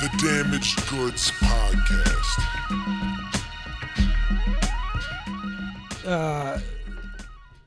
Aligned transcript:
The 0.00 0.08
Damaged 0.18 0.88
Goods 0.88 1.30
Podcast. 1.32 2.38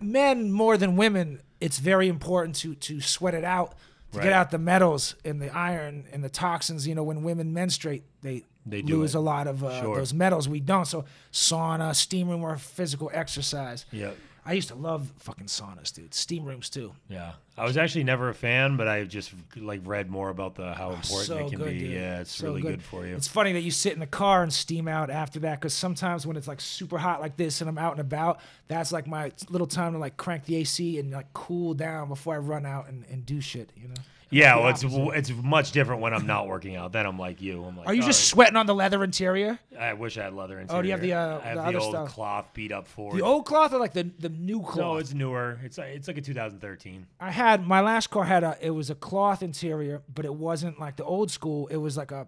men 0.02 0.51
more 0.51 0.78
than 0.78 0.96
women, 0.96 1.42
it's 1.62 1.79
very 1.79 2.08
important 2.08 2.56
to 2.58 2.76
to 2.76 3.01
sweat 3.01 3.33
it 3.33 3.44
out 3.44 3.76
to 4.12 4.17
Right. 4.19 4.26
get 4.26 4.33
out 4.33 4.51
the 4.51 4.58
metals 4.60 5.15
and 5.26 5.42
the 5.42 5.49
iron 5.56 6.06
and 6.12 6.24
the 6.24 6.29
toxins. 6.29 6.88
You 6.88 6.94
know, 6.96 7.04
when 7.04 7.24
women 7.24 7.54
menstruate, 7.54 8.04
they 8.22 8.44
They 8.65 8.81
do 8.81 8.97
lose 9.00 9.15
it. 9.15 9.18
a 9.18 9.22
lot 9.22 9.47
of 9.47 9.63
uh, 9.63 9.81
Sure. 9.81 9.96
those 9.97 10.13
metals. 10.13 10.47
We 10.47 10.60
don't. 10.60 10.86
So 10.86 11.06
sauna, 11.31 11.96
steam 11.96 12.29
room, 12.29 12.44
or 12.44 12.58
physical 12.58 13.10
exercise. 13.13 13.86
Yep. 13.92 14.15
I 14.46 14.53
used 14.53 14.67
to 14.69 14.75
love 14.75 15.12
fucking 15.19 15.47
saunas, 15.47 15.94
dude. 15.94 16.13
Steam 16.13 16.43
rooms 16.43 16.70
too. 16.70 16.93
Yeah, 17.07 17.31
I 17.57 17.63
was 17.63 17.77
actually 17.77 18.03
never 18.03 18.27
a 18.29 18.34
fan, 18.34 18.75
but 18.75 18.88
I 18.89 19.05
just 19.05 19.31
like 19.55 19.79
read 19.85 20.09
more 20.09 20.29
about 20.29 20.55
the 20.55 20.73
how 20.73 20.89
oh, 20.89 20.93
important 20.95 21.11
Oh, 21.13 21.23
so 21.23 21.38
it 21.38 21.49
can 21.49 21.59
good, 21.59 21.70
be. 21.73 21.79
dude. 21.79 21.91
Yeah, 21.91 22.20
it's 22.21 22.35
So 22.35 22.48
really 22.48 22.61
good. 22.61 22.81
for 22.84 23.07
you. 23.07 23.15
It's 23.15 23.27
funny 23.27 23.53
that 23.53 23.61
you 23.61 23.71
sit 23.71 23.93
in 23.93 23.99
the 23.99 24.05
car 24.07 24.43
and 24.43 24.51
steam 24.51 24.87
out 24.89 25.09
after 25.09 25.39
that 25.41 25.61
because 25.61 25.73
sometimes 25.73 26.27
when 26.27 26.35
it's 26.35 26.48
like 26.48 26.59
super 26.59 26.98
hot 26.98 27.21
like 27.21 27.37
this 27.37 27.61
and 27.61 27.70
I'm 27.70 27.77
out 27.77 27.93
and 27.93 28.01
about, 28.01 28.41
that's 28.67 28.91
like 28.91 29.07
my 29.07 29.31
little 29.49 29.67
time 29.67 29.93
to 29.93 29.99
like 29.99 30.17
crank 30.17 30.43
the 30.45 30.57
AC 30.57 30.99
and 30.99 31.12
like 31.12 31.31
cool 31.34 31.73
down 31.73 32.09
before 32.09 32.35
I 32.35 32.39
run 32.39 32.65
out 32.65 32.89
and, 32.89 33.05
and 33.09 33.25
do 33.25 33.39
shit, 33.39 33.70
you 33.77 33.87
know? 33.87 33.93
Yeah, 34.33 34.55
well, 34.57 34.69
it's 34.69 34.83
opposite. 34.83 35.17
it's 35.17 35.31
much 35.31 35.71
different 35.71 36.01
when 36.01 36.13
I'm 36.13 36.25
not 36.25 36.47
working 36.47 36.75
out. 36.75 36.91
Then 36.91 37.05
I'm 37.05 37.17
like 37.17 37.41
you. 37.41 37.63
I'm 37.63 37.77
like, 37.77 37.87
Are 37.87 37.93
you 37.93 38.01
just 38.01 38.19
right. 38.21 38.35
sweating 38.35 38.55
on 38.55 38.65
the 38.65 38.75
leather 38.75 39.03
interior? 39.03 39.59
I 39.79 39.93
wish 39.93 40.17
I 40.17 40.23
had 40.23 40.33
leather 40.33 40.59
interior. 40.59 40.79
Oh, 40.79 40.81
do 40.81 40.87
you 40.87 40.91
have 40.93 41.01
the, 41.01 41.13
uh, 41.13 41.39
I 41.39 41.47
have 41.47 41.65
the 41.65 41.71
the, 41.71 41.79
old 41.79 41.93
style? 41.93 42.07
cloth 42.07 42.45
beat 42.53 42.71
up 42.71 42.87
Ford. 42.87 43.17
The 43.17 43.21
old 43.21 43.45
cloth 43.45 43.73
or 43.73 43.79
like 43.79 43.93
the, 43.93 44.09
the 44.19 44.29
new 44.29 44.61
cloth? 44.61 44.77
No, 44.77 44.97
it's 44.97 45.13
newer. 45.13 45.59
It's 45.63 45.77
it's 45.77 46.07
like 46.07 46.17
a 46.17 46.21
2013. 46.21 47.07
I 47.19 47.31
had 47.31 47.65
my 47.65 47.81
last 47.81 48.09
car 48.09 48.23
had 48.23 48.43
a 48.43 48.57
it 48.61 48.71
was 48.71 48.89
a 48.89 48.95
cloth 48.95 49.43
interior, 49.43 50.01
but 50.13 50.25
it 50.25 50.34
wasn't 50.34 50.79
like 50.79 50.95
the 50.97 51.05
old 51.05 51.31
school. 51.31 51.68
It 51.68 51.77
was 51.77 51.97
like 51.97 52.12
a 52.12 52.27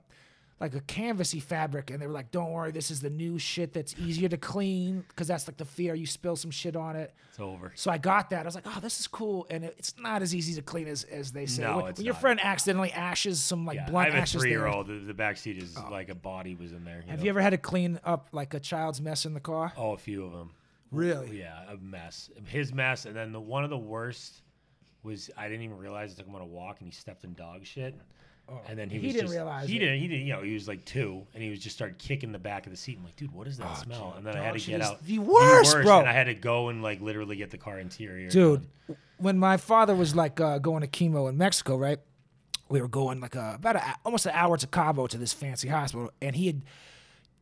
like 0.59 0.73
a 0.73 0.79
canvasy 0.81 1.41
fabric, 1.41 1.91
and 1.91 2.01
they 2.01 2.07
were 2.07 2.13
like, 2.13 2.31
"Don't 2.31 2.51
worry, 2.51 2.71
this 2.71 2.89
is 2.89 3.01
the 3.01 3.09
new 3.09 3.37
shit 3.37 3.73
that's 3.73 3.93
easier 3.99 4.29
to 4.29 4.37
clean 4.37 5.03
because 5.09 5.27
that's 5.27 5.47
like 5.47 5.57
the 5.57 5.65
fear 5.65 5.95
you 5.95 6.05
spill 6.05 6.35
some 6.35 6.51
shit 6.51 6.75
on 6.75 6.95
it." 6.95 7.13
It's 7.29 7.39
over. 7.39 7.73
So 7.75 7.91
I 7.91 7.97
got 7.97 8.29
that. 8.29 8.41
I 8.41 8.45
was 8.45 8.55
like, 8.55 8.65
"Oh, 8.65 8.79
this 8.79 8.99
is 8.99 9.07
cool," 9.07 9.45
and 9.49 9.65
it, 9.65 9.75
it's 9.77 9.95
not 9.99 10.21
as 10.21 10.33
easy 10.33 10.53
to 10.55 10.61
clean 10.61 10.87
as 10.87 11.03
as 11.03 11.33
they 11.33 11.45
say. 11.45 11.63
No, 11.63 11.77
when 11.77 11.87
it's 11.87 11.99
when 11.99 12.05
your 12.05 12.13
not. 12.13 12.21
friend 12.21 12.39
accidentally 12.41 12.91
ashes 12.93 13.41
some 13.41 13.65
like 13.65 13.75
Yeah, 13.75 13.87
I 13.87 13.89
blunt 13.89 14.05
have 14.07 14.15
a 14.15 14.21
ashes, 14.21 14.41
three 14.41 14.51
there, 14.51 14.59
year 14.59 14.67
old. 14.67 14.87
The, 14.87 14.99
the 14.99 15.13
back 15.13 15.37
seat 15.37 15.57
is 15.57 15.75
oh. 15.77 15.89
like 15.91 16.09
a 16.09 16.15
body 16.15 16.55
was 16.55 16.71
in 16.71 16.85
there. 16.85 17.03
Have 17.07 17.19
know? 17.19 17.23
you 17.25 17.29
ever 17.29 17.41
had 17.41 17.49
to 17.49 17.57
clean 17.57 17.99
up 18.05 18.29
like 18.31 18.53
a 18.53 18.59
child's 18.59 19.01
mess 19.01 19.25
in 19.25 19.33
the 19.33 19.41
car? 19.41 19.73
Oh, 19.75 19.91
a 19.91 19.97
few 19.97 20.25
of 20.25 20.31
them. 20.31 20.51
Really? 20.91 21.39
Yeah, 21.39 21.69
a 21.69 21.77
mess. 21.77 22.29
His 22.45 22.73
mess, 22.73 23.05
and 23.05 23.15
then 23.15 23.33
the 23.33 23.41
one 23.41 23.65
of 23.65 23.69
the 23.69 23.77
worst 23.77 24.41
was 25.03 25.29
I 25.37 25.49
didn't 25.49 25.63
even 25.63 25.77
realize 25.77 26.13
I 26.13 26.15
took 26.15 26.27
him 26.27 26.35
on 26.35 26.41
a 26.41 26.45
walk 26.45 26.77
and 26.79 26.87
he 26.87 26.93
stepped 26.93 27.23
in 27.25 27.33
dog 27.33 27.65
shit. 27.65 27.95
And 28.67 28.77
then 28.77 28.89
he, 28.89 28.97
Oh. 28.97 28.99
He 29.01 29.05
was 29.07 29.13
didn't 29.15 29.25
just, 29.27 29.33
realize 29.35 29.67
he 29.69 29.75
it. 29.75 29.79
didn't 29.79 29.99
he 29.99 30.07
didn't 30.07 30.25
you 30.27 30.33
know 30.33 30.41
he 30.43 30.53
was 30.53 30.67
like 30.67 30.85
two 30.85 31.25
and 31.33 31.41
he 31.43 31.49
was 31.49 31.59
just 31.59 31.75
started 31.75 31.97
kicking 31.97 32.31
the 32.31 32.39
back 32.39 32.65
of 32.65 32.71
the 32.71 32.77
seat. 32.77 32.97
I'm 32.97 33.03
like, 33.03 33.15
dude, 33.15 33.31
what 33.33 33.47
is 33.47 33.57
that 33.57 33.67
Oh, 33.71 33.81
smell? 33.83 34.07
dude, 34.09 34.17
And 34.17 34.27
then 34.27 34.37
I 34.37 34.43
had 34.43 34.53
to 34.53 34.59
get 34.71 34.81
is 34.81 34.87
out 34.87 35.03
the 35.03 35.19
worst, 35.19 35.77
bro. 35.81 35.99
And 35.99 36.09
I 36.09 36.13
had 36.13 36.25
to 36.25 36.35
go 36.35 36.69
and 36.69 36.83
like 36.83 37.01
literally 37.01 37.35
get 37.35 37.51
the 37.51 37.57
car 37.57 37.79
interior. 37.79 38.29
dude 38.29 38.67
done. 38.87 38.97
when 39.17 39.37
my 39.39 39.57
father 39.57 39.95
was 39.95 40.15
like 40.15 40.39
uh, 40.39 40.59
going 40.59 40.81
to 40.81 40.87
chemo 40.87 41.27
in 41.29 41.37
mexico 41.37 41.75
right 41.77 41.99
we 42.69 42.81
were 42.81 42.87
going 42.87 43.19
like 43.19 43.35
uh, 43.35 43.53
about 43.55 43.75
a, 43.77 43.95
almost 44.05 44.25
an 44.25 44.31
hour 44.35 44.57
to 44.57 44.67
cabo 44.67 45.07
to 45.07 45.17
this 45.17 45.33
fancy 45.33 45.67
hospital 45.67 46.11
and 46.21 46.35
he 46.35 46.47
had 46.47 46.61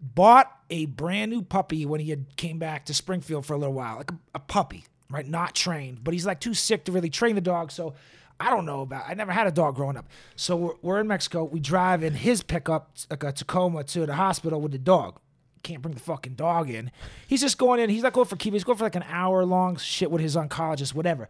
bought 0.02 0.52
a 0.70 0.86
brand 0.86 1.32
new 1.32 1.42
puppy 1.42 1.86
when 1.86 2.00
he 2.00 2.10
had 2.10 2.36
came 2.36 2.60
back 2.60 2.86
to 2.86 2.94
springfield 2.94 3.45
for 3.45 3.54
a 3.54 3.58
little 3.58 3.73
while 3.73 3.98
like 3.98 4.12
a, 4.12 4.17
a 4.36 4.40
puppy 4.40 4.84
right 5.10 5.28
not 5.28 5.56
trained 5.56 6.04
but 6.04 6.14
he's 6.14 6.26
like 6.26 6.40
too 6.40 6.54
sick 6.54 6.84
to 6.86 6.92
really 6.92 7.10
train 7.10 7.36
the 7.36 7.42
dog 7.42 7.72
so 7.72 7.94
i 8.39 8.50
don't 8.50 8.66
know 8.66 8.81
about 8.81 9.03
i 9.08 9.14
never 9.14 9.31
had 9.31 9.48
a 9.48 9.52
dog 9.52 9.76
growing 9.76 9.98
up 9.98 10.08
so 10.36 10.56
we're, 10.56 10.73
we're 10.81 11.00
in 11.00 11.08
mexico 11.08 11.44
we 11.44 11.59
drive 11.59 12.03
in 12.03 12.14
his 12.14 12.44
pickup 12.44 12.95
like 13.09 13.23
a 13.23 13.31
tacoma 13.31 13.84
to 13.84 14.06
the 14.06 14.16
hospital 14.16 14.60
with 14.60 14.71
the 14.71 14.77
dog 14.77 15.20
can't 15.64 15.82
bring 15.82 15.95
the 15.95 15.99
fucking 16.02 16.36
dog 16.36 16.70
in. 16.70 16.92
He's 17.27 17.42
just 17.42 17.58
going 17.58 17.80
in. 17.80 17.89
He's 17.89 18.04
not 18.04 18.14
going 18.14 18.27
for 18.27 18.36
chemo. 18.36 18.54
He's 18.54 18.64
going 18.64 18.77
for 18.77 18.83
like 18.83 18.95
an 18.95 19.05
hour 19.08 19.45
long 19.45 19.77
shit 19.77 20.11
with 20.11 20.21
his 20.21 20.36
oncologist, 20.36 20.94
whatever. 20.94 21.30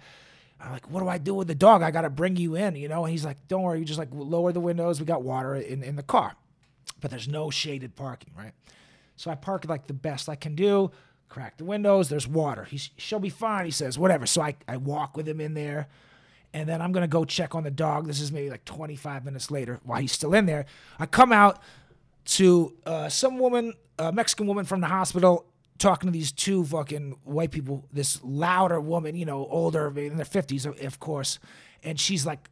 I'm 0.59 0.71
like, 0.71 0.89
what 0.89 1.01
do 1.01 1.07
I 1.07 1.17
do 1.17 1.33
with 1.33 1.47
the 1.47 1.55
dog? 1.55 1.83
I 1.83 1.91
got 1.91 2.01
to 2.01 2.09
bring 2.09 2.35
you 2.35 2.55
in, 2.55 2.75
you 2.75 2.87
know? 2.87 3.03
And 3.03 3.11
he's 3.11 3.25
like, 3.25 3.47
don't 3.47 3.61
worry. 3.61 3.79
You 3.79 3.85
just 3.85 3.99
like 3.99 4.09
lower 4.11 4.51
the 4.51 4.59
windows. 4.59 4.99
We 4.99 5.05
got 5.05 5.21
water 5.21 5.55
in, 5.55 5.83
in 5.83 5.95
the 5.95 6.03
car, 6.03 6.35
but 6.99 7.11
there's 7.11 7.27
no 7.27 7.49
shaded 7.49 7.95
parking, 7.95 8.33
right? 8.37 8.53
So 9.15 9.29
I 9.29 9.35
park 9.35 9.65
like 9.67 9.87
the 9.87 9.93
best 9.93 10.27
I 10.29 10.35
can 10.35 10.55
do, 10.55 10.91
crack 11.29 11.57
the 11.57 11.65
windows. 11.65 12.09
There's 12.09 12.27
water. 12.27 12.63
He's, 12.63 12.89
she'll 12.97 13.19
be 13.19 13.29
fine. 13.29 13.65
He 13.65 13.71
says, 13.71 13.99
whatever. 13.99 14.25
So 14.25 14.41
I, 14.41 14.55
I 14.67 14.77
walk 14.77 15.15
with 15.15 15.27
him 15.27 15.39
in 15.39 15.53
there 15.53 15.87
and 16.53 16.69
then 16.69 16.81
I'm 16.81 16.91
gonna 16.91 17.07
go 17.07 17.25
check 17.25 17.55
on 17.55 17.63
the 17.63 17.71
dog. 17.71 18.07
This 18.07 18.19
is 18.21 18.31
maybe 18.31 18.49
like 18.49 18.65
25 18.65 19.25
minutes 19.25 19.49
later 19.51 19.79
while 19.83 19.99
he's 19.99 20.11
still 20.11 20.33
in 20.33 20.45
there. 20.45 20.65
I 20.99 21.05
come 21.05 21.31
out 21.31 21.59
to 22.25 22.73
uh, 22.85 23.09
some 23.09 23.39
woman, 23.39 23.73
a 23.99 24.11
Mexican 24.11 24.47
woman 24.47 24.65
from 24.65 24.81
the 24.81 24.87
hospital, 24.87 25.45
talking 25.77 26.07
to 26.07 26.11
these 26.11 26.31
two 26.31 26.63
fucking 26.63 27.17
white 27.23 27.51
people. 27.51 27.85
This 27.91 28.19
louder 28.23 28.79
woman, 28.79 29.15
you 29.15 29.25
know, 29.25 29.47
older, 29.49 29.87
in 29.99 30.17
their 30.17 30.25
50s, 30.25 30.65
of- 30.65 30.99
course, 30.99 31.39
and 31.83 31.99
she's 31.99 32.25
like 32.25 32.49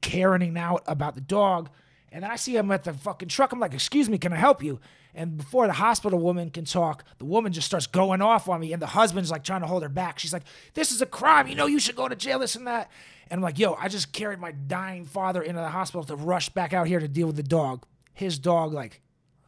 caring 0.00 0.56
out 0.56 0.82
about 0.86 1.14
the 1.14 1.20
dog. 1.20 1.70
And 2.12 2.22
then 2.22 2.30
I 2.30 2.36
see 2.36 2.56
him 2.56 2.70
at 2.70 2.84
the 2.84 2.92
fucking 2.92 3.28
truck. 3.28 3.52
I'm 3.52 3.60
like, 3.60 3.74
excuse 3.74 4.08
me, 4.08 4.18
can 4.18 4.32
I 4.32 4.36
help 4.36 4.62
you? 4.62 4.80
And 5.18 5.36
before 5.36 5.66
the 5.66 5.72
hospital 5.72 6.20
woman 6.20 6.48
can 6.48 6.64
talk, 6.64 7.02
the 7.18 7.24
woman 7.24 7.52
just 7.52 7.66
starts 7.66 7.88
going 7.88 8.22
off 8.22 8.48
on 8.48 8.60
me. 8.60 8.72
And 8.72 8.80
the 8.80 8.86
husband's 8.86 9.32
like 9.32 9.42
trying 9.42 9.62
to 9.62 9.66
hold 9.66 9.82
her 9.82 9.88
back. 9.88 10.20
She's 10.20 10.32
like, 10.32 10.44
this 10.74 10.92
is 10.92 11.02
a 11.02 11.06
crime. 11.06 11.48
You 11.48 11.56
know, 11.56 11.66
you 11.66 11.80
should 11.80 11.96
go 11.96 12.06
to 12.06 12.14
jail, 12.14 12.38
this 12.38 12.54
and 12.54 12.68
that. 12.68 12.88
And 13.28 13.38
I'm 13.38 13.42
like, 13.42 13.58
yo, 13.58 13.74
I 13.74 13.88
just 13.88 14.12
carried 14.12 14.38
my 14.38 14.52
dying 14.52 15.04
father 15.04 15.42
into 15.42 15.60
the 15.60 15.70
hospital 15.70 16.04
to 16.04 16.14
rush 16.14 16.50
back 16.50 16.72
out 16.72 16.86
here 16.86 17.00
to 17.00 17.08
deal 17.08 17.26
with 17.26 17.34
the 17.34 17.42
dog. 17.42 17.84
His 18.14 18.38
dog, 18.38 18.72
like, 18.72 19.00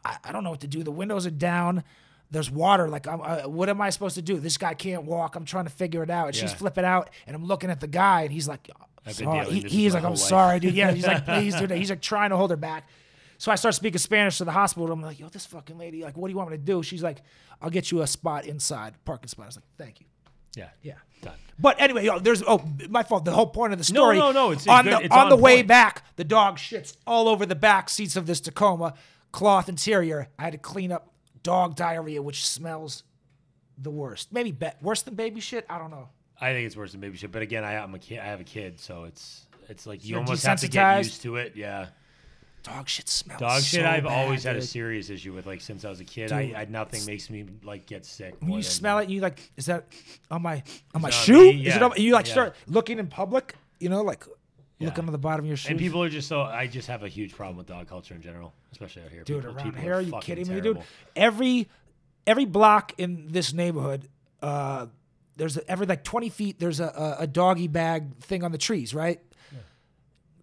I, 0.04 0.16
I 0.24 0.32
don't 0.32 0.42
know 0.42 0.50
what 0.50 0.60
to 0.62 0.66
do. 0.66 0.82
The 0.82 0.90
windows 0.90 1.24
are 1.24 1.30
down. 1.30 1.84
There's 2.32 2.50
water. 2.50 2.88
Like, 2.88 3.06
I'm, 3.06 3.20
uh, 3.20 3.42
what 3.42 3.68
am 3.68 3.80
I 3.80 3.90
supposed 3.90 4.16
to 4.16 4.22
do? 4.22 4.40
This 4.40 4.58
guy 4.58 4.74
can't 4.74 5.04
walk. 5.04 5.36
I'm 5.36 5.44
trying 5.44 5.66
to 5.66 5.70
figure 5.70 6.02
it 6.02 6.10
out. 6.10 6.26
And 6.26 6.34
she's 6.34 6.52
flipping 6.52 6.84
out. 6.84 7.10
And 7.28 7.36
I'm 7.36 7.44
looking 7.44 7.70
at 7.70 7.78
the 7.78 7.86
guy, 7.86 8.22
and 8.22 8.32
he's 8.32 8.48
like, 8.48 8.68
I've 9.06 9.16
been 9.16 9.26
sorry. 9.26 9.44
dealing 9.44 9.62
He, 9.62 9.68
he's 9.68 9.94
like, 9.94 10.02
I'm 10.02 10.10
life." 10.10 10.18
sorry, 10.18 10.58
dude. 10.58 10.74
Yeah, 10.74 10.90
he's 10.90 11.06
like, 11.06 11.24
please, 11.26 11.54
dude. 11.54 11.70
He's 11.70 11.90
like 11.90 12.02
trying 12.02 12.30
to 12.30 12.36
hold 12.36 12.50
her 12.50 12.56
back. 12.56 12.88
So 13.40 13.50
I 13.50 13.54
start 13.54 13.74
speaking 13.74 13.96
Spanish 13.98 14.36
to 14.36 14.44
the 14.44 14.52
hospital. 14.52 14.92
I'm 14.92 15.00
like, 15.00 15.18
yo, 15.18 15.30
this 15.30 15.46
fucking 15.46 15.78
lady, 15.78 16.02
like, 16.04 16.14
what 16.14 16.28
do 16.28 16.32
you 16.32 16.36
want 16.36 16.50
me 16.50 16.58
to 16.58 16.62
do? 16.62 16.82
She's 16.82 17.02
like, 17.02 17.22
I'll 17.62 17.70
get 17.70 17.90
you 17.90 18.02
a 18.02 18.06
spot 18.06 18.44
inside, 18.44 19.02
parking 19.06 19.28
spot. 19.28 19.44
I 19.44 19.46
was 19.46 19.56
like, 19.56 19.64
thank 19.78 19.98
you. 19.98 20.06
Yeah. 20.54 20.68
Yeah. 20.82 20.96
Done. 21.22 21.32
But 21.58 21.80
anyway, 21.80 22.04
yo, 22.04 22.18
there's 22.18 22.42
oh 22.46 22.62
my 22.90 23.02
fault. 23.02 23.24
The 23.24 23.32
whole 23.32 23.46
point 23.46 23.72
of 23.72 23.78
the 23.78 23.84
story. 23.84 24.18
no, 24.18 24.30
no, 24.30 24.52
it's- 24.52 24.64
it's 24.64 24.68
on 24.68 24.84
the 24.84 25.00
It's 25.00 25.14
on 25.14 25.20
on 25.20 25.28
the 25.30 25.36
way 25.36 25.62
back. 25.62 26.04
The 26.16 26.24
dog 26.24 26.58
shits 26.58 26.94
all 27.06 27.28
over 27.28 27.46
the 27.46 27.54
back 27.54 27.88
seats 27.88 28.14
of 28.14 28.26
this 28.26 28.42
Tacoma, 28.42 28.92
cloth 29.32 29.70
interior. 29.70 30.28
I 30.38 30.42
had 30.42 30.52
to 30.52 30.58
clean 30.58 30.92
up 30.92 31.10
dog 31.42 31.76
diarrhea, 31.76 32.20
which 32.20 32.46
smells 32.46 33.04
the 33.78 33.90
worst. 33.90 34.34
Maybe 34.34 34.52
be- 34.52 34.68
worse 34.82 35.00
than 35.00 35.14
baby 35.14 35.40
shit. 35.40 35.64
I 35.70 35.78
don't 35.78 35.90
know. 35.90 36.10
I 36.38 36.52
think 36.52 36.66
it's 36.66 36.76
worse 36.76 36.92
than 36.92 37.00
baby 37.00 37.16
shit. 37.16 37.32
But 37.32 37.40
again, 37.40 37.64
I, 37.64 37.78
I'm 37.78 37.94
a 37.94 37.98
kid. 37.98 38.18
I 38.18 38.26
have 38.26 38.40
a 38.40 38.44
kid, 38.44 38.78
so 38.78 39.04
it's 39.04 39.46
it's 39.70 39.86
like 39.86 40.04
you 40.04 40.10
You're 40.10 40.18
almost 40.20 40.44
have 40.44 40.60
to 40.60 40.68
get 40.68 40.98
used 40.98 41.22
to 41.22 41.36
it. 41.36 41.54
Yeah. 41.56 41.86
Dog 42.62 42.88
shit 42.88 43.08
smells. 43.08 43.40
Dog 43.40 43.62
shit, 43.62 43.80
so 43.80 43.86
I've 43.86 44.04
bad, 44.04 44.12
always 44.12 44.44
had 44.44 44.56
a 44.56 44.62
serious 44.62 45.08
issue 45.08 45.32
with. 45.32 45.46
Like 45.46 45.60
since 45.60 45.84
I 45.84 45.90
was 45.90 46.00
a 46.00 46.04
kid, 46.04 46.28
Dude, 46.28 46.54
I, 46.54 46.60
I 46.60 46.64
nothing 46.66 47.04
makes 47.06 47.30
me 47.30 47.46
like 47.64 47.86
get 47.86 48.04
sick. 48.04 48.34
When 48.40 48.52
you 48.52 48.62
smell 48.62 48.98
it, 48.98 49.08
you 49.08 49.20
like, 49.20 49.40
is 49.56 49.66
that 49.66 49.86
on 50.30 50.42
my 50.42 50.62
on 50.94 51.00
my 51.00 51.08
on 51.08 51.12
shoe? 51.12 51.52
me? 51.52 51.66
Is 51.66 51.76
it 51.76 51.82
on, 51.82 51.92
you 51.96 52.12
like 52.12 52.26
yeah. 52.26 52.32
start 52.32 52.56
looking 52.66 52.98
in 52.98 53.06
public? 53.06 53.54
You 53.78 53.88
know, 53.88 54.02
like 54.02 54.24
Yeah. 54.78 54.88
looking 54.88 55.06
on 55.06 55.12
the 55.12 55.18
bottom 55.18 55.44
of 55.44 55.48
your 55.48 55.56
shoe. 55.56 55.70
And 55.70 55.78
people 55.78 56.02
are 56.02 56.10
just 56.10 56.28
so. 56.28 56.42
I 56.42 56.66
just 56.66 56.88
have 56.88 57.02
a 57.02 57.08
huge 57.08 57.34
problem 57.34 57.56
with 57.56 57.66
dog 57.66 57.88
culture 57.88 58.14
in 58.14 58.20
general, 58.20 58.52
especially 58.72 59.02
out 59.02 59.10
here. 59.10 59.24
dude 59.24 59.42
people, 59.42 59.56
around 59.56 59.64
people 59.64 59.80
here. 59.80 59.94
Are 59.94 60.00
you 60.02 60.10
fucking 60.10 60.36
kidding 60.36 60.54
me, 60.54 60.60
dude? 60.60 60.82
Every 61.16 61.68
every 62.26 62.44
block 62.44 62.92
in 62.98 63.28
this 63.28 63.54
neighborhood, 63.54 64.06
uh, 64.42 64.86
there's 65.36 65.56
a, 65.56 65.70
every 65.70 65.86
like 65.86 66.04
20 66.04 66.28
feet. 66.28 66.60
There's 66.60 66.80
a, 66.80 67.16
a, 67.18 67.22
a 67.22 67.26
doggy 67.26 67.68
bag 67.68 68.18
thing 68.18 68.44
on 68.44 68.52
the 68.52 68.58
trees, 68.58 68.94
right? 68.94 69.20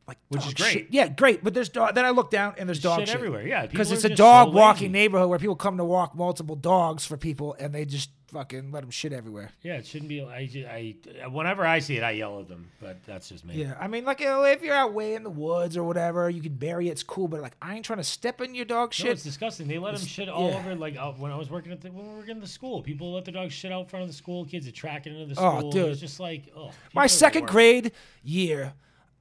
Like 0.07 0.17
Which 0.29 0.47
is 0.47 0.53
great. 0.53 0.71
shit. 0.71 0.87
Yeah, 0.89 1.09
great. 1.09 1.43
But 1.43 1.53
there's 1.53 1.67
dog. 1.67 1.93
Then 1.93 2.05
I 2.05 2.11
look 2.11 2.31
down 2.31 2.55
and 2.57 2.69
there's 2.69 2.79
dog 2.79 2.99
shit 2.99 3.09
everywhere. 3.09 3.45
Yeah, 3.45 3.65
because 3.65 3.91
it's 3.91 4.05
a 4.05 4.15
dog 4.15 4.49
so 4.49 4.53
walking 4.53 4.91
neighborhood 4.93 5.29
where 5.29 5.37
people 5.37 5.57
come 5.57 5.77
to 5.77 5.83
walk 5.83 6.15
multiple 6.15 6.55
dogs 6.55 7.05
for 7.05 7.17
people, 7.17 7.57
and 7.59 7.75
they 7.75 7.83
just 7.83 8.09
fucking 8.31 8.71
let 8.71 8.81
them 8.81 8.91
shit 8.91 9.13
everywhere. 9.13 9.51
Yeah, 9.61 9.75
it 9.75 9.85
shouldn't 9.85 10.09
be. 10.09 10.21
I, 10.21 10.95
I 11.23 11.27
whenever 11.27 11.65
I 11.65 11.79
see 11.79 11.97
it, 11.97 12.03
I 12.03 12.11
yell 12.11 12.39
at 12.39 12.47
them. 12.47 12.69
But 12.81 13.03
that's 13.05 13.29
just 13.29 13.45
me. 13.45 13.55
Yeah, 13.55 13.75
I 13.79 13.87
mean, 13.87 14.05
like 14.05 14.19
you 14.19 14.27
know, 14.27 14.43
if 14.43 14.61
you're 14.61 14.75
out 14.75 14.93
way 14.93 15.15
in 15.15 15.23
the 15.23 15.29
woods 15.29 15.77
or 15.77 15.83
whatever, 15.83 16.29
you 16.29 16.41
can 16.41 16.53
bury 16.55 16.89
it. 16.89 16.91
It's 16.91 17.03
cool, 17.03 17.27
but 17.27 17.41
like 17.41 17.55
I 17.61 17.75
ain't 17.75 17.85
trying 17.85 17.97
to 17.97 18.03
step 18.03 18.41
in 18.41 18.55
your 18.55 18.65
dog 18.65 18.93
shit. 18.93 19.05
No, 19.05 19.09
shit. 19.09 19.13
it's 19.15 19.23
disgusting. 19.23 19.67
They 19.67 19.77
let 19.77 19.95
them 19.95 20.05
shit 20.05 20.29
all 20.29 20.49
yeah. 20.49 20.57
over. 20.57 20.75
Like 20.75 20.95
out, 20.97 21.19
when 21.19 21.31
I 21.31 21.35
was 21.35 21.49
working 21.49 21.71
at 21.71 21.81
the 21.81 21.91
when 21.91 22.07
we 22.07 22.15
were 22.15 22.29
in 22.29 22.39
the 22.39 22.47
school, 22.47 22.81
people 22.81 23.13
let 23.13 23.25
their 23.25 23.33
dogs 23.33 23.53
shit 23.53 23.71
out 23.71 23.89
front 23.89 24.03
of 24.03 24.09
the 24.09 24.15
school. 24.15 24.45
Kids 24.45 24.67
are 24.67 24.71
tracking 24.71 25.13
into 25.13 25.27
the 25.27 25.35
school. 25.35 25.47
Oh, 25.47 25.59
school. 25.59 25.71
dude. 25.71 25.91
It's 25.91 26.01
just 26.01 26.19
like 26.19 26.51
oh. 26.55 26.65
My 26.65 26.71
people 26.71 27.01
are 27.01 27.03
the 27.03 27.09
second 27.09 27.47
grade 27.47 27.91
year, 28.23 28.73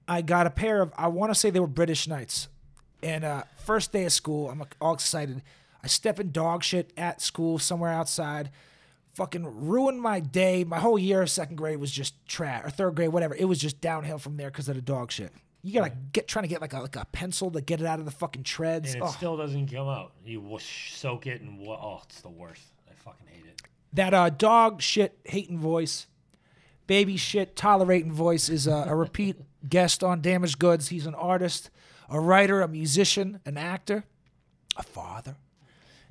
I 0.09 0.23
got 0.23 0.47
a 0.47 0.51
pair 0.51 0.83
of, 0.83 0.93
I 0.97 1.09
want 1.09 1.33
to 1.33 1.35
say 1.39 1.51
they 1.51 1.61
were 1.61 1.67
British 1.67 2.07
Knights. 2.07 2.49
And 3.03 3.25
uh, 3.25 3.43
first 3.65 3.93
day 3.93 4.05
of 4.05 4.13
school, 4.13 4.49
I'm 4.51 4.63
all 4.81 4.95
excited. 4.95 5.43
I 5.83 5.87
step 5.89 6.19
in 6.21 6.33
dog 6.33 6.63
shit 6.63 6.93
at 6.97 7.21
school 7.21 7.59
somewhere 7.59 7.91
outside. 7.93 8.51
Fucking 9.15 9.45
ruined 9.67 10.01
my 10.01 10.21
day. 10.21 10.65
My 10.65 10.79
whole 10.79 10.99
year 10.99 11.23
of 11.23 11.31
second 11.31 11.57
grade 11.57 11.79
was 11.79 11.91
just 11.91 12.15
trash, 12.27 12.65
or 12.65 12.71
third 12.71 12.95
grade, 12.97 13.11
whatever. 13.11 13.35
It 13.35 13.47
was 13.47 13.59
just 13.59 13.81
downhill 13.81 14.19
from 14.19 14.37
there 14.37 14.51
because 14.51 14.69
of 14.69 14.75
the 14.77 14.83
dog 14.83 15.11
shit. 15.11 15.33
You 15.63 15.73
gotta 15.73 15.93
get 16.13 16.29
trying 16.29 16.43
to 16.45 16.49
get 16.49 16.61
like 16.61 16.75
a 16.75 16.81
like 16.81 16.97
a 16.97 17.07
pencil 17.07 17.51
to 17.53 17.61
get 17.61 17.81
it 17.81 17.87
out 17.87 17.99
of 17.99 18.05
the 18.05 18.11
fucking 18.11 18.43
treads. 18.43 18.93
and 18.95 19.03
it 19.03 19.07
Oh, 19.07 19.11
still 19.11 19.37
doesn't 19.37 19.69
come 19.69 19.89
out. 19.89 20.13
You 20.25 20.41
whoosh, 20.41 20.93
soak 20.93 21.27
it 21.27 21.41
and 21.41 21.59
wha- 21.59 21.75
oh, 21.83 22.03
it's 22.05 22.21
the 22.21 22.29
worst. 22.29 22.63
I 22.91 22.95
fucking 22.95 23.27
hate 23.27 23.47
it. 23.47 23.63
that 23.95 24.13
uh, 24.13 24.29
dog 24.31 24.83
shit 24.83 25.19
hating 25.25 25.59
voice, 25.59 26.07
baby 26.87 27.17
shit 27.17 27.57
tolerating 27.57 28.13
voice 28.13 28.49
is 28.51 28.69
uh, 28.69 28.85
a 28.87 28.95
repeat 28.95 29.37
guest 29.69 30.03
on 30.05 30.21
Damaged 30.21 30.59
Goods. 30.59 30.89
He's 30.89 31.07
an 31.07 31.15
artist, 31.15 31.71
a 32.09 32.21
writer, 32.21 32.63
a 32.63 32.69
musician, 32.69 33.41
an 33.47 33.57
actor, 33.57 34.05
a 34.77 34.83
father. 34.83 35.37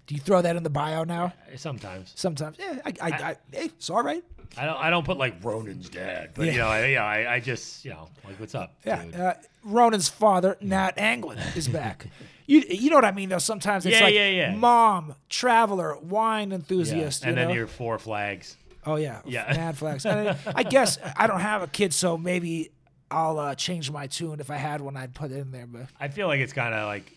Do 0.07 0.13
you 0.15 0.21
throw 0.21 0.41
that 0.41 0.55
in 0.55 0.63
the 0.63 0.69
bio 0.69 1.03
now? 1.03 1.33
Sometimes 1.55 2.11
Sometimes, 2.15 2.57
yeah, 2.59 2.79
I, 2.85 2.93
I, 3.01 3.09
I, 3.09 3.35
hey, 3.51 3.65
it's 3.65 3.89
all 3.89 4.03
right. 4.03 4.23
I 4.57 4.65
don't. 4.65 4.77
I 4.77 4.89
don't 4.91 5.03
put 5.05 5.17
like 5.17 5.43
Ronan's 5.43 5.89
dad, 5.89 6.31
but 6.35 6.45
you 6.45 6.59
know, 6.59 6.67
I, 6.67 6.85
yeah, 6.85 7.03
I, 7.03 7.33
I 7.35 7.39
just 7.39 7.83
you 7.83 7.91
know, 7.91 8.07
like 8.23 8.39
what's 8.39 8.53
up, 8.53 8.75
Yeah, 8.85 9.03
uh, 9.17 9.33
Ronan's 9.63 10.07
father, 10.07 10.55
Nat 10.61 10.93
Anglin, 10.97 11.39
is 11.55 11.67
back. 11.67 12.05
you, 12.45 12.61
you 12.69 12.89
know 12.91 12.95
what 12.97 13.05
I 13.05 13.11
mean? 13.11 13.29
Though 13.29 13.39
sometimes 13.39 13.85
it's 13.87 13.97
Yeah, 13.97 14.03
like 14.05 14.13
yeah, 14.13 14.29
yeah. 14.29 14.55
mom, 14.55 15.15
traveler, 15.29 15.97
wine 15.97 16.49
Yeah. 16.49 16.55
enthusiast. 16.57 17.23
and 17.23 17.31
you 17.31 17.35
then 17.35 17.47
know? 17.49 17.53
your 17.55 17.67
four 17.67 17.97
flags. 17.97 18.55
Oh 18.85 18.97
yeah, 18.97 19.21
Yeah. 19.25 19.51
mad 19.55 19.77
flags. 19.77 20.05
I, 20.05 20.37
I 20.55 20.61
guess 20.61 20.99
I 21.17 21.25
don't 21.25 21.39
have 21.41 21.63
a 21.63 21.67
kid, 21.67 21.91
so 21.93 22.15
maybe 22.15 22.69
I'll 23.11 23.39
uh, 23.39 23.55
change 23.55 23.91
my 23.91 24.07
tune. 24.07 24.39
If 24.39 24.49
I 24.49 24.55
had 24.57 24.81
one, 24.81 24.97
I'd 24.97 25.13
put 25.13 25.31
it 25.31 25.37
in 25.37 25.51
there. 25.51 25.67
But 25.67 25.87
I 25.99 26.07
feel 26.07 26.27
like 26.27 26.39
it's 26.39 26.53
kind 26.53 26.73
of 26.73 26.87
like 26.87 27.11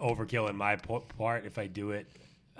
overkill 0.00 0.50
in 0.50 0.56
my 0.56 0.76
po- 0.76 1.04
part 1.18 1.44
if 1.46 1.58
I 1.58 1.66
do 1.66 1.90
it. 1.92 2.06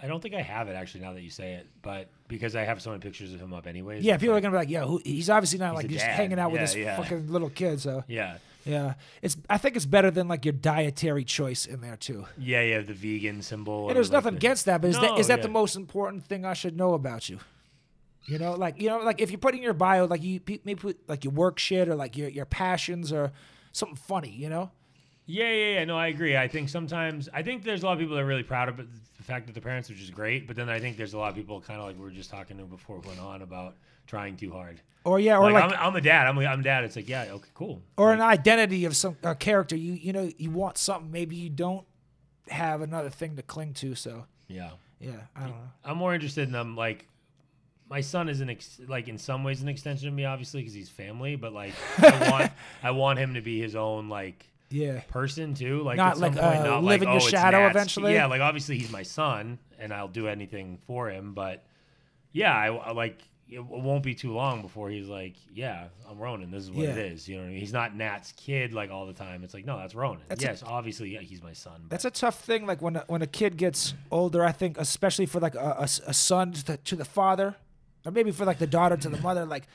I 0.01 0.07
don't 0.07 0.21
think 0.21 0.35
I 0.35 0.43
have 0.43 0.69
it 0.69 0.73
actually 0.75 1.03
now 1.03 1.13
that 1.13 1.23
you 1.23 1.31
say 1.31 1.55
it, 1.55 1.67
but 1.83 2.09
because 2.29 2.57
I 2.57 2.63
have 2.63 2.83
so 2.83 2.91
many 2.91 3.01
pictures 3.01 3.33
of 3.33 3.41
him 3.41 3.53
up 3.55 3.67
anyways. 3.67 4.05
yeah, 4.05 4.17
people 4.17 4.35
are 4.35 4.41
gonna 4.41 4.53
be 4.53 4.59
like, 4.59 4.69
"Yeah, 4.69 4.85
who, 4.85 5.01
he's 5.05 5.31
obviously 5.31 5.59
not 5.61 5.75
like 5.75 5.89
just 5.89 6.05
dad. 6.05 6.15
hanging 6.15 6.39
out 6.39 6.51
with 6.53 6.63
his 6.63 6.75
yeah. 6.75 6.97
fucking 6.97 7.31
little 7.33 7.49
kid." 7.49 7.81
So 7.81 8.03
Yeah, 8.09 8.39
yeah, 8.65 8.95
it's. 9.23 9.37
I 9.49 9.57
think 9.57 9.77
it's 9.77 9.87
better 9.87 10.11
than 10.11 10.27
like 10.27 10.45
your 10.45 10.53
dietary 10.53 11.25
choice 11.25 11.65
in 11.65 11.81
there 11.81 11.97
too. 11.97 12.27
yeah, 12.37 12.61
yeah. 12.63 12.81
The 12.81 12.93
vegan 12.93 13.41
symbol. 13.43 13.87
And 13.89 13.97
there's 13.97 14.09
like, 14.11 14.17
nothing 14.25 14.33
the- 14.35 14.39
against 14.39 14.65
that, 14.67 14.81
but 14.81 14.91
is 14.91 14.97
that 14.99 15.13
No, 15.13 15.19
is 15.19 15.29
that 15.29 15.43
the 15.43 15.49
most 15.49 15.77
important 15.77 16.25
thing 16.27 16.45
I 16.45 16.55
should 16.55 16.77
know 16.77 16.95
about 16.95 17.29
you? 17.29 17.39
You 18.27 18.39
know, 18.39 18.53
like 18.55 18.81
you 18.81 18.89
know, 18.89 18.99
like 18.99 19.21
if 19.21 19.31
you're 19.31 19.39
putting 19.39 19.63
your 19.63 19.75
bio, 19.75 20.07
like 20.07 20.23
you 20.23 20.41
maybe 20.47 20.75
put 20.77 21.09
like 21.09 21.25
your 21.25 21.33
work 21.33 21.59
shit 21.59 21.89
or 21.89 21.95
like 21.95 22.17
your 22.17 22.29
your 22.29 22.47
passions 22.47 23.13
or 23.13 23.33
something 23.73 23.97
funny. 23.97 24.31
You 24.31 24.49
know. 24.49 24.71
Yeah, 25.27 25.51
yeah, 25.51 25.75
yeah. 25.75 25.85
No, 25.85 25.97
I 25.97 26.09
agree. 26.09 26.37
I 26.37 26.49
think 26.49 26.69
sometimes 26.69 27.29
I 27.33 27.43
think 27.43 27.65
there's 27.65 27.83
a 27.83 27.87
lot 27.87 27.93
of 27.95 27.99
people 27.99 28.15
that 28.17 28.23
are 28.23 28.27
really 28.27 28.43
proud 28.43 28.69
of 28.69 28.79
it, 28.81 28.87
the 29.17 29.23
fact 29.23 29.47
that 29.47 29.55
the 29.55 29.61
parents, 29.61 29.89
which 29.89 30.01
is 30.03 30.11
great. 30.11 30.47
But 30.47 30.57
then 30.57 30.69
I 30.69 30.79
think 30.81 30.97
there's 30.97 31.15
a 31.15 31.19
lot 31.19 31.31
of 31.31 31.37
people 31.37 31.61
kind 31.61 31.81
of 31.81 31.87
like 31.87 31.97
we 31.97 32.03
were 32.03 32.11
just 32.11 32.31
talking 32.31 32.57
to 32.59 32.65
before 32.65 32.99
we 32.99 33.09
went 33.09 33.21
on 33.21 33.43
about 33.43 33.77
trying 34.07 34.37
too 34.37 34.53
hard. 34.53 34.81
Or 35.05 35.19
yeah, 35.21 35.37
or 35.39 35.51
like, 35.53 35.65
like, 35.65 35.79
I'm, 35.79 35.89
I'm 35.89 35.97
a 35.97 36.01
dad. 36.01 36.27
I'm, 36.27 36.39
a- 36.39 36.47
I'm 36.47 36.61
a 36.61 36.63
dad. 36.63 36.85
It's 36.85 36.97
like 36.97 37.09
yeah, 37.09 37.27
okay, 37.31 37.49
cool. 37.55 37.83
or 37.99 38.13
an 38.15 38.21
identity 38.23 38.85
of 38.87 38.97
some 38.97 39.17
a 39.23 39.35
character. 39.35 39.77
You 39.77 39.93
you 39.95 40.13
know 40.15 40.31
you 40.39 40.51
want 40.51 40.79
something. 40.79 41.11
Maybe 41.11 41.37
you 41.37 41.51
don't 41.51 41.85
have 42.49 42.81
another 42.81 43.11
thing 43.11 43.37
to 43.37 43.43
cling 43.43 43.75
to. 43.75 43.95
So 43.95 44.25
Yeah. 44.49 44.71
yeah, 45.01 45.13
I 45.37 45.41
don't 45.41 45.51
know. 45.51 45.71
I'm 45.85 45.97
more 45.99 46.15
interested 46.15 46.43
in 46.47 46.53
them. 46.53 46.77
Like, 46.77 47.07
my 47.89 48.01
son 48.01 48.29
is 48.29 48.41
an 48.41 48.51
ex- 48.51 48.81
like 48.89 49.09
in 49.09 49.19
some 49.19 49.45
ways 49.45 49.61
an 49.63 49.69
extension 49.69 50.09
of 50.09 50.15
me, 50.15 50.25
obviously, 50.25 50.61
because 50.61 50.75
he's 50.75 50.89
family. 50.89 51.37
But 51.37 51.53
like, 51.53 51.73
I 51.99 52.31
want 52.31 52.53
I 52.83 52.91
want 52.93 53.19
him 53.19 53.35
to 53.35 53.41
be 53.41 53.61
his 53.61 53.77
own 53.77 54.09
like 54.09 54.47
Yeah. 54.71 55.01
person 55.11 55.55
too. 55.55 55.83
Like, 55.83 55.97
Not 55.97 56.13
at 56.13 56.19
some 56.19 56.23
like, 56.35 56.41
point, 56.41 56.61
uh, 56.61 56.65
not 56.65 56.85
live 56.85 57.01
like, 57.01 57.03
in 57.03 57.09
oh, 57.09 57.13
your 57.13 57.21
it's 57.21 57.29
shadow 57.29 57.67
eventually? 57.67 58.15
Yeah, 58.15 58.27
like 58.27 58.41
obviously 58.41 58.79
he's 58.79 58.91
my 58.91 59.03
son, 59.03 59.59
and 59.79 59.93
I'll 59.93 60.09
do 60.09 60.29
anything 60.29 60.79
for 60.87 61.11
him. 61.11 61.35
But 61.35 61.65
yeah, 62.33 62.53
I, 62.57 62.67
I 62.75 62.93
like. 62.93 63.19
It 63.47 63.63
won't 63.63 64.03
be 64.03 64.15
too 64.15 64.33
long 64.33 64.63
before 64.63 64.89
he's 64.89 65.07
like, 65.07 65.35
"Yeah, 65.53 65.89
I'm 66.11 66.19
Ronan. 66.19 66.51
This 66.51 66.65
is 66.65 66.71
what 66.71 66.87
it 66.87 66.97
Yeah. 66.97 67.03
is." 67.13 67.29
You 67.29 67.37
know 67.37 67.43
what 67.43 67.49
I 67.49 67.51
mean? 67.51 67.61
He's 67.61 67.75
not 67.75 67.95
Nat's 67.95 68.33
kid 68.33 68.73
like 68.73 68.91
all 68.91 69.07
the 69.07 69.13
time. 69.13 69.45
It's 69.45 69.53
like, 69.53 69.67
no, 69.67 69.77
that's 69.77 69.95
Ronan. 69.95 70.23
That's 70.29 70.43
a- 70.43 70.47
yes, 70.47 70.63
obviously, 70.67 71.11
yeah, 71.11 71.21
he's 71.21 71.43
my 71.43 71.53
son. 71.53 71.75
But 71.83 71.91
That's 71.91 72.07
a 72.07 72.11
tough 72.11 72.41
thing. 72.43 72.67
Like 72.67 72.81
when 72.81 72.97
a, 72.97 73.05
when 73.07 73.21
a 73.21 73.27
kid 73.27 73.59
gets 73.59 73.93
older, 74.11 74.43
I 74.43 74.51
think, 74.51 74.79
especially 74.79 75.27
for 75.27 75.41
like 75.41 75.55
a 75.55 75.77
a 76.07 76.15
son 76.15 76.53
to 76.53 76.79
to 76.79 76.97
the 76.97 77.05
father, 77.05 77.55
or 78.05 78.13
maybe 78.13 78.31
for 78.31 78.45
like 78.45 78.59
the 78.59 78.67
daughter 78.67 78.97
to 78.97 79.09
the 79.09 79.21
mother. 79.21 79.45
Like, 79.45 79.67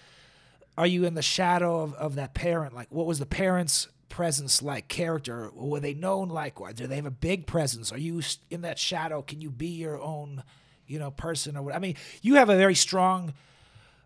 are 0.77 0.87
you 0.87 1.05
in 1.05 1.13
the 1.13 1.21
shadow 1.21 1.81
of, 1.81 1.93
of 1.95 2.15
that 2.15 2.33
parent? 2.33 2.73
Like, 2.73 2.87
what 2.89 3.05
was 3.05 3.19
the 3.19 3.25
parents' 3.25 3.87
presence 4.07 4.61
like? 4.61 4.87
Character? 4.87 5.51
Were 5.53 5.79
they 5.79 5.93
known 5.93 6.29
like? 6.29 6.61
Or 6.61 6.71
do 6.71 6.87
they 6.87 6.95
have 6.95 7.05
a 7.05 7.11
big 7.11 7.47
presence? 7.47 7.91
Are 7.91 7.97
you 7.97 8.21
in 8.49 8.61
that 8.61 8.79
shadow? 8.79 9.21
Can 9.21 9.41
you 9.41 9.49
be 9.49 9.67
your 9.67 9.99
own, 10.01 10.43
you 10.87 10.99
know, 10.99 11.11
person 11.11 11.57
or 11.57 11.63
what? 11.63 11.75
I 11.75 11.79
mean, 11.79 11.95
you 12.21 12.35
have 12.35 12.49
a 12.49 12.57
very 12.57 12.75
strong 12.75 13.33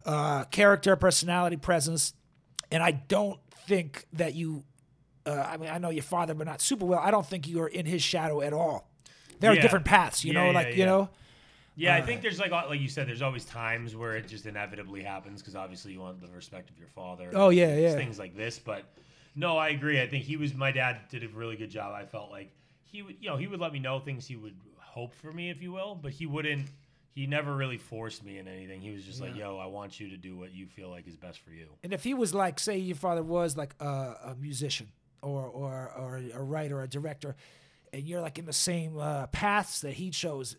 uh, 0.05 0.45
character, 0.45 0.95
personality, 0.95 1.57
presence, 1.57 2.13
and 2.71 2.81
I 2.81 2.91
don't 2.91 3.39
think 3.67 4.05
that 4.13 4.33
you. 4.33 4.63
Uh, 5.25 5.31
I 5.47 5.55
mean, 5.55 5.69
I 5.69 5.77
know 5.77 5.89
your 5.89 6.03
father, 6.03 6.33
but 6.33 6.47
not 6.47 6.59
super 6.59 6.85
well. 6.85 6.99
I 6.99 7.09
don't 7.09 7.25
think 7.25 7.47
you 7.47 7.61
are 7.61 7.67
in 7.67 7.85
his 7.85 8.01
shadow 8.03 8.41
at 8.41 8.51
all. 8.51 8.89
There 9.39 9.51
are 9.51 9.55
different 9.55 9.85
paths, 9.85 10.25
you 10.25 10.33
Yeah, 10.33 10.39
know, 10.41 10.45
yeah, 10.47 10.51
like 10.51 10.75
you 10.75 10.85
know. 10.85 11.09
Yeah, 11.75 11.95
I 11.95 12.01
think 12.01 12.21
there's 12.21 12.39
like 12.39 12.51
like 12.51 12.79
you 12.79 12.87
said, 12.87 13.07
there's 13.07 13.21
always 13.21 13.45
times 13.45 13.95
where 13.95 14.15
it 14.15 14.27
just 14.27 14.45
inevitably 14.45 15.01
happens 15.03 15.41
because 15.41 15.55
obviously 15.55 15.91
you 15.93 15.99
want 15.99 16.21
the 16.21 16.27
respect 16.31 16.69
of 16.69 16.77
your 16.77 16.87
father. 16.89 17.31
Oh, 17.33 17.49
yeah, 17.49 17.67
things- 17.67 17.81
yeah. 17.81 17.95
Things 17.95 18.19
like 18.19 18.35
this, 18.37 18.59
but 18.59 18.83
no, 19.35 19.57
I 19.57 19.69
agree. 19.69 19.99
I 20.01 20.07
think 20.07 20.23
he 20.23 20.37
was 20.37 20.53
my 20.53 20.71
dad 20.71 20.99
did 21.09 21.23
a 21.23 21.27
really 21.29 21.55
good 21.55 21.71
job. 21.71 21.93
I 21.95 22.05
felt 22.05 22.29
like 22.29 22.51
he 22.83 23.01
would, 23.01 23.15
you 23.19 23.29
know, 23.29 23.37
he 23.37 23.47
would 23.47 23.59
let 23.59 23.73
me 23.73 23.79
know 23.79 23.99
things 23.99 24.27
he 24.27 24.35
would 24.35 24.55
hope 24.77 25.13
for 25.15 25.31
me, 25.31 25.49
if 25.49 25.61
you 25.63 25.71
will, 25.71 25.95
but 25.95 26.11
he 26.11 26.25
wouldn't. 26.27 26.67
He 27.15 27.27
never 27.27 27.55
really 27.55 27.77
forced 27.77 28.23
me 28.23 28.37
in 28.39 28.47
anything. 28.47 28.81
He 28.81 28.91
was 28.91 29.03
just 29.03 29.21
like, 29.21 29.35
"Yo, 29.35 29.57
I 29.57 29.67
want 29.67 29.99
you 29.99 30.09
to 30.09 30.17
do 30.17 30.35
what 30.35 30.51
you 30.53 30.65
feel 30.67 30.89
like 30.89 31.07
is 31.07 31.15
best 31.15 31.39
for 31.39 31.51
you." 31.51 31.67
And 31.83 31.93
if 31.93 32.03
he 32.03 32.13
was 32.15 32.33
like, 32.33 32.59
say, 32.59 32.77
your 32.77 32.95
father 32.95 33.21
was 33.23 33.55
like 33.57 33.75
a, 33.79 33.85
a 33.85 34.35
musician 34.39 34.87
or 35.21 35.43
or 35.45 35.91
or 35.95 36.21
a 36.33 36.41
writer, 36.43 36.81
a 36.81 36.87
director, 36.87 37.35
and 37.91 38.07
you're 38.07 38.21
like 38.21 38.37
in 38.39 38.45
the 38.45 38.53
same 38.53 38.97
uh, 38.97 39.27
paths 39.27 39.81
that 39.81 39.93
he 39.93 40.09
chose, 40.09 40.55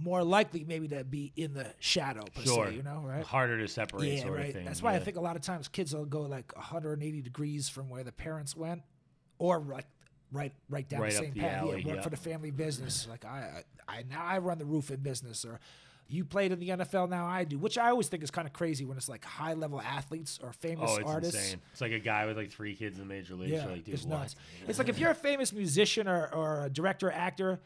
more 0.00 0.22
likely 0.22 0.64
maybe 0.64 0.88
to 0.88 1.02
be 1.04 1.32
in 1.36 1.54
the 1.54 1.66
shadow, 1.80 2.22
per 2.34 2.42
Sure, 2.42 2.66
se, 2.68 2.74
you 2.76 2.82
know, 2.82 3.02
right? 3.04 3.24
Harder 3.24 3.58
to 3.58 3.66
separate, 3.68 4.12
Yeah, 4.14 4.22
sort 4.22 4.34
right. 4.36 4.46
of 4.48 4.54
thing. 4.54 4.64
That's 4.64 4.82
why 4.82 4.94
I 4.94 4.98
think 5.00 5.16
a 5.16 5.20
lot 5.20 5.36
of 5.36 5.42
times 5.42 5.66
kids 5.68 5.94
will 5.94 6.04
go 6.04 6.22
like 6.22 6.54
180 6.56 7.20
degrees 7.22 7.68
from 7.68 7.88
where 7.88 8.04
the 8.04 8.12
parents 8.12 8.56
went, 8.56 8.82
or 9.38 9.58
like 9.60 9.86
right 10.30 10.52
right 10.68 10.88
down 10.88 11.00
Right 11.00 11.10
the 11.12 11.16
same 11.18 11.32
the 11.34 11.40
path. 11.40 11.62
alley, 11.62 11.80
yeah, 11.82 11.86
work 11.88 11.96
yeah. 11.96 12.02
for 12.02 12.10
the 12.10 12.16
family 12.16 12.50
business. 12.50 13.06
Like 13.10 13.24
I, 13.24 13.64
I 13.88 14.04
now 14.08 14.24
I 14.24 14.38
run 14.38 14.58
the 14.58 14.64
roofing 14.66 14.98
business, 14.98 15.44
or 15.44 15.58
you 16.10 16.24
played 16.24 16.52
in 16.52 16.58
the 16.58 16.68
NFL, 16.70 17.08
now 17.10 17.26
I 17.26 17.44
do. 17.44 17.58
Which 17.58 17.76
I 17.76 17.90
always 17.90 18.08
think 18.08 18.22
is 18.22 18.30
kind 18.30 18.46
of 18.46 18.52
crazy 18.54 18.84
when 18.84 18.96
it's 18.96 19.08
like 19.08 19.24
high 19.24 19.54
level 19.54 19.80
athletes 19.80 20.38
or 20.42 20.52
famous 20.52 20.90
Oh, 20.92 20.96
it's 20.96 21.08
artists. 21.08 21.34
insane. 21.34 21.60
It's 21.72 21.80
like 21.80 21.92
a 21.92 21.98
guy 21.98 22.24
with 22.26 22.36
like 22.36 22.50
three 22.50 22.74
kids 22.74 22.98
in 22.98 23.06
the 23.06 23.14
major 23.14 23.34
leagues. 23.34 23.52
Yeah, 23.52 23.66
like, 23.66 23.86
it's 23.88 24.04
what? 24.04 24.20
nuts. 24.20 24.36
It's 24.68 24.78
like 24.78 24.88
if 24.90 24.98
you're 24.98 25.10
a 25.10 25.14
famous 25.14 25.52
musician 25.52 26.06
or, 26.08 26.28
or 26.32 26.64
a 26.66 26.70
director, 26.70 27.10
actor, 27.10 27.60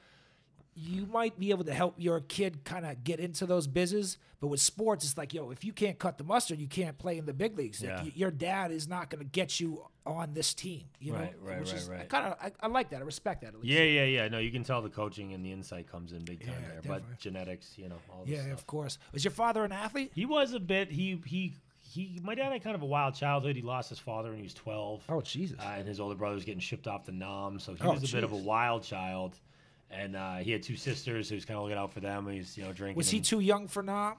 you 0.74 1.06
might 1.06 1.38
be 1.38 1.50
able 1.50 1.64
to 1.64 1.74
help 1.74 1.94
your 1.98 2.20
kid 2.20 2.64
kind 2.64 2.86
of 2.86 3.04
get 3.04 3.20
into 3.20 3.44
those 3.46 3.66
business. 3.66 4.16
But 4.40 4.48
with 4.48 4.60
sports, 4.60 5.04
it's 5.04 5.16
like, 5.18 5.32
yo, 5.34 5.50
if 5.50 5.64
you 5.64 5.72
can't 5.72 5.98
cut 5.98 6.18
the 6.18 6.24
mustard, 6.24 6.58
you 6.58 6.66
can't 6.66 6.96
play 6.98 7.18
in 7.18 7.26
the 7.26 7.32
big 7.34 7.56
leagues. 7.56 7.80
Like, 7.82 7.90
Yeah. 7.90 8.02
y- 8.02 8.12
your 8.14 8.30
dad 8.30 8.72
is 8.72 8.88
not 8.88 9.08
going 9.10 9.20
to 9.22 9.30
get 9.30 9.60
you 9.60 9.84
on 10.04 10.34
this 10.34 10.52
team. 10.54 10.84
You 10.98 11.12
know, 11.12 11.18
Right, 11.18 11.34
right, 11.42 11.60
Which 11.60 11.68
right, 11.72 11.76
is, 11.78 11.88
I 11.90 12.04
kind 12.06 12.26
of, 12.26 12.36
I, 12.42 12.50
I 12.60 12.66
like 12.68 12.90
that. 12.90 13.02
I 13.02 13.04
respect 13.04 13.42
that. 13.42 13.48
At 13.48 13.60
least. 13.60 13.66
Yeah, 13.66 13.82
yeah, 13.84 14.04
yeah. 14.04 14.28
No, 14.28 14.38
you 14.38 14.50
can 14.50 14.64
tell 14.64 14.82
the 14.82 14.88
coaching 14.90 15.32
and 15.34 15.44
the 15.44 15.52
insight 15.52 15.86
comes 15.90 16.12
in 16.12 16.24
big 16.24 16.40
time 16.40 16.54
Yeah, 16.60 16.68
there. 16.68 16.76
definitely. 16.80 17.04
But 17.10 17.18
genetics, 17.20 17.74
you 17.76 17.88
know, 17.88 17.98
all 18.10 18.24
this 18.24 18.34
yeah, 18.34 18.42
stuff. 18.42 18.52
of 18.60 18.66
course. 18.66 18.98
Was 19.12 19.22
your 19.24 19.30
father 19.32 19.64
an 19.64 19.72
athlete? 19.72 20.10
He 20.14 20.26
was 20.26 20.54
a 20.54 20.60
bit. 20.60 20.90
He 20.90 21.20
he 21.26 21.54
he. 21.80 22.18
My 22.24 22.34
dad 22.34 22.50
had 22.50 22.64
kind 22.64 22.74
of 22.74 22.82
a 22.82 22.86
wild 22.86 23.14
childhood. 23.14 23.54
He 23.54 23.62
lost 23.62 23.90
his 23.90 23.98
father 24.00 24.30
when 24.30 24.38
he 24.38 24.42
was 24.44 24.54
12. 24.54 25.04
Oh, 25.08 25.20
Jesus. 25.20 25.60
uh, 25.60 25.74
and 25.76 25.86
his 25.86 26.00
older 26.00 26.14
brother 26.16 26.34
was 26.34 26.44
getting 26.44 26.60
shipped 26.60 26.88
off 26.88 27.04
to 27.04 27.12
Nam. 27.12 27.60
So 27.60 27.74
he 27.74 27.82
Oh, 27.84 27.92
was 27.92 28.10
a 28.10 28.16
bit 28.16 28.24
of 28.24 28.32
a 28.32 28.36
wild 28.36 28.82
child. 28.82 29.38
And 29.92 30.16
uh, 30.16 30.36
he 30.36 30.50
had 30.52 30.62
two 30.62 30.76
sisters, 30.76 31.28
so 31.28 31.34
he 31.34 31.36
was 31.36 31.44
kind 31.44 31.58
of 31.58 31.64
looking 31.64 31.76
out 31.78 31.92
for 31.92 32.00
them. 32.00 32.26
He 32.28 32.38
was, 32.38 32.56
you 32.56 32.64
know, 32.64 32.72
drinking. 32.72 32.96
was 32.96 33.10
he 33.10 33.18
and- 33.18 33.26
too 33.26 33.40
young 33.40 33.68
for 33.68 33.82
Nam? 33.82 34.14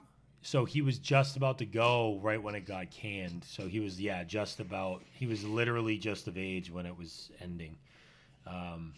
so 0.46 0.66
he 0.66 0.82
was 0.82 0.98
just 0.98 1.36
about 1.38 1.56
to 1.58 1.64
go 1.64 2.18
right 2.22 2.40
when 2.42 2.54
it 2.54 2.66
got 2.66 2.90
canned. 2.90 3.42
So 3.44 3.66
he 3.66 3.80
was, 3.80 3.98
yeah, 4.00 4.22
just 4.24 4.60
about. 4.60 5.02
He 5.12 5.26
was 5.26 5.42
literally 5.44 5.96
just 5.98 6.28
of 6.28 6.36
age 6.38 6.70
when 6.70 6.84
it 6.86 6.96
was 6.96 7.30
ending. 7.40 7.76
Um, 8.46 8.92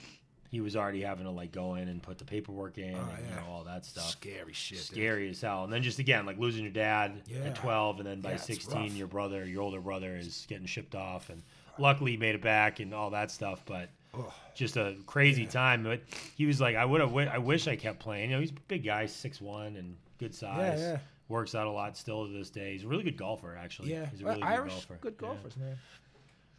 he 0.50 0.60
was 0.60 0.74
already 0.76 1.02
having 1.02 1.24
to 1.24 1.30
like 1.30 1.52
go 1.52 1.74
in 1.76 1.88
and 1.88 2.02
put 2.02 2.18
the 2.18 2.24
paperwork 2.24 2.78
in, 2.78 2.84
and, 2.84 2.94
you 2.96 3.00
Oh, 3.00 3.16
yeah. 3.28 3.36
know, 3.36 3.46
all 3.52 3.64
that 3.64 3.84
stuff. 3.84 4.08
Scary 4.10 4.52
shit. 4.52 4.78
dude. 4.78 4.86
Scary 4.86 5.28
as 5.30 5.40
hell. 5.40 5.64
And 5.64 5.72
then 5.72 5.82
just 5.82 5.98
again, 5.98 6.26
like 6.26 6.38
losing 6.38 6.62
your 6.64 6.72
dad 6.72 7.22
Yeah. 7.26 7.38
at 7.44 7.54
12, 7.54 7.98
and 7.98 8.06
then 8.06 8.20
by 8.20 8.30
Yeah, 8.30 8.34
it's 8.36 8.44
16, 8.46 8.76
rough. 8.82 8.92
your 8.94 9.06
brother, 9.08 9.44
your 9.46 9.62
older 9.62 9.80
brother, 9.80 10.16
is 10.16 10.46
getting 10.48 10.66
shipped 10.66 10.94
off. 10.94 11.30
And 11.30 11.42
luckily, 11.78 12.12
he 12.12 12.16
made 12.16 12.34
it 12.34 12.42
back 12.42 12.80
and 12.80 12.92
all 12.94 13.10
that 13.10 13.30
stuff. 13.30 13.62
But 13.66 13.88
just 14.54 14.76
a 14.76 14.96
crazy 15.06 15.46
time. 15.46 15.82
But 15.82 16.00
he 16.36 16.46
was 16.46 16.60
like, 16.60 16.76
I 16.76 16.84
would 16.84 17.00
have, 17.00 17.10
wi- 17.10 17.32
I 17.32 17.38
wish 17.38 17.66
I 17.68 17.76
kept 17.76 17.98
playing. 17.98 18.30
You 18.30 18.36
know, 18.36 18.40
he's 18.40 18.50
a 18.50 18.60
big 18.68 18.84
guy, 18.84 19.06
six 19.06 19.40
one, 19.40 19.76
and 19.76 19.96
good 20.18 20.34
size. 20.34 20.80
yeah. 20.80 20.98
Works 21.28 21.54
out 21.56 21.66
a 21.66 21.70
lot 21.70 21.96
still 21.96 22.26
to 22.26 22.32
this 22.32 22.50
day. 22.50 22.72
He's 22.74 22.84
a 22.84 22.86
really 22.88 23.02
good 23.02 23.16
golfer, 23.16 23.58
actually. 23.60 23.90
Yeah, 23.90 24.06
He's 24.06 24.20
a 24.20 24.24
Well, 24.24 24.34
really 24.34 24.42
good 24.42 24.52
Irish, 24.52 24.72
golfer. 24.72 24.98
good 25.00 25.14
Yeah. 25.20 25.26
golfers, 25.28 25.56
man. 25.56 25.76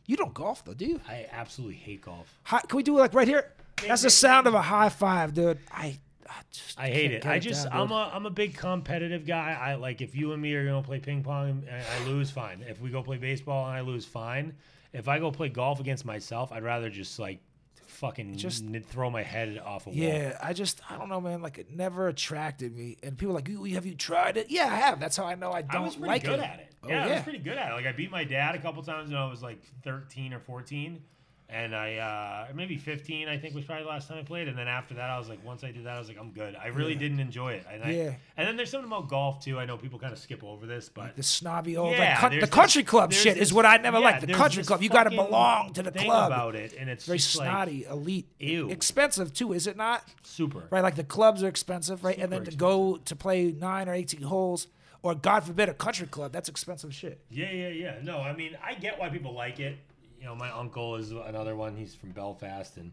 You 0.05 0.15
don't 0.17 0.33
golf 0.33 0.63
though, 0.65 0.73
do 0.73 0.85
you? 0.85 1.01
I 1.07 1.25
absolutely 1.31 1.75
hate 1.75 2.01
golf. 2.01 2.37
Hi, 2.43 2.61
can 2.67 2.77
we 2.77 2.83
do 2.83 2.97
it 2.97 3.01
like 3.01 3.13
right 3.13 3.27
here? 3.27 3.51
That's 3.85 4.01
the 4.03 4.09
sound 4.09 4.47
of 4.47 4.53
a 4.53 4.61
high 4.61 4.89
five, 4.89 5.33
dude. 5.33 5.59
I 5.71 5.97
I, 6.29 6.33
just 6.51 6.77
I 6.79 6.87
hate 6.89 7.11
it. 7.13 7.25
I 7.25 7.39
just 7.39 7.65
down, 7.69 7.73
I'm 7.83 7.91
a 7.91 8.11
I'm 8.13 8.25
a 8.25 8.29
big 8.29 8.55
competitive 8.57 9.25
guy. 9.25 9.57
I 9.59 9.75
like 9.75 10.01
if 10.01 10.15
you 10.15 10.33
and 10.33 10.41
me 10.41 10.53
are 10.55 10.65
gonna 10.65 10.81
play 10.83 10.99
ping 10.99 11.23
pong 11.23 11.63
and 11.69 11.83
I 11.83 12.05
lose, 12.05 12.29
fine. 12.31 12.63
If 12.67 12.79
we 12.81 12.89
go 12.89 13.01
play 13.03 13.17
baseball 13.17 13.65
and 13.67 13.75
I 13.75 13.81
lose, 13.81 14.05
fine. 14.05 14.55
If 14.93 15.07
I 15.07 15.19
go 15.19 15.31
play 15.31 15.49
golf 15.49 15.79
against 15.79 16.05
myself, 16.05 16.51
I'd 16.51 16.63
rather 16.63 16.89
just 16.89 17.19
like 17.19 17.39
fucking 17.87 18.37
Just- 18.37 18.63
n- 18.63 18.83
throw 18.87 19.09
my 19.09 19.23
head 19.23 19.57
off 19.63 19.87
a 19.87 19.89
wall. 19.89 19.97
Yeah, 19.97 20.37
I 20.41 20.53
just 20.53 20.81
I 20.89 20.97
don't 20.97 21.09
know, 21.09 21.19
man. 21.21 21.41
Like 21.41 21.57
it 21.57 21.71
never 21.71 22.07
attracted 22.07 22.75
me. 22.75 22.97
And 23.01 23.17
people 23.17 23.31
are 23.33 23.35
like, 23.35 23.47
"You 23.47 23.63
have 23.75 23.85
you 23.85 23.95
tried 23.95 24.37
it?" 24.37 24.47
Yeah, 24.49 24.65
I 24.65 24.75
have. 24.75 24.99
That's 24.99 25.17
how 25.17 25.25
I 25.25 25.35
know 25.35 25.51
I 25.51 25.61
don't 25.63 25.75
I 25.75 25.85
was 25.85 25.95
pretty 25.95 26.07
like 26.07 26.23
good 26.23 26.39
it. 26.39 26.43
at 26.45 26.59
it. 26.59 26.73
Oh, 26.83 26.89
yeah, 26.89 27.05
I 27.05 27.13
was 27.15 27.23
pretty 27.23 27.39
good 27.39 27.57
at 27.57 27.71
it. 27.71 27.73
Like 27.75 27.85
I 27.87 27.91
beat 27.91 28.11
my 28.11 28.23
dad 28.23 28.55
a 28.55 28.59
couple 28.59 28.83
times 28.83 29.09
when 29.09 29.17
I 29.19 29.27
was 29.29 29.41
like 29.41 29.59
13 29.83 30.33
or 30.33 30.39
14. 30.39 31.01
And 31.49 31.73
I, 31.73 31.95
uh, 31.95 32.53
maybe 32.53 32.75
15, 32.75 33.29
I 33.29 33.37
think 33.37 33.55
was 33.55 33.63
probably 33.63 33.85
the 33.85 33.89
last 33.89 34.09
time 34.09 34.17
I 34.17 34.23
played. 34.23 34.49
And 34.49 34.57
then 34.57 34.67
after 34.67 34.95
that, 34.95 35.09
I 35.09 35.17
was 35.17 35.29
like, 35.29 35.39
once 35.45 35.63
I 35.63 35.71
did 35.71 35.85
that, 35.85 35.95
I 35.95 35.99
was 35.99 36.09
like, 36.09 36.17
I'm 36.19 36.31
good. 36.31 36.57
I 36.61 36.67
really 36.67 36.93
didn't 36.95 37.21
enjoy 37.21 37.53
it. 37.53 37.65
And 37.71 37.85
I- 37.85 37.89
Yeah. 37.91 38.15
and 38.35 38.45
then 38.45 38.57
there's 38.57 38.69
something 38.69 38.91
about 38.91 39.07
golf 39.07 39.41
too. 39.45 39.57
I 39.57 39.63
know 39.65 39.77
people 39.77 39.97
kind 39.97 40.11
of 40.11 40.19
skip 40.19 40.43
over 40.43 40.65
this, 40.65 40.89
but 40.89 41.15
The 41.15 41.23
snobby 41.23 41.77
old 41.77 41.93
Yeah, 41.93 42.19
like, 42.21 42.31
the 42.33 42.39
this- 42.41 42.49
country 42.49 42.83
club 42.83 43.11
there's 43.11 43.21
shit 43.21 43.37
is 43.37 43.53
what 43.53 43.65
I 43.65 43.77
never 43.77 43.97
yeah, 43.99 44.03
liked. 44.03 44.27
The 44.27 44.33
country 44.33 44.61
club, 44.63 44.81
you 44.81 44.89
got 44.89 45.05
to 45.05 45.09
belong 45.11 45.71
to 45.73 45.83
the 45.83 45.91
club. 45.93 46.31
about 46.33 46.55
it, 46.55 46.73
and 46.77 46.89
it's 46.89 47.05
Very 47.05 47.17
just 47.17 47.37
like 47.37 47.47
snotty, 47.47 47.85
elite, 47.85 48.27
Ew. 48.39 48.69
expensive 48.69 49.33
too, 49.33 49.53
is 49.53 49.67
it 49.67 49.77
not? 49.77 50.03
super. 50.23 50.67
Right, 50.69 50.83
like 50.83 50.95
the 50.95 51.03
clubs 51.05 51.43
are 51.43 51.47
expensive, 51.47 52.03
right? 52.03 52.17
and 52.17 52.29
then 52.29 52.41
Super 52.41 52.51
to 52.51 52.57
go 52.57 52.97
to 52.97 53.15
play 53.15 53.53
nine 53.53 53.87
or 53.87 53.93
eighteen 53.93 54.23
holes, 54.23 54.67
or 55.01 55.15
God 55.15 55.45
forbid, 55.45 55.69
a 55.69 55.73
country 55.73 56.07
club, 56.07 56.33
that's 56.33 56.49
expensive 56.49 56.93
shit. 56.93 57.23
Yeah, 57.29 57.51
yeah, 57.51 57.69
yeah. 57.69 57.95
No, 58.03 58.19
I 58.19 58.33
mean, 58.33 58.57
I 58.61 58.73
get 58.73 58.99
why 58.99 59.07
people 59.07 59.33
like 59.33 59.61
it. 59.61 59.77
You 60.19 60.25
know, 60.25 60.35
my 60.35 60.49
uncle 60.51 60.95
is 60.95 61.11
another 61.11 61.55
one. 61.55 61.75
He's 61.75 61.93
from 61.95 62.11
Belfast, 62.11 62.77
and 62.77 62.91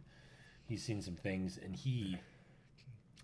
he's 0.66 0.82
seen 0.82 1.00
some 1.00 1.14
things, 1.14 1.58
and 1.62 1.74
he 1.74 2.18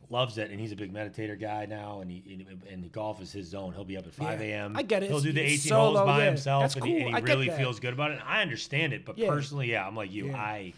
loves 0.08 0.38
it. 0.38 0.50
And 0.50 0.58
he's 0.58 0.72
a 0.72 0.76
big 0.76 0.92
meditator 0.92 1.38
guy 1.38 1.66
now, 1.66 2.00
and 2.00 2.10
he 2.10 2.44
and, 2.48 2.62
and 2.70 2.92
golf 2.92 3.20
is 3.20 3.32
his 3.32 3.46
zone. 3.46 3.72
He'll 3.74 3.84
be 3.84 3.96
up 3.96 4.06
at 4.06 4.14
five 4.14 4.40
Yeah, 4.40 4.62
a.m. 4.64 4.76
I 4.76 4.82
get 4.82 5.02
it. 5.02 5.10
He'll 5.10 5.20
do 5.20 5.32
the 5.32 5.42
It's 5.42 5.64
eighteen 5.66 5.76
holes 5.78 5.98
by 6.00 6.20
yeah. 6.20 6.24
himself, 6.26 6.62
That's 6.62 6.76
and 6.76 6.84
he, 6.86 7.00
and 7.00 7.16
he 7.16 7.22
really 7.22 7.50
feels 7.50 7.78
good 7.80 7.92
about 7.92 8.10
it. 8.10 8.14
And 8.20 8.22
I 8.26 8.42
understand 8.42 8.92
it, 8.92 9.04
but 9.04 9.18
Yeah. 9.18 9.28
personally, 9.28 9.70
yeah, 9.70 9.86
I'm 9.86 9.94
like 9.96 10.10
you. 10.12 10.28
Yeah. 10.28 10.36
I. 10.36 10.72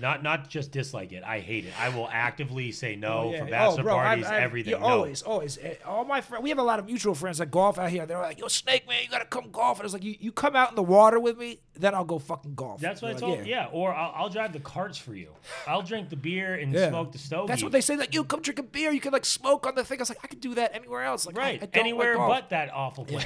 Not 0.00 0.22
not 0.22 0.48
just 0.48 0.70
dislike 0.70 1.12
it. 1.12 1.24
I 1.24 1.40
hate 1.40 1.64
it. 1.64 1.72
I 1.78 1.88
will 1.88 2.08
actively 2.12 2.70
say 2.70 2.94
no 2.96 3.08
Oh, 3.26 3.32
yeah. 3.32 3.38
for 3.40 3.44
Oh, 3.46 3.50
bachelor 3.50 3.82
bro, 3.82 3.96
I've- 3.96 4.06
parties, 4.22 4.26
I've- 4.26 4.44
everything. 4.44 4.72
yeah, 4.74 4.78
no. 4.78 4.86
Always, 4.86 5.22
always. 5.22 5.58
Eh, 5.58 5.74
All 5.84 6.04
my 6.04 6.20
friends, 6.20 6.42
we 6.44 6.48
have 6.50 6.58
a 6.58 6.62
lot 6.62 6.78
of 6.78 6.86
mutual 6.86 7.14
friends 7.14 7.38
that 7.38 7.50
golf 7.50 7.76
out 7.76 7.90
here. 7.90 8.06
They're 8.06 8.18
like, 8.18 8.38
"Yo, 8.38 8.46
Snake 8.48 8.86
man, 8.88 9.02
you 9.02 9.08
gotta 9.10 9.24
come 9.24 9.50
golf." 9.50 9.78
And 9.78 9.84
it's 9.84 9.92
like, 9.92 10.04
you, 10.04 10.14
you 10.20 10.30
come 10.32 10.54
out 10.54 10.70
in 10.70 10.76
the 10.76 10.82
water 10.82 11.18
with 11.18 11.36
me, 11.36 11.60
then 11.74 11.94
I'll 11.94 12.04
go 12.04 12.18
fucking 12.20 12.54
golf. 12.54 12.80
That's 12.80 13.02
what 13.02 13.08
I 13.08 13.12
They're 13.14 13.20
told. 13.20 13.38
like, 13.40 13.48
Yeah, 13.48 13.66
or 13.72 13.92
I'll, 13.92 14.12
I'll 14.16 14.28
drive 14.28 14.52
the 14.52 14.60
carts 14.60 14.96
for 14.96 15.14
you. 15.14 15.32
I'll 15.66 15.82
drink 15.82 16.08
the 16.08 16.16
beer 16.16 16.54
and 16.54 16.72
Yeah. 16.72 16.88
smoke 16.90 17.10
the 17.12 17.18
stogie. 17.18 17.48
That's 17.48 17.62
what 17.64 17.72
they 17.72 17.80
say. 17.80 17.96
Like, 17.96 18.14
you 18.14 18.22
come 18.24 18.42
drink 18.42 18.58
a 18.60 18.62
beer, 18.62 18.92
you 18.92 19.00
can 19.00 19.12
like 19.12 19.24
smoke 19.26 19.66
on 19.66 19.74
the 19.74 19.84
thing. 19.84 19.98
I 19.98 20.02
was 20.02 20.08
like, 20.08 20.20
I 20.22 20.28
could 20.28 20.40
do 20.40 20.54
that 20.54 20.74
anywhere 20.74 21.02
else. 21.02 21.26
Like, 21.26 21.36
Right, 21.36 21.58
I, 21.60 21.62
like 21.64 21.76
anywhere 21.76 22.14
golf. 22.14 22.30
but 22.30 22.50
that 22.50 22.72
awful 22.72 23.04
place. 23.04 23.24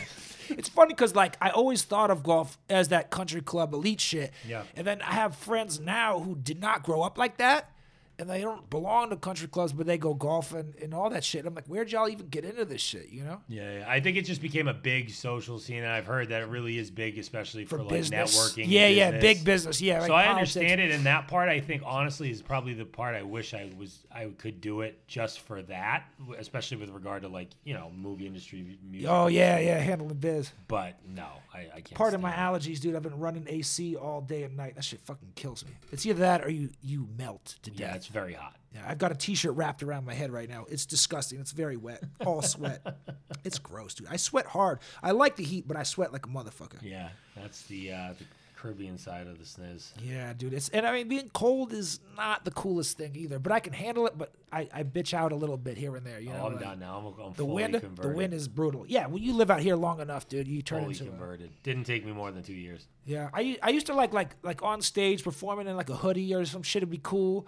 It's 0.50 0.68
funny 0.68 0.94
because 0.94 1.14
like 1.14 1.36
I 1.40 1.50
always 1.50 1.82
thought 1.82 2.10
of 2.10 2.22
golf 2.22 2.58
as 2.68 2.88
that 2.88 3.10
country 3.10 3.40
club 3.40 3.72
elite 3.72 4.00
shit. 4.00 4.32
Yeah. 4.46 4.62
And 4.76 4.86
then 4.86 5.02
I 5.02 5.14
have 5.14 5.36
friends 5.36 5.80
now 5.80 6.20
who 6.20 6.34
did 6.34 6.60
not 6.60 6.82
grow 6.82 7.02
up 7.02 7.18
like 7.18 7.38
that. 7.38 7.70
And 8.18 8.30
they 8.30 8.40
don't 8.42 8.70
belong 8.70 9.10
to 9.10 9.16
country 9.16 9.48
clubs, 9.48 9.72
but 9.72 9.86
they 9.86 9.98
go 9.98 10.14
golfing 10.14 10.74
and 10.80 10.94
all 10.94 11.10
that 11.10 11.24
shit. 11.24 11.44
I'm 11.46 11.54
like, 11.54 11.66
where'd 11.66 11.90
y'all 11.90 12.08
even 12.08 12.28
get 12.28 12.44
into 12.44 12.64
this 12.64 12.80
shit? 12.80 13.08
You 13.08 13.24
know? 13.24 13.40
Yeah, 13.48 13.78
yeah, 13.78 13.84
I 13.88 13.98
think 13.98 14.16
it 14.16 14.22
just 14.24 14.40
became 14.40 14.68
a 14.68 14.74
big 14.74 15.10
social 15.10 15.58
scene, 15.58 15.78
and 15.82 15.88
I've 15.90 16.06
heard 16.06 16.28
that 16.28 16.40
it 16.42 16.48
really 16.48 16.78
is 16.78 16.92
big, 16.92 17.18
especially 17.18 17.64
for, 17.64 17.78
For 17.78 17.82
like 17.82 17.90
business. 17.92 18.36
networking. 18.36 18.66
Yeah, 18.68 18.86
yeah, 18.86 19.10
big 19.18 19.44
business. 19.44 19.80
Yeah. 19.80 19.98
So 20.06 20.12
like 20.12 20.26
I 20.28 20.30
understand 20.30 20.80
it, 20.80 20.92
and 20.92 21.04
that 21.06 21.26
part 21.26 21.48
I 21.48 21.58
think 21.58 21.82
honestly 21.84 22.30
is 22.30 22.40
probably 22.40 22.74
the 22.74 22.84
part 22.84 23.16
I 23.16 23.22
wish 23.22 23.52
I 23.52 23.72
was 23.76 24.06
I 24.12 24.26
could 24.38 24.60
do 24.60 24.82
it 24.82 25.06
just 25.08 25.40
for 25.40 25.62
that, 25.62 26.04
especially 26.38 26.76
with 26.76 26.90
regard 26.90 27.22
to 27.22 27.28
like 27.28 27.48
you 27.64 27.74
know 27.74 27.90
movie 27.96 28.28
industry, 28.28 28.78
music. 28.88 29.10
Oh 29.10 29.26
yeah, 29.26 29.58
yeah, 29.58 29.78
handling 29.78 30.18
biz. 30.18 30.52
But 30.68 30.94
no, 31.08 31.26
I, 31.52 31.58
I 31.58 31.80
can't. 31.80 31.94
Part 31.94 32.14
of 32.14 32.20
my 32.20 32.30
it. 32.32 32.36
allergies, 32.36 32.78
dude. 32.80 32.94
I've 32.94 33.02
been 33.02 33.18
running 33.18 33.46
AC 33.48 33.96
all 33.96 34.20
day 34.20 34.44
and 34.44 34.56
night. 34.56 34.76
That 34.76 34.84
shit 34.84 35.00
fucking 35.00 35.32
kills 35.34 35.64
me. 35.64 35.72
It's 35.90 36.06
either 36.06 36.20
that 36.20 36.44
or 36.44 36.48
you 36.50 36.70
you 36.80 37.08
melt 37.18 37.56
to 37.62 37.72
Yeah, 37.72 37.94
death. 37.94 38.04
Very 38.14 38.32
hot. 38.32 38.56
Yeah, 38.74 38.82
I've 38.88 38.98
got 38.98 39.12
a 39.12 39.14
t-shirt 39.14 39.54
wrapped 39.54 39.82
around 39.82 40.04
my 40.04 40.14
head 40.14 40.32
right 40.32 40.48
now. 40.48 40.66
It's 40.68 40.86
disgusting. 40.86 41.38
It's 41.40 41.52
very 41.52 41.76
wet. 41.76 42.02
All 42.26 42.42
sweat. 42.42 42.80
it's 43.44 43.58
gross, 43.58 43.94
dude. 43.94 44.08
I 44.10 44.16
sweat 44.16 44.46
hard. 44.46 44.78
I 45.02 45.10
like 45.12 45.36
the 45.36 45.44
heat, 45.44 45.68
but 45.68 45.76
I 45.76 45.82
sweat 45.84 46.12
like 46.12 46.26
a 46.26 46.28
motherfucker. 46.28 46.78
Yeah, 46.82 47.10
that's 47.36 47.62
the 47.62 47.92
uh, 47.92 48.14
the 48.18 48.24
Caribbean 48.56 48.98
side 48.98 49.26
of 49.28 49.38
the 49.38 49.44
sniz. 49.44 49.92
Yeah, 50.02 50.32
dude. 50.32 50.54
It's 50.54 50.70
and 50.70 50.86
I 50.86 50.92
mean 50.92 51.06
being 51.08 51.28
cold 51.34 51.72
is 51.72 52.00
not 52.16 52.44
the 52.44 52.50
coolest 52.50 52.96
thing 52.96 53.14
either. 53.14 53.38
But 53.38 53.52
I 53.52 53.60
can 53.60 53.72
handle 53.74 54.06
it. 54.08 54.18
But 54.18 54.32
I, 54.50 54.68
I 54.72 54.82
bitch 54.82 55.14
out 55.14 55.30
a 55.30 55.36
little 55.36 55.56
bit 55.58 55.76
here 55.76 55.94
and 55.94 56.04
there. 56.04 56.18
You 56.18 56.30
know, 56.30 56.40
Oh, 56.42 56.46
I'm 56.46 56.52
like, 56.54 56.62
done 56.64 56.80
now. 56.80 56.98
I'm, 56.98 57.22
I'm 57.24 57.30
the 57.34 57.36
fully 57.44 57.52
wind. 57.54 57.80
converted. 57.80 58.10
The 58.12 58.16
wind 58.16 58.34
is 58.34 58.48
brutal. 58.48 58.86
Yeah, 58.88 59.06
when 59.06 59.22
you 59.22 59.34
live 59.34 59.50
out 59.52 59.60
here 59.60 59.76
long 59.76 60.00
enough, 60.00 60.28
dude, 60.28 60.48
you 60.48 60.62
turn 60.62 60.80
fully 60.82 60.94
into. 60.94 61.04
A, 61.04 61.08
converted. 61.10 61.50
Didn't 61.62 61.84
take 61.84 62.04
me 62.04 62.10
more 62.12 62.32
than 62.32 62.42
two 62.42 62.54
years. 62.54 62.88
yeah, 63.04 63.28
I 63.32 63.56
I 63.62 63.68
used 63.70 63.86
to 63.86 63.94
like 63.94 64.12
like 64.12 64.34
like 64.42 64.62
on 64.64 64.80
stage 64.82 65.22
performing 65.22 65.68
in 65.68 65.76
like 65.76 65.90
a 65.90 65.96
hoodie 65.96 66.34
or 66.34 66.44
some 66.44 66.62
shit. 66.64 66.80
It'd 66.80 66.90
be 66.90 66.98
cool. 67.00 67.46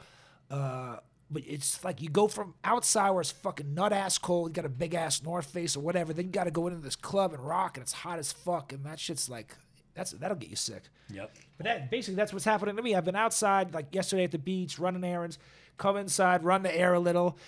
Uh, 0.50 0.96
but 1.30 1.42
it's 1.46 1.82
like 1.82 2.00
you 2.00 2.08
go 2.08 2.28
from 2.28 2.54
outside 2.62 3.10
where 3.10 3.20
it's 3.20 3.32
fucking 3.32 3.74
nut 3.74 3.92
ass 3.92 4.16
cold. 4.18 4.50
You 4.50 4.54
got 4.54 4.64
a 4.64 4.68
big 4.68 4.94
ass 4.94 5.22
North 5.22 5.46
Face 5.46 5.76
or 5.76 5.80
whatever. 5.80 6.12
Then 6.12 6.26
you 6.26 6.30
got 6.30 6.44
to 6.44 6.50
go 6.50 6.68
into 6.68 6.80
this 6.80 6.96
club 6.96 7.32
and 7.32 7.44
rock, 7.44 7.76
and 7.76 7.82
it's 7.82 7.92
hot 7.92 8.18
as 8.18 8.32
fuck, 8.32 8.72
and 8.72 8.84
that 8.84 9.00
shit's 9.00 9.28
like 9.28 9.56
that's 9.94 10.12
that'll 10.12 10.36
get 10.36 10.50
you 10.50 10.56
sick. 10.56 10.84
Yep. 11.10 11.34
But 11.56 11.64
that 11.64 11.90
basically 11.90 12.14
that's 12.16 12.32
what's 12.32 12.44
happening 12.44 12.76
to 12.76 12.82
me. 12.82 12.94
I've 12.94 13.04
been 13.04 13.16
outside 13.16 13.74
like 13.74 13.94
yesterday 13.94 14.24
at 14.24 14.30
the 14.30 14.38
beach, 14.38 14.78
running 14.78 15.02
errands, 15.02 15.38
come 15.78 15.96
inside, 15.96 16.44
run 16.44 16.62
the 16.62 16.76
air 16.76 16.94
a 16.94 17.00
little, 17.00 17.38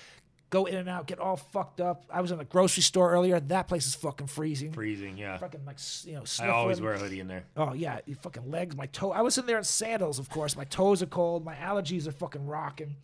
go 0.50 0.64
in 0.64 0.76
and 0.76 0.88
out, 0.88 1.06
get 1.06 1.18
all 1.18 1.36
fucked 1.36 1.80
up. 1.80 2.04
I 2.10 2.20
was 2.20 2.30
in 2.30 2.40
a 2.40 2.44
grocery 2.44 2.82
store 2.82 3.10
earlier. 3.12 3.38
That 3.40 3.68
place 3.68 3.86
is 3.86 3.94
fucking 3.94 4.28
freezing. 4.28 4.72
Freezing. 4.72 5.16
Yeah. 5.18 5.38
Fucking 5.38 5.64
like 5.66 5.78
you 6.04 6.14
know, 6.14 6.24
I 6.40 6.48
always 6.48 6.80
wear 6.80 6.94
a 6.94 6.98
hoodie 6.98 7.20
in 7.20 7.28
there. 7.28 7.44
Oh 7.56 7.72
yeah, 7.74 8.00
your 8.06 8.16
fucking 8.16 8.50
legs, 8.50 8.76
my 8.76 8.86
toe. 8.86 9.12
I 9.12 9.20
was 9.22 9.36
in 9.38 9.46
there 9.46 9.58
in 9.58 9.64
sandals, 9.64 10.18
of 10.18 10.28
course. 10.30 10.56
My 10.56 10.64
toes 10.64 11.02
are 11.02 11.06
cold. 11.06 11.44
My 11.44 11.54
allergies 11.54 12.06
are 12.06 12.12
fucking 12.12 12.46
rocking. 12.46 12.96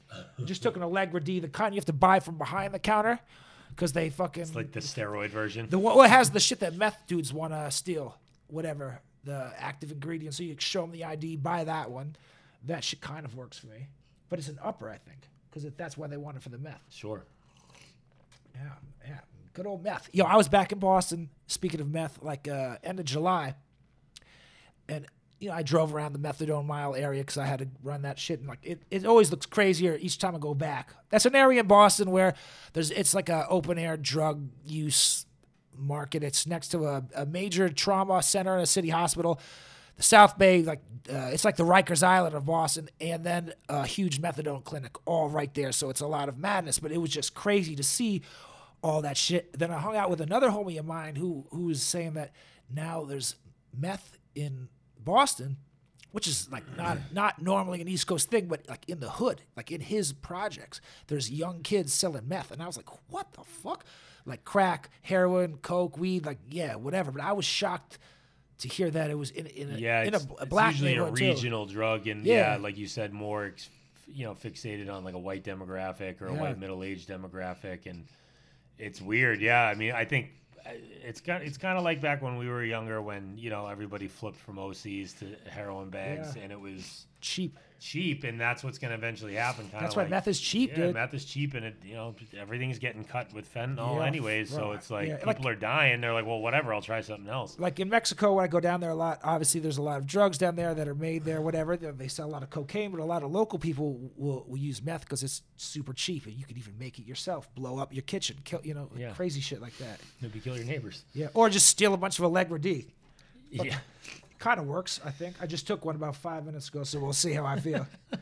Just 0.44 0.62
took 0.62 0.76
an 0.76 0.82
Allegra 0.82 1.20
D, 1.20 1.40
the 1.40 1.48
kind 1.48 1.74
you 1.74 1.78
have 1.78 1.84
to 1.86 1.92
buy 1.92 2.20
from 2.20 2.38
behind 2.38 2.72
the 2.74 2.78
counter, 2.78 3.18
because 3.70 3.92
they 3.92 4.10
fucking 4.10 4.42
It's 4.42 4.54
Like 4.54 4.72
the 4.72 4.80
steroid 4.80 5.30
version. 5.30 5.68
the 5.68 5.78
one 5.78 5.96
well, 5.96 6.04
it 6.04 6.10
has 6.10 6.30
the 6.30 6.40
shit 6.40 6.60
that 6.60 6.74
meth 6.76 6.98
dudes 7.06 7.32
want 7.32 7.52
to 7.52 7.70
steal, 7.70 8.16
whatever 8.48 9.00
the 9.24 9.52
active 9.58 9.90
ingredient. 9.90 10.34
So 10.34 10.42
you 10.42 10.54
show 10.58 10.82
them 10.82 10.92
the 10.92 11.04
ID, 11.04 11.36
buy 11.36 11.64
that 11.64 11.90
one. 11.90 12.16
That 12.66 12.84
shit 12.84 13.00
kind 13.00 13.24
of 13.26 13.36
works 13.36 13.58
for 13.58 13.66
me, 13.66 13.88
but 14.30 14.38
it's 14.38 14.48
an 14.48 14.58
upper, 14.62 14.88
I 14.88 14.96
think, 14.98 15.18
because 15.50 15.70
that's 15.76 15.96
why 15.98 16.06
they 16.06 16.16
want 16.16 16.36
it 16.38 16.42
for 16.42 16.48
the 16.48 16.58
meth. 16.58 16.80
Sure. 16.90 17.24
Yeah, 18.54 18.70
yeah, 19.06 19.20
good 19.52 19.66
old 19.66 19.82
meth. 19.82 20.08
Yo, 20.12 20.24
I 20.24 20.36
was 20.36 20.48
back 20.48 20.72
in 20.72 20.78
Boston. 20.78 21.30
Speaking 21.46 21.80
of 21.80 21.90
meth, 21.90 22.22
like 22.22 22.48
uh, 22.48 22.76
end 22.82 23.00
of 23.00 23.06
July, 23.06 23.54
and 24.88 25.06
you 25.40 25.48
know 25.48 25.54
I 25.54 25.62
drove 25.62 25.94
around 25.94 26.12
the 26.12 26.18
methadone 26.18 26.64
mile 26.64 26.94
area 26.94 27.22
because 27.22 27.38
I 27.38 27.46
had 27.46 27.58
to 27.60 27.68
run 27.82 28.02
that 28.02 28.18
shit, 28.18 28.40
and 28.40 28.48
like 28.48 28.60
it, 28.62 28.82
it 28.90 29.04
always 29.04 29.30
looks 29.30 29.46
crazier 29.46 29.98
each 30.00 30.18
time 30.18 30.34
I 30.34 30.38
go 30.38 30.54
back. 30.54 30.94
That's 31.10 31.26
an 31.26 31.34
area 31.34 31.60
in 31.60 31.66
Boston 31.66 32.10
where 32.10 32.34
there's 32.72 32.90
it's 32.90 33.14
like 33.14 33.28
a 33.28 33.46
open 33.48 33.78
air 33.78 33.96
drug 33.96 34.48
use 34.64 35.26
market. 35.76 36.22
It's 36.22 36.46
next 36.46 36.68
to 36.68 36.86
a, 36.86 37.04
a 37.14 37.26
major 37.26 37.68
trauma 37.68 38.22
center 38.22 38.54
and 38.54 38.62
a 38.62 38.66
city 38.66 38.90
hospital. 38.90 39.40
The 39.96 40.02
South 40.02 40.38
Bay, 40.38 40.62
like 40.62 40.80
uh, 41.08 41.30
it's 41.32 41.44
like 41.44 41.56
the 41.56 41.64
Rikers 41.64 42.02
Island 42.02 42.34
of 42.34 42.46
Boston, 42.46 42.88
and 43.00 43.24
then 43.24 43.52
a 43.68 43.86
huge 43.86 44.20
methadone 44.20 44.64
clinic, 44.64 44.96
all 45.06 45.28
right 45.28 45.52
there. 45.54 45.72
So 45.72 45.90
it's 45.90 46.00
a 46.00 46.06
lot 46.06 46.28
of 46.28 46.38
madness. 46.38 46.78
But 46.78 46.92
it 46.92 46.98
was 46.98 47.10
just 47.10 47.34
crazy 47.34 47.76
to 47.76 47.82
see 47.82 48.22
all 48.82 49.02
that 49.02 49.16
shit. 49.16 49.58
Then 49.58 49.70
I 49.70 49.78
hung 49.78 49.96
out 49.96 50.10
with 50.10 50.20
another 50.20 50.50
homie 50.50 50.78
of 50.78 50.84
mine 50.86 51.16
who 51.16 51.46
who 51.50 51.66
was 51.66 51.82
saying 51.82 52.14
that 52.14 52.32
now 52.70 53.04
there's 53.04 53.36
meth 53.76 54.18
in 54.34 54.68
Boston, 54.98 55.58
which 56.12 56.26
is 56.26 56.50
like 56.50 56.64
not 56.76 56.98
not 57.12 57.40
normally 57.40 57.80
an 57.80 57.88
East 57.88 58.06
Coast 58.06 58.30
thing, 58.30 58.46
but 58.46 58.68
like 58.68 58.88
in 58.88 59.00
the 59.00 59.10
hood, 59.10 59.42
like 59.56 59.70
in 59.70 59.80
his 59.80 60.12
projects, 60.12 60.80
there's 61.06 61.30
young 61.30 61.62
kids 61.62 61.92
selling 61.92 62.28
meth, 62.28 62.50
and 62.50 62.62
I 62.62 62.66
was 62.66 62.76
like, 62.76 62.88
what 63.10 63.32
the 63.32 63.44
fuck? 63.44 63.84
Like 64.26 64.44
crack, 64.44 64.90
heroin, 65.02 65.58
coke, 65.58 65.98
weed, 65.98 66.24
like 66.24 66.38
yeah, 66.48 66.76
whatever. 66.76 67.10
But 67.10 67.22
I 67.22 67.32
was 67.32 67.44
shocked 67.44 67.98
to 68.58 68.68
hear 68.68 68.90
that 68.90 69.10
it 69.10 69.18
was 69.18 69.30
in 69.30 69.46
in 69.46 69.72
a, 69.72 69.76
Yeah, 69.78 70.02
in 70.02 70.14
it's, 70.14 70.24
a, 70.24 70.28
a 70.28 70.32
it's 70.42 70.44
black 70.46 70.72
usually 70.72 70.92
a 70.92 70.94
neighborhood 70.96 71.18
too. 71.18 71.24
regional 71.28 71.66
drug, 71.66 72.06
and 72.06 72.24
yeah. 72.24 72.52
Yeah. 72.54 72.56
like 72.58 72.76
you 72.78 72.86
said, 72.86 73.12
more 73.12 73.52
you 74.06 74.24
know 74.24 74.34
fixated 74.34 74.92
on 74.92 75.02
like 75.04 75.14
a 75.14 75.18
white 75.18 75.44
demographic 75.44 76.20
or 76.20 76.26
a 76.26 76.34
white 76.34 76.58
middle 76.58 76.82
aged 76.84 77.08
demographic, 77.08 77.86
and 77.86 78.04
it's 78.78 79.00
weird. 79.00 79.40
Yeah, 79.40 79.62
I 79.62 79.74
mean, 79.74 79.92
I 79.92 80.04
think 80.04 80.30
uh, 80.66 80.70
it's 81.02 81.20
kind 81.20 81.42
it's 81.42 81.56
kind 81.58 81.78
of 81.78 81.84
like 81.84 82.00
back 82.00 82.22
when 82.22 82.36
we 82.36 82.48
were 82.48 82.62
younger, 82.64 83.00
when 83.02 83.36
you 83.38 83.50
know 83.50 83.66
everybody 83.66 84.08
flipped 84.08 84.38
from 84.38 84.56
OCs 84.56 85.18
to 85.20 85.50
heroin 85.50 85.90
bags, 85.90 86.34
Yeah. 86.36 86.42
and 86.42 86.52
it 86.52 86.60
was 86.60 87.06
cheap. 87.20 87.58
Cheap, 87.80 88.24
and 88.24 88.40
that's 88.40 88.64
what's 88.64 88.78
going 88.78 88.90
to 88.90 88.96
eventually 88.96 89.34
happen. 89.34 89.68
Kind 89.68 89.84
That's 89.84 89.94
why 89.96 90.02
like, 90.02 90.10
meth 90.10 90.28
is 90.28 90.40
cheap, 90.40 90.70
yeah, 90.70 90.76
dude. 90.86 90.94
meth 90.94 91.12
is 91.14 91.24
cheap, 91.24 91.54
and 91.54 91.66
it 91.66 91.76
you 91.84 91.94
know 91.94 92.14
everything's 92.38 92.78
getting 92.78 93.04
cut 93.04 93.32
with 93.34 93.52
fentanyl 93.52 93.96
Yeah, 93.98 94.06
anyways. 94.06 94.50
So 94.50 94.72
it's 94.72 94.90
like 94.90 95.08
yeah, 95.08 95.16
people 95.16 95.44
like- 95.44 95.46
are 95.46 95.54
dying. 95.54 96.00
They're 96.00 96.12
like, 96.12 96.26
well, 96.26 96.40
whatever, 96.40 96.72
I'll 96.72 96.80
try 96.82 97.00
something 97.00 97.28
else. 97.28 97.58
Like 97.58 97.80
in 97.80 97.88
Mexico, 97.88 98.34
when 98.34 98.44
I 98.44 98.48
go 98.48 98.60
down 98.60 98.80
there 98.80 98.90
a 98.90 98.94
lot, 98.94 99.20
obviously 99.22 99.60
there's 99.60 99.78
a 99.78 99.82
lot 99.82 99.98
of 99.98 100.06
drugs 100.06 100.38
down 100.38 100.56
there 100.56 100.74
that 100.74 100.88
are 100.88 100.94
made 100.94 101.24
there, 101.24 101.40
whatever. 101.42 101.76
They 101.76 102.08
sell 102.08 102.26
a 102.26 102.30
lot 102.32 102.42
of 102.42 102.50
cocaine, 102.50 102.90
but 102.90 103.00
a 103.00 103.04
lot 103.04 103.22
of 103.22 103.30
local 103.30 103.58
people 103.58 104.10
will, 104.16 104.44
will 104.48 104.56
use 104.58 104.82
meth 104.82 105.02
because 105.02 105.22
it's 105.22 105.42
super 105.56 105.92
cheap, 105.92 106.26
and 106.26 106.34
you 106.34 106.44
can 106.46 106.56
even 106.58 106.78
make 106.78 106.98
it 106.98 107.06
yourself. 107.06 107.54
Blow 107.54 107.78
up 107.78 107.92
your 107.92 108.02
kitchen, 108.02 108.36
kill 108.44 108.60
you 108.64 108.74
know, 108.74 108.90
Yeah. 108.96 109.12
crazy 109.12 109.40
shit 109.40 109.60
like 109.60 109.76
that. 109.78 110.00
Maybe 110.20 110.40
kill 110.40 110.56
your 110.56 110.64
neighbors. 110.66 111.04
Yeah, 111.12 111.28
or 111.34 111.48
just 111.50 111.66
steal 111.66 111.92
a 111.94 111.96
bunch 111.96 112.18
of 112.18 112.24
Allegra 112.24 112.60
D. 112.60 112.86
Yeah. 113.50 113.76
Kind 114.38 114.60
of 114.60 114.66
works, 114.66 115.00
I 115.04 115.10
think. 115.10 115.36
I 115.40 115.46
just 115.46 115.66
took 115.66 115.84
one 115.84 115.96
about 115.96 116.16
five 116.16 116.44
minutes 116.44 116.68
ago, 116.68 116.84
so 116.84 117.00
we'll 117.00 117.12
see 117.12 117.32
how 117.32 117.44
I 117.44 117.58
feel. 117.58 117.86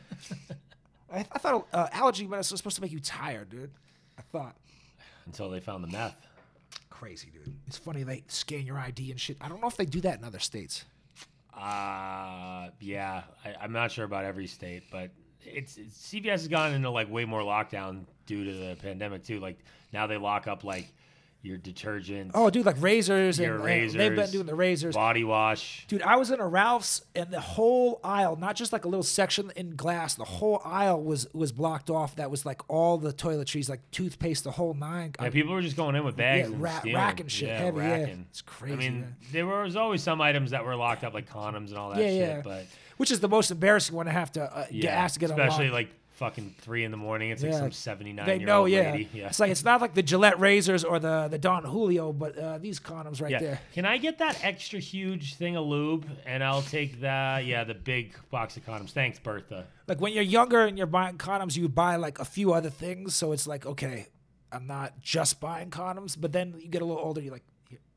I, 1.13 1.25
I 1.31 1.39
thought 1.39 1.67
uh, 1.73 1.87
allergy 1.91 2.27
medicine 2.27 2.53
was 2.53 2.59
supposed 2.59 2.75
to 2.77 2.81
make 2.81 2.91
you 2.91 2.99
tired, 2.99 3.49
dude. 3.49 3.71
I 4.17 4.21
thought. 4.21 4.55
Until 5.25 5.49
they 5.49 5.59
found 5.59 5.83
the 5.83 5.87
meth. 5.87 6.15
Crazy, 6.89 7.29
dude. 7.31 7.53
It's 7.67 7.77
funny 7.77 8.03
they 8.03 8.23
scan 8.27 8.65
your 8.65 8.77
ID 8.77 9.11
and 9.11 9.19
shit. 9.19 9.37
I 9.41 9.49
don't 9.49 9.61
know 9.61 9.67
if 9.67 9.77
they 9.77 9.85
do 9.85 10.01
that 10.01 10.19
in 10.19 10.23
other 10.23 10.39
states. 10.39 10.85
Uh, 11.53 12.69
yeah, 12.79 13.23
I, 13.45 13.55
I'm 13.61 13.71
not 13.71 13.91
sure 13.91 14.05
about 14.05 14.25
every 14.25 14.47
state, 14.47 14.83
but 14.91 15.11
it's, 15.45 15.77
it's 15.77 15.97
CVS 15.97 16.29
has 16.29 16.47
gone 16.47 16.73
into 16.73 16.89
like 16.89 17.11
way 17.11 17.25
more 17.25 17.41
lockdown 17.41 18.05
due 18.25 18.43
to 18.43 18.51
the 18.51 18.75
pandemic 18.81 19.23
too. 19.23 19.39
Like 19.39 19.59
now 19.91 20.07
they 20.07 20.17
lock 20.17 20.47
up 20.47 20.63
like 20.63 20.91
your 21.43 21.57
detergent, 21.57 22.31
Oh, 22.33 22.49
dude, 22.49 22.65
like 22.65 22.81
razors 22.81 23.37
and, 23.37 23.45
your 23.45 23.55
and 23.57 23.65
razors, 23.65 23.93
they've 23.97 24.15
been 24.15 24.29
doing 24.31 24.45
the 24.45 24.55
razors. 24.55 24.95
body 24.95 25.25
wash. 25.25 25.85
Dude, 25.89 26.01
I 26.01 26.15
was 26.15 26.31
in 26.31 26.39
a 26.39 26.47
Ralph's 26.47 27.01
and 27.15 27.29
the 27.31 27.41
whole 27.41 27.99
aisle, 28.01 28.37
not 28.37 28.55
just 28.55 28.71
like 28.71 28.85
a 28.85 28.87
little 28.87 29.03
section 29.03 29.51
in 29.57 29.75
glass, 29.75 30.15
the 30.15 30.23
whole 30.23 30.61
aisle 30.63 31.01
was 31.03 31.27
was 31.33 31.51
blocked 31.51 31.89
off. 31.89 32.15
That 32.15 32.31
was 32.31 32.45
like 32.45 32.61
all 32.69 32.97
the 32.97 33.11
toiletries, 33.11 33.69
like 33.69 33.81
toothpaste, 33.91 34.45
the 34.45 34.51
whole 34.51 34.73
nine. 34.73 35.11
Yeah, 35.21 35.29
people 35.31 35.53
were 35.53 35.61
just 35.61 35.75
going 35.75 35.95
in 35.95 36.05
with 36.05 36.15
bags 36.15 36.47
Yeah, 36.47 36.53
and 36.53 36.61
ra- 36.63 36.81
racking 36.93 37.27
shit 37.27 37.49
yeah, 37.49 37.57
heavy, 37.59 37.77
yeah. 37.81 37.91
racking. 37.99 38.25
It's 38.29 38.41
crazy, 38.41 38.73
I 38.73 38.77
mean, 38.77 39.01
man. 39.01 39.15
there 39.33 39.45
was 39.45 39.75
always 39.75 40.01
some 40.01 40.21
items 40.21 40.51
that 40.51 40.63
were 40.63 40.75
locked 40.77 41.03
up, 41.03 41.13
like 41.13 41.29
condoms 41.29 41.67
and 41.69 41.77
all 41.77 41.89
that 41.89 41.99
yeah, 41.99 42.07
shit. 42.07 42.19
yeah. 42.19 42.41
But 42.41 42.67
Which 42.95 43.11
is 43.11 43.19
the 43.19 43.27
most 43.27 43.51
embarrassing 43.51 43.93
one 43.95 44.05
to 44.05 44.13
have 44.13 44.31
to 44.33 44.43
uh, 44.43 44.65
yeah, 44.71 44.83
get 44.83 44.93
asked 44.93 45.15
to 45.15 45.19
get 45.19 45.29
especially 45.31 45.65
unlocked. 45.67 45.89
like 45.89 45.95
fucking 46.23 46.55
three 46.59 46.85
in 46.85 46.91
the 46.91 46.97
morning. 46.97 47.31
It's 47.31 47.43
like 47.43 47.51
Yeah. 47.51 47.59
some 47.59 47.71
seventy 47.71 48.13
nine 48.13 48.25
they 48.25 48.37
year 48.37 48.47
know, 48.47 48.61
old 48.61 48.69
yeah. 48.69 48.91
lady. 48.91 49.09
Yeah. 49.13 49.27
It's 49.27 49.41
like 49.41 49.51
it's 49.51 49.65
not 49.65 49.81
like 49.81 49.93
the 49.93 50.03
Gillette 50.03 50.39
razors 50.39 50.85
or 50.85 50.97
the 50.99 51.27
the 51.29 51.37
Don 51.37 51.63
Julio, 51.65 52.13
but 52.13 52.37
uh, 52.37 52.57
these 52.59 52.79
condoms 52.79 53.21
right 53.21 53.31
yeah. 53.31 53.39
there. 53.39 53.59
Can 53.73 53.85
I 53.85 53.97
get 53.97 54.19
that 54.19 54.39
extra 54.43 54.79
huge 54.79 55.35
thing 55.35 55.57
of 55.57 55.65
lube? 55.65 56.05
And 56.25 56.41
I'll 56.41 56.61
take 56.61 57.01
the 57.01 57.41
yeah 57.43 57.65
the 57.65 57.73
big 57.73 58.15
box 58.31 58.55
of 58.55 58.65
condoms. 58.65 58.91
Thanks, 58.91 59.19
Bertha. 59.19 59.65
Like 59.87 59.99
when 59.99 60.13
you're 60.13 60.23
younger 60.23 60.61
and 60.65 60.77
you're 60.77 60.87
buying 60.87 61.17
condoms, 61.17 61.57
you 61.57 61.67
buy 61.67 61.97
like 61.97 62.19
a 62.19 62.25
few 62.25 62.53
other 62.53 62.69
things. 62.69 63.15
So 63.15 63.33
it's 63.33 63.45
like, 63.45 63.65
okay, 63.65 64.07
I'm 64.51 64.65
not 64.65 65.01
just 65.01 65.41
buying 65.41 65.71
condoms. 65.71 66.15
But 66.19 66.31
then 66.31 66.55
you 66.57 66.69
get 66.69 66.81
a 66.81 66.85
little 66.85 67.03
older, 67.03 67.19
you're 67.19 67.33
like, 67.33 67.43
"Here, 67.43 67.52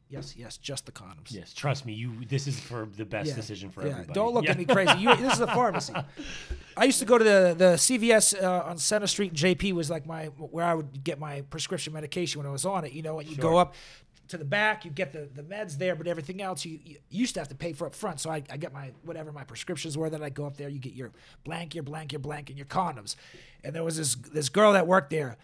yes, 0.09 0.35
yes, 0.37 0.57
just 0.57 0.87
the 0.87 0.93
condoms. 0.93 1.31
Yes, 1.31 1.53
trust 1.53 1.87
me. 1.87 1.93
You 1.93 2.13
this 2.29 2.47
is 2.47 2.59
for 2.59 2.89
the 2.97 3.05
best 3.05 3.35
decision 3.35 3.71
for 3.71 3.83
yeah. 3.83 3.93
everybody. 3.93 4.15
Don't 4.15 4.35
look 4.35 4.45
Yeah. 4.45 4.53
at 4.53 4.59
me 4.59 4.65
crazy. 4.65 4.99
You, 4.99 5.15
this 5.17 5.35
is 5.35 5.41
a 5.41 5.47
pharmacy. 5.59 5.95
I 6.77 6.85
used 6.85 6.99
to 7.01 7.05
go 7.05 7.19
to 7.19 7.25
the 7.25 7.55
the 7.57 7.65
CVS 7.77 8.41
uh, 8.43 8.65
on 8.67 8.79
Center 8.79 9.07
Street. 9.07 9.33
JP 9.33 9.73
was 9.73 9.91
like 9.91 10.07
my 10.07 10.27
where 10.27 10.65
I 10.65 10.75
would 10.75 11.03
get 11.05 11.19
my 11.19 11.43
prescription 11.43 11.93
medication 11.93 12.39
when 12.41 12.47
I 12.47 12.53
was 12.53 12.65
on 12.65 12.85
it. 12.85 12.93
You 12.93 13.03
know, 13.03 13.19
and 13.19 13.29
you 13.29 13.37
go 13.37 13.51
Sure. 13.53 13.61
up 13.61 13.75
to 14.29 14.37
the 14.37 14.45
back, 14.45 14.85
you 14.85 14.91
get 14.91 15.13
the, 15.13 15.29
the 15.35 15.43
meds 15.45 15.79
there, 15.79 15.95
but 15.95 16.09
everything 16.09 16.43
else 16.43 16.65
you, 16.65 16.81
you 16.85 16.97
used 17.11 17.35
to 17.35 17.41
have 17.41 17.47
to 17.47 17.55
pay 17.55 17.73
for 17.73 17.87
up 17.87 17.95
front. 17.95 18.19
So 18.19 18.29
I, 18.29 18.43
I 18.51 18.57
get 18.57 18.73
my 18.73 18.91
whatever 19.05 19.31
my 19.31 19.45
prescriptions 19.45 19.97
were. 19.97 20.11
Then 20.11 20.23
I 20.23 20.31
go 20.31 20.47
up 20.47 20.57
there, 20.57 20.69
you 20.69 20.81
get 20.81 20.95
your 20.95 21.13
blank, 21.45 21.75
your 21.77 21.85
blank, 21.85 22.11
your 22.13 22.19
blank, 22.19 22.49
and 22.51 22.59
your 22.59 22.67
condoms. 22.67 23.15
And 23.63 23.73
there 23.75 23.85
was 23.85 23.97
this 23.97 24.15
this 24.17 24.49
girl 24.49 24.73
that 24.73 24.87
worked 24.87 25.11
there. 25.11 25.37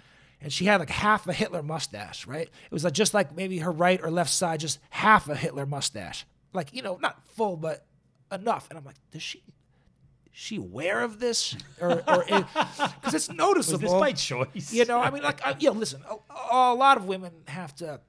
And 0.42 0.52
she 0.52 0.64
had 0.64 0.80
like 0.80 0.90
half 0.90 1.26
a 1.28 1.32
Hitler 1.32 1.62
mustache, 1.62 2.26
right? 2.26 2.48
It 2.48 2.72
was 2.72 2.84
like 2.84 2.94
just 2.94 3.14
like 3.14 3.34
maybe 3.36 3.58
her 3.58 3.70
right 3.70 4.00
or 4.02 4.10
left 4.10 4.30
side, 4.30 4.60
just 4.60 4.78
half 4.90 5.28
a 5.28 5.36
Hitler 5.36 5.66
mustache. 5.66 6.26
Like, 6.52 6.74
you 6.74 6.82
know, 6.82 6.98
not 7.00 7.24
full, 7.28 7.56
but 7.56 7.86
enough. 8.30 8.68
And 8.68 8.78
I'm 8.78 8.84
like, 8.84 8.96
does 9.12 9.22
she 9.22 9.38
is 9.38 10.38
she 10.40 10.56
aware 10.56 11.02
of 11.02 11.20
this? 11.20 11.56
Or 11.80 11.96
because 11.96 12.44
it's 13.04 13.28
Was 13.28 13.30
noticeable. 13.30 13.78
this 13.78 13.92
by 13.92 14.12
choice? 14.12 14.72
You 14.72 14.84
know, 14.84 14.98
I 15.00 15.10
mean, 15.10 15.22
like, 15.22 15.46
I, 15.46 15.54
you 15.58 15.68
know, 15.70 15.78
listen, 15.78 16.02
a, 16.10 16.16
a 16.50 16.74
lot 16.74 16.96
of 16.96 17.04
women 17.04 17.32
have 17.48 17.74
to 17.76 18.00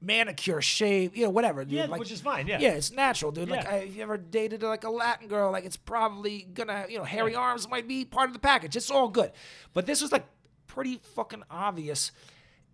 manicure, 0.00 0.60
shave, 0.60 1.16
you 1.16 1.24
know, 1.24 1.30
whatever. 1.30 1.64
Dude. 1.64 1.72
Yeah, 1.74 1.86
like, 1.86 1.98
which 1.98 2.12
is 2.12 2.20
fine. 2.20 2.46
Yeah. 2.46 2.58
yeah, 2.60 2.70
it's 2.70 2.92
natural, 2.92 3.32
dude. 3.32 3.48
Like, 3.48 3.64
Yeah. 3.64 3.70
I, 3.70 3.76
if 3.78 3.96
you 3.96 4.02
ever 4.02 4.16
dated 4.16 4.62
like 4.62 4.84
a 4.84 4.90
Latin 4.90 5.26
girl, 5.28 5.50
like, 5.50 5.64
it's 5.64 5.76
probably 5.76 6.46
gonna, 6.54 6.86
you 6.88 6.98
know, 6.98 7.04
hairy 7.04 7.34
arms 7.34 7.68
might 7.68 7.88
be 7.88 8.04
part 8.04 8.28
of 8.28 8.32
the 8.32 8.38
package. 8.38 8.76
It's 8.76 8.90
all 8.90 9.08
good. 9.08 9.32
But 9.74 9.86
this 9.86 10.00
was 10.00 10.12
like 10.12 10.26
pretty 10.76 11.00
fucking 11.14 11.42
obvious. 11.50 12.12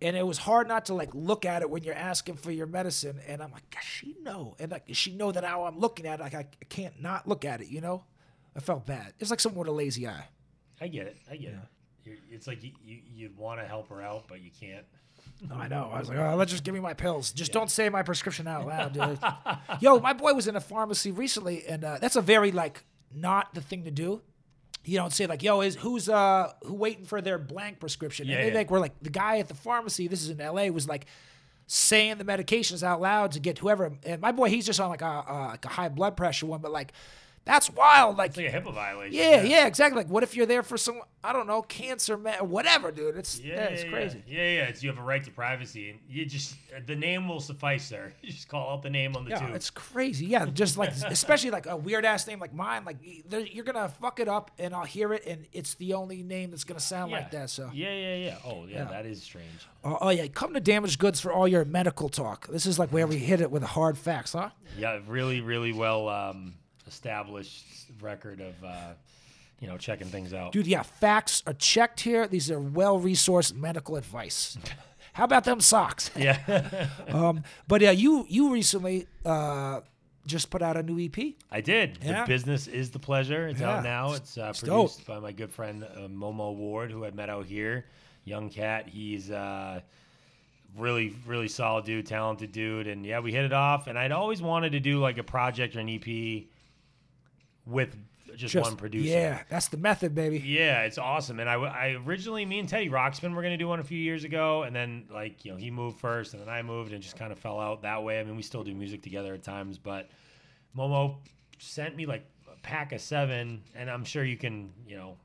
And 0.01 0.17
it 0.17 0.27
was 0.27 0.37
hard 0.37 0.67
not 0.67 0.87
to 0.87 0.93
like 0.93 1.09
look 1.13 1.45
at 1.45 1.61
it 1.61 1.69
when 1.69 1.83
you're 1.83 1.95
asking 1.95 2.35
for 2.35 2.51
your 2.51 2.67
medicine. 2.67 3.17
And 3.27 3.41
I'm 3.41 3.51
like, 3.53 3.69
does 3.69 3.85
she 3.85 4.17
know? 4.21 4.55
And 4.59 4.71
like, 4.71 4.87
does 4.87 4.97
she 4.97 5.13
know 5.13 5.31
that 5.31 5.45
how 5.45 5.63
I'm 5.63 5.79
looking 5.79 6.05
at 6.05 6.19
it? 6.19 6.23
Like, 6.23 6.35
I 6.35 6.45
can't 6.67 7.01
not 7.01 7.27
look 7.29 7.45
at 7.45 7.61
it, 7.61 7.67
you 7.69 7.79
know? 7.79 8.03
I 8.57 8.59
felt 8.59 8.85
bad. 8.85 9.13
It's 9.19 9.31
like 9.31 9.39
someone 9.39 9.59
with 9.59 9.69
a 9.69 9.71
lazy 9.71 10.05
eye. 10.05 10.25
I 10.81 10.89
get 10.89 11.07
it. 11.07 11.17
I 11.31 11.37
get 11.37 11.51
it. 11.51 11.59
You're, 12.03 12.17
it's 12.29 12.45
like 12.45 12.61
you, 12.61 12.71
you, 12.83 12.99
you'd 13.15 13.37
want 13.37 13.61
to 13.61 13.65
help 13.65 13.87
her 13.87 14.01
out, 14.01 14.25
but 14.27 14.41
you 14.41 14.51
can't. 14.59 14.85
I 15.49 15.69
know. 15.69 15.89
I 15.91 15.99
was 15.99 16.09
like, 16.09 16.17
oh, 16.17 16.35
let's 16.35 16.51
just 16.51 16.65
give 16.65 16.73
me 16.73 16.81
my 16.81 16.93
pills. 16.93 17.31
Just 17.31 17.53
don't 17.53 17.71
say 17.71 17.87
my 17.87 18.03
prescription 18.03 18.47
out 18.47 18.67
loud, 18.67 18.91
dude. 18.93 19.19
Yo, 19.79 19.99
my 20.01 20.11
boy 20.11 20.33
was 20.33 20.47
in 20.47 20.57
a 20.57 20.61
pharmacy 20.61 21.11
recently, 21.11 21.65
and 21.65 21.85
uh, 21.85 21.97
that's 22.01 22.17
a 22.17 22.21
very 22.21 22.51
like 22.51 22.83
not 23.15 23.53
the 23.53 23.61
thing 23.61 23.85
to 23.85 23.91
do. 23.91 24.21
You 24.85 24.97
don't 24.97 25.13
say 25.13 25.25
like, 25.27 25.43
yo, 25.43 25.61
is 25.61 25.75
who's 25.75 26.09
uh 26.09 26.51
who 26.63 26.73
waiting 26.73 27.05
for 27.05 27.21
their 27.21 27.37
blank 27.37 27.79
prescription? 27.79 28.27
Yeah, 28.27 28.35
and 28.35 28.43
they 28.43 28.51
yeah. 28.51 28.57
like 28.57 28.71
we're 28.71 28.79
like 28.79 28.99
the 29.01 29.09
guy 29.09 29.39
at 29.39 29.47
the 29.47 29.53
pharmacy. 29.53 30.07
This 30.07 30.23
is 30.23 30.29
in 30.29 30.41
L.A. 30.41 30.69
was 30.69 30.87
like 30.87 31.05
saying 31.67 32.17
the 32.17 32.25
medications 32.25 32.83
out 32.83 33.01
loud 33.01 33.31
to 33.31 33.39
get 33.39 33.59
whoever. 33.59 33.93
And 34.03 34.21
my 34.21 34.31
boy, 34.31 34.49
he's 34.49 34.65
just 34.65 34.79
on 34.79 34.89
like 34.89 35.01
a 35.01 35.05
uh, 35.05 35.47
like 35.51 35.65
a 35.65 35.69
high 35.69 35.89
blood 35.89 36.17
pressure 36.17 36.45
one, 36.45 36.61
but 36.61 36.71
like 36.71 36.91
that's 37.45 37.69
wild. 37.69 38.17
Like 38.17 38.29
It's 38.29 38.37
like 38.37 38.53
a 38.53 38.61
HIPAA 38.61 38.73
violation. 38.73 39.13
yeah, 39.17 39.41
yeah, 39.43 39.67
exactly. 39.67 40.01
Like, 40.01 40.09
what 40.11 40.23
if 40.23 40.35
you're 40.35 40.45
there 40.45 40.63
for 40.63 40.77
some, 40.77 41.01
I 41.23 41.33
don't 41.33 41.45
know, 41.45 41.61
cancer, 41.61 42.17
man, 42.17 42.49
whatever, 42.49 42.91
dude. 42.91 43.17
It's 43.17 43.39
yeah, 43.39 43.55
Yeah, 43.55 43.61
it's 43.65 43.83
yeah, 43.83 43.89
crazy. 43.89 44.23
Yeah, 44.27 44.37
yeah. 44.37 44.63
It's 44.65 44.81
you 44.81 44.89
have 44.89 44.97
a 44.97 45.03
right 45.03 45.23
to 45.23 45.31
privacy, 45.31 45.89
and 45.89 45.99
you 46.07 46.25
just 46.25 46.55
the 46.87 46.95
name 46.95 47.27
will 47.27 47.39
suffice, 47.41 47.89
there. 47.89 48.13
You 48.21 48.31
just 48.31 48.47
call 48.47 48.71
out 48.73 48.81
the 48.83 48.89
name 48.89 49.15
on 49.17 49.25
the 49.25 49.31
Yeah, 49.31 49.39
tube. 49.39 49.55
it's 49.55 49.69
crazy. 49.69 50.25
Yeah, 50.25 50.45
just 50.45 50.77
like 50.77 50.91
especially 51.07 51.49
like 51.51 51.65
a 51.65 51.75
weird 51.75 52.05
ass 52.05 52.25
name 52.27 52.39
like 52.39 52.53
mine. 52.53 52.85
Like 52.85 52.97
you're 53.53 53.65
gonna 53.65 53.89
fuck 53.89 54.19
it 54.19 54.27
up, 54.29 54.51
and 54.57 54.73
I'll 54.73 54.85
hear 54.85 55.13
it, 55.13 55.25
and 55.25 55.45
it's 55.51 55.73
the 55.75 55.93
only 55.95 56.23
name 56.23 56.51
that's 56.51 56.63
gonna 56.63 56.79
sound 56.79 57.11
yeah. 57.11 57.17
like 57.17 57.31
that. 57.31 57.49
So, 57.49 57.69
yeah, 57.73 57.93
yeah, 57.93 58.15
yeah. 58.15 58.35
Oh, 58.45 58.65
yeah, 58.65 58.77
Yeah. 58.77 58.83
that 58.85 59.05
is 59.05 59.21
strange. 59.21 59.67
oh, 59.83 59.97
oh, 59.99 60.09
yeah, 60.09 60.27
come 60.27 60.53
to 60.53 60.59
Damaged 60.61 60.97
Goods 60.99 61.19
for 61.19 61.33
all 61.33 61.47
your 61.47 61.65
medical 61.65 62.07
talk. 62.07 62.47
This 62.47 62.65
is 62.65 62.79
like 62.79 62.89
where 62.91 63.05
we 63.05 63.17
hit 63.17 63.41
it 63.41 63.51
with 63.51 63.63
hard 63.63 63.97
facts, 63.97 64.31
huh? 64.33 64.49
Yeah, 64.77 64.99
really, 65.07 65.41
really 65.41 65.73
well 65.73 66.07
um, 66.07 66.53
established 66.87 67.65
record 68.01 68.41
of 68.41 68.63
uh, 68.63 68.93
you 69.59 69.67
know 69.67 69.77
checking 69.77 70.07
things 70.07 70.33
out. 70.33 70.51
Dude, 70.51 70.67
yeah, 70.67 70.83
facts 70.83 71.43
are 71.47 71.53
checked 71.53 72.01
here. 72.01 72.27
These 72.27 72.51
are 72.51 72.59
well 72.59 72.99
resourced 72.99 73.55
medical 73.55 73.95
advice. 73.95 74.57
How 75.13 75.25
about 75.25 75.43
them 75.43 75.61
socks? 75.61 76.09
Yeah, 76.15 76.87
Um, 77.07 77.43
but 77.67 77.81
yeah, 77.81 77.91
you 77.91 78.25
you 78.27 78.51
recently 78.51 79.07
uh, 79.23 79.81
just 80.25 80.49
put 80.49 80.61
out 80.61 80.75
a 80.75 80.83
new 80.83 80.99
EP. 80.99 81.33
I 81.51 81.61
did. 81.61 81.99
Yeah. 82.01 82.21
The 82.21 82.27
business 82.27 82.67
is 82.67 82.89
the 82.89 82.99
pleasure. 82.99 83.47
It's 83.47 83.61
out 83.61 83.83
now. 83.83 84.13
It's 84.13 84.37
uh, 84.37 84.53
produced 84.57 85.05
by 85.05 85.19
my 85.19 85.31
good 85.31 85.51
friend 85.51 85.83
uh, 85.83 86.07
Momo 86.07 86.55
Ward, 86.55 86.91
who 86.91 87.05
I 87.05 87.11
met 87.11 87.29
out 87.29 87.45
here. 87.45 87.85
Young 88.25 88.49
cat. 88.49 88.87
He's 88.87 89.29
uh, 89.29 89.81
really, 90.77 91.15
really 91.27 91.47
solid 91.47 91.85
dude, 91.85 92.07
talented 92.07 92.51
dude, 92.51 92.87
and 92.87 93.05
yeah, 93.05 93.19
we 93.19 93.31
hit 93.31 93.45
it 93.45 93.53
off. 93.53 93.87
And 93.87 93.99
I'd 93.99 94.11
always 94.11 94.41
wanted 94.41 94.71
to 94.71 94.79
do 94.79 94.99
like 94.99 95.17
a 95.17 95.23
project 95.23 95.75
or 95.75 95.79
an 95.81 95.89
EP 95.89 96.45
with 97.65 97.95
just, 98.35 98.53
Just 98.53 98.69
one 98.69 98.77
producer. 98.77 99.07
Yeah, 99.07 99.43
that's 99.49 99.67
the 99.67 99.77
method, 99.77 100.15
baby. 100.15 100.39
Yeah, 100.39 100.81
it's 100.83 100.97
awesome. 100.97 101.39
And 101.39 101.47
I, 101.47 101.53
I 101.53 101.97
originally, 102.05 102.45
me 102.45 102.59
and 102.59 102.67
Teddy 102.67 102.89
Roxman 102.89 103.35
were 103.35 103.41
going 103.41 103.53
to 103.53 103.57
do 103.57 103.67
one 103.67 103.79
a 103.79 103.83
few 103.83 103.97
years 103.97 104.23
ago. 104.23 104.63
And 104.63 104.75
then, 104.75 105.05
like, 105.13 105.45
you 105.45 105.51
know, 105.51 105.57
he 105.57 105.69
moved 105.69 105.99
first 105.99 106.33
and 106.33 106.41
then 106.41 106.49
I 106.49 106.63
moved 106.63 106.93
and 106.93 107.01
just 107.01 107.15
kind 107.15 107.31
of 107.31 107.37
fell 107.37 107.59
out 107.59 107.83
that 107.83 108.03
way. 108.03 108.19
I 108.19 108.23
mean, 108.23 108.35
we 108.35 108.41
still 108.41 108.63
do 108.63 108.73
music 108.73 109.03
together 109.03 109.33
at 109.35 109.43
times, 109.43 109.77
but 109.77 110.09
Momo 110.75 111.17
sent 111.59 111.95
me 111.95 112.07
like 112.07 112.25
a 112.51 112.59
pack 112.61 112.91
of 112.91 113.01
seven. 113.01 113.61
And 113.75 113.89
I'm 113.89 114.03
sure 114.03 114.23
you 114.23 114.37
can, 114.37 114.71
you 114.87 114.97
know, 114.97 115.17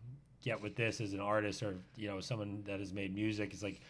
get 0.43 0.63
with 0.63 0.77
this 0.77 1.01
as 1.01 1.15
an 1.15 1.21
artist 1.21 1.63
or, 1.63 1.77
you 1.97 2.09
know, 2.09 2.21
someone 2.21 2.63
that 2.67 2.79
has 2.79 2.93
made 2.93 3.15
music. 3.15 3.55
It's 3.55 3.63
like, 3.63 3.81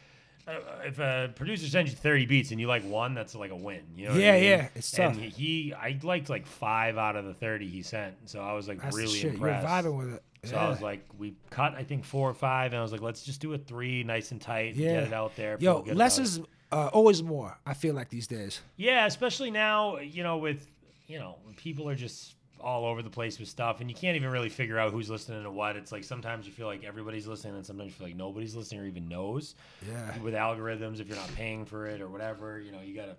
if 0.85 0.99
a 0.99 1.31
producer 1.35 1.67
sends 1.67 1.91
you 1.91 1.97
30 1.97 2.27
beats 2.27 2.51
and 2.51 2.61
you 2.61 2.67
like 2.67 2.83
one, 2.85 3.15
that's 3.15 3.35
like 3.35 3.51
a 3.51 3.57
win. 3.57 3.83
You 3.97 4.07
know 4.07 4.13
what 4.13 4.21
I 4.21 4.25
Yeah, 4.25 4.33
mean? 4.35 4.43
yeah, 4.45 4.69
it's 4.75 4.99
and 4.99 5.17
he, 5.17 5.73
I 5.75 5.99
liked 6.03 6.29
like 6.31 6.47
five 6.47 6.97
out 6.99 7.17
of 7.17 7.25
the 7.25 7.35
30 7.35 7.69
he 7.69 7.83
sent. 7.83 8.15
So 8.29 8.41
I 8.41 8.53
was 8.55 8.69
like 8.69 8.81
That's 8.83 8.97
really 8.97 9.09
shit. 9.19 9.35
impressed. 9.35 9.63
You're 9.85 9.93
vibing 9.93 9.99
with 9.99 10.15
it. 10.15 10.23
So 10.45 10.55
yeah. 10.57 10.67
I 10.67 10.69
was 10.69 10.81
like, 10.81 11.05
we 11.19 11.35
cut 11.51 11.75
I 11.75 11.83
think 11.83 12.05
four 12.05 12.31
or 12.31 12.35
five, 12.35 12.73
and 12.73 12.79
I 12.79 12.83
was 12.83 12.93
like, 12.93 13.01
let's 13.03 13.23
just 13.25 13.41
do 13.41 13.53
a 13.55 13.59
three, 13.59 14.05
nice 14.05 14.31
and 14.31 14.41
tight, 14.41 14.77
Yeah. 14.77 14.93
get 15.01 15.03
it 15.05 15.13
out 15.13 15.35
there. 15.37 15.57
Yo, 15.61 15.81
less 15.93 16.19
is 16.19 16.41
uh, 16.71 16.91
always 16.93 17.23
more. 17.23 17.59
I 17.67 17.75
feel 17.75 17.95
like 17.95 18.09
these 18.09 18.27
days. 18.27 18.61
yeah, 18.77 19.07
especially 19.07 19.51
now, 19.51 19.99
you 19.99 20.23
know, 20.23 20.37
with 20.39 20.67
you 21.09 21.19
know, 21.19 21.37
when 21.45 21.55
people 21.55 21.89
are 21.89 21.95
just 21.95 22.35
all 22.61 22.85
over 22.87 23.03
the 23.03 23.11
place 23.11 23.38
with 23.38 23.49
stuff, 23.49 23.81
and 23.81 23.90
you 23.90 23.97
can't 23.97 24.16
even 24.16 24.31
really 24.31 24.49
figure 24.49 24.79
out 24.79 24.92
who's 24.92 25.11
listening 25.11 25.42
to 25.42 25.51
what. 25.51 25.77
It's 25.77 25.92
like 25.92 26.05
sometimes 26.05 26.47
you 26.47 26.53
feel 26.53 26.66
like 26.66 26.85
everybody's 26.85 27.27
listening, 27.27 27.57
and 27.57 27.66
sometimes 27.66 27.90
you 27.90 27.94
feel 27.94 28.07
like 28.07 28.16
nobody's 28.16 28.55
listening 28.55 28.81
or 28.81 28.87
even 28.87 29.09
knows. 29.09 29.55
Yeah. 29.88 30.18
With 30.18 30.35
algorithms, 30.35 31.01
if 31.01 31.09
you're 31.09 31.16
not 31.16 31.35
paying 31.35 31.64
for 31.64 31.87
it 31.87 32.01
or 32.01 32.09
whatever, 32.09 32.61
you 32.61 32.73
know, 32.73 32.81
you 32.81 32.94
gotta 32.94 33.16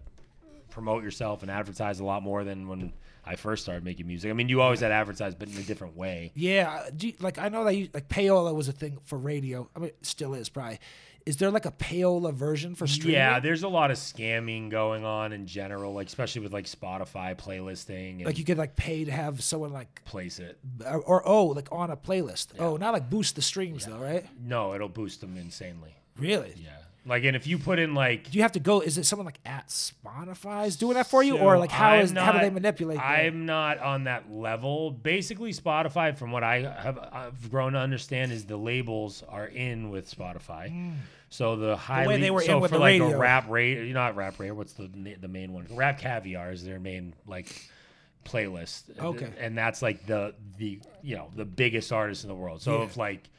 promote 0.69 1.03
yourself 1.03 1.41
and 1.41 1.51
advertise 1.51 1.99
a 1.99 2.05
lot 2.05 2.23
more 2.23 2.43
than 2.43 2.67
when 2.67 2.93
I 3.25 3.35
first 3.35 3.63
started 3.63 3.83
making 3.83 4.07
music. 4.07 4.29
I 4.29 4.33
mean, 4.33 4.49
you 4.49 4.61
always 4.61 4.79
had 4.79 4.91
advertised, 4.91 5.37
but 5.39 5.49
in 5.49 5.57
a 5.57 5.63
different 5.63 5.97
way. 5.97 6.31
Yeah, 6.35 6.85
uh, 6.87 7.07
like 7.19 7.37
I 7.37 7.49
know 7.49 7.63
that 7.65 7.75
you, 7.75 7.89
like 7.93 8.07
payola 8.07 8.53
was 8.53 8.67
a 8.67 8.71
thing 8.71 8.99
for 9.03 9.17
radio. 9.17 9.69
I 9.75 9.79
mean, 9.79 9.89
it 9.89 10.05
still 10.05 10.33
is 10.33 10.49
probably. 10.49 10.79
Is 11.25 11.37
there 11.37 11.51
like 11.51 11.65
a 11.65 11.71
payola 11.71 12.33
version 12.33 12.75
for 12.75 12.87
streaming? 12.87 13.15
Yeah, 13.15 13.39
there's 13.39 13.63
a 13.63 13.67
lot 13.67 13.91
of 13.91 13.97
scamming 13.97 14.69
going 14.69 15.05
on 15.05 15.33
in 15.33 15.45
general, 15.45 15.93
like 15.93 16.07
especially 16.07 16.41
with 16.41 16.53
like 16.53 16.65
Spotify 16.65 17.37
playlisting 17.37 18.17
and 18.17 18.25
like 18.25 18.37
you 18.37 18.45
could 18.45 18.57
like 18.57 18.75
pay 18.75 19.05
to 19.05 19.11
have 19.11 19.43
someone 19.43 19.71
like 19.71 20.03
place 20.05 20.39
it. 20.39 20.57
or, 20.85 21.01
or 21.01 21.27
oh 21.27 21.45
like 21.47 21.67
on 21.71 21.91
a 21.91 21.97
playlist. 21.97 22.47
Oh, 22.57 22.77
not 22.77 22.93
like 22.93 23.09
boost 23.09 23.35
the 23.35 23.41
streams 23.41 23.85
though, 23.85 23.97
right? 23.97 24.25
No, 24.41 24.73
it'll 24.73 24.89
boost 24.89 25.21
them 25.21 25.37
insanely. 25.37 25.95
Really? 26.17 26.53
Yeah. 26.57 26.69
Like, 27.05 27.23
and 27.23 27.35
if 27.35 27.47
you 27.47 27.57
put 27.57 27.79
in 27.79 27.95
like 27.95 28.29
Do 28.29 28.37
you 28.37 28.41
have 28.43 28.51
to 28.51 28.59
go? 28.59 28.81
Is 28.81 28.97
it 28.97 29.05
someone 29.05 29.25
like 29.25 29.39
at 29.45 29.67
Spotify's 29.69 30.75
doing 30.75 30.95
that 30.95 31.07
for 31.07 31.23
you, 31.23 31.37
or 31.37 31.55
So 31.55 31.59
like 31.59 31.71
how 31.71 31.91
I'm 31.91 32.01
is 32.03 32.11
how 32.11 32.33
do 32.33 32.39
they 32.39 32.49
manipulate? 32.49 32.97
that? 32.97 33.03
I'm 33.05 33.45
not 33.45 33.79
on 33.79 34.03
that 34.03 34.31
level. 34.31 34.91
Basically, 34.91 35.51
Spotify, 35.53 36.15
from 36.17 36.31
what 36.31 36.43
I 36.43 36.59
have 36.61 36.99
I've 37.11 37.49
grown 37.49 37.73
to 37.73 37.79
understand, 37.79 38.31
is 38.31 38.45
the 38.45 38.57
labels 38.57 39.23
are 39.27 39.47
in 39.47 39.89
with 39.89 40.13
Spotify. 40.13 40.93
So 41.29 41.55
the 41.55 41.77
highly 41.77 42.15
Hmm. 42.15 42.21
they 42.21 42.31
were 42.31 42.41
so 42.41 42.55
in 42.57 42.61
with 42.61 42.71
for 42.71 42.77
the 42.77 42.81
like 42.81 43.01
radio. 43.01 43.15
a 43.15 43.17
rap 43.17 43.49
rate, 43.49 43.91
not 43.93 44.15
rap 44.15 44.39
rate. 44.39 44.51
What's 44.51 44.73
the 44.73 44.89
na- 44.93 45.15
the 45.19 45.27
main 45.27 45.53
one? 45.53 45.67
Rap 45.71 45.99
Caviar 45.99 46.51
is 46.51 46.65
their 46.65 46.79
main 46.79 47.13
like 47.27 47.69
playlist. 48.25 48.83
Okay. 48.99 49.29
and 49.39 49.57
that's 49.57 49.81
like 49.81 50.05
the 50.05 50.35
the 50.57 50.79
you 51.01 51.15
know 51.15 51.29
the 51.35 51.45
biggest 51.45 51.91
artist 51.91 52.23
in 52.23 52.27
the 52.29 52.35
world. 52.35 52.61
So 52.61 52.83
if 52.83 52.97
like 52.97 53.29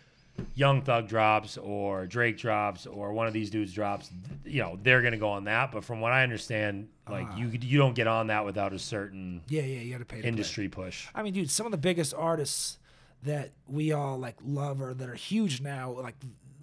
Young 0.55 0.83
Thug 0.83 1.09
drops 1.09 1.57
or 1.59 2.07
Drake 2.07 2.38
drops 2.38 2.87
or 2.87 3.12
one 3.12 3.26
of 3.26 3.33
these 3.33 3.50
dudes 3.50 3.72
drops, 3.72 4.11
you 4.44 4.61
know, 4.62 4.79
they're 4.83 5.03
gonna 5.03 5.16
go 5.16 5.31
on 5.31 5.44
that. 5.44 5.72
But 5.72 5.85
from 5.85 6.00
what 6.00 6.12
I 6.12 6.22
understand, 6.22 6.88
like 7.09 7.26
Ah. 7.31 7.37
you 7.37 7.48
you 7.48 7.79
don't 7.79 7.94
get 7.94 8.07
on 8.07 8.29
that 8.29 8.44
without 8.44 8.72
a 8.72 8.79
certain 8.79 9.42
yeah, 9.48 9.62
yeah, 9.62 9.81
you 9.81 9.92
got 9.92 9.98
to 9.98 10.05
pay. 10.05 10.16
To 10.16 10.22
play. 10.22 10.29
industry 10.29 10.68
push. 10.68 11.07
I 11.14 11.22
mean, 11.22 11.33
dude, 11.35 11.50
some 11.50 11.66
of 11.66 11.72
the 11.72 11.79
biggest 11.79 12.14
artists 12.14 12.79
that 13.22 13.50
we 13.66 13.92
all 13.92 14.18
like 14.18 14.37
love 14.44 14.81
or 14.81 14.94
that 14.94 15.09
are 15.09 15.14
huge 15.14 15.61
now, 15.61 15.90
like 15.92 16.14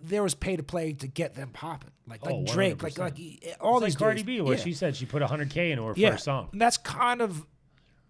there 0.04 0.24
was 0.24 0.34
pay 0.36 0.56
to 0.56 0.64
play 0.64 0.94
to 0.94 1.08
get 1.08 1.36
them 1.36 1.50
popping. 1.50 1.92
Like 2.08 2.26
like 2.26 2.36
Oh, 2.36 2.46
Drake, 2.46 2.82
like 2.84 2.98
like 2.98 3.18
all 3.60 3.78
It's 3.78 3.86
these 3.86 3.94
like 3.96 4.00
Cardi 4.00 4.24
dudes. 4.24 4.26
B, 4.28 4.42
what 4.42 4.58
yeah. 4.58 4.64
she 4.64 4.74
said, 4.74 4.96
she 4.96 5.06
put 5.06 5.22
100k 5.22 5.72
into 5.72 5.84
her 5.86 5.94
yeah. 5.96 6.12
first 6.12 6.24
song. 6.26 6.50
And 6.52 6.62
that's 6.62 6.78
kind 6.78 7.22
of 7.22 7.46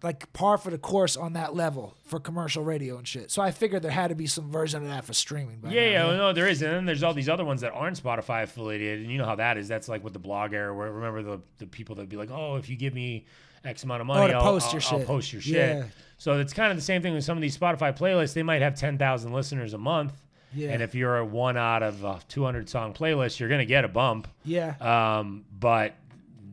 like 0.02 0.32
par 0.32 0.58
for 0.58 0.70
the 0.70 0.78
course 0.78 1.16
on 1.16 1.32
that 1.32 1.56
level 1.56 1.96
for 2.04 2.20
commercial 2.20 2.62
radio 2.62 2.98
and 2.98 3.06
shit. 3.08 3.30
So 3.32 3.42
I 3.42 3.50
figured 3.50 3.82
there 3.82 3.90
had 3.90 4.08
to 4.08 4.14
be 4.14 4.26
some 4.28 4.48
version 4.50 4.82
of 4.82 4.88
that 4.88 5.04
for 5.04 5.12
streaming. 5.12 5.58
by 5.58 5.70
Yeah, 5.70 5.98
now, 6.02 6.10
yeah, 6.10 6.16
no, 6.16 6.32
there 6.32 6.46
is, 6.46 6.62
and 6.62 6.72
then 6.72 6.84
there's 6.86 7.02
all 7.02 7.14
these 7.14 7.28
other 7.28 7.44
ones 7.44 7.60
that 7.62 7.72
aren't 7.72 8.00
Spotify 8.00 8.44
affiliated, 8.44 9.00
and 9.02 9.10
you 9.10 9.18
know 9.18 9.24
how 9.26 9.34
that 9.34 9.58
is. 9.58 9.66
That's 9.66 9.88
like 9.88 10.04
with 10.04 10.12
the 10.12 10.18
blog 10.20 10.52
era, 10.52 10.72
where 10.74 10.90
remember 10.92 11.22
the 11.22 11.40
the 11.58 11.66
people 11.66 11.96
that'd 11.96 12.08
be 12.08 12.16
like, 12.16 12.30
oh, 12.30 12.56
if 12.56 12.68
you 12.68 12.76
give 12.76 12.94
me 12.94 13.26
X 13.64 13.82
amount 13.82 14.00
of 14.00 14.06
money, 14.06 14.28
to 14.32 14.36
I'll, 14.38 14.42
post 14.42 14.66
I'll- 14.68 14.72
your 14.74 14.82
I'll 14.92 14.98
shit. 14.98 15.06
post 15.06 15.32
your 15.32 15.42
shit. 15.42 15.54
Yeah. 15.54 15.84
So 16.18 16.38
it's 16.38 16.52
kind 16.52 16.70
of 16.70 16.76
the 16.76 16.82
same 16.82 17.02
thing 17.02 17.14
with 17.14 17.24
some 17.24 17.36
of 17.36 17.42
these 17.42 17.56
Spotify 17.58 17.96
playlists. 17.96 18.34
They 18.34 18.42
might 18.42 18.62
have 18.62 18.74
10,000 18.76 19.32
listeners 19.32 19.72
a 19.74 19.78
month, 19.78 20.12
Yeah. 20.54 20.70
and 20.70 20.82
if 20.82 20.94
you're 20.94 21.16
a 21.18 21.24
one 21.24 21.56
out 21.56 21.82
of 21.82 22.04
a 22.04 22.20
200 22.28 22.68
song 22.68 22.92
playlist, 22.94 23.38
you're 23.40 23.48
gonna 23.48 23.64
get 23.64 23.84
a 23.84 23.88
bump. 23.88 24.28
Yeah. 24.44 24.74
Um, 24.80 25.44
but 25.58 25.94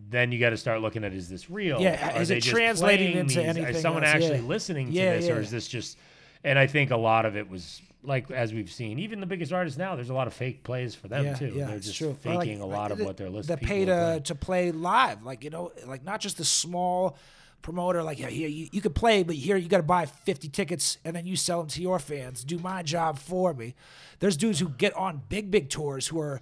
then 0.10 0.32
you 0.32 0.40
got 0.40 0.52
to 0.52 0.58
start 0.58 0.82
looking 0.82 1.04
at 1.04 1.14
is 1.14 1.28
this 1.30 1.50
real? 1.50 1.82
Yeah, 1.82 2.16
Are 2.18 2.22
is 2.22 2.28
they 2.30 2.38
it 2.38 2.42
just 2.42 2.56
translating 2.56 3.14
into 3.18 3.36
these? 3.40 3.48
anything 3.48 3.76
Is 3.76 3.82
someone 3.82 4.04
else? 4.04 4.16
actually 4.16 4.38
Yeah. 4.40 4.44
listening 4.48 4.88
to 4.88 4.94
Yeah, 4.94 5.16
this, 5.18 5.30
or 5.30 5.36
yeah. 5.36 5.40
is 5.42 5.52
this 5.52 5.68
just? 5.68 5.98
And 6.44 6.60
I 6.60 6.68
think 6.68 6.92
a 6.92 6.98
lot 6.98 7.26
of 7.26 7.36
it 7.36 7.50
was 7.50 7.82
like 8.04 8.30
as 8.30 8.54
we've 8.54 8.72
seen, 8.72 9.00
even 9.00 9.20
the 9.20 9.26
biggest 9.26 9.52
artists 9.52 9.80
now. 9.80 9.96
There's 9.96 10.12
a 10.12 10.14
lot 10.14 10.28
of 10.28 10.34
fake 10.34 10.64
plays 10.64 10.94
for 10.94 11.08
them 11.08 11.26
yeah, 11.26 11.34
too. 11.36 11.54
Yeah, 11.56 11.66
They're 11.66 11.80
just 11.80 11.98
true. 11.98 12.14
Faking 12.22 12.60
like- 12.60 12.64
a 12.64 12.66
lot 12.66 12.84
like 12.84 12.92
of 12.92 12.98
the- 13.00 13.06
what 13.06 13.18
they're 13.18 13.30
listening. 13.32 13.58
The 13.60 13.66
pay 13.66 13.86
to 13.86 14.22
to 14.24 14.36
play 14.36 14.72
live, 14.72 15.24
like 15.24 15.44
you 15.44 15.50
know, 15.50 15.72
like 15.88 16.04
not 16.04 16.20
just 16.20 16.38
the 16.38 16.46
small 16.46 17.18
promoter. 17.64 18.04
Like 18.04 18.20
yeah, 18.20 18.28
here 18.28 18.48
you, 18.48 18.68
you 18.72 18.80
could 18.80 18.94
play, 18.94 19.24
but 19.24 19.36
here 19.36 19.58
you 19.58 19.68
got 19.68 19.78
to 19.78 19.84
buy 19.84 20.06
fifty 20.06 20.48
tickets 20.50 21.00
and 21.04 21.16
then 21.16 21.26
you 21.26 21.36
sell 21.36 21.58
them 21.62 21.68
to 21.70 21.82
your 21.82 21.98
fans. 21.98 22.44
Do 22.44 22.60
my 22.60 22.84
job 22.84 23.18
for 23.18 23.56
me. 23.56 23.74
There's 24.20 24.38
dudes 24.38 24.60
who 24.60 24.70
get 24.70 24.94
on 24.94 25.24
big 25.30 25.50
big 25.50 25.70
tours 25.70 26.06
who 26.08 26.20
are 26.20 26.42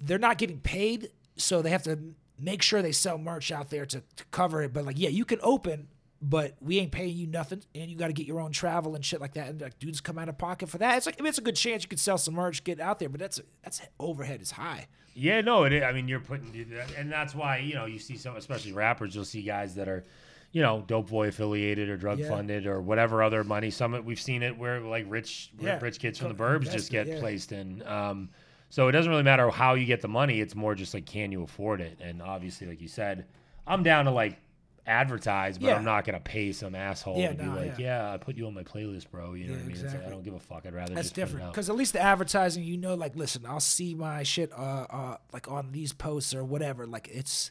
they're 0.00 0.18
not 0.18 0.38
getting 0.38 0.60
paid, 0.60 1.10
so 1.36 1.62
they 1.62 1.70
have 1.70 1.82
to 1.84 1.98
make 2.38 2.62
sure 2.62 2.82
they 2.82 2.92
sell 2.92 3.18
merch 3.18 3.50
out 3.50 3.70
there 3.70 3.86
to, 3.86 4.00
to 4.16 4.24
cover 4.30 4.62
it. 4.62 4.72
But 4.72 4.84
like, 4.84 4.98
yeah, 4.98 5.08
you 5.08 5.24
can 5.24 5.38
open, 5.42 5.88
but 6.20 6.54
we 6.60 6.78
ain't 6.78 6.92
paying 6.92 7.16
you 7.16 7.26
nothing, 7.26 7.62
and 7.74 7.90
you 7.90 7.96
got 7.96 8.08
to 8.08 8.12
get 8.12 8.26
your 8.26 8.40
own 8.40 8.52
travel 8.52 8.94
and 8.94 9.04
shit 9.04 9.20
like 9.20 9.34
that. 9.34 9.48
And 9.48 9.60
like, 9.60 9.78
dudes 9.78 10.00
come 10.00 10.18
out 10.18 10.28
of 10.28 10.38
pocket 10.38 10.68
for 10.68 10.78
that. 10.78 10.96
It's 10.96 11.06
like, 11.06 11.16
I 11.18 11.22
mean, 11.22 11.28
it's 11.28 11.38
a 11.38 11.42
good 11.42 11.56
chance 11.56 11.82
you 11.82 11.88
could 11.88 12.00
sell 12.00 12.18
some 12.18 12.34
merch, 12.34 12.64
get 12.64 12.80
out 12.80 12.98
there, 12.98 13.08
but 13.08 13.20
that's 13.20 13.40
that's 13.62 13.80
overhead 14.00 14.40
is 14.42 14.50
high. 14.52 14.86
Yeah, 15.14 15.40
no, 15.40 15.64
it. 15.64 15.72
Is. 15.72 15.82
I 15.82 15.92
mean, 15.92 16.08
you're 16.08 16.20
putting, 16.20 16.66
and 16.98 17.10
that's 17.10 17.34
why 17.34 17.58
you 17.58 17.74
know 17.74 17.86
you 17.86 17.98
see 17.98 18.16
some, 18.18 18.36
especially 18.36 18.72
rappers. 18.72 19.14
You'll 19.14 19.24
see 19.24 19.40
guys 19.42 19.74
that 19.76 19.88
are, 19.88 20.04
you 20.52 20.60
know, 20.60 20.84
dope 20.86 21.08
boy 21.08 21.28
affiliated 21.28 21.88
or 21.88 21.96
drug 21.96 22.18
Yeah. 22.18 22.28
funded 22.28 22.66
or 22.66 22.82
whatever 22.82 23.22
other 23.22 23.42
money. 23.42 23.70
Some 23.70 24.04
we've 24.04 24.20
seen 24.20 24.42
it 24.42 24.58
where 24.58 24.80
like 24.80 25.06
rich, 25.08 25.52
Yeah. 25.58 25.78
rich 25.80 26.00
kids 26.00 26.18
from 26.18 26.28
the 26.28 26.34
burbs 26.34 26.70
just 26.70 26.90
get 26.90 27.06
yeah. 27.06 27.18
placed 27.18 27.52
in. 27.52 27.82
Um, 27.86 28.28
so 28.70 28.88
it 28.88 28.92
doesn't 28.92 29.10
really 29.10 29.22
matter 29.22 29.48
how 29.50 29.74
you 29.74 29.86
get 29.86 30.00
the 30.00 30.08
money. 30.08 30.40
It's 30.40 30.54
more 30.54 30.74
just 30.74 30.94
like 30.94 31.06
can 31.06 31.32
you 31.32 31.42
afford 31.42 31.80
it? 31.80 31.98
And 32.00 32.20
obviously, 32.22 32.66
like 32.66 32.80
you 32.80 32.88
said, 32.88 33.26
I'm 33.66 33.82
down 33.82 34.04
to 34.06 34.10
like 34.10 34.38
advertise, 34.86 35.58
but 35.58 35.66
Yeah. 35.66 35.74
I'm 35.76 35.84
not 35.84 36.04
gonna 36.04 36.20
pay 36.20 36.52
some 36.52 36.74
asshole 36.74 37.18
Yeah, 37.18 37.30
to 37.30 37.34
be 37.34 37.44
no, 37.44 37.54
like, 37.56 37.78
yeah. 37.78 38.06
yeah. 38.08 38.12
I 38.12 38.18
put 38.18 38.36
you 38.36 38.46
on 38.46 38.54
my 38.54 38.62
playlist, 38.62 39.10
bro. 39.10 39.34
You 39.34 39.46
know 39.48 39.52
what 39.54 39.62
I 39.62 39.64
mean? 39.64 39.76
It's 39.76 39.94
like, 39.94 40.06
I 40.06 40.10
don't 40.10 40.22
give 40.22 40.34
a 40.34 40.38
fuck. 40.38 40.64
I'd 40.64 40.74
rather 40.74 40.94
That's 40.94 41.10
different 41.10 41.50
because 41.50 41.68
at 41.68 41.76
least 41.76 41.92
the 41.92 42.00
advertising, 42.00 42.62
you 42.62 42.76
know, 42.76 42.94
like 42.94 43.16
listen, 43.16 43.44
I'll 43.46 43.58
see 43.60 43.94
my 43.94 44.22
shit, 44.22 44.52
uh, 44.52 44.86
uh, 44.88 45.16
like 45.32 45.50
on 45.50 45.72
these 45.72 45.92
posts 45.92 46.34
or 46.34 46.44
whatever. 46.44 46.86
Like 46.86 47.08
it's 47.12 47.50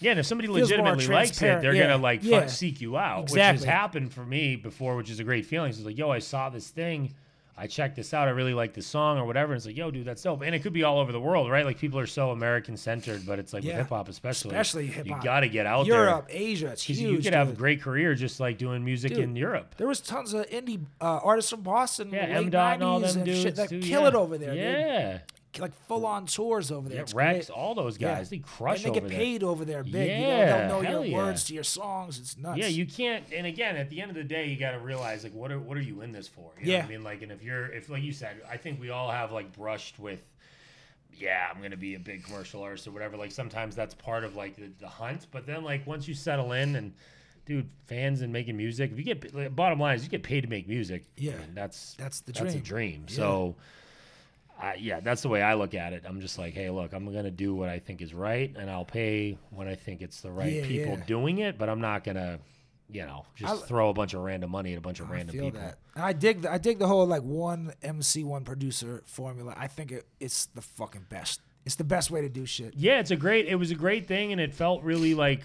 Yeah, 0.00 0.12
and 0.12 0.20
if 0.20 0.26
somebody 0.26 0.48
legitimately 0.48 1.06
likes 1.06 1.40
it, 1.42 1.60
they're 1.60 1.74
gonna 1.74 1.96
like 1.98 2.22
fu- 2.22 2.28
yeah. 2.28 2.46
seek 2.46 2.80
you 2.80 2.96
out, 2.96 3.30
which 3.30 3.40
has 3.40 3.62
happened 3.62 4.12
for 4.12 4.24
me 4.26 4.56
before, 4.56 4.96
which 4.96 5.10
is 5.10 5.20
a 5.20 5.24
great 5.24 5.46
feeling. 5.46 5.72
So 5.72 5.78
it's 5.78 5.86
like, 5.86 5.98
yo, 5.98 6.10
I 6.10 6.18
saw 6.18 6.50
this 6.50 6.68
thing, 6.70 7.14
I 7.58 7.66
checked 7.66 7.96
this 7.96 8.14
out, 8.14 8.28
I 8.28 8.30
really 8.30 8.54
like 8.54 8.72
this 8.72 8.86
song 8.86 9.18
or 9.18 9.24
whatever. 9.24 9.52
And 9.52 9.58
it's 9.58 9.66
like, 9.66 9.76
yo, 9.76 9.90
dude, 9.90 10.06
that's 10.06 10.22
dope. 10.22 10.42
And 10.42 10.54
it 10.54 10.60
could 10.62 10.72
be 10.72 10.84
all 10.84 10.98
over 11.00 11.10
the 11.10 11.20
world, 11.20 11.50
right? 11.50 11.64
Like 11.64 11.78
people 11.78 11.98
are 11.98 12.06
so 12.06 12.30
American 12.30 12.76
centered, 12.76 13.26
but 13.26 13.38
it's 13.38 13.52
like 13.52 13.64
Yeah. 13.64 13.72
with 13.72 13.78
hip 13.86 13.88
hop, 13.88 14.08
especially, 14.08 14.50
especially 14.50 14.86
hip 14.86 15.06
hop, 15.08 15.16
you 15.18 15.22
got 15.24 15.40
to 15.40 15.48
get 15.48 15.66
out 15.66 15.86
there. 15.86 15.94
Europe, 16.04 16.28
there 16.28 16.36
Asia, 16.36 16.68
it's 16.68 16.82
huge. 16.84 17.00
you 17.00 17.18
could 17.18 17.32
have 17.34 17.48
a 17.50 17.52
great 17.54 17.82
career 17.82 18.14
just 18.14 18.38
like 18.40 18.58
doing 18.58 18.84
music 18.84 19.12
Dude, 19.14 19.24
in 19.24 19.34
Europe. 19.36 19.74
There 19.76 19.88
was 19.88 20.00
tons 20.00 20.32
of 20.34 20.46
indie 20.50 20.80
uh, 21.00 21.20
artists 21.22 21.50
from 21.50 21.62
Boston, 21.62 22.10
Yeah, 22.12 22.26
late 22.26 22.30
M 22.36 22.50
Dot 22.50 22.74
and 22.74 22.82
all 22.84 23.00
them 23.00 23.16
and 23.16 23.24
dudes 23.24 23.42
shit 23.42 23.56
that 23.56 23.68
too, 23.70 23.80
kill 23.80 24.02
yeah. 24.02 24.08
it 24.08 24.14
over 24.14 24.38
there. 24.38 24.54
dude. 25.12 25.22
Yeah, 25.54 25.62
like 25.62 25.74
full 25.86 26.04
on 26.06 26.26
tours 26.26 26.70
over 26.70 26.88
there. 26.88 27.04
yeah, 27.08 27.12
Reks, 27.14 27.48
all 27.50 27.74
those 27.74 27.98
Yeah. 27.98 28.16
guys, 28.16 28.28
they 28.30 28.38
crush 28.38 28.84
and 28.84 28.94
they 28.94 29.00
get 29.00 29.08
there. 29.08 29.18
paid 29.18 29.42
over 29.42 29.64
there 29.64 29.82
big. 29.82 29.94
you 29.94 30.00
know, 30.00 30.28
Yeah, 30.38 30.68
they'll 30.68 30.82
know 30.82 30.90
your 30.90 31.04
yeah. 31.06 31.16
words 31.16 31.44
to 31.44 31.54
your 31.54 31.64
songs. 31.64 32.18
It's 32.18 32.36
nuts. 32.36 32.58
Yeah, 32.58 32.66
you 32.66 32.86
can't. 32.86 33.24
And 33.32 33.46
again, 33.46 33.76
at 33.76 33.88
the 33.90 34.00
end 34.02 34.10
of 34.10 34.16
the 34.16 34.24
day, 34.24 34.46
you 34.48 34.56
got 34.56 34.72
to 34.72 34.78
realize 34.78 35.24
like, 35.24 35.32
what 35.34 35.50
are 35.50 35.58
what 35.58 35.76
are 35.78 35.82
you 35.82 36.02
in 36.02 36.12
this 36.12 36.28
for? 36.28 36.52
You 36.60 36.66
know 36.66 36.72
Yeah. 36.74 36.84
I 36.84 36.88
mean, 36.88 37.02
like, 37.02 37.22
and 37.22 37.32
if 37.32 37.42
you're, 37.42 37.66
if 37.72 37.88
like 37.88 38.02
you 38.02 38.12
said, 38.12 38.42
I 38.48 38.56
think 38.58 38.78
we 38.80 38.90
all 38.90 39.10
have 39.10 39.32
like 39.32 39.52
brushed 39.52 39.98
with, 39.98 40.22
yeah, 41.14 41.48
I'm 41.52 41.60
gonna 41.62 41.76
be 41.76 41.94
a 41.94 41.98
big 41.98 42.24
commercial 42.24 42.62
artist 42.62 42.86
or 42.86 42.90
whatever. 42.92 43.16
Like 43.16 43.32
sometimes 43.32 43.74
that's 43.74 43.94
part 43.94 44.24
of 44.24 44.36
like 44.36 44.56
the, 44.56 44.70
the 44.78 44.88
hunt, 44.88 45.26
but 45.32 45.46
then 45.46 45.64
like 45.64 45.86
once 45.86 46.06
you 46.08 46.14
settle 46.14 46.52
in 46.52 46.76
and. 46.76 46.92
Dude, 47.46 47.70
fans 47.86 48.20
and 48.20 48.30
making 48.30 48.58
music. 48.58 48.92
If 48.92 48.98
you 48.98 49.04
get 49.04 49.34
like, 49.34 49.56
bottom 49.56 49.80
line 49.80 49.96
is 49.96 50.04
you 50.04 50.10
get 50.10 50.22
paid 50.22 50.42
to 50.42 50.48
make 50.48 50.68
music. 50.68 51.04
I 51.16 51.20
Yeah. 51.22 51.38
mean, 51.38 51.54
that's 51.54 51.94
That's 51.94 52.20
the 52.20 52.32
That's 52.32 52.54
a 52.54 52.58
dream. 52.58 52.62
dream. 52.62 53.04
Yeah. 53.08 53.16
So, 53.16 53.56
I, 54.60 54.74
yeah, 54.74 55.00
that's 55.00 55.22
the 55.22 55.28
way 55.28 55.40
I 55.40 55.54
look 55.54 55.74
at 55.74 55.92
it. 55.92 56.02
I'm 56.06 56.20
just 56.20 56.36
like, 56.38 56.52
hey, 56.54 56.68
look, 56.70 56.92
I'm 56.92 57.04
gonna 57.12 57.30
do 57.30 57.54
what 57.54 57.68
I 57.68 57.78
think 57.78 58.02
is 58.02 58.12
right, 58.12 58.52
and 58.58 58.68
I'll 58.70 58.84
pay 58.84 59.38
when 59.50 59.68
I 59.68 59.74
think 59.76 60.02
it's 60.02 60.20
the 60.20 60.30
right 60.32 60.52
Yeah, 60.52 60.66
people 60.66 60.94
yeah. 60.98 61.04
doing 61.06 61.38
it. 61.38 61.58
But 61.58 61.68
I'm 61.68 61.80
not 61.80 62.02
gonna, 62.02 62.40
you 62.90 63.06
know, 63.06 63.24
just 63.36 63.62
I- 63.64 63.66
throw 63.66 63.88
a 63.90 63.94
bunch 63.94 64.14
of 64.14 64.20
random 64.22 64.50
money 64.50 64.72
at 64.72 64.78
a 64.78 64.80
bunch 64.80 64.98
of 65.00 65.08
I 65.10 65.14
random 65.14 65.32
people. 65.38 65.60
that. 65.60 65.78
I 65.94 66.12
dig. 66.12 66.42
The, 66.42 66.52
I 66.52 66.58
dig 66.58 66.78
the 66.80 66.88
whole 66.88 67.06
like 67.06 67.22
one 67.22 67.72
MC, 67.82 68.24
one 68.24 68.44
producer 68.44 69.02
formula. 69.06 69.54
I 69.56 69.68
think 69.68 69.92
it, 69.92 70.06
it's 70.18 70.46
the 70.46 70.62
fucking 70.62 71.06
best. 71.08 71.40
It's 71.64 71.74
the 71.76 71.84
best 71.84 72.10
way 72.10 72.22
to 72.22 72.28
do 72.28 72.46
shit. 72.46 72.74
Yeah, 72.76 72.98
it's 72.98 73.10
a 73.10 73.16
great. 73.16 73.46
It 73.46 73.56
was 73.56 73.70
a 73.70 73.74
great 73.76 74.06
thing, 74.08 74.32
and 74.32 74.40
it 74.40 74.52
felt 74.54 74.82
really 74.82 75.14
like. 75.14 75.42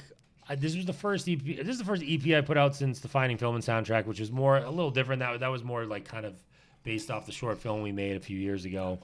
I, 0.50 0.56
this 0.56 0.76
was 0.76 0.86
the 0.86 0.94
first 0.94 1.30
EP. 1.30 1.40
This 1.44 1.68
is 1.68 1.78
the 1.78 1.86
first 1.86 2.04
EP 2.06 2.26
I 2.36 2.42
put 2.42 2.58
out 2.58 2.76
since 2.76 3.00
the 3.00 3.08
Finding 3.08 3.38
Film 3.38 3.56
and 3.56 3.64
soundtrack, 3.64 4.06
which 4.06 4.20
was 4.20 4.32
more 4.32 4.58
a 4.58 4.70
little 4.70 4.92
different. 4.92 5.20
That 5.20 5.40
that 5.42 5.50
was 5.50 5.64
more 5.64 5.86
like 5.86 6.06
kind 6.06 6.26
of 6.26 6.42
based 6.84 7.10
off 7.12 7.26
the 7.26 7.32
short 7.32 7.58
film 7.58 7.82
we 7.82 7.92
made 7.92 8.16
a 8.16 8.20
few 8.20 8.38
years 8.38 8.66
ago. 8.66 9.00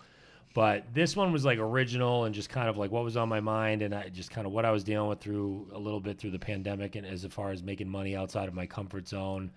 But 0.54 0.94
this 0.94 1.16
one 1.16 1.32
was 1.32 1.46
like 1.46 1.60
original 1.60 2.26
and 2.26 2.34
just 2.34 2.50
kind 2.50 2.68
of 2.68 2.78
like 2.78 2.92
what 2.92 3.04
was 3.04 3.16
on 3.18 3.30
my 3.30 3.40
mind, 3.40 3.82
and 3.82 3.94
I 3.94 4.10
just 4.10 4.32
kind 4.32 4.48
of 4.48 4.54
what 4.54 4.66
I 4.66 4.72
was 4.72 4.84
dealing 4.84 5.08
with 5.08 5.20
through 5.20 5.68
a 5.74 5.78
little 5.78 6.00
bit 6.00 6.18
through 6.18 6.32
the 6.32 6.40
pandemic, 6.40 6.96
and 6.96 7.06
as 7.06 7.24
far 7.26 7.52
as 7.52 7.62
making 7.62 7.88
money 7.88 8.16
outside 8.16 8.48
of 8.48 8.54
my 8.54 8.66
comfort 8.66 9.08
zone. 9.08 9.52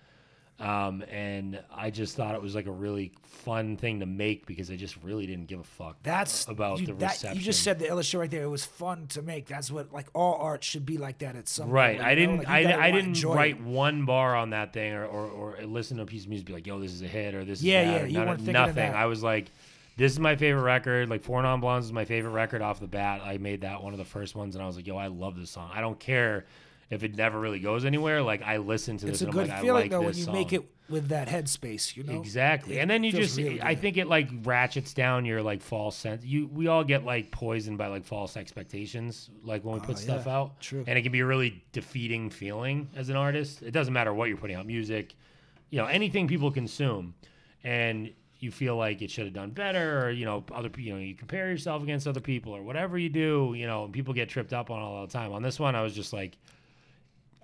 Um, 0.63 1.03
and 1.11 1.61
I 1.75 1.89
just 1.89 2.15
thought 2.15 2.35
it 2.35 2.41
was 2.41 2.55
like 2.55 2.67
a 2.67 2.71
really 2.71 3.11
fun 3.25 3.75
thing 3.75 3.99
to 3.99 4.05
make 4.05 4.45
because 4.45 4.71
I 4.71 4.75
just 4.77 4.95
really 5.03 5.25
didn't 5.27 5.47
give 5.47 5.59
a 5.59 5.63
fuck 5.63 5.97
That's 6.03 6.47
about 6.47 6.79
you, 6.79 6.85
the 6.87 6.93
that- 6.93 7.11
reception. 7.11 7.37
You 7.37 7.43
just 7.43 7.63
said 7.63 7.79
the 7.79 7.87
illustration 7.89 8.19
right 8.21 8.31
there. 8.31 8.43
It 8.43 8.47
was 8.49 8.63
fun 8.65 9.07
to 9.07 9.21
make. 9.21 9.45
That's 9.47 9.69
what 9.69 9.91
like 9.91 10.07
all 10.13 10.35
art 10.35 10.63
should 10.63 10.85
be 10.85 10.97
like 10.97 11.17
that 11.17 11.35
at 11.35 11.47
some 11.49 11.69
Right. 11.69 11.97
level, 11.97 12.05
I 12.11 12.15
didn't. 12.15 12.37
Like, 12.37 12.47
I, 12.47 12.87
I 12.87 12.91
didn't 12.91 13.21
write 13.25 13.55
it. 13.55 13.61
one 13.61 14.05
bar 14.05 14.35
on 14.35 14.51
that 14.51 14.71
thing, 14.73 14.93
or, 14.93 15.05
or 15.05 15.25
or 15.59 15.65
listen 15.65 15.97
to 15.97 16.03
a 16.03 16.05
piece 16.05 16.23
of 16.23 16.29
music, 16.29 16.47
be 16.47 16.53
like, 16.53 16.65
"Yo, 16.67 16.79
this 16.79 16.93
is 16.93 17.01
a 17.01 17.07
hit," 17.07 17.35
or 17.35 17.43
"This 17.43 17.59
is 17.59 17.65
Yeah, 17.65 17.83
bad," 17.83 18.01
yeah, 18.01 18.07
you 18.07 18.13
none 18.19 18.27
weren't 18.27 18.39
of- 18.39 18.45
thinking 18.45 18.61
of 18.63 18.75
nothing. 18.75 18.93
I 18.93 19.05
was 19.07 19.21
like, 19.21 19.51
"This 19.97 20.13
is 20.13 20.19
my 20.19 20.35
favorite 20.37 20.63
record." 20.63 21.09
Like 21.09 21.23
Four 21.23 21.41
Non 21.41 21.59
Blondes 21.59 21.87
is 21.87 21.91
my 21.91 22.05
favorite 22.05 22.31
record 22.31 22.61
off 22.61 22.79
the 22.79 22.87
bat. 22.87 23.21
I 23.25 23.37
made 23.37 23.61
that 23.61 23.83
one 23.83 23.93
of 23.93 23.99
the 23.99 24.05
first 24.05 24.33
ones, 24.35 24.55
and 24.55 24.63
I 24.63 24.67
was 24.67 24.77
like, 24.77 24.87
"Yo, 24.87 24.95
I 24.95 25.07
love 25.07 25.35
this 25.37 25.49
song. 25.49 25.69
I 25.73 25.81
don't 25.81 25.99
care 25.99 26.45
if 26.93 27.03
it 27.03 27.15
never 27.15 27.39
really 27.39 27.59
goes 27.59 27.83
anywhere. 27.85 28.21
Like 28.21 28.41
I 28.43 28.57
listen 28.57 28.97
to 28.97 29.05
this, 29.07 29.15
It's 29.15 29.21
a 29.23 29.25
and 29.25 29.33
good 29.33 29.43
I'm 29.43 29.49
like, 29.49 29.61
feeling 29.61 29.77
I 29.77 29.81
like 29.83 29.91
though 29.91 29.99
when 29.99 30.07
this 30.09 30.17
you 30.19 30.23
song. 30.25 30.33
make 30.33 30.53
it 30.53 30.63
with 30.89 31.07
that 31.09 31.27
headspace. 31.27 31.95
You 31.95 32.03
know 32.03 32.19
Exactly, 32.19 32.77
It 32.77 32.81
and 32.81 32.89
then 32.89 33.03
you 33.03 33.11
just, 33.11 33.37
really 33.37 33.61
I 33.61 33.75
think 33.75 33.97
it 33.97 34.07
like 34.07 34.29
ratchets 34.43 34.93
down 34.93 35.25
your 35.25 35.41
like 35.41 35.61
false 35.61 35.95
sense. 35.97 36.23
You, 36.23 36.47
we 36.47 36.67
all 36.67 36.83
get 36.83 37.03
like 37.05 37.31
poisoned 37.31 37.77
by 37.77 37.87
like 37.87 38.05
false 38.05 38.37
expectations, 38.37 39.29
like 39.43 39.63
when 39.63 39.75
we 39.75 39.79
oh, 39.81 39.83
put 39.83 39.95
Oh, 39.95 39.99
stuff 39.99 40.23
yeah, 40.25 40.35
out. 40.37 40.59
true. 40.61 40.83
and 40.87 40.97
it 40.97 41.01
can 41.03 41.11
be 41.11 41.21
a 41.21 41.25
really 41.25 41.63
defeating 41.71 42.29
feeling 42.29 42.89
as 42.95 43.09
an 43.09 43.15
artist. 43.15 43.61
It 43.63 43.71
doesn't 43.71 43.93
matter 43.93 44.13
what 44.13 44.27
you're 44.29 44.37
putting 44.37 44.55
out, 44.55 44.65
music, 44.65 45.15
you 45.69 45.79
know, 45.79 45.85
anything 45.85 46.27
people 46.27 46.51
consume, 46.51 47.15
and 47.63 48.11
you 48.39 48.51
feel 48.51 48.75
like 48.75 49.01
it 49.01 49.09
should 49.09 49.23
have 49.23 49.33
done 49.33 49.51
better, 49.51 50.05
or 50.05 50.11
you 50.11 50.25
know, 50.25 50.43
other, 50.51 50.69
you 50.77 50.91
know, 50.93 50.99
you 50.99 51.15
compare 51.15 51.49
yourself 51.49 51.81
against 51.81 52.07
other 52.07 52.19
people, 52.19 52.53
or 52.53 52.61
whatever 52.61 52.97
you 52.97 53.07
do, 53.07 53.53
you 53.55 53.65
know, 53.65 53.85
and 53.85 53.93
people 53.93 54.13
get 54.13 54.27
tripped 54.27 54.51
up 54.51 54.69
on 54.69 54.81
all 54.81 55.05
the 55.07 55.11
time. 55.13 55.31
On 55.31 55.41
this 55.41 55.59
one, 55.61 55.75
I 55.75 55.81
was 55.81 55.95
just 55.95 56.11
like. 56.13 56.37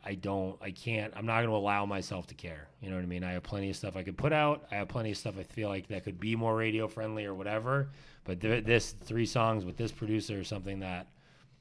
I 0.10 0.16
don't, 0.16 0.58
I 0.60 0.72
can't, 0.72 1.14
I'm 1.16 1.28
not 1.28 1.36
going 1.36 1.50
to 1.50 1.56
allow 1.56 1.86
myself 1.86 2.26
to 2.28 2.34
care. 2.34 2.68
You 2.82 2.90
know 2.90 2.96
what 2.96 3.04
I 3.04 3.06
mean? 3.06 3.24
I 3.24 3.34
have 3.34 3.44
plenty 3.44 3.70
of 3.70 3.76
stuff 3.76 3.96
I 3.96 4.02
could 4.02 4.18
put 4.18 4.34
out. 4.34 4.66
I 4.72 4.76
have 4.78 4.88
plenty 4.88 5.12
of 5.12 5.18
stuff 5.18 5.36
I 5.38 5.44
feel 5.44 5.70
like 5.70 5.88
that 5.90 6.04
could 6.04 6.20
be 6.20 6.36
more 6.36 6.56
radio 6.56 6.88
friendly 6.88 7.26
or 7.26 7.36
whatever. 7.36 7.92
But 8.24 8.42
th- 8.42 8.66
this 8.66 8.92
three 8.92 9.28
songs 9.28 9.66
with 9.66 9.78
this 9.78 9.92
producer 9.92 10.40
is 10.40 10.48
something 10.48 10.80
that 10.80 11.06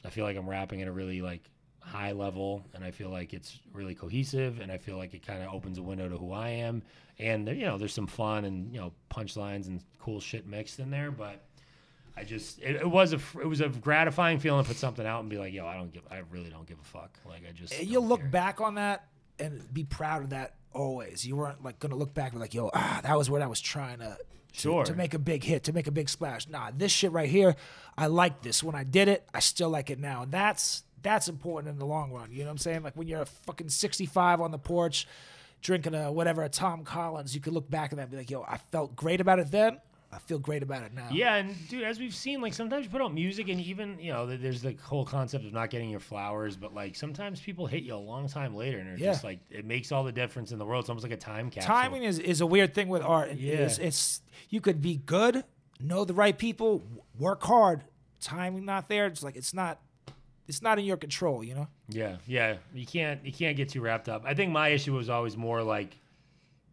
I 0.02 0.08
feel 0.08 0.24
like 0.24 0.38
I'm 0.38 0.48
rapping 0.48 0.80
at 0.80 0.88
a 0.88 0.92
really 0.92 1.20
like 1.20 1.42
high 1.80 2.12
level 2.12 2.64
and 2.72 2.82
I 2.82 2.90
feel 2.90 3.10
like 3.10 3.34
it's 3.34 3.60
really 3.74 3.94
cohesive 3.94 4.60
and 4.60 4.72
I 4.72 4.78
feel 4.78 4.96
like 4.96 5.12
it 5.12 5.26
kind 5.26 5.42
of 5.42 5.52
opens 5.52 5.76
a 5.76 5.82
window 5.82 6.08
to 6.08 6.16
who 6.16 6.32
I 6.32 6.48
am. 6.48 6.82
And 7.18 7.48
you 7.48 7.66
know, 7.66 7.76
there's 7.76 7.92
some 7.92 8.06
fun 8.06 8.46
and, 8.46 8.72
you 8.72 8.80
know, 8.80 8.94
punchlines 9.10 9.66
and 9.66 9.82
cool 9.98 10.20
shit 10.20 10.46
mixed 10.46 10.78
in 10.78 10.90
there, 10.90 11.10
but 11.10 11.42
I 12.18 12.24
just 12.24 12.60
it, 12.60 12.76
it 12.76 12.90
was 12.90 13.12
a 13.12 13.20
it 13.40 13.46
was 13.46 13.60
a 13.60 13.68
gratifying 13.68 14.38
feeling 14.38 14.62
to 14.64 14.68
put 14.68 14.76
something 14.76 15.06
out 15.06 15.20
and 15.20 15.30
be 15.30 15.38
like, 15.38 15.52
yo, 15.52 15.66
I 15.66 15.76
don't 15.76 15.92
give, 15.92 16.02
I 16.10 16.22
really 16.30 16.50
don't 16.50 16.66
give 16.66 16.78
a 16.80 16.84
fuck. 16.84 17.18
Like 17.26 17.42
I 17.48 17.52
just 17.52 17.80
you'll 17.82 18.06
look 18.06 18.20
care. 18.20 18.28
back 18.28 18.60
on 18.60 18.74
that 18.74 19.06
and 19.38 19.72
be 19.72 19.84
proud 19.84 20.22
of 20.24 20.30
that 20.30 20.54
always. 20.72 21.26
You 21.26 21.36
weren't 21.36 21.62
like 21.62 21.78
gonna 21.78 21.96
look 21.96 22.12
back 22.14 22.32
and 22.32 22.40
be 22.40 22.40
like, 22.40 22.54
yo, 22.54 22.70
ah, 22.74 23.00
that 23.02 23.16
was 23.16 23.30
what 23.30 23.42
I 23.42 23.46
was 23.46 23.60
trying 23.60 23.98
to. 23.98 24.16
to- 24.18 24.24
Sure. 24.50 24.82
To 24.84 24.94
make 24.94 25.14
a 25.14 25.18
big 25.20 25.44
hit, 25.44 25.64
to 25.64 25.72
make 25.72 25.86
a 25.86 25.92
big 25.92 26.08
splash. 26.08 26.48
Nah, 26.48 26.72
this 26.74 26.90
shit 26.90 27.12
right 27.12 27.28
here, 27.28 27.54
I 27.96 28.06
like 28.06 28.42
this. 28.42 28.60
When 28.64 28.74
I 28.74 28.82
did 28.82 29.06
it, 29.06 29.28
I 29.32 29.38
still 29.38 29.68
like 29.68 29.88
it 29.90 30.00
now. 30.00 30.22
And 30.22 30.32
that's 30.32 30.82
that's 31.02 31.28
important 31.28 31.70
in 31.72 31.78
the 31.78 31.84
long 31.84 32.10
run. 32.12 32.32
You 32.32 32.38
know 32.40 32.46
what 32.46 32.52
I'm 32.52 32.58
saying? 32.58 32.82
Like 32.82 32.96
when 32.96 33.06
you're 33.06 33.22
a 33.22 33.26
fucking 33.26 33.68
65 33.68 34.40
on 34.40 34.50
the 34.50 34.58
porch, 34.58 35.06
drinking 35.60 35.94
a 35.94 36.10
whatever 36.10 36.42
a 36.42 36.48
Tom 36.48 36.82
Collins, 36.82 37.34
you 37.34 37.40
could 37.40 37.52
look 37.52 37.70
back 37.70 37.92
at 37.92 37.96
that 37.96 38.02
and 38.04 38.10
be 38.10 38.16
like, 38.16 38.30
yo, 38.30 38.42
I 38.42 38.56
felt 38.72 38.96
great 38.96 39.20
about 39.20 39.38
it 39.38 39.50
then. 39.50 39.78
I 40.10 40.18
feel 40.18 40.38
great 40.38 40.62
about 40.62 40.82
it 40.84 40.94
now. 40.94 41.08
Yeah, 41.12 41.34
and 41.34 41.54
dude, 41.68 41.82
as 41.84 41.98
we've 41.98 42.14
seen, 42.14 42.40
like 42.40 42.54
sometimes 42.54 42.86
you 42.86 42.90
put 42.90 43.02
out 43.02 43.12
music, 43.12 43.48
and 43.50 43.60
even 43.60 43.98
you 44.00 44.10
know, 44.10 44.24
there's 44.26 44.62
the 44.62 44.74
whole 44.82 45.04
concept 45.04 45.44
of 45.44 45.52
not 45.52 45.68
getting 45.68 45.90
your 45.90 46.00
flowers, 46.00 46.56
but 46.56 46.74
like 46.74 46.96
sometimes 46.96 47.40
people 47.40 47.66
hit 47.66 47.82
you 47.82 47.94
a 47.94 47.96
long 47.96 48.26
time 48.26 48.54
later, 48.56 48.78
and 48.78 48.88
it's 48.88 49.00
Yeah. 49.02 49.12
just 49.12 49.22
like 49.24 49.40
it 49.50 49.66
makes 49.66 49.92
all 49.92 50.04
the 50.04 50.12
difference 50.12 50.50
in 50.50 50.58
the 50.58 50.64
world. 50.64 50.84
It's 50.84 50.88
almost 50.88 51.04
like 51.04 51.12
a 51.12 51.16
time 51.18 51.50
capsule. 51.50 51.74
timing 51.74 52.04
is, 52.04 52.18
is 52.18 52.40
a 52.40 52.46
weird 52.46 52.74
thing 52.74 52.88
with 52.88 53.02
art. 53.02 53.28
It- 53.30 53.38
Yeah. 53.38 53.54
It's, 53.56 53.78
it's 53.78 54.22
you 54.48 54.62
could 54.62 54.80
be 54.80 54.96
good, 54.96 55.44
know 55.78 56.06
the 56.06 56.14
right 56.14 56.36
people, 56.38 56.82
work 57.18 57.42
hard. 57.42 57.84
Timing 58.20 58.64
not 58.64 58.88
there. 58.88 59.06
It's 59.06 59.22
like 59.22 59.36
it's 59.36 59.52
not 59.52 59.78
it's 60.48 60.62
not 60.62 60.78
in 60.78 60.86
your 60.86 60.96
control. 60.96 61.44
You 61.44 61.54
know. 61.54 61.68
Yeah, 61.90 62.16
yeah. 62.26 62.56
You 62.74 62.86
can't 62.86 63.24
you 63.26 63.32
can't 63.32 63.56
get 63.58 63.68
too 63.68 63.82
wrapped 63.82 64.08
up. 64.08 64.22
I 64.24 64.32
think 64.32 64.52
my 64.52 64.68
issue 64.70 64.94
was 64.94 65.10
always 65.10 65.36
more 65.36 65.62
like 65.62 65.96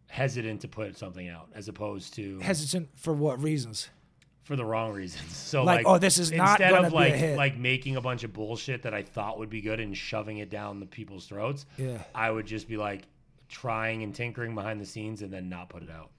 hesitant 0.08 0.60
to 0.62 0.68
put 0.68 0.96
something 0.96 1.28
out 1.28 1.48
as 1.54 1.68
opposed 1.68 2.14
to 2.14 2.38
Hesitant 2.40 2.88
for 2.96 3.12
what 3.12 3.42
reasons? 3.42 3.88
for 4.46 4.54
the 4.54 4.64
wrong 4.64 4.92
reasons. 4.92 5.36
So 5.46 5.64
Like, 5.64 5.78
like, 5.84 5.86
oh, 5.86 5.98
this 5.98 6.18
is 6.18 6.30
not 6.30 6.60
instead 6.60 6.72
of 6.72 6.90
be 6.90 6.96
a 6.96 7.00
like 7.00 7.14
hit. 7.14 7.36
like 7.36 7.56
making 7.56 7.96
a 7.96 8.00
bunch 8.00 8.22
of 8.22 8.32
bullshit 8.32 8.82
that 8.82 8.94
I 8.94 9.02
thought 9.02 9.38
would 9.38 9.50
be 9.50 9.60
good 9.60 9.80
and 9.80 9.96
shoving 9.96 10.38
it 10.38 10.50
down 10.50 10.78
the 10.78 10.86
people's 10.86 11.26
throats. 11.26 11.66
Yeah. 11.76 11.98
I 12.14 12.30
would 12.30 12.46
just 12.46 12.68
be 12.68 12.76
like 12.76 13.02
trying 13.48 14.04
and 14.04 14.14
tinkering 14.14 14.54
behind 14.54 14.80
the 14.80 14.86
scenes 14.86 15.22
and 15.22 15.32
then 15.32 15.48
not 15.48 15.68
put 15.68 15.82
it 15.82 15.90
out. 15.90 16.10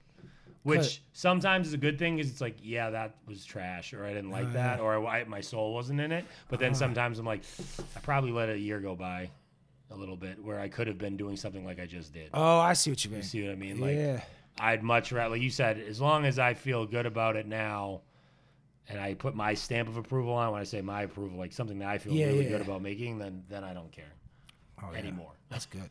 Which 0.62 1.02
sometimes 1.14 1.68
is 1.68 1.72
a 1.72 1.78
good 1.78 1.98
thing 1.98 2.16
because 2.16 2.30
it's 2.30 2.42
like, 2.42 2.56
yeah, 2.62 2.90
that 2.90 3.16
was 3.26 3.46
trash, 3.46 3.94
or 3.94 4.04
I 4.04 4.12
didn't 4.12 4.30
like 4.30 4.48
Oh, 4.48 4.52
that, 4.52 4.80
or 4.80 5.06
I, 5.06 5.24
my 5.24 5.40
soul 5.40 5.72
wasn't 5.72 6.00
in 6.00 6.12
it. 6.12 6.26
But 6.48 6.58
then 6.58 6.72
uh-huh. 6.72 6.78
sometimes 6.78 7.18
I'm 7.18 7.24
like, 7.24 7.42
I 7.96 8.00
probably 8.00 8.32
let 8.32 8.50
a 8.50 8.58
year 8.58 8.78
go 8.80 8.94
by 8.94 9.30
a 9.90 9.96
little 9.96 10.16
bit 10.16 10.42
where 10.44 10.60
I 10.60 10.68
could 10.68 10.86
have 10.86 10.98
been 10.98 11.16
doing 11.16 11.36
something 11.36 11.64
like 11.64 11.80
I 11.80 11.86
just 11.86 12.12
did. 12.12 12.30
Oh, 12.34 12.58
I 12.58 12.72
see 12.74 12.90
what 12.90 13.04
you 13.04 13.10
mean. 13.10 13.18
You 13.20 13.24
see 13.24 13.42
what 13.42 13.52
I 13.52 13.56
mean? 13.56 13.80
Like, 13.80 13.96
yeah. 13.96 14.20
I'd 14.60 14.82
much 14.82 15.12
rather, 15.12 15.30
like 15.30 15.42
you 15.42 15.50
said, 15.50 15.78
as 15.78 16.00
long 16.00 16.24
as 16.26 16.38
I 16.38 16.54
feel 16.54 16.84
good 16.86 17.06
about 17.06 17.36
it 17.36 17.46
now, 17.46 18.00
and 18.88 18.98
I 18.98 19.14
put 19.14 19.34
my 19.34 19.54
stamp 19.54 19.88
of 19.88 19.96
approval 19.96 20.32
on. 20.32 20.52
When 20.52 20.60
I 20.60 20.64
say 20.64 20.80
my 20.80 21.02
approval, 21.02 21.38
like 21.38 21.52
something 21.52 21.78
that 21.78 21.88
I 21.88 21.98
feel 21.98 22.12
Yeah, 22.12 22.26
really 22.26 22.44
yeah. 22.44 22.50
good 22.50 22.60
about 22.62 22.82
making, 22.82 23.18
then 23.18 23.44
then 23.48 23.62
I 23.64 23.72
don't 23.74 23.92
care 23.92 24.12
Oh, 24.82 24.88
yeah. 24.92 24.98
anymore. 24.98 25.32
That's 25.50 25.66
good. 25.66 25.90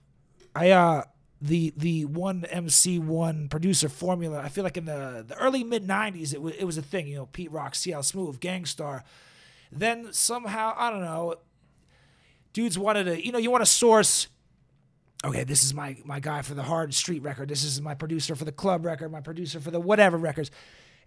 I 0.56 0.72
uh 0.72 1.04
the 1.40 1.72
the 1.78 2.06
one 2.06 2.44
MC 2.50 2.98
one 3.00 3.48
producer 3.50 3.88
formula. 3.90 4.42
I 4.42 4.50
feel 4.50 4.64
like 4.64 4.78
in 4.78 4.86
the 4.86 5.24
the 5.28 5.36
early 5.38 5.64
mid 5.64 5.86
'90s, 5.88 6.34
it 6.34 6.42
was 6.42 6.56
it 6.56 6.66
was 6.66 6.78
a 6.78 6.82
thing. 6.82 7.08
You 7.08 7.18
know, 7.18 7.26
Pete 7.28 7.52
Rock, 7.52 7.76
CL 7.76 8.02
Smooth, 8.04 8.40
Gang 8.40 8.66
Starr. 8.66 9.04
Then 9.72 10.12
somehow 10.12 10.74
I 10.76 10.90
don't 10.90 11.02
know. 11.02 11.36
Dudes 12.54 12.78
wanted 12.78 13.06
to, 13.06 13.26
you 13.26 13.32
know, 13.32 13.38
you 13.38 13.52
want 13.52 13.64
to 13.64 13.70
source. 13.70 14.28
Okay, 15.26 15.44
this 15.44 15.64
is 15.64 15.74
my 15.74 15.98
my 16.06 16.20
guy 16.20 16.42
for 16.42 16.54
the 16.54 16.64
hard 16.64 16.94
street 16.94 17.24
record. 17.24 17.50
This 17.50 17.64
is 17.64 17.82
my 17.82 17.96
producer 17.96 18.36
for 18.36 18.46
the 18.46 18.52
club 18.52 18.86
record. 18.86 19.12
My 19.12 19.22
producer 19.22 19.60
for 19.60 19.72
the 19.72 19.80
whatever 19.80 20.18
records, 20.18 20.52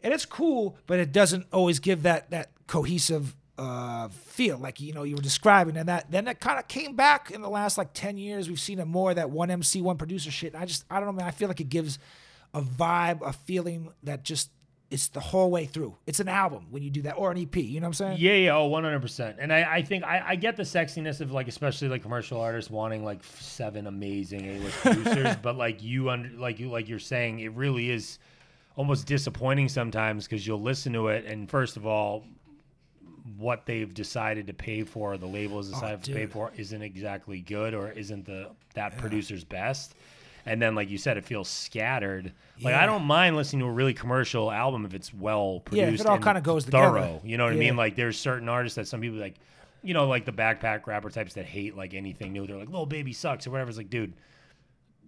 and 0.03 0.13
it's 0.13 0.27
cool, 0.27 0.77
but 0.87 0.99
it 0.99 1.13
doesn't 1.13 1.47
always 1.53 1.79
give 1.79 2.03
that 2.03 2.31
that 2.31 2.51
cohesive 2.67 3.37
uh, 3.61 4.09
feel 4.09 4.57
like 4.57 4.81
you 4.81 4.93
know 4.93 5.03
you 5.03 5.15
were 5.15 5.23
describing. 5.23 5.77
And 5.77 5.89
that 5.89 6.11
then 6.11 6.25
that 6.25 6.41
kind 6.41 6.59
of 6.59 6.67
came 6.67 6.97
back 6.97 7.31
in 7.31 7.43
the 7.43 7.51
last 7.51 7.79
like 7.79 7.93
ten 7.93 8.17
years. 8.17 8.49
We've 8.49 8.59
seen 8.59 8.79
it 8.79 8.87
more 8.87 9.13
that 9.15 9.31
one 9.31 9.51
MC, 9.51 9.81
one 9.83 9.99
producer 9.99 10.31
shit. 10.31 10.55
And 10.55 10.63
I 10.63 10.67
just 10.67 10.85
I 10.91 10.97
don't 10.97 11.07
know, 11.07 11.13
man. 11.13 11.27
I 11.27 11.31
feel 11.31 11.49
like 11.49 11.61
it 11.61 11.69
gives 11.69 11.99
a 12.55 12.63
vibe, 12.63 13.21
a 13.23 13.33
feeling 13.33 13.93
that 14.03 14.25
just 14.25 14.51
it's 14.91 15.09
the 15.09 15.21
whole 15.21 15.51
way 15.51 15.67
through. 15.67 15.97
It's 16.07 16.21
an 16.21 16.29
album 16.29 16.67
when 16.71 16.83
you 16.83 16.91
do 16.91 17.03
that, 17.03 17.13
or 17.13 17.31
an 17.31 17.39
EP. 17.39 17.57
You 17.57 17.81
know 17.81 17.85
what 17.85 17.89
I'm 17.89 17.95
saying? 17.95 18.19
Yeah, 18.19 18.33
yeah, 18.33 18.57
oh, 18.57 18.63
oh, 18.63 18.67
one 18.67 18.85
hundred 18.85 19.01
percent. 19.01 19.37
And 19.39 19.53
I, 19.53 19.77
I 19.77 19.83
think 19.83 20.05
I, 20.05 20.23
I 20.29 20.37
get 20.37 20.57
the 20.57 20.65
sexiness 20.65 21.21
of 21.21 21.31
like, 21.31 21.49
especially 21.49 21.89
like 21.89 22.03
commercial 22.03 22.41
artists 22.41 22.71
wanting 22.71 23.05
like 23.05 23.23
seven 23.39 23.87
amazing 23.87 24.45
A-list 24.45 24.77
producers, 24.81 25.37
but 25.41 25.57
like 25.57 25.83
you 25.83 26.11
under, 26.11 26.29
like 26.31 26.59
you, 26.59 26.71
like 26.71 26.89
you're 26.89 26.99
saying, 26.99 27.41
it 27.41 27.53
really 27.53 27.91
is 27.91 28.19
almost 28.77 29.07
disappointing 29.07 29.69
sometimes 29.69 30.27
because 30.27 30.47
you'll 30.47 30.61
listen 30.61 30.93
to 30.95 31.09
it, 31.09 31.25
and 31.25 31.49
first 31.49 31.77
of 31.77 31.87
all, 31.87 32.25
what 33.37 33.67
they've 33.67 33.93
decided 33.95 34.47
to 34.49 34.55
pay 34.55 34.83
for, 34.83 35.17
the 35.17 35.27
label 35.27 35.59
has 35.59 35.69
oh, 35.69 35.75
decided 35.75 36.03
to 36.05 36.13
pay 36.13 36.25
Oh, 36.25 36.29
for, 36.29 36.53
isn't 36.57 36.83
exactly 36.83 37.41
good 37.41 37.75
or 37.75 37.91
isn't 37.93 38.27
the 38.27 38.51
that 38.75 38.97
producer's 38.99 39.45
best. 39.45 39.95
And 40.47 40.61
then, 40.61 40.75
like 40.75 40.91
you 40.91 40.99
said, 40.99 41.17
it 41.17 41.25
feels 41.25 41.49
scattered. 41.49 42.33
Like 42.63 42.75
I 42.75 42.87
don't 42.87 43.05
mind 43.05 43.37
listening 43.37 43.61
to 43.61 43.67
a 43.67 43.73
really 43.73 43.95
commercial 43.95 44.51
album 44.51 44.85
if 44.85 44.95
it's 44.95 45.13
well 45.15 45.63
Yeah, 45.73 45.85
produced. 45.85 45.95
if 45.95 46.07
it 46.07 46.11
all 46.11 46.19
kinda 46.19 46.41
goes 46.41 46.65
together. 46.65 47.21
You 47.25 47.37
know 47.39 47.45
what 47.45 47.53
I 47.53 47.57
mean? 47.57 47.77
Like 47.77 47.97
there's 47.97 48.19
certain 48.19 48.49
artists 48.49 48.77
that 48.77 48.87
some 48.89 49.01
people 49.01 49.19
like, 49.19 49.37
you 49.83 49.95
know, 49.95 50.07
like 50.07 50.25
the 50.25 50.33
backpack 50.33 50.87
rapper 50.87 51.09
types 51.11 51.35
that 51.35 51.47
hate 51.47 51.77
like 51.77 51.95
anything 51.95 52.33
new. 52.33 52.47
They're 52.47 52.57
like, 52.59 52.69
"Lil 52.69 52.87
Baby 52.87 53.13
sucks" 53.13 53.47
or 53.47 53.51
whatever. 53.51 53.71
It's 53.71 53.79
like, 53.79 53.89
dude, 53.91 54.13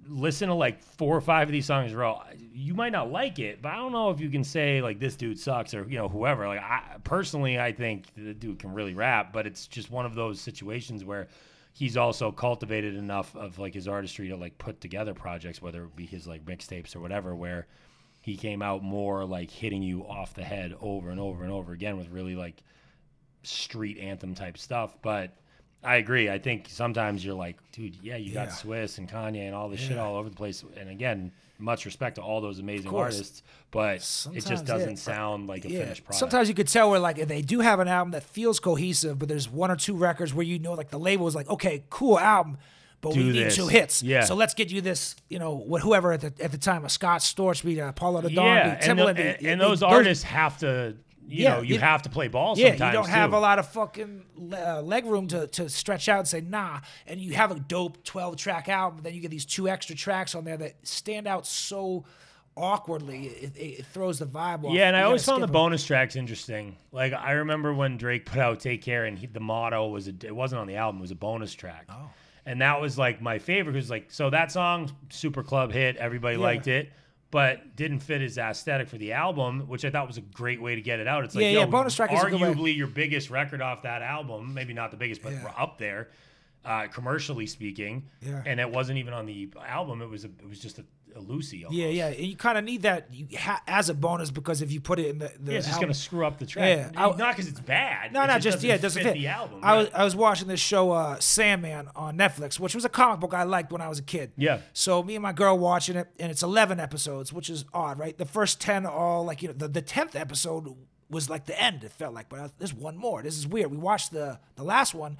listen 0.08 0.48
to 0.48 0.54
like 0.54 0.82
four 0.82 1.16
or 1.16 1.20
five 1.20 1.48
of 1.48 1.52
these 1.52 1.66
songs 1.66 1.90
in 1.92 1.96
a 1.96 2.00
row. 2.00 2.20
You 2.54 2.74
might 2.74 2.92
not 2.92 3.10
like 3.12 3.38
it, 3.38 3.62
but 3.62 3.70
I 3.72 3.76
don't 3.76 3.92
know 3.92 4.10
if 4.10 4.20
you 4.20 4.28
can 4.30 4.44
say 4.44 4.80
like 4.82 4.98
this 4.98 5.14
dude 5.16 5.38
sucks 5.38 5.74
or 5.74 5.86
you 5.88 5.98
know 5.98 6.08
whoever. 6.08 6.46
Like 6.48 6.60
I 6.60 6.96
personally, 7.04 7.58
I 7.60 7.72
think 7.72 8.06
the 8.16 8.34
dude 8.34 8.58
can 8.58 8.72
really 8.72 8.94
rap, 8.94 9.32
but 9.32 9.46
it's 9.46 9.66
just 9.66 9.90
one 9.90 10.06
of 10.06 10.14
those 10.14 10.40
situations 10.40 11.04
where 11.04 11.28
he's 11.72 11.96
also 11.96 12.30
cultivated 12.30 12.94
enough 12.94 13.34
of 13.34 13.58
like 13.58 13.74
his 13.74 13.88
artistry 13.88 14.28
to 14.28 14.36
like 14.36 14.58
put 14.58 14.80
together 14.80 15.14
projects, 15.14 15.62
whether 15.62 15.84
it 15.84 15.96
be 15.96 16.06
his 16.06 16.26
like 16.26 16.44
mixtapes 16.44 16.94
or 16.94 17.00
whatever, 17.00 17.34
where 17.34 17.66
he 18.20 18.36
came 18.36 18.62
out 18.62 18.82
more 18.82 19.24
like 19.24 19.50
hitting 19.50 19.82
you 19.82 20.02
off 20.02 20.34
the 20.34 20.44
head 20.44 20.74
over 20.80 21.10
and 21.10 21.18
over 21.18 21.42
and 21.42 21.52
over 21.52 21.72
again 21.72 21.96
with 21.96 22.08
really 22.10 22.36
like 22.36 22.62
street 23.42 23.98
anthem 23.98 24.34
type 24.34 24.58
stuff. 24.58 24.96
But 25.02 25.36
I 25.84 25.96
agree. 25.96 26.30
I 26.30 26.38
think 26.38 26.66
sometimes 26.68 27.24
you're 27.24 27.34
like, 27.34 27.56
dude, 27.72 27.96
yeah, 28.02 28.16
you 28.16 28.32
Yeah. 28.32 28.46
got 28.46 28.48
Swizz 28.50 28.98
and 28.98 29.08
Kanye 29.10 29.46
and 29.46 29.54
all 29.54 29.68
this 29.68 29.80
shit 29.80 29.98
all 29.98 30.16
over 30.16 30.28
the 30.28 30.36
place. 30.36 30.64
And 30.76 30.88
again, 30.88 31.32
much 31.58 31.84
respect 31.84 32.16
to 32.16 32.22
all 32.22 32.40
those 32.40 32.58
amazing 32.58 32.92
artists, 32.94 33.42
but 33.70 33.96
it 34.32 34.44
just 34.46 34.64
doesn't 34.64 34.96
sound 34.96 35.46
like 35.48 35.64
a 35.64 35.68
finished 35.68 36.04
product. 36.04 36.18
Sometimes 36.20 36.48
you 36.48 36.54
could 36.54 36.68
tell 36.68 36.90
where 36.90 36.98
like 37.00 37.16
they 37.28 37.42
do 37.42 37.60
have 37.60 37.78
an 37.80 37.88
album 37.88 38.12
that 38.12 38.22
feels 38.24 38.58
cohesive, 38.60 39.18
but 39.18 39.28
there's 39.28 39.48
one 39.48 39.70
or 39.70 39.76
two 39.76 39.94
records 39.96 40.32
where 40.34 40.44
you 40.46 40.58
know 40.58 40.74
like 40.74 40.90
the 40.90 40.98
label 40.98 41.26
is 41.28 41.34
like, 41.34 41.48
okay, 41.48 41.84
cool 41.90 42.18
album, 42.18 42.58
but 43.00 43.14
Do 43.14 43.24
we 43.24 43.32
need 43.32 43.50
two 43.50 43.66
hits. 43.68 44.02
Yeah. 44.02 44.22
So 44.24 44.34
let's 44.36 44.54
get 44.54 44.70
you 44.70 44.80
this, 44.80 45.16
you 45.28 45.38
know, 45.40 45.58
wh- 45.68 45.80
whoever 45.82 46.12
at 46.12 46.20
the 46.20 46.32
at 46.44 46.52
the 46.52 46.58
time, 46.58 46.84
a 46.84 46.88
Scott 46.88 47.20
Storch 47.20 47.64
beat, 47.64 47.80
uh, 47.80 47.90
Paulo 47.92 48.22
Don 48.22 48.30
yeah, 48.32 48.76
beat, 48.76 48.88
and, 48.88 48.98
Timbaland 48.98 49.08
and, 49.08 49.16
beat. 49.16 49.48
and 49.48 49.60
They- 49.60 49.64
those 49.64 49.80
those- 49.80 49.92
artists 49.92 50.24
have 50.24 50.58
to, 50.58 50.96
you 51.26 51.44
Yeah, 51.44 51.54
know, 51.56 51.60
you 51.62 51.74
you- 51.74 51.80
have 51.80 52.02
to 52.02 52.10
play 52.10 52.28
ball 52.28 52.58
Yeah, 52.58 52.70
sometimes 52.70 52.92
you 52.94 52.98
don't 53.00 53.08
have 53.08 53.32
a 53.32 53.38
lot 53.40 53.58
of 53.58 53.68
fucking 53.68 54.24
uh, 54.52 54.82
leg 54.82 55.06
room 55.06 55.28
to, 55.28 55.46
to 55.46 55.68
stretch 55.68 56.08
out 56.08 56.18
and 56.20 56.28
say 56.28 56.40
nah, 56.40 56.80
and 57.06 57.20
you 57.20 57.32
have 57.34 57.50
a 57.50 57.58
dope 57.60 58.02
twelve 58.04 58.36
track 58.36 58.68
album. 58.68 59.00
Then 59.02 59.14
you 59.14 59.20
get 59.20 59.30
these 59.30 59.44
two 59.46 59.68
extra 59.68 59.94
tracks 59.96 60.34
on 60.34 60.44
there 60.44 60.56
that 60.56 60.74
stand 60.86 61.26
out 61.26 61.46
so 61.46 62.04
awkwardly. 62.56 63.26
It, 63.28 63.56
it, 63.56 63.60
it 63.60 63.86
throws 63.86 64.18
the 64.18 64.26
vibe 64.26 64.64
off. 64.64 64.74
Yeah, 64.74 64.88
and 64.88 64.96
I 64.96 65.02
always 65.02 65.24
found 65.24 65.42
the 65.42 65.46
skip 65.46 65.50
'em. 65.50 65.60
bonus 65.60 65.84
tracks 65.84 66.16
interesting. 66.16 66.76
Like 66.90 67.12
I 67.12 67.32
remember 67.32 67.72
when 67.72 67.96
Drake 67.96 68.26
put 68.26 68.38
out 68.38 68.60
"Take 68.60 68.82
Care" 68.82 69.04
and 69.04 69.18
he, 69.18 69.26
the 69.26 69.40
motto 69.40 69.88
was 69.88 70.08
a, 70.08 70.12
it 70.24 70.34
wasn't 70.34 70.60
on 70.60 70.66
the 70.66 70.76
album; 70.76 70.98
it 71.00 71.02
was 71.02 71.10
a 71.10 71.14
bonus 71.16 71.54
track. 71.54 71.86
Oh. 71.88 72.10
And 72.44 72.60
that 72.60 72.80
was 72.80 72.98
like 72.98 73.22
my 73.22 73.38
favorite 73.38 73.72
because 73.74 73.88
like 73.90 74.10
so 74.10 74.28
that 74.30 74.50
song 74.50 74.90
super 75.10 75.42
club 75.42 75.72
hit, 75.72 75.96
everybody 75.96 76.36
Yeah. 76.36 76.42
liked 76.42 76.66
it, 76.66 76.90
but 77.32 77.74
didn't 77.74 78.00
fit 78.00 78.20
his 78.20 78.36
aesthetic 78.38 78.86
for 78.88 78.98
the 78.98 79.14
album, 79.14 79.66
which 79.66 79.84
I 79.86 79.90
thought 79.90 80.06
was 80.06 80.18
a 80.18 80.20
great 80.20 80.60
way 80.62 80.74
to 80.76 80.82
get 80.82 81.00
it 81.00 81.08
out. 81.08 81.24
It's 81.24 81.34
like 81.34 81.42
Yeah, 81.42 81.50
yo, 81.50 81.60
yeah, 81.60 81.66
bonus 81.66 81.96
track 81.96 82.12
is 82.12 82.22
a 82.22 82.30
good 82.30 82.40
way. 82.40 82.52
arguably 82.52 82.76
your 82.76 82.86
biggest 82.86 83.30
record 83.30 83.62
off 83.62 83.82
that 83.82 84.02
album, 84.02 84.52
maybe 84.54 84.74
not 84.74 84.90
the 84.90 84.98
biggest, 84.98 85.22
but 85.22 85.32
Yeah. 85.32 85.48
up 85.56 85.78
there. 85.78 86.10
Uh, 86.64 86.86
commercially 86.86 87.46
speaking, 87.46 88.04
Yeah. 88.20 88.40
and 88.46 88.60
it 88.60 88.70
wasn't 88.70 88.96
even 88.98 89.12
on 89.14 89.26
the 89.26 89.48
album. 89.66 90.00
It 90.00 90.08
was 90.08 90.24
a, 90.24 90.28
it 90.28 90.48
was 90.48 90.60
just 90.60 90.78
a 90.78 90.84
Lucy. 91.20 91.64
Almost. 91.64 91.78
Yeah, 91.80 91.88
yeah, 91.88 92.06
and 92.08 92.18
you 92.26 92.36
kind 92.36 92.56
of 92.58 92.64
need 92.64 92.82
that 92.82 93.08
you 93.12 93.26
ha- 93.38 93.62
as 93.66 93.88
a 93.88 93.94
bonus 93.94 94.30
because 94.30 94.62
if 94.62 94.72
you 94.72 94.80
put 94.80 94.98
it 94.98 95.06
in 95.06 95.18
the, 95.18 95.30
the 95.40 95.52
Yeah, 95.52 95.58
it's 95.58 95.66
just 95.66 95.76
album- 95.76 95.88
gonna 95.88 95.94
screw 95.94 96.26
up 96.26 96.38
the 96.38 96.46
track. 96.46 96.92
Yeah, 96.94 97.00
I- 97.02 97.16
not 97.16 97.36
because 97.36 97.48
it's 97.48 97.60
bad. 97.60 98.12
No, 98.12 98.26
no, 98.26 98.34
just 98.38 98.56
doesn't 98.58 98.68
yeah, 98.68 98.74
it 98.74 98.82
doesn't 98.82 99.02
fit. 99.02 99.14
the 99.14 99.26
album. 99.28 99.60
I 99.62 99.76
was. 99.76 99.88
I 99.94 100.04
was 100.04 100.16
watching 100.16 100.48
this 100.48 100.60
show, 100.60 100.90
uh, 100.92 101.18
Sandman, 101.20 101.88
on 101.96 102.16
Netflix, 102.16 102.58
which 102.60 102.74
was 102.74 102.84
a 102.84 102.88
comic 102.88 103.20
book 103.20 103.34
I 103.34 103.42
liked 103.44 103.72
when 103.72 103.80
I 103.80 103.88
was 103.88 103.98
a 103.98 104.02
kid. 104.02 104.32
Yeah. 104.36 104.58
So 104.72 105.02
me 105.02 105.14
and 105.16 105.22
my 105.22 105.32
girl 105.32 105.58
watching 105.58 105.96
it, 105.96 106.08
and 106.18 106.30
it's 106.30 106.42
eleven 106.42 106.80
episodes, 106.80 107.32
which 107.32 107.50
is 107.50 107.64
odd, 107.74 107.98
right? 107.98 108.16
The 108.16 108.26
first 108.26 108.60
ten 108.60 108.86
are 108.86 108.92
all 108.92 109.24
like 109.24 109.42
you 109.42 109.48
know 109.48 109.54
the 109.54 109.68
the 109.68 109.82
tenth 109.82 110.14
episode 110.16 110.68
was 111.10 111.28
like 111.28 111.44
the 111.46 111.60
end. 111.62 111.84
It 111.84 111.92
felt 111.92 112.14
like, 112.14 112.28
but 112.30 112.38
I, 112.40 112.48
there's 112.58 112.72
one 112.72 112.96
more. 112.96 113.22
This 113.22 113.36
is 113.36 113.46
weird. 113.46 113.70
We 113.70 113.76
watched 113.76 114.12
the 114.12 114.38
the 114.56 114.64
last 114.64 114.94
one. 114.94 115.18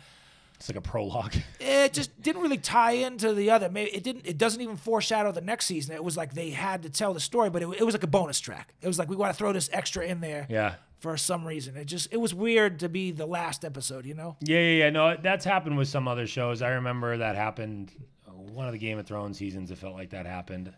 It's 0.62 0.68
like 0.68 0.77
a 0.79 0.81
prologue. 0.81 1.35
It 1.61 1.92
just 1.92 2.22
didn't 2.22 2.42
really 2.42 2.59
tie 2.59 2.92
into 2.92 3.35
the 3.35 3.51
other. 3.51 3.68
Maybe 3.68 3.90
it 3.90 4.05
didn't. 4.05 4.25
It 4.25 4.38
doesn't 4.38 4.61
even 4.61 4.77
foreshadow 4.77 5.33
the 5.33 5.40
next 5.40 5.66
season. 5.66 5.92
It 5.96 6.05
was 6.05 6.16
like 6.16 6.33
they 6.35 6.51
had 6.51 6.85
to 6.85 6.90
tell 6.90 7.12
the 7.12 7.18
story, 7.18 7.51
but 7.51 7.61
it, 7.62 7.68
it 7.81 7.83
was 7.83 7.92
like 7.94 8.05
a 8.05 8.09
bonus 8.09 8.38
track. 8.38 8.72
It 8.81 8.87
was 8.87 9.01
like 9.01 9.09
we 9.09 9.16
want 9.16 9.33
to 9.33 9.37
throw 9.37 9.53
this 9.53 9.68
extra 9.72 10.07
in 10.07 10.20
there. 10.20 10.46
Yeah. 10.48 10.75
For 11.01 11.16
some 11.16 11.44
reason, 11.44 11.77
it 11.77 11.87
just 11.87 12.12
it 12.12 12.18
was 12.18 12.33
weird 12.33 12.79
to 12.81 12.88
be 12.88 13.11
the 13.11 13.27
last 13.27 13.64
episode. 13.64 14.07
You 14.07 14.14
know. 14.14 14.37
Yeah, 14.40 14.61
yeah, 14.61 14.85
yeah. 14.85 14.90
No, 14.90 15.16
that's 15.20 15.44
happened 15.44 15.77
with 15.77 15.88
some 15.88 16.07
other 16.07 16.29
shows. 16.29 16.62
I 16.62 16.68
remember 16.70 17.16
that 17.16 17.35
happened. 17.35 17.90
uh, 18.29 18.31
One 18.31 18.66
of 18.66 18.72
the 18.72 18.79
Game 18.79 18.98
of 19.01 19.07
Thrones 19.07 19.38
seasons, 19.38 19.72
it 19.72 19.79
felt 19.79 19.94
like 19.94 20.11
that 20.11 20.27
happened. 20.27 20.72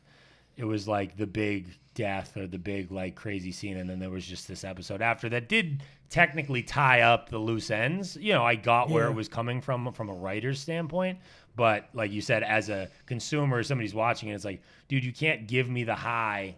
It 0.56 0.64
was 0.64 0.88
like 0.88 1.18
the 1.18 1.26
big 1.26 1.68
death 1.94 2.36
or 2.36 2.46
the 2.46 2.58
big 2.58 2.90
like 2.92 3.14
crazy 3.14 3.52
scene, 3.52 3.76
and 3.76 3.88
then 3.88 3.98
there 3.98 4.10
was 4.10 4.26
just 4.26 4.46
this 4.48 4.64
episode 4.64 5.00
after 5.02 5.28
that 5.30 5.48
did 5.48 5.82
technically 6.10 6.62
tie 6.62 7.00
up 7.02 7.28
the 7.28 7.38
loose 7.38 7.70
ends. 7.70 8.16
You 8.16 8.32
know, 8.32 8.44
I 8.44 8.54
got 8.56 8.90
where 8.90 9.04
Yeah. 9.04 9.10
it 9.10 9.14
was 9.14 9.28
coming 9.28 9.60
from 9.60 9.90
from 9.92 10.08
a 10.08 10.14
writer's 10.14 10.60
standpoint, 10.60 11.18
but 11.56 11.88
like 11.94 12.10
you 12.12 12.20
said, 12.20 12.42
as 12.42 12.68
a 12.68 12.88
consumer, 13.06 13.62
somebody's 13.62 13.94
watching 13.94 14.28
it, 14.28 14.34
it's 14.34 14.44
like, 14.44 14.62
dude, 14.88 15.04
you 15.04 15.12
can't 15.12 15.46
give 15.46 15.68
me 15.68 15.84
the 15.84 15.94
high. 15.94 16.56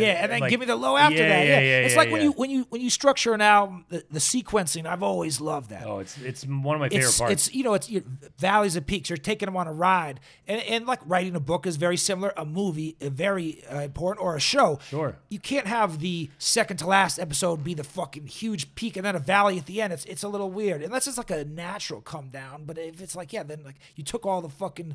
Yeah, 0.00 0.22
and 0.22 0.32
then 0.32 0.40
like- 0.40 0.50
give 0.50 0.60
me 0.60 0.66
the 0.66 0.76
low 0.76 0.96
after 0.96 1.16
Yeah, 1.16 1.28
that. 1.28 1.46
yeah, 1.46 1.52
Yeah, 1.52 1.60
yeah, 1.60 1.86
it's 1.86 1.96
like 1.96 2.10
when 2.10 2.22
you 2.22 2.32
when 2.32 2.50
you 2.50 2.66
when 2.70 2.80
you 2.80 2.90
structure 2.90 3.34
an 3.34 3.40
album, 3.40 3.84
the, 3.88 4.04
the 4.10 4.18
sequencing. 4.18 4.86
I've 4.86 5.02
always 5.02 5.40
loved 5.40 5.70
that. 5.70 5.86
Oh, 5.86 5.98
it's 5.98 6.18
it's 6.18 6.44
one 6.44 6.76
of 6.76 6.80
my 6.80 6.88
favorite 6.88 7.08
it's, 7.08 7.18
parts. 7.18 7.32
it's 7.32 7.54
you 7.54 7.64
know 7.64 7.74
it's 7.74 7.90
your 7.90 8.02
valleys 8.38 8.76
and 8.76 8.86
peaks. 8.86 9.10
You're 9.10 9.16
taking 9.16 9.46
them 9.46 9.56
on 9.56 9.66
a 9.66 9.72
ride, 9.72 10.20
and 10.46 10.60
and 10.62 10.86
like 10.86 11.00
writing 11.06 11.36
a 11.36 11.40
book 11.40 11.66
is 11.66 11.76
very 11.76 11.96
similar. 11.96 12.32
A 12.36 12.44
movie, 12.44 12.96
uh, 13.00 13.08
very 13.10 13.62
uh, 13.72 13.80
important, 13.80 14.24
or 14.24 14.36
a 14.36 14.40
show. 14.40 14.78
Sure. 14.88 15.16
You 15.28 15.38
can't 15.38 15.66
have 15.66 16.00
the 16.00 16.30
second 16.38 16.78
to 16.78 16.86
last 16.86 17.18
episode 17.18 17.62
be 17.64 17.74
the 17.74 17.84
fucking 17.84 18.26
huge 18.26 18.74
peak 18.74 18.96
and 18.96 19.04
then 19.04 19.16
a 19.16 19.20
valley 19.20 19.58
at 19.58 19.66
the 19.66 19.80
end. 19.80 19.92
It's 19.92 20.04
it's 20.06 20.22
a 20.22 20.28
little 20.28 20.50
weird 20.50 20.82
unless 20.82 21.06
it's 21.06 21.18
like 21.18 21.30
a 21.30 21.44
natural 21.44 22.00
come 22.00 22.28
down. 22.28 22.64
But 22.64 22.78
if 22.78 23.00
it's 23.00 23.16
like 23.16 23.32
yeah, 23.32 23.42
then 23.42 23.62
like 23.64 23.76
you 23.96 24.04
took 24.04 24.26
all 24.26 24.40
the 24.40 24.48
fucking 24.48 24.94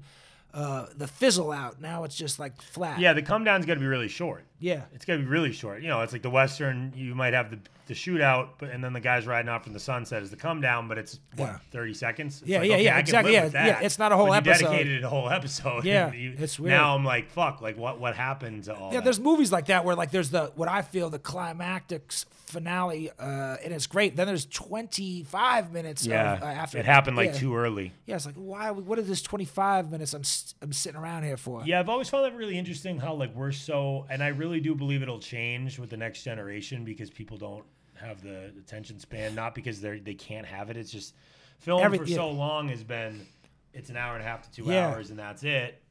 uh, 0.53 0.87
the 0.95 1.07
fizzle 1.07 1.51
out. 1.51 1.81
Now 1.81 2.03
it's 2.03 2.15
just 2.15 2.39
like 2.39 2.61
flat. 2.61 2.99
yeah, 2.99 3.13
the 3.13 3.21
come 3.21 3.43
down's 3.43 3.65
got 3.65 3.75
to 3.75 3.79
be 3.79 3.85
really 3.85 4.07
short. 4.07 4.43
Yeah. 4.59 4.81
it's 4.93 5.05
gonna 5.05 5.19
be 5.19 5.25
really 5.25 5.51
short. 5.53 5.81
You 5.81 5.87
know, 5.89 6.01
it's 6.01 6.13
like 6.13 6.21
the 6.23 6.29
Western, 6.29 6.91
you 6.95 7.13
might 7.15 7.33
have 7.33 7.51
the, 7.51 7.59
the 7.87 7.93
shootout, 7.93 8.49
but 8.57 8.69
and 8.71 8.83
then 8.83 8.91
the 8.93 8.99
guys 8.99 9.25
riding 9.27 9.49
off 9.49 9.63
from 9.63 9.73
the 9.73 9.79
sunset 9.79 10.23
is 10.23 10.29
the 10.31 10.35
come 10.35 10.61
down, 10.61 10.87
but 10.87 10.97
it's 10.97 11.19
what, 11.35 11.45
Yeah. 11.47 11.57
30 11.71 11.93
seconds? 11.93 12.41
It's 12.41 12.49
Yeah, 12.49 12.59
like, 12.59 12.67
yeah, 12.69 12.73
okay, 12.75 12.83
yeah, 12.85 12.97
exactly, 12.99 13.33
yeah, 13.33 13.49
yeah, 13.53 13.79
it's 13.81 13.97
not 13.99 14.11
a 14.11 14.15
whole 14.17 14.27
you 14.27 14.33
episode. 14.33 14.65
dedicated 14.65 15.03
a 15.03 15.09
whole 15.09 15.29
episode. 15.29 15.85
Yeah, 15.85 16.11
You- 16.11 16.35
it's 16.37 16.59
weird. 16.59 16.71
Now 16.71 16.95
I'm 16.95 17.05
like, 17.05 17.29
fuck, 17.29 17.61
like 17.61 17.77
what 17.77 17.99
what 17.99 18.15
happened 18.15 18.63
to 18.65 18.75
all 18.75 18.89
Yeah, 18.91 18.99
that? 18.99 19.03
there's 19.05 19.19
movies 19.19 19.51
like 19.51 19.67
that 19.67 19.85
where 19.85 19.95
like 19.95 20.11
there's 20.11 20.31
the 20.31 20.51
what 20.55 20.67
I 20.69 20.81
feel 20.81 21.09
the 21.09 21.19
climactic 21.19 22.11
finale, 22.47 23.11
uh, 23.19 23.57
and 23.63 23.73
it's 23.73 23.87
great. 23.87 24.15
Then 24.15 24.25
there's 24.25 24.45
25 24.45 25.71
minutes. 25.73 26.05
yeah, 26.05 26.33
of, 26.35 26.43
uh, 26.43 26.45
after 26.45 26.77
it 26.77 26.85
happened 26.85 27.17
like 27.17 27.33
yeah. 27.33 27.39
too 27.39 27.55
early. 27.55 27.91
Yeah, 28.05 28.15
it's 28.15 28.25
like 28.25 28.35
why? 28.35 28.71
What 28.71 28.99
is 28.99 29.07
this 29.07 29.21
25 29.21 29.91
minutes 29.91 30.13
I'm 30.13 30.23
I'm 30.61 30.71
sitting 30.73 30.99
around 30.99 31.23
here 31.23 31.35
for? 31.37 31.63
Yeah, 31.65 31.79
I've 31.79 31.89
always 31.89 32.09
found 32.09 32.25
that 32.25 32.35
really 32.35 32.57
interesting 32.57 32.99
how 32.99 33.13
like 33.15 33.35
we're 33.35 33.51
so, 33.51 34.05
and 34.09 34.23
I 34.23 34.27
really 34.29 34.46
do 34.59 34.73
believe 34.75 35.01
it'll 35.01 35.19
change 35.19 35.77
with 35.79 35.89
the 35.89 35.97
next 35.97 36.23
generation 36.23 36.83
because 36.85 37.09
people 37.09 37.37
don't 37.37 37.63
have 37.95 38.21
the 38.21 38.51
attention 38.59 38.99
span, 38.99 39.35
not 39.35 39.53
because 39.55 39.81
they 39.81 39.99
they 39.99 40.13
can't 40.13 40.45
have 40.45 40.69
it. 40.69 40.77
It's 40.77 40.91
just 40.91 41.13
film 41.59 41.81
Every- 41.83 41.97
for 41.99 42.05
yeah. 42.05 42.15
so 42.17 42.29
long 42.29 42.67
has 42.69 42.83
been 42.83 43.25
it's 43.73 43.89
an 43.89 43.97
hour 43.97 44.13
and 44.15 44.23
a 44.23 44.27
half 44.27 44.43
to 44.43 44.51
two 44.51 44.69
Yeah. 44.71 44.87
hours 44.87 45.09
and 45.09 45.19
that's 45.19 45.43
it. 45.43 45.81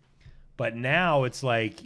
But 0.57 0.75
now 0.77 1.25
it's 1.25 1.43
like 1.43 1.81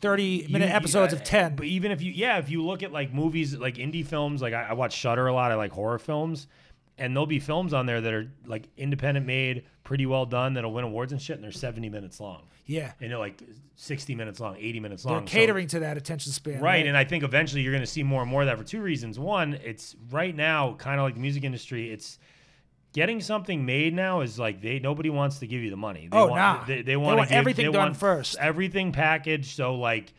30 0.00 0.48
minute 0.50 0.68
you- 0.68 0.74
episodes 0.74 1.12
uh, 1.12 1.16
of 1.16 1.24
10. 1.24 1.56
But 1.56 1.66
even 1.66 1.90
if 1.92 2.02
you, 2.02 2.12
yeah, 2.12 2.38
if 2.38 2.50
you 2.50 2.64
look 2.64 2.82
at 2.82 2.92
like 2.92 3.12
movies, 3.12 3.56
like 3.56 3.76
indie 3.76 4.04
films, 4.06 4.42
like 4.42 4.52
I, 4.54 4.64
I 4.64 4.72
watch 4.74 4.94
Shudder 4.94 5.26
a 5.26 5.32
lot. 5.34 5.50
I 5.52 5.54
like 5.54 5.72
horror 5.72 5.98
films, 5.98 6.46
and 6.98 7.14
there'll 7.14 7.26
be 7.26 7.40
films 7.40 7.72
on 7.74 7.86
there 7.86 8.00
that 8.00 8.12
are 8.12 8.30
like 8.46 8.68
independent 8.76 9.26
made, 9.26 9.64
pretty 9.82 10.06
well 10.06 10.26
done, 10.26 10.54
that'll 10.54 10.72
win 10.72 10.84
awards 10.84 11.12
and 11.12 11.20
shit, 11.20 11.36
and 11.36 11.44
they're 11.44 11.50
seventy 11.52 11.88
minutes 11.88 12.20
long. 12.20 12.42
yeah, 12.66 12.92
And 13.00 13.10
they're 13.10 13.18
like 13.18 13.42
sixty 13.76 14.14
minutes 14.14 14.40
long, 14.40 14.56
eighty 14.58 14.80
minutes 14.80 15.04
long. 15.04 15.12
they're 15.14 15.18
long. 15.20 15.26
So- 15.26 15.32
catering 15.38 15.66
to 15.68 15.80
that 15.80 15.96
attention 15.96 16.32
span. 16.32 16.60
Right, 16.60 16.86
and 16.86 16.96
I 16.96 17.04
think 17.04 17.24
eventually 17.24 17.62
you're 17.62 17.72
going 17.72 17.82
to 17.82 17.86
see 17.90 18.02
more 18.02 18.22
and 18.22 18.30
more 18.30 18.42
of 18.42 18.46
that 18.46 18.58
for 18.58 18.64
two 18.64 18.80
reasons. 18.80 19.18
One, 19.18 19.54
it's 19.64 19.96
right 20.10 20.34
now 20.34 20.74
kind 20.74 21.00
of 21.00 21.04
like 21.04 21.14
the 21.14 21.20
music 21.20 21.44
industry. 21.44 21.90
It's 21.92 22.18
getting 22.92 23.20
something 23.20 23.66
made 23.66 23.92
now 23.92 24.20
is 24.20 24.38
like 24.38 24.60
they 24.62 24.78
nobody 24.78 25.10
wants 25.10 25.40
to 25.40 25.46
give 25.48 25.62
you 25.62 25.70
the 25.70 25.76
money. 25.76 26.08
They 26.10 26.16
Oh, 26.16 26.28
want, 26.28 26.36
nah. 26.36 26.64
They, 26.64 26.76
they 26.76 26.82
They 26.82 26.96
want, 26.96 27.16
want 27.18 27.28
give, 27.30 27.38
everything 27.38 27.66
they 27.66 27.72
done 27.72 27.82
want 27.88 27.96
first. 27.96 28.36
Everything 28.38 28.92
packaged. 28.92 29.56
So 29.56 29.74
like, 29.74 30.12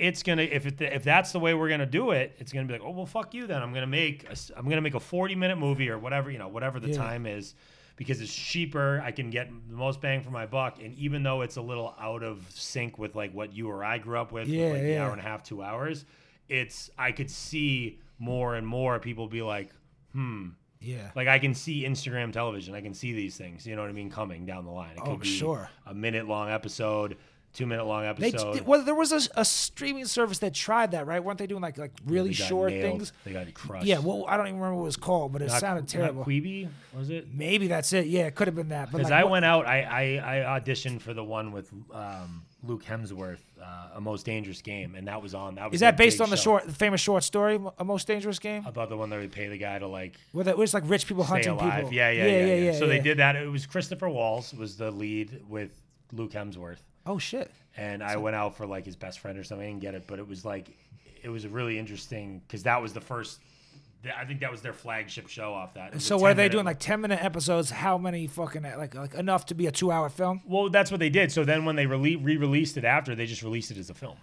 it's 0.00 0.22
gonna 0.22 0.42
if 0.42 0.66
it 0.66 0.80
if 0.80 1.04
that's 1.04 1.30
the 1.32 1.38
way 1.38 1.52
we're 1.54 1.68
gonna 1.68 1.84
do 1.86 2.10
it, 2.12 2.34
it's 2.38 2.52
gonna 2.52 2.66
be 2.66 2.72
like, 2.72 2.82
oh 2.82 2.90
well, 2.90 3.06
fuck 3.06 3.34
you 3.34 3.46
then. 3.46 3.62
I'm 3.62 3.72
gonna 3.74 3.86
make 3.86 4.24
a, 4.28 4.34
I'm 4.56 4.68
gonna 4.68 4.80
make 4.80 4.94
a 4.94 5.00
40 5.00 5.34
minute 5.34 5.56
movie 5.58 5.90
or 5.90 5.98
whatever 5.98 6.30
you 6.30 6.38
know 6.38 6.48
whatever 6.48 6.80
the 6.80 6.88
Yeah. 6.88 6.96
time 6.96 7.26
is. 7.26 7.54
Because 7.96 8.22
it's 8.22 8.34
cheaper, 8.34 9.02
I 9.04 9.10
can 9.10 9.28
get 9.28 9.48
the 9.68 9.74
most 9.76 10.00
bang 10.00 10.22
for 10.22 10.30
my 10.30 10.46
buck, 10.46 10.78
and 10.82 10.94
even 10.94 11.22
though 11.22 11.42
it's 11.42 11.56
a 11.56 11.60
little 11.60 11.94
out 12.00 12.22
of 12.22 12.46
sync 12.48 12.96
with 12.98 13.14
like 13.14 13.34
what 13.34 13.52
you 13.52 13.68
or 13.68 13.84
I 13.84 13.98
grew 13.98 14.18
up 14.18 14.32
with, 14.32 14.44
with, 14.48 14.54
Yeah, 14.56 14.68
like 14.70 14.80
the 14.80 14.88
yeah. 14.88 15.04
hour 15.04 15.10
and 15.10 15.20
a 15.20 15.22
half, 15.22 15.42
two 15.42 15.62
hours, 15.62 16.06
it's 16.48 16.88
I 16.96 17.12
could 17.12 17.30
see 17.30 17.98
more 18.18 18.54
and 18.54 18.66
more 18.66 18.98
people 19.00 19.26
be 19.28 19.42
like, 19.42 19.70
hmm, 20.12 20.48
yeah. 20.80 21.10
like 21.14 21.28
I 21.28 21.38
can 21.38 21.52
see 21.52 21.84
Instagram 21.84 22.32
television. 22.32 22.74
I 22.74 22.80
can 22.80 22.94
see 22.94 23.12
these 23.12 23.36
things. 23.36 23.66
You 23.66 23.76
know 23.76 23.82
what 23.82 23.90
I 23.90 23.94
mean? 23.94 24.08
Coming 24.10 24.46
down 24.46 24.64
the 24.64 24.70
line. 24.70 24.92
It 24.96 25.00
could 25.02 25.08
Oh, 25.10 25.16
be 25.18 25.28
sure. 25.28 25.68
a 25.84 25.92
minute 25.92 26.26
long 26.26 26.48
episode, 26.50 27.18
two 27.52 27.66
minute 27.66 27.84
long 27.84 28.02
They, 28.16 28.28
episode. 28.28 28.60
well, 28.62 28.84
there 28.84 28.94
was 28.94 29.12
a, 29.12 29.20
a 29.40 29.44
streaming 29.44 30.04
service 30.06 30.38
that 30.38 30.54
tried 30.54 30.92
that, 30.92 31.06
right? 31.06 31.22
Weren't 31.22 31.38
they 31.38 31.46
doing 31.46 31.62
like 31.62 31.78
like 31.78 31.92
really 32.06 32.30
They 32.30 32.36
got 32.38 32.48
short 32.48 32.72
nailed. 32.72 32.98
things? 32.98 33.12
They 33.24 33.32
got 33.32 33.52
crushed. 33.54 33.86
Yeah, 33.86 33.98
well, 33.98 34.24
I 34.28 34.36
don't 34.36 34.46
even 34.46 34.60
remember 34.60 34.76
what 34.76 34.82
it 34.82 34.86
was 34.86 34.96
called, 34.96 35.32
but 35.32 35.42
it 35.42 35.48
Not- 35.48 35.60
sounded 35.60 35.88
terrible. 35.88 36.24
Quibi 36.24 36.68
was 36.96 37.10
it? 37.10 37.28
Maybe 37.34 37.66
that's 37.66 37.92
it. 37.92 38.06
Yeah, 38.06 38.26
it 38.26 38.34
could 38.34 38.46
have 38.48 38.54
been 38.56 38.68
that. 38.70 38.90
Because 38.90 39.04
like, 39.10 39.12
I 39.20 39.24
what- 39.24 39.32
went 39.32 39.44
out, 39.44 39.66
I, 39.66 39.82
I 39.82 40.44
I 40.54 40.60
auditioned 40.60 41.00
for 41.00 41.12
the 41.14 41.24
one 41.24 41.50
with 41.52 41.70
um, 41.92 42.42
Luke 42.62 42.84
Hemsworth, 42.84 43.38
uh, 43.60 43.88
a 43.96 44.00
most 44.00 44.26
dangerous 44.26 44.60
game, 44.62 44.94
and 44.94 45.08
that 45.08 45.20
was 45.22 45.34
on. 45.34 45.54
That 45.56 45.70
was 45.70 45.74
Is 45.74 45.80
that 45.80 45.96
based 45.96 46.20
on 46.20 46.30
the 46.30 46.36
show. 46.36 46.42
short, 46.58 46.66
the 46.66 46.72
famous 46.72 47.00
short 47.00 47.24
story, 47.24 47.58
A 47.78 47.84
Most 47.84 48.06
Dangerous 48.06 48.38
Game? 48.38 48.64
about 48.66 48.90
the 48.90 48.96
one 48.96 49.08
that 49.10 49.18
they 49.18 49.26
pay 49.28 49.48
the 49.48 49.56
guy 49.58 49.78
to 49.78 49.86
like 49.88 50.14
Where 50.32 50.46
it 50.48 50.56
was 50.58 50.72
like 50.74 50.84
rich 50.86 51.06
people 51.06 51.24
hunting 51.24 51.52
alive. 51.52 51.76
people. 51.80 51.92
Yeah, 51.94 52.10
yeah, 52.10 52.26
yeah, 52.26 52.54
yeah, 52.54 52.78
So 52.78 52.86
they 52.86 53.00
did 53.00 53.18
that. 53.18 53.34
It 53.36 53.50
was 53.50 53.66
Christopher 53.66 54.08
Waltz 54.08 54.52
was 54.54 54.76
the 54.76 54.90
lead 54.90 55.42
with 55.48 55.70
Luke 56.12 56.32
Hemsworth. 56.32 56.78
Oh 57.06 57.18
shit. 57.18 57.50
and 57.76 58.02
I 58.02 58.16
went 58.16 58.36
out 58.36 58.56
for 58.56 58.66
like 58.66 58.84
his 58.84 58.96
best 58.96 59.20
friend 59.20 59.38
or 59.38 59.44
something. 59.44 59.66
I 59.66 59.70
didn't 59.70 59.82
get 59.82 59.94
it, 59.94 60.04
but 60.06 60.18
it 60.18 60.28
was 60.28 60.44
like 60.44 60.68
it 61.22 61.28
was 61.28 61.46
really 61.46 61.78
interesting 61.78 62.40
because 62.46 62.62
that 62.64 62.80
was 62.80 62.92
the 62.92 63.00
first. 63.00 63.40
I 64.16 64.24
think 64.24 64.40
that 64.40 64.50
was 64.50 64.62
their 64.62 64.72
flagship 64.72 65.28
show 65.28 65.52
off 65.52 65.74
that. 65.74 66.00
So 66.00 66.16
what 66.16 66.30
are 66.30 66.34
they 66.34 66.44
10-minute 66.48 66.52
doing? 66.52 66.64
Like 66.64 66.78
ten 66.78 67.00
minute 67.02 67.22
episodes? 67.22 67.68
How 67.70 67.98
many 67.98 68.26
fucking 68.26 68.62
like 68.62 68.94
like 68.94 69.14
enough 69.14 69.44
to 69.46 69.54
be 69.54 69.66
a 69.66 69.70
two 69.72 69.90
hour 69.90 70.08
film? 70.08 70.40
Well, 70.46 70.70
that's 70.70 70.90
what 70.90 71.00
they 71.00 71.10
did. 71.10 71.30
So 71.32 71.44
then 71.44 71.64
when 71.66 71.76
they 71.76 71.84
rele- 71.84 72.22
re-released 72.24 72.76
it 72.78 72.84
after, 72.84 73.14
they 73.14 73.26
just 73.26 73.42
released 73.42 73.70
it 73.70 73.76
as 73.76 73.90
a 73.90 73.94
film, 73.94 74.16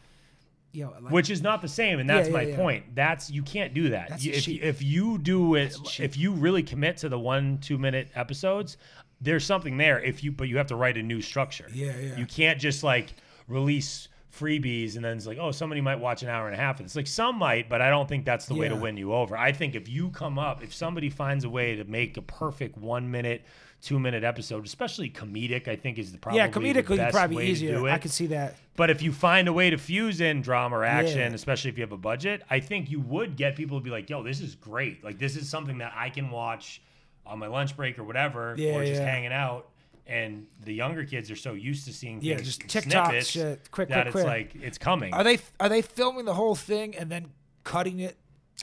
know, 0.73 0.93
like, 0.99 1.11
which 1.13 1.29
is 1.29 1.43
not 1.43 1.61
the 1.61 1.67
same. 1.67 1.99
And 1.99 2.09
that's 2.09 2.27
Yeah, 2.27 2.33
my 2.33 2.41
yeah, 2.41 2.49
yeah. 2.49 2.55
point. 2.55 2.95
That's 2.95 3.29
you 3.29 3.43
can't 3.43 3.73
do 3.75 3.89
that. 3.89 4.23
If, 4.25 4.47
if 4.47 4.81
you 4.81 5.19
do 5.19 5.53
it, 5.55 5.75
if 5.99 6.17
you 6.17 6.31
really 6.31 6.63
commit 6.63 6.97
to 6.97 7.09
the 7.09 7.19
one 7.19 7.59
two 7.59 7.77
minute 7.77 8.09
episodes, 8.15 8.77
there's 9.21 9.45
something 9.45 9.77
there 9.77 9.99
if 9.99 10.23
you 10.23 10.31
but 10.31 10.47
you 10.47 10.57
have 10.57 10.67
to 10.67 10.75
write 10.75 10.97
a 10.97 11.03
new 11.03 11.21
structure. 11.21 11.67
Yeah, 11.73 11.93
yeah. 11.99 12.17
You 12.17 12.25
can't 12.25 12.59
just 12.59 12.83
like 12.83 13.13
release 13.47 14.07
freebies 14.37 14.95
and 14.95 15.03
then 15.03 15.17
it's 15.17 15.25
like, 15.25 15.37
oh, 15.39 15.51
somebody 15.51 15.81
might 15.81 15.99
watch 15.99 16.21
an 16.21 16.29
hour 16.29 16.45
and 16.47 16.53
a 16.55 16.59
half. 16.59 16.79
It's 16.79 16.95
like 16.95 17.07
some 17.07 17.37
might, 17.37 17.69
but 17.69 17.81
I 17.81 17.89
don't 17.89 18.07
think 18.07 18.25
that's 18.25 18.45
the 18.45 18.53
way 18.53 18.69
to 18.69 18.75
win 18.75 18.95
you 18.97 19.13
over. 19.13 19.35
I 19.35 19.51
think 19.51 19.73
if 19.73 19.89
you 19.89 20.09
come 20.09 20.37
up, 20.37 20.63
if 20.63 20.73
somebody 20.73 21.09
finds 21.09 21.43
a 21.43 21.49
way 21.49 21.75
to 21.75 21.83
make 21.85 22.17
a 22.17 22.21
perfect 22.21 22.77
one 22.77 23.09
minute, 23.09 23.43
two 23.81 23.99
minute 23.99 24.23
episode, 24.23 24.65
especially 24.65 25.09
comedic, 25.09 25.67
I 25.67 25.75
think 25.75 25.97
is 25.97 26.11
the 26.11 26.17
probably 26.19 26.39
yeah, 26.39 26.49
comedically 26.49 26.97
best 26.97 27.15
probably 27.15 27.47
easier. 27.47 27.77
do 27.77 27.85
it. 27.87 27.91
I 27.91 27.97
could 27.97 28.11
see 28.11 28.27
that. 28.27 28.55
But 28.75 28.91
if 28.91 29.01
you 29.01 29.11
find 29.11 29.47
a 29.47 29.53
way 29.53 29.71
to 29.71 29.77
fuse 29.77 30.21
in 30.21 30.41
drama 30.41 30.77
or 30.77 30.83
action, 30.85 31.17
Yeah. 31.19 31.33
especially 31.33 31.71
if 31.71 31.77
you 31.77 31.81
have 31.83 31.91
a 31.91 31.97
budget, 31.97 32.43
I 32.49 32.59
think 32.59 32.91
you 32.91 32.99
would 32.99 33.37
get 33.37 33.55
people 33.55 33.79
to 33.79 33.83
be 33.83 33.89
like, 33.89 34.07
yo, 34.09 34.21
this 34.21 34.39
is 34.39 34.53
great. 34.53 35.03
Like, 35.03 35.17
this 35.17 35.35
is 35.35 35.49
something 35.49 35.79
that 35.79 35.93
I 35.95 36.09
can 36.11 36.29
watch 36.29 36.81
on 37.27 37.39
my 37.39 37.47
lunch 37.47 37.75
break 37.75 37.99
or 37.99 38.03
whatever, 38.03 38.55
Yeah, 38.57 38.75
or 38.77 38.85
just 38.85 39.01
yeah. 39.01 39.07
hanging 39.09 39.33
out. 39.33 39.69
And 40.05 40.47
the 40.63 40.73
younger 40.73 41.03
kids 41.03 41.29
are 41.29 41.35
so 41.35 41.51
used 41.53 41.85
to 41.85 41.93
seeing 41.93 42.21
Yeah, 42.21 42.35
things, 42.37 42.47
just 42.47 42.61
TikTok 42.61 43.07
snippets 43.07 43.29
shit, 43.29 43.69
quick, 43.71 43.89
that 43.89 44.03
quick, 44.03 44.05
it's 44.05 44.13
quick. 44.13 44.25
like 44.25 44.55
it's 44.63 44.77
coming. 44.77 45.13
Are 45.13 45.23
they 45.23 45.39
are 45.59 45.67
they 45.67 45.81
filming 45.81 46.23
the 46.25 46.33
whole 46.33 46.55
thing 46.55 46.95
and 46.95 47.09
then 47.09 47.27
cutting 47.65 47.99
it? 47.99 48.15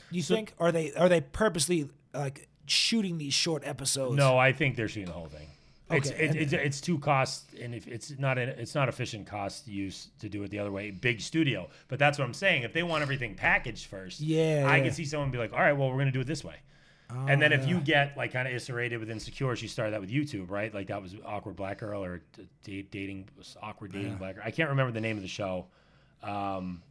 You 0.09 0.23
think? 0.23 0.53
Are 0.59 0.71
they 0.71 0.91
are 0.93 1.07
they 1.07 1.21
purposely 1.21 1.89
like 2.15 2.47
shooting 2.65 3.19
these 3.19 3.33
short 3.35 3.61
episodes? 3.65 4.15
no, 4.15 4.37
I 4.39 4.53
think 4.53 4.75
they're 4.75 4.87
shooting 4.87 5.05
the 5.07 5.13
whole 5.13 5.27
thing. 5.27 5.47
It's, 5.91 6.09
Okay, 6.09 6.23
it, 6.23 6.29
and- 6.31 6.39
it's 6.39 6.53
it's 6.53 6.81
too 6.81 6.97
cost 6.97 7.53
and 7.61 7.75
if 7.75 7.87
it's 7.87 8.17
not 8.17 8.39
an, 8.39 8.49
it's 8.49 8.73
not 8.73 8.89
efficient 8.89 9.27
cost 9.27 9.67
use 9.67 10.07
to 10.21 10.27
do 10.29 10.41
it 10.41 10.49
the 10.49 10.57
other 10.57 10.71
way. 10.71 10.89
Big 10.89 11.21
studio, 11.21 11.69
but 11.89 11.99
that's 11.99 12.17
what 12.17 12.25
I'm 12.25 12.33
saying. 12.33 12.63
If 12.63 12.73
they 12.73 12.81
want 12.81 13.03
everything 13.03 13.35
packaged 13.35 13.85
first, 13.85 14.19
Yeah, 14.19 14.65
I 14.67 14.77
yeah. 14.77 14.83
can 14.85 14.93
see 14.93 15.05
someone 15.05 15.29
be 15.29 15.37
like, 15.37 15.53
all 15.53 15.59
right, 15.59 15.73
well, 15.73 15.91
we're 15.91 15.99
gonna 15.99 16.11
do 16.11 16.21
it 16.21 16.27
this 16.27 16.43
way. 16.43 16.55
And 17.09 17.41
then 17.41 17.53
if 17.53 17.63
Oh, 17.65 17.67
you 17.69 17.79
get 17.79 18.17
like 18.17 18.33
kind 18.33 18.47
of 18.47 18.53
isolated 18.53 18.97
with 18.97 19.09
insecure, 19.09 19.55
she 19.55 19.67
started 19.67 19.93
that 19.93 20.01
with 20.01 20.09
YouTube, 20.09 20.49
right? 20.49 20.73
Like 20.73 20.87
that 20.87 21.01
was 21.01 21.15
awkward 21.25 21.55
black 21.55 21.79
girl 21.79 22.03
or 22.03 22.21
d- 22.63 22.87
dating 22.89 23.27
awkward 23.61 23.91
dating 23.93 24.15
black 24.15 24.35
girl. 24.35 24.43
I 24.45 24.51
can't 24.51 24.69
remember 24.69 24.91
the 24.91 25.01
name 25.01 25.15
of 25.17 25.21
the 25.21 25.29
show. 25.29 25.67
Um, 26.23 26.81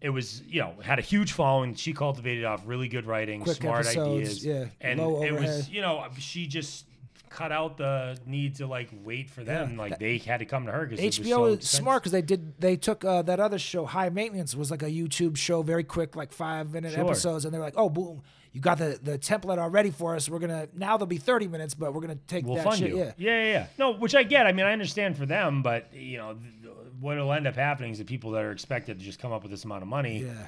it 0.00 0.10
was 0.10 0.42
you 0.46 0.60
know 0.60 0.74
had 0.82 0.98
a 0.98 1.02
huge 1.02 1.32
following. 1.32 1.74
She 1.74 1.92
cultivated 1.92 2.44
off 2.44 2.62
really 2.66 2.86
good 2.88 3.06
writing, 3.06 3.40
Quick 3.40 3.56
smart 3.56 3.86
episodes, 3.86 4.18
ideas, 4.18 4.46
yeah, 4.46 4.66
and 4.80 5.00
it 5.00 5.32
was 5.32 5.68
you 5.70 5.80
know 5.80 6.04
she 6.18 6.46
just 6.46 6.86
cut 7.28 7.52
out 7.52 7.76
the 7.76 8.18
need 8.26 8.56
to 8.56 8.66
like 8.66 8.88
wait 9.04 9.30
for 9.30 9.44
them. 9.44 9.72
Yeah. 9.72 9.78
Like 9.78 9.98
they 9.98 10.18
had 10.18 10.38
to 10.40 10.46
come 10.46 10.66
to 10.66 10.72
her 10.72 10.86
because 10.86 11.18
HBO 11.18 11.58
is 11.58 11.68
smart 11.68 12.02
because 12.02 12.12
they 12.12 12.22
did 12.22 12.60
they 12.60 12.76
took 12.76 13.04
uh, 13.04 13.22
that 13.22 13.40
other 13.40 13.58
show 13.58 13.84
High 13.86 14.08
Maintenance 14.08 14.54
was 14.54 14.70
like 14.70 14.82
a 14.82 14.90
YouTube 14.90 15.36
show, 15.36 15.62
very 15.62 15.84
quick, 15.84 16.16
like 16.16 16.32
five 16.32 16.72
minute 16.72 16.92
Sure. 16.94 17.04
episodes, 17.04 17.44
and 17.44 17.52
they're 17.54 17.60
like, 17.60 17.74
oh 17.76 17.88
boom, 17.88 18.22
you 18.52 18.60
got 18.60 18.78
the 18.78 18.98
the 19.02 19.18
template 19.18 19.58
already 19.58 19.90
for 19.90 20.14
us. 20.14 20.28
We're 20.28 20.38
gonna 20.38 20.68
now 20.74 20.96
they'll 20.96 21.06
be 21.06 21.18
thirty 21.18 21.48
minutes, 21.48 21.74
but 21.74 21.92
we're 21.94 22.00
gonna 22.00 22.16
take 22.26 22.44
We'll 22.46 22.56
that 22.56 22.64
fund 22.64 22.78
shit. 22.78 22.90
you. 22.90 22.98
Yeah, 22.98 23.12
yeah, 23.16 23.42
yeah, 23.42 23.52
yeah. 23.52 23.66
No, 23.78 23.92
which 23.92 24.14
I 24.14 24.22
get. 24.22 24.46
I 24.46 24.52
mean, 24.52 24.66
I 24.66 24.72
understand 24.72 25.16
for 25.16 25.26
them, 25.26 25.62
but 25.62 25.92
you 25.94 26.18
know, 26.18 26.34
th- 26.62 26.74
what'll 27.00 27.32
end 27.32 27.46
up 27.46 27.56
happening 27.56 27.92
is 27.92 27.98
the 27.98 28.04
people 28.04 28.30
that 28.32 28.42
are 28.44 28.52
expected 28.52 28.98
to 28.98 29.04
just 29.04 29.18
come 29.18 29.32
up 29.32 29.42
with 29.42 29.50
this 29.50 29.64
amount 29.64 29.82
of 29.82 29.88
money. 29.88 30.20
yeah. 30.20 30.46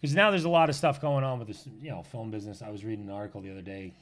Because 0.00 0.16
now 0.16 0.30
there's 0.32 0.42
a 0.44 0.48
lot 0.48 0.68
of 0.68 0.74
stuff 0.74 1.00
going 1.00 1.22
on 1.22 1.38
with 1.38 1.46
this, 1.46 1.68
you 1.80 1.90
know, 1.90 2.02
film 2.02 2.32
business. 2.32 2.60
I 2.60 2.70
was 2.70 2.84
reading 2.84 3.04
an 3.06 3.12
article 3.12 3.40
the 3.40 3.52
other 3.52 3.62
day. 3.62 3.92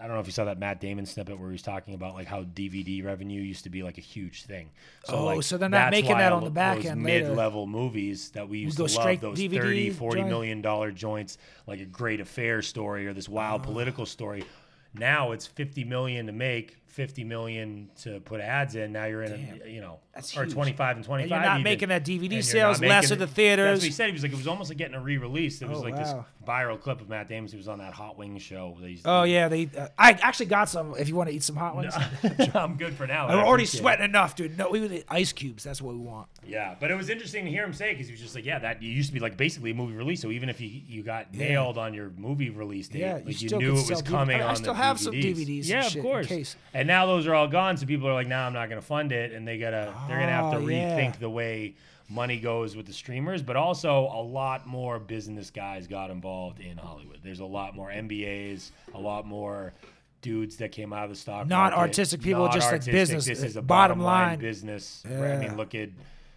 I 0.00 0.04
don't 0.06 0.14
know 0.14 0.20
if 0.20 0.26
you 0.26 0.32
saw 0.32 0.46
that 0.46 0.58
Matt 0.58 0.80
Damon 0.80 1.04
snippet 1.04 1.38
where 1.38 1.48
he 1.50 1.52
was 1.52 1.62
talking 1.62 1.92
about 1.94 2.14
like 2.14 2.26
how 2.26 2.42
DVD 2.44 3.04
revenue 3.04 3.42
used 3.42 3.64
to 3.64 3.70
be 3.70 3.82
like 3.82 3.98
a 3.98 4.00
huge 4.00 4.44
thing. 4.44 4.70
Oh, 5.10 5.26
like, 5.26 5.42
so 5.42 5.58
they're 5.58 5.68
not 5.68 5.90
making 5.90 6.16
that 6.16 6.32
on 6.32 6.42
the 6.42 6.48
back 6.50 6.84
end 6.86 7.04
later. 7.04 7.26
mid-level 7.28 7.66
movies 7.66 8.30
that 8.30 8.48
we 8.48 8.60
used 8.60 8.78
to 8.78 8.84
love, 8.84 9.20
those 9.20 9.38
DVD 9.38 9.60
30, 9.60 9.90
40 9.90 10.16
joint. 10.20 10.28
million 10.28 10.62
dollar 10.62 10.90
joints, 10.90 11.36
like 11.66 11.80
a 11.80 11.84
great 11.84 12.20
affair 12.20 12.62
story 12.62 13.06
or 13.06 13.12
this 13.12 13.28
wild 13.28 13.60
Oh. 13.60 13.64
political 13.64 14.06
story. 14.06 14.44
Now 14.94 15.32
it's 15.32 15.46
50 15.46 15.84
million 15.84 16.26
to 16.26 16.32
make, 16.32 16.78
50 16.90 17.24
million 17.24 17.88
to 18.02 18.20
put 18.20 18.40
ads 18.40 18.74
in. 18.74 18.92
Now 18.92 19.06
you're 19.06 19.22
in, 19.22 19.60
a, 19.64 19.68
you 19.68 19.80
know, 19.80 20.00
That's 20.14 20.36
or 20.36 20.42
huge. 20.44 20.54
25 20.54 20.96
and 20.96 21.04
25. 21.04 21.30
not 21.42 21.50
even. 21.60 21.62
making 21.62 21.88
that 21.90 22.04
DVD 22.04 22.34
And 22.36 22.44
sales, 22.44 22.80
less 22.80 23.10
at 23.12 23.18
the 23.18 23.26
That's 23.26 23.32
theaters. 23.36 23.78
what 23.78 23.84
he 23.84 23.90
said. 23.90 24.06
He 24.06 24.12
was 24.12 24.22
like, 24.22 24.32
it 24.32 24.36
was 24.36 24.46
almost 24.48 24.70
like 24.70 24.78
getting 24.78 24.94
a 24.96 25.00
re-release. 25.00 25.62
It 25.62 25.68
was 25.68 25.78
Oh, 25.78 25.82
like 25.82 25.94
wow. 25.94 26.00
this 26.00 26.14
viral 26.48 26.80
clip 26.80 27.00
of 27.00 27.08
Matt 27.08 27.28
Damon. 27.28 27.48
He 27.50 27.56
was 27.56 27.68
on 27.68 27.78
that 27.78 27.92
Hot 27.94 28.18
Wings 28.18 28.42
show. 28.42 28.76
Oh 29.04 29.22
yeah, 29.22 29.48
they. 29.48 29.70
Uh, 29.76 29.88
I 29.98 30.10
actually 30.12 30.46
got 30.46 30.68
some. 30.68 30.94
If 30.98 31.08
you 31.08 31.14
want 31.14 31.28
to 31.30 31.34
eat 31.34 31.42
some 31.42 31.56
hot 31.56 31.76
wings, 31.76 31.94
I'm 32.54 32.76
good 32.76 32.94
for 32.94 33.06
now. 33.06 33.26
I'm 33.28 33.38
already 33.38 33.62
appreciate 33.64 33.78
it. 33.78 33.82
sweating 33.82 34.04
enough, 34.04 34.34
dude. 34.36 34.58
No, 34.58 34.68
we 34.70 34.80
would 34.80 34.92
eat 34.92 35.04
ice 35.08 35.32
cubes. 35.32 35.64
That's 35.64 35.80
what 35.80 35.94
we 35.94 36.00
want. 36.00 36.28
Yeah, 36.46 36.74
but 36.80 36.90
it 36.90 36.94
was 36.96 37.08
interesting 37.10 37.44
to 37.44 37.50
hear 37.50 37.64
him 37.64 37.72
say 37.72 37.92
because 37.92 38.06
he 38.08 38.12
was 38.12 38.20
just 38.20 38.34
like, 38.34 38.44
yeah, 38.44 38.58
that 38.58 38.82
you 38.82 38.90
used 38.90 39.08
to 39.08 39.14
be 39.14 39.20
like 39.20 39.36
basically 39.36 39.70
a 39.70 39.74
movie 39.74 39.94
release. 39.94 40.20
So 40.20 40.30
even 40.30 40.48
if 40.48 40.60
you 40.60 40.68
you 40.68 41.02
got 41.02 41.32
nailed 41.34 41.78
on 41.78 41.94
your 41.94 42.10
movie 42.16 42.50
release 42.50 42.88
date, 42.88 43.00
Yeah, 43.00 43.14
like 43.24 43.40
you 43.40 43.48
you, 43.50 43.58
knew 43.58 43.76
it 43.78 43.88
was 43.90 44.02
coming 44.02 44.40
I- 44.40 44.44
I 44.46 44.48
on 44.50 44.56
still 44.56 44.74
have 44.74 44.98
some 44.98 45.14
DVDs. 45.14 45.46
DVDs 45.62 45.68
Yeah, 45.68 45.86
of 45.86 45.98
course. 46.02 46.56
And 46.80 46.86
now 46.86 47.06
those 47.06 47.26
are 47.26 47.34
all 47.34 47.46
gone, 47.48 47.76
so 47.76 47.86
people 47.86 48.08
are 48.08 48.14
like, 48.14 48.26
nah, 48.28 48.46
I'm 48.46 48.52
not 48.54 48.68
gonna 48.68 48.80
fund 48.80 49.12
it, 49.12 49.32
and 49.32 49.46
they 49.46 49.58
gotta 49.58 49.92
they're 50.08 50.18
gonna 50.18 50.32
have 50.32 50.50
to 50.52 50.58
Oh, 50.58 50.66
yeah. 50.68 50.98
rethink 50.98 51.18
the 51.18 51.30
way 51.30 51.74
money 52.08 52.40
goes 52.40 52.74
with 52.74 52.86
the 52.86 52.92
streamers. 52.92 53.42
But 53.42 53.56
also, 53.56 54.10
a 54.12 54.22
lot 54.22 54.66
more 54.66 54.98
business 54.98 55.50
guys 55.50 55.86
got 55.86 56.10
involved 56.10 56.58
in 56.60 56.76
Hollywood. 56.78 57.20
There's 57.22 57.40
a 57.40 57.44
lot 57.44 57.74
more 57.76 57.90
MBAs, 57.90 58.70
a 58.94 58.98
lot 58.98 59.26
more. 59.26 59.72
Dudes 60.22 60.56
that 60.56 60.70
came 60.70 60.92
out 60.92 61.04
of 61.04 61.08
the 61.10 61.16
stock 61.16 61.46
Not 61.46 61.70
market, 61.72 61.78
artistic 61.78 62.20
people, 62.20 62.42
not 62.44 62.52
just 62.52 62.70
like 62.70 62.84
business, 62.84 63.24
This 63.24 63.42
is 63.42 63.56
a 63.56 63.60
uh, 63.60 63.62
bottom 63.62 64.00
bottom, 64.00 64.04
line 64.04 64.28
line. 64.28 64.38
business. 64.38 65.02
right? 65.08 65.30
I 65.32 65.38
mean, 65.38 65.56
look 65.56 65.74
at 65.74 65.88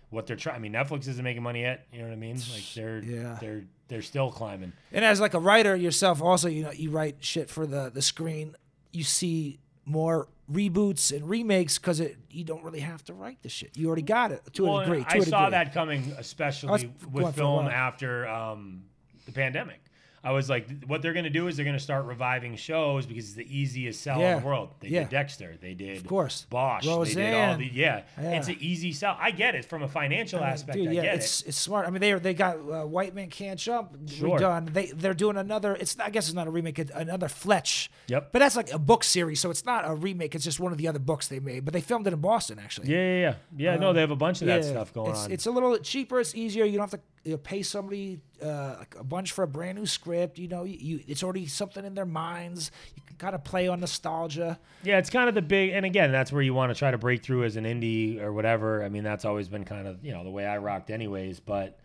what 0.10 0.26
they're 0.26 0.38
trying. 0.38 0.56
I 0.56 0.60
mean, 0.60 0.72
Netflix 0.72 1.06
isn't 1.10 1.22
making 1.22 1.44
money 1.44 1.64
yet. 1.64 1.86
You 1.92 2.00
know 2.00 2.06
what 2.06 2.14
I 2.14 2.16
mean? 2.16 2.38
Like 2.54 2.64
they're 2.76 3.00
Yeah. 3.04 3.38
they're 3.42 3.64
they're 3.90 4.02
still 4.02 4.32
climbing. 4.32 4.72
And 4.94 5.04
as 5.04 5.20
like 5.20 5.34
a 5.34 5.40
writer 5.40 5.76
yourself, 5.76 6.22
also 6.22 6.48
you 6.48 6.64
know 6.64 6.72
you 6.72 6.92
write 6.92 7.18
shit 7.20 7.50
for 7.50 7.68
the 7.68 7.90
the 7.94 8.02
screen. 8.02 8.56
You 8.94 9.04
see 9.04 9.60
more 9.86 10.30
reboots 10.52 11.16
and 11.16 11.30
remakes 11.30 11.78
because 11.78 12.00
it 12.00 12.18
you 12.30 12.44
don't 12.44 12.64
really 12.64 12.82
have 12.82 13.04
to 13.06 13.14
write 13.14 13.42
the 13.44 13.50
shit. 13.50 13.78
You 13.78 13.88
already 13.88 14.02
got 14.02 14.32
it 14.32 14.42
to 14.54 14.64
Well, 14.64 14.80
a 14.80 14.86
degree. 14.86 15.04
To 15.04 15.10
I 15.10 15.18
a 15.18 15.22
saw 15.22 15.46
degree. 15.46 15.52
that 15.52 15.74
coming, 15.74 16.14
especially 16.18 16.92
with 17.12 17.36
film 17.36 17.68
after 17.68 18.28
um, 18.28 18.84
the 19.26 19.32
pandemic. 19.32 19.80
I 20.26 20.32
was 20.32 20.50
like, 20.50 20.86
what 20.86 21.02
they're 21.02 21.12
going 21.14 21.26
to 21.26 21.30
do 21.30 21.48
is 21.48 21.58
they're 21.58 21.66
going 21.66 21.78
to 21.78 21.84
start 21.84 22.06
reviving 22.06 22.56
shows 22.56 23.06
because 23.06 23.26
it's 23.26 23.34
the 23.34 23.58
easiest 23.60 24.02
sell 24.02 24.20
Yeah. 24.20 24.36
in 24.38 24.42
the 24.42 24.48
world. 24.48 24.70
They 24.80 24.88
Yeah. 24.88 25.02
did 25.02 25.10
Dexter, 25.10 25.58
they 25.62 25.74
did, 25.74 25.98
of 25.98 26.08
course. 26.08 26.46
Bosch, 26.50 26.86
they 26.86 27.14
did 27.14 27.34
all 27.34 27.58
the 27.58 27.66
yeah. 27.66 28.04
Yeah. 28.18 28.32
It's 28.38 28.48
an 28.48 28.56
easy 28.62 28.94
sell. 28.94 29.18
I 29.20 29.32
get 29.32 29.54
it 29.56 29.66
from 29.66 29.84
a 29.84 29.88
financial 29.88 30.40
aspect. 30.42 30.78
Dude, 30.78 30.88
I 30.88 30.92
yeah, 30.92 31.02
get 31.02 31.16
it's 31.16 31.42
it. 31.42 31.50
it's 31.50 31.58
smart. 31.58 31.88
I 31.88 31.90
mean, 31.90 32.00
they 32.00 32.14
they 32.14 32.34
got 32.34 32.56
uh, 32.58 32.86
White 32.86 33.14
Man 33.14 33.30
Can't 33.30 33.60
Jump 33.60 34.10
Sure. 34.10 34.40
redone. 34.40 34.72
They 34.74 34.88
they're 34.88 35.14
doing 35.14 35.36
another. 35.36 35.76
It's 35.76 36.00
I 36.00 36.10
guess 36.10 36.28
it's 36.28 36.36
not 36.36 36.48
a 36.48 36.52
remake. 36.52 36.80
It's 36.80 36.92
another 36.96 37.28
Fletch. 37.28 37.92
Yep. 38.08 38.32
But 38.32 38.40
that's 38.40 38.56
like 38.56 38.72
a 38.72 38.80
book 38.80 39.04
series, 39.04 39.40
so 39.42 39.50
it's 39.50 39.66
not 39.66 39.84
a 39.86 39.94
remake. 39.94 40.36
It's 40.36 40.46
just 40.46 40.60
one 40.60 40.72
of 40.72 40.78
the 40.78 40.88
other 40.88 41.00
books 41.00 41.28
they 41.28 41.40
made. 41.40 41.66
But 41.66 41.74
they 41.74 41.82
filmed 41.82 42.08
it 42.08 42.14
in 42.14 42.22
Boston 42.22 42.60
actually. 42.60 42.90
Yeah, 42.90 42.98
yeah, 42.98 43.20
yeah. 43.20 43.36
Yeah, 43.74 43.76
no, 43.78 43.92
they 43.92 44.00
have 44.02 44.12
a 44.12 44.16
bunch 44.16 44.42
of 44.42 44.48
that 44.48 44.64
stuff 44.64 44.94
going 44.94 45.12
it's, 45.12 45.26
on. 45.26 45.32
It's 45.32 45.46
a 45.48 45.52
little 45.52 45.78
cheaper. 45.80 46.20
It's 46.22 46.34
easier. 46.34 46.64
You 46.64 46.78
don't 46.78 46.90
have 46.90 47.00
to 47.00 47.06
you 47.24 47.32
know, 47.32 47.38
pay 47.38 47.64
somebody 47.64 48.20
uh, 48.42 48.76
like 48.80 48.96
a 49.00 49.04
bunch 49.04 49.32
for 49.32 49.44
a 49.44 49.48
brand 49.48 49.78
new 49.78 49.86
script. 49.86 50.38
You 50.38 50.48
know, 50.48 50.64
you, 50.64 50.78
you 50.80 51.00
it's 51.08 51.24
already 51.24 51.46
something 51.48 51.86
in 51.86 51.96
their 51.96 52.06
minds. 52.06 52.72
You 52.96 53.02
can 53.06 53.16
kind 53.18 53.34
of 53.34 53.44
play 53.44 53.68
on 53.68 53.80
nostalgia. 53.80 54.60
Yeah, 54.84 54.98
it's 54.98 55.10
kind 55.10 55.30
of 55.30 55.36
the 55.36 55.42
big, 55.42 55.72
and 55.72 55.86
again, 55.86 56.12
that's 56.12 56.32
where 56.32 56.42
you 56.42 56.54
want 56.54 56.72
to 56.72 56.76
try 56.78 56.92
to 56.92 56.98
break 56.98 57.24
through 57.24 57.46
as 57.46 57.56
an 57.56 57.64
indie 57.64 58.22
or 58.22 58.34
whatever. 58.34 58.84
I 58.84 58.90
mean, 58.90 59.04
that's 59.04 59.24
always 59.24 59.48
been 59.48 59.64
kind 59.64 59.88
of 59.88 60.04
you 60.04 60.12
know 60.12 60.24
the 60.24 60.30
way 60.30 60.46
I 60.46 60.58
rocked, 60.58 60.90
anyways. 60.90 61.40
But 61.40 61.80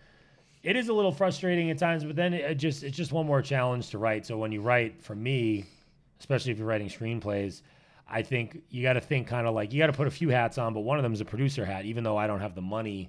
it 0.65 0.77
is 0.77 0.89
a 0.89 0.93
little 0.93 1.13
frustrating 1.13 1.71
at 1.71 1.79
times. 1.79 2.05
But 2.05 2.17
then 2.17 2.35
it 2.35 2.57
just 2.57 2.83
it's 2.83 2.97
just 2.97 3.13
one 3.13 3.27
more 3.27 3.43
challenge 3.43 3.91
to 3.91 3.99
write. 3.99 4.27
So 4.27 4.37
when 4.39 4.51
you 4.51 4.61
write, 4.61 5.03
for 5.03 5.15
me, 5.15 5.67
especially 6.19 6.51
if 6.51 6.59
you're 6.59 6.67
writing 6.67 6.89
screenplays, 6.89 7.63
I 8.11 8.23
think 8.23 8.63
you 8.71 8.83
got 8.83 8.95
to 8.95 9.01
think 9.01 9.29
kind 9.29 9.47
of 9.47 9.55
like 9.55 9.73
you 9.73 9.79
got 9.79 9.87
to 9.87 9.93
put 9.93 10.09
a 10.09 10.11
few 10.11 10.31
hats 10.31 10.59
on, 10.59 10.75
but 10.75 10.81
one 10.81 10.99
of 10.99 11.05
them 11.05 11.13
is 11.13 11.21
a 11.21 11.25
producer 11.25 11.65
hat. 11.65 11.85
Even 11.85 12.03
though 12.03 12.17
I 12.17 12.27
don't 12.27 12.41
have 12.41 12.57
the 12.57 12.63
money, 12.63 13.09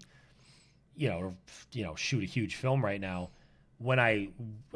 you 0.99 1.07
know, 1.07 1.33
you 1.71 1.83
know, 1.83 1.95
shoot 1.95 2.23
a 2.23 2.25
huge 2.25 2.55
film 2.55 2.83
right 2.83 2.99
now. 2.99 3.29
When 3.77 3.99
I 3.99 4.27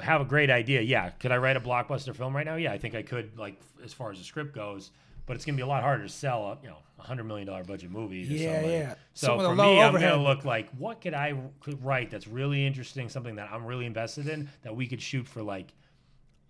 have 0.02 0.22
a 0.22 0.26
great 0.26 0.50
idea, 0.50 0.80
yeah, 0.80 1.10
could 1.10 1.34
I 1.34 1.38
write 1.38 1.58
a 1.58 1.60
blockbuster 1.60 2.16
film 2.16 2.34
right 2.34 2.46
now? 2.46 2.56
Yeah, 2.56 2.72
I 2.72 2.78
think 2.78 2.96
I 2.96 3.02
could. 3.02 3.38
Like 3.38 3.60
as 3.84 3.92
far 3.92 4.10
as 4.12 4.20
the 4.20 4.24
script 4.24 4.56
goes, 4.56 4.92
but 5.26 5.36
it's 5.36 5.44
gonna 5.44 5.58
be 5.58 5.64
a 5.64 5.68
lot 5.68 5.84
harder 5.84 6.04
to 6.04 6.10
sell 6.10 6.46
a 6.46 6.58
you 6.64 6.70
know 6.70 6.78
a 6.98 7.02
hundred 7.02 7.26
million 7.26 7.46
dollar 7.46 7.66
budget 7.66 7.92
movie. 7.92 8.26
To 8.26 8.34
Yeah, 8.34 8.66
yeah. 8.66 8.96
So 9.14 9.38
for 9.38 9.54
me, 9.54 9.82
I'm 9.82 9.92
gonna 9.92 10.16
look 10.16 10.46
like 10.46 10.70
what 10.78 11.02
could 11.02 11.14
I 11.14 11.34
could 11.60 11.84
write 11.84 12.10
that's 12.10 12.28
really 12.28 12.66
interesting, 12.66 13.10
something 13.10 13.36
that 13.36 13.50
I'm 13.52 13.66
really 13.66 13.86
invested 13.86 14.30
in 14.30 14.50
that 14.62 14.74
we 14.74 14.88
could 14.88 15.02
shoot 15.02 15.28
for 15.28 15.44
like 15.44 15.74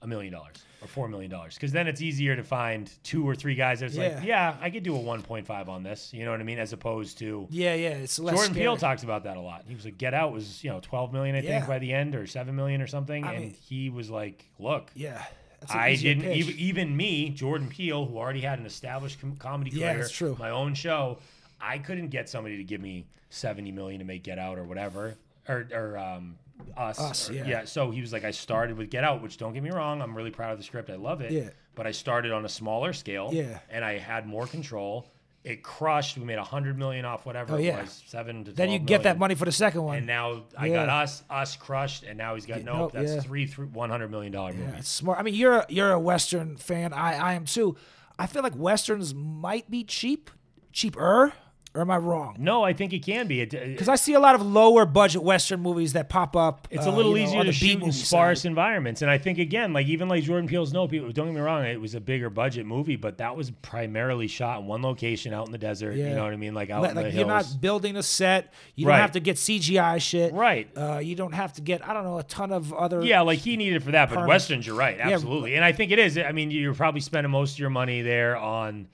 a 0.03 0.07
million 0.07 0.31
dollars 0.33 0.57
or 0.81 0.87
four 0.87 1.07
million 1.07 1.31
dollars 1.31 1.55
because 1.55 1.71
then 1.71 1.87
it's 1.87 2.01
easier 2.01 2.35
to 2.35 2.43
find 2.43 2.91
two 3.03 3.25
or 3.27 3.33
three 3.33 3.55
guys 3.55 3.79
that's 3.79 3.95
like 3.95 4.11
Yeah. 4.11 4.23
yeah 4.23 4.57
i 4.61 4.69
could 4.69 4.83
do 4.83 4.95
a 4.95 4.99
1.5 4.99 5.67
on 5.69 5.81
this 5.81 6.13
you 6.13 6.25
know 6.25 6.31
what 6.31 6.41
i 6.41 6.43
mean 6.43 6.59
as 6.59 6.73
opposed 6.73 7.17
to 7.19 7.47
Yeah, 7.49 7.73
yeah. 7.73 7.89
It's 7.91 8.19
less. 8.19 8.35
jordan 8.35 8.53
scary. 8.53 8.65
peele 8.65 8.77
talks 8.77 9.03
about 9.03 9.23
that 9.23 9.37
a 9.37 9.39
lot 9.41 9.63
he 9.67 9.73
was 9.75 9.85
like 9.85 9.97
get 9.97 10.13
out 10.13 10.33
was 10.33 10.61
you 10.63 10.69
know 10.69 10.79
12 10.81 11.13
million 11.13 11.35
i 11.35 11.39
Yeah. 11.39 11.51
think 11.59 11.67
by 11.67 11.79
the 11.79 11.93
end 11.93 12.15
or 12.15 12.27
7 12.27 12.53
million 12.55 12.81
or 12.81 12.87
something 12.87 13.23
I 13.23 13.33
and 13.33 13.43
mean- 13.45 13.55
he 13.67 13.89
was 13.89 14.09
like 14.09 14.45
look 14.59 14.91
Yeah. 14.93 15.23
I 15.69 15.95
didn't 15.95 16.29
even, 16.33 16.55
even 16.57 16.97
me, 16.97 17.29
Jordan 17.29 17.69
Peele, 17.69 18.05
who 18.05 18.17
already 18.17 18.41
had 18.41 18.59
an 18.59 18.65
established 18.65 19.21
com- 19.21 19.37
comedy 19.37 19.71
Yeah, 19.71 19.93
career, 20.03 20.35
my 20.37 20.49
own 20.49 20.73
show. 20.73 21.19
I 21.61 21.77
couldn't 21.77 22.09
get 22.09 22.27
somebody 22.27 22.57
to 22.57 22.65
give 22.65 22.81
me 22.81 23.05
seventy 23.29 23.71
million 23.71 23.99
to 23.99 24.05
make 24.05 24.23
Get 24.23 24.37
Out 24.37 24.57
or 24.57 24.65
whatever. 24.65 25.15
or 25.47 25.65
or 25.73 25.97
um, 25.97 26.35
us. 26.77 26.99
Us, 26.99 27.29
or- 27.29 27.33
yeah. 27.33 27.65
So 27.65 27.91
he 27.91 28.01
was 28.01 28.11
like, 28.13 28.23
I 28.23 28.31
started 28.31 28.77
with 28.77 28.89
Get 28.89 29.03
Out, 29.03 29.21
which 29.21 29.37
don't 29.37 29.53
get 29.53 29.63
me 29.63 29.69
wrong, 29.71 30.01
I'm 30.01 30.15
really 30.15 30.31
proud 30.31 30.51
of 30.51 30.57
the 30.57 30.63
script. 30.63 30.89
I 30.89 30.95
love 30.95 31.21
it. 31.21 31.31
Yeah. 31.31 31.49
But 31.75 31.87
I 31.87 31.91
started 31.91 32.31
on 32.31 32.45
a 32.45 32.49
smaller 32.49 32.93
scale. 32.93 33.29
Yeah. 33.33 33.59
And 33.69 33.83
I 33.83 33.97
had 33.97 34.27
more 34.27 34.45
control. 34.47 35.07
It 35.43 35.61
crushed. 35.61 36.17
We 36.17 36.23
made 36.23 36.37
a 36.37 36.43
hundred 36.43 36.77
million 36.77 37.03
off 37.03 37.25
whatever 37.25 37.55
Oh, 37.55 37.57
it 37.57 37.65
yeah. 37.65 37.81
was, 37.81 38.01
seven 38.05 38.45
to. 38.45 38.51
Then 38.53 38.69
you 38.69 38.77
12 38.77 38.87
get 38.87 39.03
that 39.03 39.19
money 39.19 39.35
for 39.35 39.43
the 39.43 39.51
second 39.51 39.83
one. 39.83 39.97
And 39.97 40.07
now 40.07 40.43
I 40.57 40.67
Yeah. 40.67 40.85
got 40.85 40.89
us, 41.03 41.21
us 41.29 41.55
crushed, 41.57 42.03
and 42.03 42.17
now 42.17 42.35
he's 42.35 42.45
got 42.45 42.59
Yeah, 42.59 42.63
nope. 42.65 42.75
Nope, 42.77 42.91
that's 42.93 43.11
yeah. 43.15 43.19
three, 43.19 43.45
three, 43.47 43.65
one 43.65 43.89
hundred 43.89 44.09
million 44.09 44.31
dollar 44.31 44.51
Yeah, 44.51 44.59
movies. 44.59 44.75
it's 44.79 44.89
smart. 44.89 45.19
I 45.19 45.23
mean, 45.23 45.33
you're 45.33 45.57
a, 45.57 45.65
you're 45.67 45.91
a 45.91 45.99
Western 45.99 46.55
fan. 46.55 46.93
I, 46.93 47.15
I 47.17 47.33
am 47.33 47.43
too. 47.43 47.75
I 48.17 48.27
feel 48.27 48.41
like 48.41 48.53
Westerns 48.55 49.13
might 49.13 49.69
be 49.69 49.83
cheap, 49.83 50.29
cheaper, 50.71 51.33
or 51.75 51.81
am 51.81 51.89
I 51.89 51.97
wrong? 51.97 52.35
No, 52.37 52.63
I 52.63 52.73
think 52.73 52.93
it 52.93 52.99
can 53.03 53.25
be. 53.27 53.43
Because 53.43 53.89
I 53.89 53.95
see 53.95 54.13
a 54.13 54.19
lot 54.19 54.35
of 54.35 54.43
lower 54.45 54.85
budget 54.85 55.23
Western 55.23 55.59
movies 55.59 55.93
that 55.93 56.07
pop 56.07 56.35
up. 56.35 56.67
It's 56.69 56.85
uh, 56.85 56.89
a 56.89 56.93
little 56.93 57.13
know, 57.13 57.17
easier 57.17 57.39
on 57.39 57.45
to 57.45 57.51
the 57.51 57.57
shoot 57.57 57.81
in 57.81 57.91
sparse 57.91 58.41
side. 58.43 58.49
environments, 58.49 59.01
and 59.01 59.09
I 59.09 59.17
think 59.17 59.39
again, 59.39 59.73
like 59.73 59.87
even 59.87 60.07
like 60.07 60.23
Jordan 60.23 60.47
Peele's 60.47 60.71
No 60.71 60.87
People. 60.87 61.11
Don't 61.11 61.25
get 61.27 61.35
me 61.35 61.41
wrong, 61.41 61.65
it 61.65 61.81
was 61.81 61.95
a 61.95 61.99
bigger 61.99 62.29
budget 62.29 62.65
movie, 62.67 62.95
but 62.95 63.17
that 63.17 63.35
was 63.35 63.49
primarily 63.63 64.27
shot 64.27 64.59
in 64.61 64.67
one 64.67 64.83
location 64.83 65.33
out 65.33 65.47
in 65.47 65.51
the 65.51 65.57
desert. 65.57 65.95
You 65.95 66.09
know 66.09 66.23
what 66.23 66.33
I 66.33 66.37
mean? 66.37 66.53
Like 66.53 66.69
out 66.69 66.81
Like, 66.83 66.91
in 66.91 66.95
the 66.95 67.01
like, 67.03 67.11
hills. 67.11 67.19
you're 67.19 67.35
not 67.35 67.61
building 67.61 67.95
a 67.97 68.03
set. 68.03 68.53
You 68.75 68.85
don't 68.85 68.95
have 68.95 69.13
to 69.13 69.19
get 69.19 69.37
CGI 69.37 69.99
shit. 69.99 70.33
Right. 70.33 70.69
Uh, 70.77 70.99
you 70.99 71.15
don't 71.15 71.33
have 71.33 71.53
to 71.53 71.61
get 71.61 71.87
I 71.87 71.93
don't 71.93 72.03
know 72.03 72.19
a 72.19 72.23
ton 72.23 72.51
of 72.51 72.71
other. 72.73 73.03
yeah, 73.03 73.21
like 73.21 73.39
he 73.39 73.57
needed 73.57 73.83
for 73.83 73.91
that, 73.91 74.09
but 74.11 74.27
westerns, 74.27 74.67
you're 74.67 74.75
right, 74.75 74.99
absolutely, 74.99 75.55
and 75.55 75.65
I 75.65 75.71
think 75.71 75.91
it 75.91 75.97
is. 75.99 76.17
I 76.19 76.31
mean, 76.33 76.51
you're 76.51 76.75
probably 76.75 77.01
spending 77.01 77.31
most 77.31 77.53
of 77.53 77.59
your 77.59 77.69
money 77.71 78.01
there 78.03 78.37
on, 78.37 78.87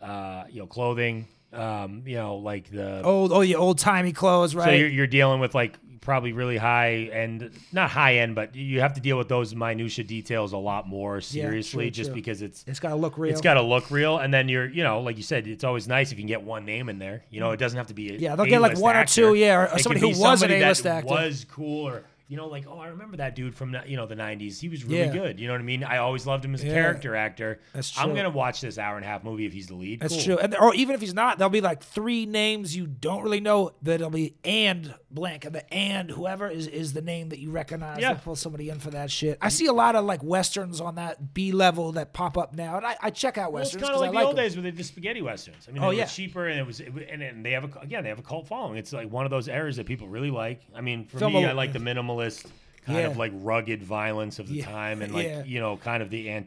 uh, 0.00 0.44
you 0.48 0.60
know, 0.60 0.66
clothing. 0.66 1.26
Um, 1.52 2.02
you 2.06 2.16
know, 2.16 2.36
like 2.36 2.70
the 2.70 3.02
Old 3.02 3.32
oh 3.32 3.40
yeah 3.40 3.56
old 3.56 3.78
timey 3.78 4.12
clothes 4.12 4.54
right. 4.54 4.66
So 4.66 4.70
you're, 4.70 4.88
you're 4.88 5.06
dealing 5.06 5.40
with 5.40 5.54
like 5.54 5.78
probably 6.00 6.32
really 6.32 6.56
high 6.56 7.10
end, 7.12 7.50
not 7.72 7.90
high 7.90 8.16
end, 8.16 8.34
but 8.34 8.54
you 8.54 8.80
have 8.80 8.94
to 8.94 9.00
deal 9.00 9.18
with 9.18 9.28
those 9.28 9.54
minutia 9.54 10.04
details 10.04 10.52
a 10.52 10.56
lot 10.56 10.88
more 10.88 11.20
seriously, 11.20 11.84
true, 11.84 11.90
just 11.90 12.08
true. 12.10 12.14
because 12.14 12.42
it's 12.42 12.64
it's 12.66 12.80
got 12.80 12.90
to 12.90 12.96
look 12.96 13.18
real. 13.18 13.32
it's 13.32 13.40
got 13.40 13.54
to 13.54 13.62
look 13.62 13.90
real. 13.90 14.18
And 14.18 14.32
then 14.32 14.48
you're, 14.48 14.68
you 14.68 14.82
know, 14.82 15.00
like 15.00 15.16
you 15.16 15.22
said, 15.22 15.46
it's 15.46 15.64
always 15.64 15.86
nice 15.86 16.12
if 16.12 16.18
you 16.18 16.22
can 16.22 16.28
get 16.28 16.42
one 16.42 16.64
name 16.64 16.88
in 16.88 16.98
there. 16.98 17.24
You 17.30 17.40
know, 17.40 17.50
it 17.50 17.58
doesn't 17.58 17.76
have 17.76 17.88
to 17.88 17.94
be. 17.94 18.14
A 18.14 18.18
Yeah, 18.18 18.36
they'll 18.36 18.46
get, 18.46 18.60
like, 18.60 18.72
A-list 18.72 18.82
one 18.82 18.96
or 18.96 19.04
two, 19.04 19.34
yeah, 19.34 19.56
or 19.56 19.64
It 19.64 19.80
somebody 19.80 20.00
who 20.00 20.08
was 20.08 20.18
an 20.18 20.38
somebody 20.38 20.60
that 20.60 20.66
A-list 20.66 20.86
actor. 20.86 21.08
Was 21.08 21.46
cool 21.50 21.88
or. 21.88 22.04
You 22.30 22.36
know, 22.36 22.46
like 22.46 22.64
oh, 22.68 22.78
I 22.78 22.86
remember 22.88 23.16
that 23.16 23.34
dude 23.34 23.56
from 23.56 23.76
you 23.86 23.96
know 23.96 24.06
the 24.06 24.14
'90s. 24.14 24.60
He 24.60 24.68
was 24.68 24.84
really 24.84 25.00
Yeah. 25.00 25.12
good. 25.12 25.40
You 25.40 25.48
know 25.48 25.54
what 25.54 25.60
I 25.60 25.64
mean? 25.64 25.82
I 25.82 25.96
always 25.98 26.26
loved 26.26 26.44
him 26.44 26.54
as 26.54 26.62
a 26.62 26.68
Yeah. 26.68 26.74
character 26.74 27.16
actor. 27.16 27.60
That's 27.74 27.90
true. 27.90 28.04
I'm 28.04 28.14
gonna 28.14 28.30
watch 28.30 28.60
this 28.60 28.78
hour 28.78 28.94
and 28.96 29.04
a 29.04 29.08
half 29.08 29.24
movie 29.24 29.46
if 29.46 29.52
he's 29.52 29.66
the 29.66 29.74
lead. 29.74 29.98
That's 30.00 30.14
Cool. 30.14 30.22
true. 30.22 30.38
And 30.38 30.54
or 30.54 30.72
even 30.74 30.94
if 30.94 31.00
he's 31.00 31.12
not, 31.12 31.38
there'll 31.38 31.50
be 31.50 31.60
like 31.60 31.82
three 31.82 32.26
names 32.26 32.76
you 32.76 32.86
don't 32.86 33.24
really 33.24 33.40
know 33.40 33.72
that'll 33.82 34.10
be 34.10 34.36
and 34.44 34.94
blank. 35.10 35.44
And 35.44 35.54
the 35.56 35.74
and 35.74 36.08
whoever 36.08 36.48
is 36.48 36.68
is 36.68 36.92
the 36.92 37.02
name 37.02 37.30
that 37.30 37.40
you 37.40 37.50
recognize. 37.50 37.98
Yeah. 38.00 38.12
They'll 38.12 38.22
pull 38.22 38.36
somebody 38.36 38.70
in 38.70 38.78
for 38.78 38.90
that 38.92 39.10
shit. 39.10 39.36
I 39.42 39.48
see 39.48 39.66
a 39.66 39.72
lot 39.72 39.96
of 39.96 40.04
like 40.04 40.22
westerns 40.22 40.80
on 40.80 40.94
that 40.94 41.34
B 41.34 41.50
level 41.50 41.90
that 41.92 42.12
pop 42.12 42.38
up 42.38 42.54
now, 42.54 42.76
and 42.76 42.86
I, 42.86 42.96
I 43.02 43.10
check 43.10 43.38
out 43.38 43.52
Well, 43.52 43.62
it's 43.62 43.74
westerns 43.74 43.82
kind 43.90 43.94
of 43.96 44.00
like 44.02 44.10
I 44.10 44.20
the 44.20 44.26
old 44.28 44.36
them. 44.36 44.44
days 44.44 44.54
where 44.54 44.62
they 44.62 44.70
did 44.70 44.86
spaghetti 44.86 45.20
westerns. 45.20 45.66
I 45.68 45.72
mean, 45.72 45.82
Oh, 45.82 45.90
it 45.90 45.96
yeah. 45.96 46.04
was 46.04 46.14
cheaper, 46.14 46.46
and 46.46 46.60
it 46.60 46.66
was, 46.66 46.78
and, 46.78 47.22
and 47.22 47.44
they 47.44 47.50
have 47.50 47.64
a 47.64 47.80
again 47.80 48.04
they 48.04 48.08
have 48.08 48.20
a 48.20 48.22
cult 48.22 48.46
following. 48.46 48.78
It's 48.78 48.92
like 48.92 49.10
one 49.10 49.24
of 49.24 49.32
those 49.32 49.48
eras 49.48 49.78
that 49.78 49.86
people 49.86 50.06
really 50.06 50.30
like. 50.30 50.60
I 50.76 50.80
mean, 50.80 51.06
for 51.06 51.18
Film 51.18 51.32
me, 51.32 51.42
a- 51.44 51.48
I 51.50 51.52
like 51.54 51.72
the 51.72 51.80
minimalist 52.20 52.46
kind 52.86 52.98
Yeah. 52.98 53.06
of 53.08 53.16
like 53.16 53.32
rugged 53.34 53.82
violence 53.82 54.38
of 54.38 54.48
the 54.48 54.56
Yeah, 54.56 54.64
time, 54.66 55.02
and 55.02 55.12
like 55.14 55.26
yeah. 55.26 55.44
you 55.44 55.60
know, 55.60 55.76
kind 55.76 56.02
of 56.02 56.10
the 56.10 56.44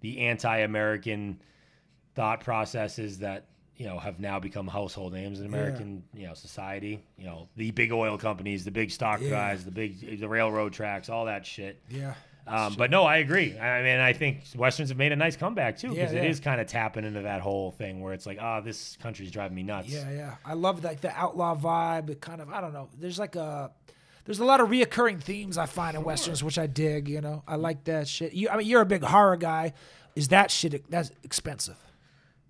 the 0.00 0.20
anti-American 0.20 1.40
thought 2.14 2.40
processes 2.40 3.18
that 3.20 3.46
you 3.76 3.86
know 3.86 3.98
have 3.98 4.20
now 4.20 4.38
become 4.38 4.66
household 4.68 5.12
names 5.12 5.40
in 5.40 5.46
American 5.46 6.02
you 6.14 6.26
know 6.26 6.34
society. 6.34 7.02
You 7.18 7.26
know, 7.26 7.48
the 7.56 7.70
big 7.70 7.92
oil 7.92 8.18
companies, 8.18 8.64
the 8.64 8.70
big 8.70 8.90
stock 8.90 9.20
guys, 9.20 9.64
the 9.64 9.70
big 9.70 10.20
the 10.20 10.28
railroad 10.28 10.72
tracks, 10.72 11.08
all 11.08 11.26
that 11.26 11.46
shit. 11.46 11.80
Yeah. 11.88 12.14
Um, 12.46 12.74
but 12.76 12.90
no, 12.90 13.04
I 13.04 13.18
agree. 13.18 13.56
I 13.56 13.82
mean, 13.82 14.00
I 14.00 14.12
think 14.12 14.40
westerns 14.56 14.88
have 14.88 14.98
made 14.98 15.12
a 15.12 15.16
nice 15.16 15.36
comeback 15.36 15.76
too 15.78 15.90
because 15.90 16.12
Yeah, 16.12 16.22
yeah. 16.22 16.28
is 16.28 16.40
kind 16.40 16.60
of 16.60 16.66
tapping 16.66 17.04
into 17.04 17.20
that 17.22 17.42
whole 17.42 17.70
thing 17.70 18.00
where 18.00 18.12
it's 18.12 18.26
like, 18.26 18.38
ah, 18.40 18.60
this 18.60 18.96
country's 18.96 19.30
driving 19.30 19.54
me 19.54 19.62
nuts. 19.62 19.88
Yeah, 19.88 20.10
yeah. 20.10 20.34
I 20.44 20.54
love 20.54 20.82
like 20.82 21.00
the 21.00 21.12
outlaw 21.16 21.54
vibe. 21.54 22.10
It 22.10 22.20
kind 22.20 22.40
of 22.40 22.50
I 22.50 22.60
don't 22.60 22.72
know. 22.72 22.88
There's 22.98 23.20
like 23.20 23.36
a 23.36 23.70
there's 24.24 24.38
a 24.38 24.44
lot 24.44 24.60
of 24.60 24.68
reoccurring 24.68 25.22
themes 25.22 25.58
I 25.58 25.66
find 25.66 25.96
in 25.96 26.04
westerns, 26.04 26.44
which 26.44 26.58
I 26.58 26.66
dig. 26.66 27.08
You 27.08 27.20
know, 27.20 27.42
I 27.46 27.56
like 27.56 27.84
that 27.84 28.08
shit. 28.08 28.32
You, 28.32 28.48
I 28.48 28.56
mean, 28.56 28.66
you're 28.66 28.82
a 28.82 28.86
big 28.86 29.02
horror 29.02 29.36
guy. 29.36 29.72
Is 30.14 30.28
that 30.28 30.50
shit 30.50 30.90
that's 30.90 31.10
expensive? 31.22 31.76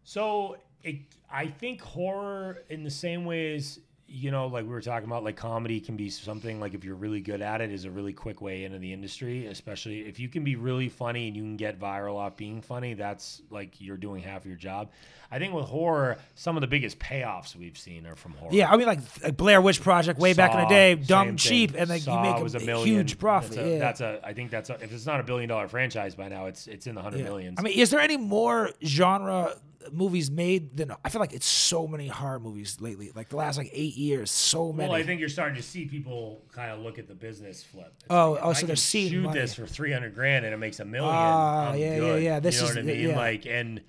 So 0.04 0.56
it, 0.82 0.96
I 1.30 1.46
think 1.46 1.80
horror, 1.80 2.62
in 2.68 2.82
the 2.82 2.90
same 2.90 3.24
way 3.24 3.54
as 3.54 3.78
you 4.12 4.32
know, 4.32 4.48
like 4.48 4.64
we 4.64 4.70
were 4.70 4.80
talking 4.80 5.06
about, 5.08 5.22
like 5.22 5.36
comedy 5.36 5.78
can 5.80 5.96
be 5.96 6.10
something 6.10 6.58
like 6.58 6.74
if 6.74 6.82
you're 6.84 6.96
really 6.96 7.20
good 7.20 7.40
at 7.40 7.60
it, 7.60 7.70
is 7.70 7.84
a 7.84 7.90
really 7.90 8.12
quick 8.12 8.40
way 8.40 8.64
into 8.64 8.78
the 8.78 8.92
industry. 8.92 9.46
Especially 9.46 10.00
if 10.00 10.18
you 10.18 10.28
can 10.28 10.42
be 10.42 10.56
really 10.56 10.88
funny 10.88 11.28
and 11.28 11.36
you 11.36 11.42
can 11.44 11.56
get 11.56 11.78
viral 11.78 12.16
off 12.16 12.36
being 12.36 12.60
funny, 12.60 12.94
that's 12.94 13.40
like 13.50 13.80
you're 13.80 13.96
doing 13.96 14.22
half 14.22 14.44
your 14.44 14.56
job. 14.56 14.90
I 15.30 15.38
think 15.38 15.54
with 15.54 15.66
horror, 15.66 16.18
some 16.34 16.56
of 16.56 16.60
the 16.60 16.66
biggest 16.66 16.98
payoffs 16.98 17.54
we've 17.54 17.78
seen 17.78 18.04
are 18.04 18.16
from 18.16 18.32
horror. 18.32 18.50
Yeah, 18.52 18.68
I 18.68 18.76
mean 18.76 18.86
like, 18.88 18.98
like 19.22 19.36
Blair 19.36 19.60
Witch 19.60 19.80
Project 19.80 20.18
way 20.18 20.32
back 20.32 20.54
in 20.54 20.60
the 20.60 20.66
day, 20.66 20.96
dumb 20.96 21.36
cheap, 21.36 21.74
and 21.78 21.88
like 21.88 22.02
Saw 22.02 22.16
you 22.24 22.32
make 22.42 22.52
a, 22.52 22.56
a 22.56 22.60
million. 22.66 22.86
huge 22.96 23.16
profit. 23.16 23.52
That's 23.52 23.60
a, 23.60 23.70
yeah. 23.70 23.78
that's 23.78 24.00
a. 24.00 24.20
I 24.24 24.32
think 24.32 24.50
that's 24.50 24.70
a. 24.70 24.74
If 24.82 24.92
it's 24.92 25.06
not 25.06 25.20
a 25.20 25.22
billion 25.22 25.48
dollar 25.48 25.68
franchise 25.68 26.16
by 26.16 26.26
now, 26.28 26.46
it's 26.46 26.66
it's 26.66 26.88
in 26.88 26.96
the 26.96 27.02
hundred 27.02 27.18
Yeah. 27.18 27.24
millions. 27.26 27.60
I 27.60 27.62
mean, 27.62 27.78
is 27.78 27.90
there 27.90 28.00
any 28.00 28.16
more 28.16 28.70
genre 28.84 29.54
movies 29.92 30.30
made 30.30 30.76
than 30.76 30.92
I 31.04 31.08
feel 31.08 31.20
like 31.20 31.32
it's 31.32 31.46
so 31.46 31.86
many 31.86 32.06
horror 32.08 32.38
movies 32.38 32.76
lately. 32.80 33.10
Like 33.14 33.28
the 33.30 33.36
last 33.36 33.56
like 33.58 33.70
eight 33.72 33.96
years, 33.96 34.30
so 34.30 34.72
many. 34.72 34.88
Well, 34.90 34.98
I 34.98 35.02
think 35.02 35.20
you're 35.20 35.28
starting 35.28 35.56
to 35.56 35.62
see 35.62 35.86
people 35.86 36.42
kind 36.52 36.70
of 36.70 36.80
look 36.80 36.98
at 36.98 37.08
the 37.08 37.14
business 37.14 37.62
flip. 37.62 37.92
It's 37.96 38.06
Oh, 38.10 38.32
like, 38.32 38.40
oh, 38.44 38.52
so 38.52 38.66
they're 38.66 38.76
seeing 38.76 39.10
shoot 39.10 39.22
money. 39.22 39.40
this 39.40 39.54
for 39.54 39.66
three 39.66 39.92
hundred 39.92 40.14
grand 40.14 40.44
and 40.44 40.52
it 40.52 40.58
makes 40.58 40.80
a 40.80 40.84
million. 40.84 41.14
Ah, 41.14 41.70
I'm 41.70 41.78
yeah, 41.78 41.90
yeah, 41.94 41.98
good. 41.98 42.22
yeah. 42.22 42.40
This 42.40 42.56
you 42.56 42.60
know 42.62 42.68
is 42.68 42.76
what 42.76 42.82
I 42.82 42.84
mean? 42.86 43.08
yeah. 43.08 43.16
Like, 43.16 43.46
and 43.46 43.80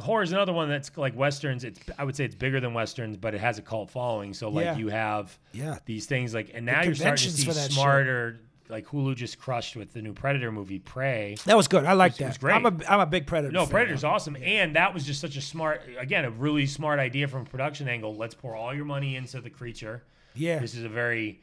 horror 0.00 0.22
is 0.22 0.32
another 0.32 0.52
one 0.52 0.68
that's 0.68 0.96
like 0.96 1.14
westerns. 1.16 1.62
It's 1.64 1.78
I 1.98 2.04
would 2.04 2.16
say 2.16 2.24
it's 2.24 2.34
bigger 2.34 2.58
than 2.58 2.72
westerns, 2.74 3.16
but 3.16 3.34
it 3.34 3.40
has 3.40 3.58
a 3.58 3.62
cult 3.62 3.90
following. 3.90 4.32
So 4.34 4.48
like 4.48 4.64
Yeah. 4.64 4.76
you 4.76 4.88
have 4.88 5.38
Yeah. 5.52 5.78
these 5.84 6.06
things 6.06 6.32
like, 6.34 6.50
and 6.54 6.64
now 6.66 6.82
you're 6.82 6.94
starting 6.94 7.30
to 7.30 7.36
see 7.36 7.50
smarter. 7.52 8.32
shit. 8.38 8.40
Like 8.72 8.86
Hulu 8.86 9.14
just 9.14 9.38
crushed 9.38 9.76
with 9.76 9.92
the 9.92 10.00
new 10.00 10.14
Predator 10.14 10.50
movie, 10.50 10.78
Prey. 10.78 11.36
that 11.44 11.56
was 11.56 11.68
good. 11.68 11.84
I 11.84 11.92
like 11.92 12.14
that. 12.14 12.16
It 12.16 12.24
that. 12.24 12.28
was 12.30 12.38
great. 12.38 12.54
I'm 12.54 12.66
a 12.66 12.74
I'm 12.88 13.00
a 13.00 13.06
big 13.06 13.26
Predator. 13.26 13.52
No, 13.52 13.66
fan. 13.66 13.70
Predator's 13.72 14.02
awesome, 14.02 14.36
and 14.42 14.74
that 14.76 14.94
was 14.94 15.04
just 15.04 15.20
such 15.20 15.36
a 15.36 15.42
smart, 15.42 15.82
again, 15.98 16.24
a 16.24 16.30
really 16.30 16.66
smart 16.66 16.98
idea 16.98 17.28
from 17.28 17.42
a 17.42 17.44
production 17.44 17.86
angle. 17.86 18.16
Let's 18.16 18.34
pour 18.34 18.56
all 18.56 18.74
your 18.74 18.86
money 18.86 19.16
into 19.16 19.40
the 19.40 19.50
creature. 19.50 20.02
Yeah. 20.34 20.58
This 20.58 20.74
is 20.74 20.84
a 20.84 20.88
very 20.88 21.40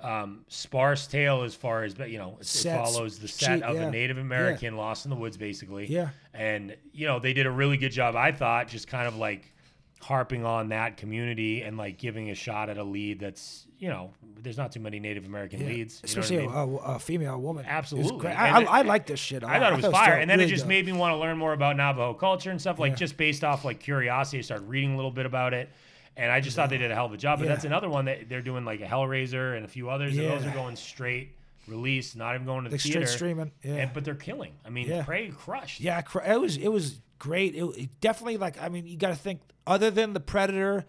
um, 0.00 0.44
sparse 0.48 1.06
tale 1.06 1.42
as 1.42 1.54
far 1.54 1.84
as, 1.84 1.94
but 1.94 2.10
you 2.10 2.18
know, 2.18 2.36
it, 2.40 2.64
it 2.64 2.74
follows 2.76 3.18
the 3.18 3.28
set 3.28 3.56
cheap, 3.56 3.64
of 3.64 3.76
yeah. 3.76 3.88
a 3.88 3.90
Native 3.90 4.18
American 4.18 4.76
lost 4.76 5.04
in 5.04 5.10
the 5.10 5.16
woods, 5.16 5.36
basically. 5.36 5.86
Yeah. 5.86 6.10
And 6.32 6.76
you 6.92 7.06
know, 7.06 7.18
they 7.18 7.32
did 7.32 7.46
a 7.46 7.50
really 7.50 7.76
good 7.76 7.92
job, 7.92 8.16
I 8.16 8.32
thought, 8.32 8.68
just 8.68 8.88
kind 8.88 9.08
of 9.08 9.16
like 9.16 9.52
harping 10.00 10.44
on 10.44 10.68
that 10.70 10.96
community 10.96 11.62
and 11.62 11.76
like 11.76 11.98
giving 11.98 12.30
a 12.30 12.34
shot 12.34 12.68
at 12.68 12.78
a 12.78 12.84
lead 12.84 13.20
that's, 13.20 13.66
you 13.82 13.88
know, 13.88 14.12
there's 14.40 14.56
not 14.56 14.70
too 14.70 14.78
many 14.78 15.00
Native 15.00 15.26
American 15.26 15.60
Yeah. 15.60 15.66
leads, 15.66 15.96
you 15.96 16.14
know 16.14 16.20
I 16.20 16.22
especially 16.22 16.46
mean? 16.46 16.50
a, 16.54 16.92
a, 16.92 16.94
a 16.94 16.98
female 17.00 17.38
woman. 17.40 17.64
Absolutely. 17.66 18.28
I, 18.28 18.60
I, 18.60 18.62
I 18.62 18.82
like 18.82 19.06
this 19.06 19.18
shit. 19.18 19.42
a 19.42 19.46
I 19.48 19.58
lot. 19.58 19.60
thought 19.60 19.72
it 19.72 19.76
was 19.82 19.92
fire, 19.92 20.12
dope, 20.12 20.20
and 20.22 20.30
then 20.30 20.38
it 20.40 20.46
just 20.46 20.62
dope. 20.62 20.68
made 20.68 20.86
me 20.86 20.92
want 20.92 21.12
to 21.14 21.16
learn 21.18 21.36
more 21.36 21.52
about 21.52 21.76
Navajo 21.76 22.14
culture 22.14 22.52
and 22.52 22.60
stuff. 22.60 22.78
Like 22.78 22.90
Yeah. 22.92 22.96
just 22.96 23.16
based 23.16 23.42
off 23.42 23.64
like 23.64 23.80
curiosity, 23.80 24.38
I 24.38 24.42
started 24.42 24.68
reading 24.68 24.92
a 24.92 24.96
little 24.96 25.10
bit 25.10 25.26
about 25.26 25.52
it, 25.52 25.68
and 26.16 26.30
I 26.30 26.40
just 26.40 26.54
thought 26.54 26.70
they 26.70 26.78
did 26.78 26.92
a 26.92 26.94
hell 26.94 27.06
of 27.06 27.12
a 27.12 27.16
job. 27.16 27.40
But 27.40 27.46
Yeah. 27.46 27.54
that's 27.54 27.64
another 27.64 27.88
one 27.88 28.04
that 28.04 28.28
they're 28.28 28.40
doing 28.40 28.64
like 28.64 28.80
a 28.80 28.86
Hellraiser 28.86 29.56
and 29.56 29.64
a 29.64 29.68
few 29.68 29.90
others. 29.90 30.16
And 30.16 30.28
those 30.30 30.46
are 30.46 30.50
going 30.52 30.76
straight 30.76 31.34
release, 31.66 32.14
not 32.14 32.34
even 32.36 32.46
going 32.46 32.62
to 32.64 32.70
the 32.70 32.74
like 32.74 32.80
straight 32.80 32.92
theater. 32.92 33.06
streaming. 33.08 33.50
Yeah. 33.64 33.74
And, 33.74 33.92
but 33.92 34.04
they're 34.04 34.14
killing. 34.14 34.52
I 34.64 34.70
mean, 34.70 34.86
Yeah. 34.88 35.02
Prey 35.02 35.28
crushed. 35.36 35.80
Yeah, 35.80 36.00
it 36.24 36.40
was 36.40 36.56
it 36.56 36.68
was 36.68 37.00
great. 37.18 37.56
It, 37.56 37.64
it 37.76 38.00
definitely 38.00 38.36
like 38.36 38.62
I 38.62 38.68
mean, 38.68 38.86
you 38.86 38.96
got 38.96 39.08
to 39.10 39.16
think 39.16 39.40
other 39.66 39.90
than 39.90 40.12
the 40.12 40.20
predator 40.20 40.84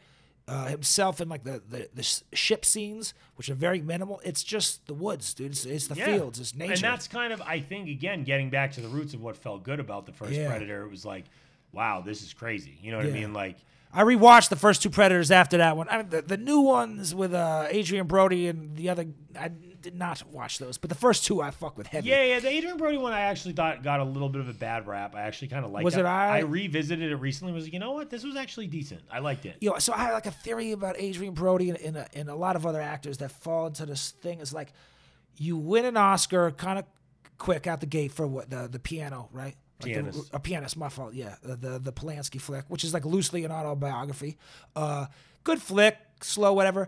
uh, 0.47 0.65
himself 0.65 1.19
and 1.21 1.29
like 1.29 1.43
the, 1.43 1.61
the 1.69 1.89
the 1.93 2.03
ship 2.35 2.65
scenes, 2.65 3.13
which 3.35 3.49
are 3.49 3.53
very 3.55 3.81
minimal. 3.81 4.19
It's 4.25 4.43
just 4.43 4.85
the 4.87 4.93
woods, 4.93 5.33
dude. 5.33 5.51
It's, 5.51 5.65
it's 5.65 5.87
the 5.87 5.95
Yeah. 5.95 6.05
fields. 6.05 6.39
It's 6.39 6.53
nature. 6.55 6.73
And 6.73 6.81
that's 6.81 7.07
kind 7.07 7.31
of, 7.31 7.41
I 7.41 7.59
think, 7.61 7.87
again, 7.89 8.23
getting 8.23 8.49
back 8.49 8.73
to 8.73 8.81
the 8.81 8.87
roots 8.89 9.13
of 9.13 9.21
what 9.21 9.37
felt 9.37 9.63
good 9.63 9.79
about 9.79 10.05
the 10.05 10.11
first 10.11 10.33
Yeah. 10.33 10.49
Predator. 10.49 10.83
It 10.83 10.89
was 10.89 11.05
like, 11.05 11.25
wow, 11.71 12.01
this 12.05 12.21
is 12.23 12.33
crazy. 12.33 12.77
You 12.81 12.91
know 12.91 12.97
what 12.97 13.05
I 13.07 13.11
mean? 13.11 13.31
Like, 13.33 13.57
I 13.93 14.03
rewatched 14.03 14.49
the 14.49 14.55
first 14.55 14.81
two 14.81 14.89
Predators 14.89 15.29
after 15.31 15.57
that 15.59 15.77
one. 15.77 15.87
I 15.89 15.97
mean, 15.97 16.09
the, 16.09 16.21
the 16.23 16.37
new 16.37 16.59
ones 16.61 17.13
with 17.13 17.33
uh, 17.33 17.67
Adrien 17.71 18.07
Brody 18.07 18.47
and 18.47 18.75
the 18.75 18.89
other. 18.89 19.05
I 19.39 19.51
did 19.83 19.95
not 19.95 20.23
watch 20.31 20.57
those, 20.57 20.77
but 20.79 20.89
the 20.89 20.95
first 20.95 21.25
two 21.25 21.41
I 21.41 21.51
fuck 21.51 21.77
with 21.77 21.85
heavy. 21.87 22.09
Yeah, 22.09 22.23
yeah. 22.23 22.39
The 22.39 22.47
Adrien 22.57 22.77
Brody 22.77 22.97
one 22.97 23.13
I 23.13 23.21
actually 23.21 23.53
thought 23.53 23.83
got 23.83 23.99
a 23.99 24.03
little 24.03 24.29
bit 24.29 24.41
of 24.41 24.49
a 24.49 24.53
bad 24.53 24.87
rap. 24.87 25.13
I 25.13 25.21
actually 25.21 25.49
kind 25.49 25.63
of 25.65 25.71
liked 25.71 25.83
Was 25.85 25.93
that. 25.93 26.01
it 26.01 26.05
I 26.07 26.41
aight? 26.41 26.49
revisited 26.49 27.11
it 27.11 27.15
recently. 27.17 27.53
Was 27.53 27.65
like, 27.65 27.73
you 27.73 27.79
know 27.79 27.91
what? 27.91 28.09
This 28.09 28.23
was 28.23 28.35
actually 28.35 28.67
decent. 28.67 29.01
I 29.11 29.19
liked 29.19 29.45
it. 29.45 29.57
you 29.61 29.69
know, 29.69 29.77
so 29.77 29.93
I 29.93 29.97
have 29.97 30.13
like 30.13 30.25
a 30.25 30.31
theory 30.31 30.71
about 30.71 30.99
Adrien 30.99 31.33
Brody 31.33 31.69
and, 31.69 31.79
and, 31.79 31.97
a, 31.97 32.07
and 32.15 32.29
a 32.29 32.35
lot 32.35 32.55
of 32.55 32.65
other 32.65 32.81
actors 32.81 33.19
that 33.19 33.31
fall 33.31 33.67
into 33.67 33.85
this 33.85 34.11
thing. 34.11 34.39
Is 34.39 34.53
like 34.53 34.73
you 35.37 35.57
win 35.57 35.85
an 35.85 35.97
Oscar 35.97 36.49
kind 36.51 36.79
of 36.79 36.85
quick 37.37 37.67
out 37.67 37.79
the 37.81 37.85
gate 37.85 38.11
for 38.11 38.25
what 38.25 38.49
the 38.49 38.67
the 38.71 38.79
piano, 38.79 39.29
right? 39.31 39.55
Like 39.81 39.95
the- 39.95 40.01
Pianist. 40.01 40.29
a 40.33 40.39
pianist, 40.39 40.77
my 40.77 40.89
fault. 40.89 41.13
Yeah, 41.13 41.35
the, 41.43 41.55
the 41.55 41.79
the 41.79 41.91
Polanski 41.91 42.39
flick, 42.39 42.65
which 42.69 42.83
is 42.83 42.93
like 42.93 43.05
loosely 43.05 43.43
an 43.43 43.51
autobiography. 43.51 44.37
Uh, 44.75 45.07
good 45.43 45.61
flick, 45.61 45.97
slow, 46.21 46.53
whatever. 46.53 46.87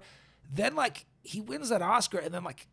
Then 0.54 0.76
like 0.76 1.06
he 1.24 1.41
wins 1.41 1.70
that 1.70 1.82
Oscar, 1.82 2.20
and 2.20 2.34
then 2.34 2.43
like 2.43 2.68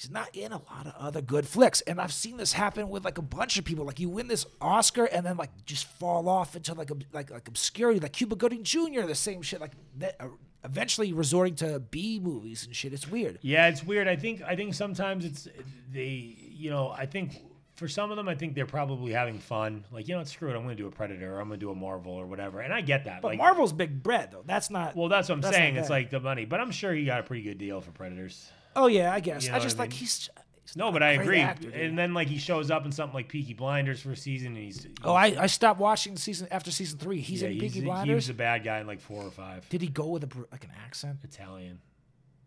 he's 0.00 0.10
not 0.10 0.34
in 0.34 0.52
a 0.52 0.56
lot 0.56 0.86
of 0.86 0.94
other 0.98 1.20
good 1.20 1.46
flicks. 1.46 1.80
And 1.82 2.00
I've 2.00 2.12
seen 2.12 2.36
this 2.36 2.52
happen 2.52 2.88
with 2.88 3.04
like 3.04 3.18
a 3.18 3.22
bunch 3.22 3.58
of 3.58 3.64
people. 3.64 3.84
Like 3.84 4.00
you 4.00 4.08
win 4.08 4.28
this 4.28 4.46
Oscar, 4.60 5.04
and 5.04 5.24
then 5.24 5.36
like 5.36 5.50
just 5.66 5.86
fall 5.86 6.28
off 6.28 6.56
into 6.56 6.74
like 6.74 6.90
ob- 6.90 7.04
like 7.12 7.30
like 7.30 7.48
obscurity, 7.48 8.00
like 8.00 8.12
Cuba 8.12 8.36
Gooding 8.36 8.64
Jr. 8.64 9.02
The 9.02 9.14
same 9.14 9.42
shit, 9.42 9.60
like 9.60 9.72
that, 9.98 10.16
uh, 10.20 10.28
eventually 10.64 11.12
resorting 11.12 11.54
to 11.56 11.80
B 11.80 12.18
movies 12.22 12.64
and 12.66 12.74
shit. 12.74 12.92
It's 12.92 13.08
weird. 13.08 13.38
Yeah, 13.42 13.68
it's 13.68 13.84
weird. 13.84 14.08
I 14.08 14.16
think 14.16 14.42
I 14.42 14.56
think 14.56 14.74
sometimes 14.74 15.24
it's 15.24 15.48
they. 15.92 16.36
You 16.60 16.68
know, 16.68 16.90
I 16.90 17.06
think 17.06 17.42
for 17.74 17.88
some 17.88 18.10
of 18.10 18.18
them, 18.18 18.28
I 18.28 18.34
think 18.34 18.54
they're 18.54 18.66
probably 18.66 19.12
having 19.12 19.38
fun. 19.38 19.86
Like, 19.90 20.06
you 20.06 20.14
know, 20.14 20.18
what, 20.18 20.28
screw 20.28 20.50
it. 20.50 20.54
I'm 20.54 20.64
going 20.64 20.76
to 20.76 20.82
do 20.82 20.86
a 20.86 20.90
Predator 20.90 21.34
or 21.34 21.40
I'm 21.40 21.48
going 21.48 21.58
to 21.58 21.64
do 21.64 21.70
a 21.70 21.74
Marvel 21.74 22.12
or 22.12 22.26
whatever. 22.26 22.60
And 22.60 22.74
I 22.74 22.82
get 22.82 23.04
that. 23.04 23.22
But 23.22 23.28
like, 23.28 23.38
Marvel's 23.38 23.72
big 23.72 24.02
bread 24.02 24.30
though. 24.32 24.42
That's 24.44 24.68
not. 24.68 24.94
Well, 24.94 25.08
that's 25.08 25.30
what 25.30 25.36
I'm 25.36 25.40
That's 25.40 25.56
saying. 25.56 25.76
It's 25.76 25.88
like 25.88 26.10
the 26.10 26.20
money, 26.20 26.44
but 26.44 26.60
I'm 26.60 26.70
sure 26.70 26.92
he 26.92 27.06
got 27.06 27.20
a 27.20 27.22
pretty 27.22 27.42
good 27.42 27.56
deal 27.56 27.80
for 27.80 27.90
Predators. 27.92 28.50
Oh 28.76 28.86
yeah, 28.86 29.12
I 29.12 29.20
guess. 29.20 29.44
You 29.44 29.50
know 29.50 29.56
I 29.56 29.60
just 29.60 29.76
I 29.78 29.82
like 29.82 29.92
he's. 29.92 30.30
he's 30.64 30.76
No, 30.76 30.92
but 30.92 31.02
I 31.02 31.12
agree. 31.12 31.40
actor, 31.40 31.70
and 31.70 31.98
then 31.98 32.14
like 32.14 32.28
he 32.28 32.38
shows 32.38 32.70
up 32.70 32.84
in 32.84 32.92
something 32.92 33.14
like 33.14 33.28
Peaky 33.28 33.54
Blinders 33.54 34.00
for 34.00 34.12
a 34.12 34.16
season, 34.16 34.48
and 34.48 34.58
he's 34.58 34.86
Oh, 35.04 35.12
I, 35.14 35.34
I 35.42 35.46
stopped 35.46 35.80
watching 35.80 36.14
the 36.14 36.20
season 36.20 36.48
after 36.50 36.70
season 36.70 36.98
three. 36.98 37.20
He's 37.20 37.42
yeah, 37.42 37.48
in 37.48 37.58
Peaky 37.58 37.80
He 37.80 37.84
Blinders. 37.86 38.14
was 38.14 38.28
a 38.28 38.34
bad 38.34 38.64
guy 38.64 38.80
in 38.80 38.86
like 38.86 39.00
four 39.00 39.22
or 39.22 39.30
five. 39.30 39.68
Did 39.68 39.82
he 39.82 39.88
go 39.88 40.06
with 40.08 40.24
a 40.24 40.28
like 40.52 40.64
an 40.64 40.70
accent? 40.84 41.18
Italian. 41.24 41.80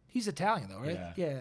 He's 0.07 0.27
Italian 0.27 0.69
though, 0.69 0.79
right? 0.79 0.99
Yeah. 1.15 1.27
Yeah. 1.27 1.39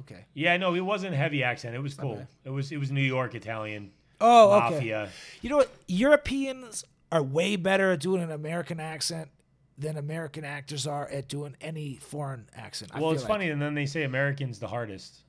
Okay. 0.00 0.24
Yeah, 0.34 0.56
no, 0.56 0.74
it 0.74 0.80
wasn't 0.80 1.14
a 1.14 1.16
heavy 1.16 1.42
accent. 1.42 1.74
It 1.74 1.80
was 1.82 1.94
cool. 1.94 2.26
It 2.44 2.50
was 2.50 2.72
it 2.72 2.78
was 2.78 2.90
New 2.90 3.02
York 3.02 3.34
Italian 3.34 3.90
Oh, 4.20 4.52
okay. 4.52 4.74
mafia. 4.74 5.08
You 5.42 5.50
know 5.50 5.56
what? 5.58 5.70
Europeans 5.88 6.84
are 7.12 7.22
way 7.22 7.56
better 7.56 7.92
at 7.92 8.00
doing 8.00 8.22
an 8.22 8.30
American 8.30 8.80
accent 8.80 9.28
than 9.80 9.96
American 9.96 10.44
actors 10.44 10.86
are 10.86 11.08
at 11.08 11.28
doing 11.28 11.56
any 11.60 11.96
foreign 11.96 12.48
accent. 12.54 12.92
I 12.94 13.00
Well, 13.00 13.10
it's 13.12 13.22
like. 13.22 13.28
funny, 13.28 13.50
and 13.50 13.60
then 13.60 13.74
they 13.74 13.86
say 13.86 14.04
Americans 14.04 14.58
the 14.58 14.68
hardest. 14.68 15.20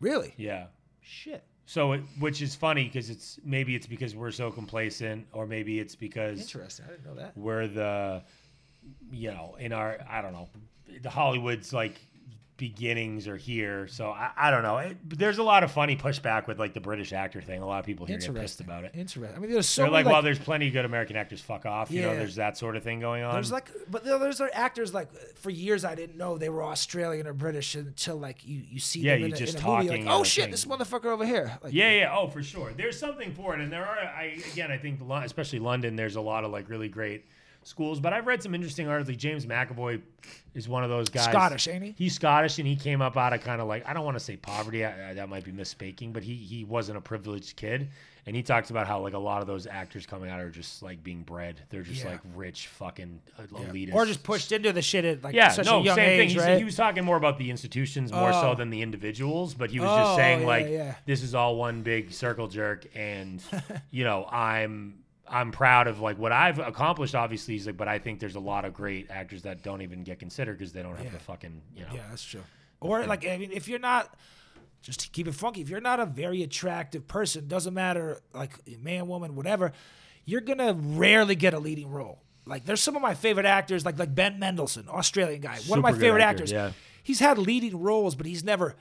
Really? 0.00 0.34
Yeah. 0.36 0.66
Shit. 1.02 1.44
So, 1.66 1.92
it, 1.92 2.02
which 2.18 2.42
is 2.42 2.54
funny 2.56 2.84
because 2.84 3.10
it's 3.10 3.38
maybe 3.44 3.76
it's 3.76 3.86
because 3.86 4.16
we're 4.16 4.32
so 4.32 4.50
complacent, 4.50 5.26
or 5.32 5.46
maybe 5.46 5.78
it's 5.78 5.94
because 5.94 6.40
Interesting. 6.40 6.86
I 6.88 6.90
didn't 6.92 7.06
know 7.06 7.14
that. 7.14 7.36
we're 7.36 7.68
the, 7.68 8.22
you 9.12 9.30
know, 9.30 9.56
in 9.60 9.72
our 9.72 9.98
I 10.10 10.20
don't 10.22 10.32
know, 10.32 10.48
the 11.02 11.10
Hollywood's 11.10 11.72
like 11.72 12.00
beginnings 12.60 13.26
are 13.26 13.38
here. 13.38 13.88
So 13.88 14.10
I, 14.10 14.30
I 14.36 14.50
don't 14.50 14.62
know. 14.62 14.76
It, 14.76 14.98
there's 15.08 15.38
a 15.38 15.42
lot 15.42 15.64
of 15.64 15.72
funny 15.72 15.96
pushback 15.96 16.46
with 16.46 16.58
like 16.58 16.74
the 16.74 16.80
British 16.80 17.14
actor 17.14 17.40
thing. 17.40 17.62
A 17.62 17.66
lot 17.66 17.80
of 17.80 17.86
people 17.86 18.04
here 18.04 18.18
get 18.18 18.34
pissed 18.34 18.60
about 18.60 18.84
it. 18.84 18.92
Interesting. 18.94 19.34
I 19.34 19.40
mean, 19.40 19.50
there's 19.50 19.66
so 19.66 19.82
They're 19.82 19.90
many, 19.90 20.04
like, 20.04 20.12
well, 20.12 20.20
there's 20.20 20.38
plenty 20.38 20.66
of 20.66 20.74
good 20.74 20.84
American 20.84 21.16
actors. 21.16 21.40
Fuck 21.40 21.64
off. 21.64 21.90
You 21.90 22.02
know, 22.02 22.14
there's 22.14 22.34
that 22.36 22.58
sort 22.58 22.76
of 22.76 22.82
thing 22.82 23.00
going 23.00 23.22
on. 23.24 23.32
There's 23.32 23.50
like, 23.50 23.70
but 23.90 24.04
there's 24.04 24.38
like 24.38 24.50
actors 24.52 24.92
like 24.92 25.10
for 25.36 25.48
years 25.48 25.86
I 25.86 25.94
didn't 25.94 26.18
know 26.18 26.36
they 26.36 26.50
were 26.50 26.62
Australian 26.62 27.26
or 27.26 27.32
British 27.32 27.74
until 27.74 28.18
like 28.18 28.46
you 28.46 28.62
you 28.70 28.78
see 28.78 29.00
Yeah, 29.00 29.12
them 29.12 29.20
you 29.20 29.26
in, 29.28 29.32
a, 29.32 29.36
just 29.36 29.56
in 29.56 29.64
a 29.64 29.66
movie 29.66 29.86
talking 29.88 30.04
like, 30.04 30.14
oh 30.14 30.22
shit, 30.22 30.44
thing. 30.44 30.50
this 30.50 30.66
motherfucker 30.66 31.06
over 31.06 31.24
here. 31.24 31.58
Like, 31.64 31.72
Yeah, 31.72 31.90
yeah, 31.90 32.14
oh, 32.14 32.28
for 32.28 32.42
sure. 32.42 32.72
There's 32.76 32.98
something 32.98 33.32
for 33.32 33.54
it, 33.54 33.60
and 33.62 33.72
there 33.72 33.86
are. 33.86 33.98
I 33.98 34.38
again, 34.52 34.70
I 34.70 34.76
think, 34.76 35.00
especially 35.24 35.60
London, 35.60 35.96
there's 35.96 36.16
a 36.16 36.20
lot 36.20 36.44
of 36.44 36.50
like 36.50 36.68
really 36.68 36.88
great 36.88 37.24
schools. 37.70 38.00
But 38.00 38.12
I've 38.12 38.26
read 38.26 38.42
some 38.42 38.54
interesting 38.54 38.88
articles. 38.88 39.08
Like 39.08 39.18
James 39.18 39.46
McAvoy 39.46 40.02
is 40.54 40.68
one 40.68 40.84
of 40.84 40.90
those 40.90 41.08
guys. 41.08 41.24
Scottish, 41.24 41.66
ain't 41.68 41.84
he? 41.84 41.94
He's 41.96 42.14
Scottish, 42.14 42.58
and 42.58 42.66
he 42.66 42.76
came 42.76 43.00
up 43.00 43.16
out 43.16 43.32
of 43.32 43.40
kind 43.42 43.60
of 43.60 43.68
like 43.68 43.88
I 43.88 43.94
don't 43.94 44.04
want 44.04 44.18
to 44.18 44.24
say 44.24 44.36
poverty. 44.36 44.84
I, 44.84 45.10
I- 45.10 45.14
that 45.14 45.28
might 45.28 45.44
be 45.44 45.52
misspeaking, 45.52 46.12
but 46.12 46.22
he 46.22 46.34
he 46.34 46.64
wasn't 46.64 46.98
a 46.98 47.00
privileged 47.00 47.56
kid, 47.56 47.88
and 48.26 48.34
he 48.36 48.42
talks 48.42 48.70
about 48.70 48.86
how 48.86 49.00
like 49.00 49.14
a 49.14 49.18
lot 49.18 49.40
of 49.40 49.46
those 49.46 49.66
actors 49.66 50.04
coming 50.06 50.28
out 50.30 50.40
are 50.40 50.50
just 50.50 50.82
like 50.82 51.02
being 51.02 51.22
bred. 51.22 51.60
They're 51.70 51.82
just 51.82 52.04
Yeah. 52.04 52.10
like 52.10 52.20
rich 52.34 52.66
fucking 52.66 53.20
uh, 53.38 53.42
elitists, 53.42 53.94
or 53.94 54.04
just 54.06 54.22
pushed 54.22 54.52
into 54.52 54.72
the 54.72 54.82
shit 54.82 55.04
at 55.04 55.22
like 55.24 55.34
yeah, 55.34 55.48
such 55.48 55.66
no, 55.66 55.80
a 55.80 55.82
young 55.82 55.96
same 55.96 56.06
thing. 56.18 56.20
age, 56.20 56.32
He's, 56.32 56.42
right? 56.42 56.58
He 56.58 56.64
was 56.64 56.76
talking 56.76 57.04
more 57.04 57.16
about 57.16 57.38
the 57.38 57.50
institutions 57.50 58.12
more 58.12 58.32
so 58.32 58.50
Oh. 58.50 58.54
than 58.54 58.70
the 58.70 58.82
individuals, 58.82 59.54
but 59.54 59.70
he 59.70 59.78
was 59.80 59.88
Oh, 59.90 59.96
just 59.98 60.16
saying 60.16 60.40
yeah, 60.40 60.46
like 60.46 60.66
yeah. 60.68 60.94
this 61.06 61.22
is 61.22 61.34
all 61.34 61.56
one 61.56 61.82
big 61.82 62.12
circle 62.12 62.48
jerk, 62.48 62.86
and 62.94 63.42
you 63.90 64.04
know 64.04 64.26
I'm 64.30 64.94
I'm 65.30 65.52
proud 65.52 65.86
of 65.86 66.00
like 66.00 66.18
what 66.18 66.32
I've 66.32 66.58
accomplished. 66.58 67.14
Obviously, 67.14 67.54
he's 67.54 67.66
like, 67.66 67.76
but 67.76 67.88
I 67.88 67.98
think 67.98 68.18
there's 68.20 68.34
a 68.34 68.40
lot 68.40 68.64
of 68.64 68.74
great 68.74 69.10
actors 69.10 69.42
that 69.42 69.62
don't 69.62 69.82
even 69.82 70.02
get 70.02 70.18
considered 70.18 70.58
because 70.58 70.72
they 70.72 70.82
don't 70.82 70.96
have 70.96 71.04
Yeah. 71.06 71.10
the 71.12 71.18
fucking 71.20 71.62
you 71.76 71.82
know. 71.82 71.90
Yeah, 71.94 72.02
that's 72.10 72.24
true. 72.24 72.42
Or 72.80 73.04
like 73.06 73.26
I 73.26 73.36
mean, 73.38 73.50
if 73.52 73.68
you're 73.68 73.78
not 73.78 74.14
just 74.82 75.00
to 75.00 75.08
keep 75.10 75.28
it 75.28 75.34
funky, 75.34 75.60
if 75.60 75.68
you're 75.68 75.80
not 75.80 76.00
a 76.00 76.06
very 76.06 76.42
attractive 76.42 77.06
person, 77.06 77.46
doesn't 77.48 77.74
matter 77.74 78.20
like 78.34 78.52
man, 78.80 79.06
woman, 79.08 79.36
whatever, 79.36 79.72
you're 80.24 80.40
gonna 80.40 80.74
rarely 80.74 81.34
get 81.34 81.54
a 81.54 81.58
leading 81.58 81.90
role. 81.90 82.22
Like 82.46 82.64
there's 82.64 82.80
some 82.80 82.96
of 82.96 83.02
my 83.02 83.14
favorite 83.14 83.46
actors, 83.46 83.84
like 83.84 83.98
like 83.98 84.14
Ben 84.14 84.38
Mendelsohn, 84.38 84.88
Australian 84.88 85.40
guy, 85.42 85.58
one 85.68 85.78
of 85.78 85.82
my 85.82 85.92
favorite 85.92 86.22
actor, 86.22 86.42
actors. 86.44 86.52
yeah. 86.52 86.72
He's 87.02 87.20
had 87.20 87.38
leading 87.38 87.78
roles, 87.80 88.14
but 88.14 88.26
he's 88.26 88.42
never 88.44 88.76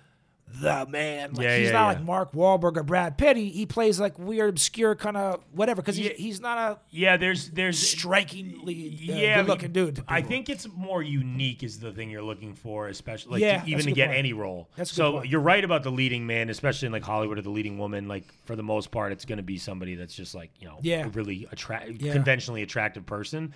the 0.61 0.85
man. 0.89 1.33
Like 1.33 1.43
Yeah, 1.45 1.57
he's 1.57 1.67
yeah, 1.67 1.71
not 1.73 1.79
yeah. 1.81 1.87
like 1.97 2.03
Mark 2.03 2.31
Wahlberg 2.33 2.77
or 2.77 2.83
Brad 2.83 3.17
Pitt. 3.17 3.37
He, 3.37 3.49
he 3.49 3.65
plays 3.65 3.99
like 3.99 4.17
weird, 4.19 4.49
obscure 4.49 4.95
kind 4.95 5.15
of 5.17 5.41
whatever 5.51 5.81
because 5.81 5.95
he's, 5.95 6.11
he's 6.11 6.41
not 6.41 6.57
a 6.57 6.79
Yeah, 6.89 7.17
there's 7.17 7.49
there's 7.51 7.77
strikingly 7.79 8.97
uh, 9.09 9.15
yeah, 9.15 9.41
good 9.41 9.47
looking 9.47 9.71
dude. 9.71 10.03
I 10.07 10.21
think 10.21 10.49
it's 10.49 10.67
more 10.75 11.01
unique 11.03 11.63
is 11.63 11.79
the 11.79 11.91
thing 11.91 12.09
you're 12.09 12.21
looking 12.23 12.53
for, 12.53 12.87
especially 12.87 13.33
like, 13.33 13.41
Yeah, 13.41 13.61
to- 13.61 13.69
even 13.69 13.85
to 13.85 13.91
get 13.91 14.07
point. 14.07 14.19
any 14.19 14.33
role. 14.33 14.69
That's 14.75 14.91
so 14.91 15.13
point. 15.13 15.27
you're 15.29 15.41
right 15.41 15.63
about 15.63 15.83
the 15.83 15.91
leading 15.91 16.25
man, 16.27 16.49
especially 16.49 16.87
in 16.87 16.91
like 16.91 17.03
Hollywood 17.03 17.37
or 17.37 17.41
the 17.41 17.49
leading 17.49 17.77
woman. 17.77 18.07
Like 18.07 18.25
for 18.45 18.55
the 18.55 18.63
most 18.63 18.91
part, 18.91 19.11
it's 19.11 19.25
going 19.25 19.37
to 19.37 19.43
be 19.43 19.57
somebody 19.57 19.95
that's 19.95 20.13
just 20.15 20.35
like 20.35 20.51
you 20.59 20.67
know 20.67 20.79
Yeah. 20.81 21.05
a 21.05 21.09
really 21.09 21.47
attract 21.51 21.99
conventionally 21.99 22.61
attractive 22.63 23.05
person. 23.05 23.53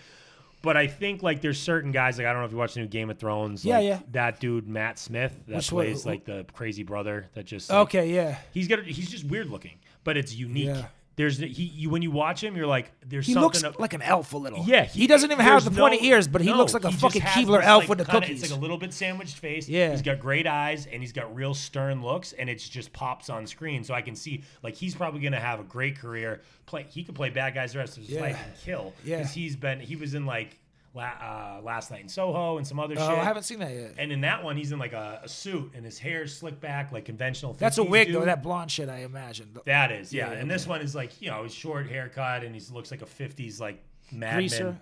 But 0.63 0.77
I 0.77 0.87
think 0.87 1.21
like 1.21 1.41
there's 1.41 1.59
certain 1.59 1.91
guys 1.91 2.17
like 2.17 2.25
I 2.25 2.31
don't 2.31 2.41
know 2.41 2.45
if 2.45 2.51
you 2.53 2.57
watch 2.57 2.73
the 2.73 2.79
new 2.79 2.87
Game 2.87 3.09
of 3.09 3.19
Thrones. 3.19 3.65
Yeah, 3.65 3.75
like, 3.75 3.85
yeah. 3.85 3.99
That 4.11 4.39
dude 4.39 4.67
Matt 4.67 4.97
Smith 4.97 5.37
that 5.47 5.57
Which 5.57 5.69
plays 5.69 6.05
like 6.05 6.23
the 6.23 6.45
crazy 6.53 6.83
brother 6.83 7.27
that 7.33 7.45
just 7.45 7.69
like, 7.69 7.79
okay, 7.79 8.09
yeah. 8.09 8.37
He's 8.53 8.69
got 8.69 8.81
he's 8.83 9.11
just 9.11 9.25
weird 9.25 9.49
looking, 9.49 9.77
but 10.05 10.15
it's 10.15 10.33
unique. 10.33 10.67
Yeah. 10.67 10.85
There's 11.15 11.37
he 11.37 11.45
you, 11.63 11.91
when 11.91 12.01
you 12.01 12.09
watch 12.09 12.43
him, 12.43 12.55
you're 12.55 12.65
like 12.65 12.91
there's 13.05 13.27
He 13.27 13.33
something. 13.33 13.43
looks 13.43 13.63
ab- 13.63 13.79
like 13.79 13.93
an 13.93 14.01
elf 14.01 14.33
a 14.33 14.37
little. 14.37 14.63
yeah, 14.65 14.83
he, 14.83 15.05
doesn't 15.05 15.31
even 15.31 15.45
have 15.45 15.63
the 15.63 15.69
there's 15.69 15.79
pointy 15.79 16.07
ears, 16.07 16.27
but 16.27 16.41
he 16.41 16.49
no, 16.49 16.57
looks 16.57 16.73
like 16.73 16.85
a 16.85 16.91
fucking 16.91 17.21
Keebler 17.21 17.61
elf 17.61 17.81
like, 17.83 17.89
with 17.89 17.97
the 17.99 18.05
cookies. 18.05 18.41
It's 18.41 18.51
like 18.51 18.57
a 18.57 18.61
little 18.61 18.77
bit 18.79 18.93
sandwiched 18.93 19.37
face. 19.37 19.69
Yeah. 19.69 19.91
he's 19.91 20.01
got 20.01 20.19
great 20.19 20.47
eyes 20.47 20.87
and 20.87 21.03
he's 21.03 21.11
got 21.13 21.33
real 21.35 21.53
stern 21.53 22.01
looks, 22.01 22.33
and 22.33 22.49
it's 22.49 22.67
just 22.67 22.91
pops 22.93 23.29
on 23.29 23.45
screen. 23.45 23.83
So 23.83 23.93
I 23.93 24.01
can 24.01 24.15
see 24.15 24.43
like 24.63 24.75
he's 24.75 24.95
probably 24.95 25.21
gonna 25.21 25.39
have 25.39 25.59
a 25.59 25.63
great 25.63 25.97
career. 25.99 26.41
Play 26.65 26.85
he 26.89 27.03
could 27.03 27.13
play 27.15 27.29
bad 27.29 27.53
guys 27.53 27.73
the 27.73 27.79
rest 27.79 27.97
of 27.97 28.03
his 28.03 28.13
Yeah. 28.13 28.21
life 28.21 28.39
and 28.43 28.53
kill. 28.63 28.93
Yeah. 29.05 29.17
because 29.17 29.33
he's 29.33 29.55
been 29.55 29.79
he 29.79 29.95
was 29.95 30.15
in 30.15 30.25
like 30.25 30.57
la, 30.93 31.03
uh, 31.03 31.61
last 31.63 31.91
night 31.91 32.01
in 32.01 32.09
Soho 32.09 32.57
and 32.57 32.67
some 32.67 32.79
other 32.79 32.95
oh, 32.97 33.09
shit. 33.09 33.17
I 33.19 33.23
haven't 33.23 33.43
seen 33.43 33.59
that 33.59 33.73
yet. 33.73 33.95
and 33.97 34.11
in 34.11 34.21
that 34.21 34.43
one, 34.43 34.57
he's 34.57 34.71
in 34.71 34.79
like 34.79 34.93
a, 34.93 35.21
a 35.23 35.29
suit 35.29 35.71
and 35.75 35.83
his 35.83 35.97
hair's 35.99 36.35
slicked 36.35 36.61
back 36.61 36.91
like 36.91 37.05
conventional. 37.05 37.53
That's 37.53 37.77
a 37.77 37.81
50s 37.81 37.89
wig 37.89 38.13
though. 38.13 38.25
That 38.25 38.43
blonde 38.43 38.71
shit, 38.71 38.89
I 38.89 38.99
imagine. 38.99 39.55
That 39.65 39.91
is, 39.91 40.13
yeah. 40.13 40.31
Yeah, 40.31 40.39
and 40.39 40.49
this 40.49 40.67
one 40.67 40.81
is 40.81 40.93
like, 40.95 41.21
you 41.21 41.29
know, 41.29 41.43
he's 41.43 41.53
short 41.53 41.89
haircut 41.89 42.43
and 42.43 42.55
he 42.55 42.61
looks 42.73 42.91
like 42.91 43.01
a 43.01 43.05
'50s 43.05 43.59
like 43.59 43.83
madman. 44.11 44.79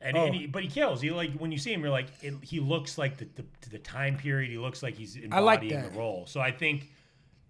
And, 0.00 0.18
Oh. 0.18 0.26
and 0.26 0.34
he, 0.34 0.46
but 0.46 0.62
he 0.62 0.68
kills. 0.68 1.00
He 1.00 1.10
like 1.10 1.32
when 1.38 1.50
you 1.50 1.56
see 1.56 1.72
him, 1.72 1.80
you're 1.80 1.90
like, 1.90 2.08
it, 2.20 2.34
he 2.42 2.60
looks 2.60 2.98
like 2.98 3.16
the, 3.16 3.26
the 3.36 3.44
the 3.70 3.78
time 3.78 4.18
period. 4.18 4.50
He 4.50 4.58
looks 4.58 4.82
like 4.82 4.94
he's 4.96 5.16
like 5.16 5.24
embodying 5.24 5.72
that. 5.80 5.92
the 5.92 5.98
role. 5.98 6.26
So 6.26 6.40
I 6.40 6.50
think 6.50 6.90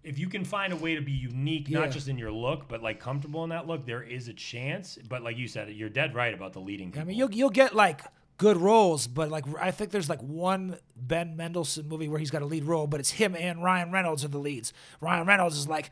if 0.05 0.17
you 0.19 0.29
can 0.29 0.45
find 0.45 0.71
a 0.71 0.75
way 0.75 0.95
to 0.95 1.01
be 1.01 1.11
unique, 1.11 1.67
Yeah. 1.69 1.79
not 1.79 1.91
just 1.91 2.07
in 2.07 2.17
your 2.17 2.31
look, 2.31 2.67
but 2.67 2.81
like 2.83 2.99
comfortable 2.99 3.43
in 3.43 3.49
that 3.49 3.67
look, 3.67 3.85
there 3.85 4.03
is 4.03 4.27
a 4.27 4.33
chance. 4.33 4.97
But 5.09 5.23
like 5.23 5.37
you 5.37 5.47
said, 5.47 5.69
you're 5.71 5.89
dead 5.89 6.15
right 6.15 6.33
about 6.33 6.53
the 6.53 6.59
leading. 6.61 6.87
People. 6.91 7.01
I 7.01 7.05
mean, 7.05 7.17
you'll 7.17 7.31
you'll 7.33 7.49
get 7.49 7.75
like 7.75 8.01
good 8.37 8.57
roles, 8.57 9.07
but 9.07 9.29
like 9.29 9.45
I 9.59 9.71
think 9.71 9.91
there's 9.91 10.09
like 10.09 10.21
one 10.21 10.77
Ben 10.95 11.35
Mendelsohn 11.35 11.87
movie 11.87 12.07
where 12.09 12.19
he's 12.19 12.31
got 12.31 12.41
a 12.41 12.45
lead 12.45 12.65
role, 12.65 12.85
but 12.87 12.99
it's 12.99 13.11
him 13.11 13.35
and 13.35 13.63
Ryan 13.63 13.91
Reynolds 13.91 14.23
are 14.23 14.29
the 14.29 14.37
leads. 14.39 14.73
Ryan 15.01 15.25
Reynolds 15.27 15.57
is 15.57 15.67
like. 15.67 15.89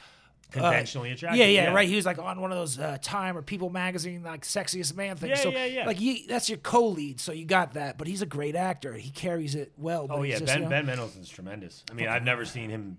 uh, 0.55 0.59
Conventionally 0.61 1.09
attractive, 1.11 1.39
Yeah, 1.39 1.45
yeah, 1.47 1.63
yeah. 1.63 1.73
right. 1.73 1.87
He 1.89 1.95
was 1.95 2.05
like 2.05 2.19
on 2.19 2.39
one 2.39 2.51
of 2.51 2.57
those 2.59 2.77
uh, 2.77 2.97
Time 3.01 3.35
or 3.35 3.41
People 3.41 3.71
magazine 3.71 4.21
like 4.21 4.43
sexiest 4.43 4.95
man 4.95 5.15
things. 5.17 5.31
Yeah, 5.37 5.43
so 5.43 5.49
yeah, 5.49 5.65
yeah. 5.65 5.85
like 5.87 5.97
he, 5.97 6.27
that's 6.27 6.47
your 6.47 6.59
co-lead, 6.59 7.19
so 7.19 7.31
you 7.31 7.45
got 7.45 7.73
that. 7.73 7.97
But 7.97 8.05
he's 8.07 8.21
a 8.21 8.27
great 8.27 8.55
actor. 8.55 8.93
He 8.93 9.09
carries 9.09 9.55
it 9.55 9.71
well. 9.77 10.05
Oh 10.11 10.21
yeah, 10.21 10.33
just, 10.37 10.45
Ben 10.45 10.57
you 10.59 10.63
know- 10.65 10.69
Ben 10.69 10.85
Mendelsohn's 10.85 11.29
tremendous. 11.29 11.83
I 11.89 11.95
mean, 11.95 12.07
I've 12.07 12.23
never 12.23 12.45
seen 12.45 12.69
him. 12.69 12.97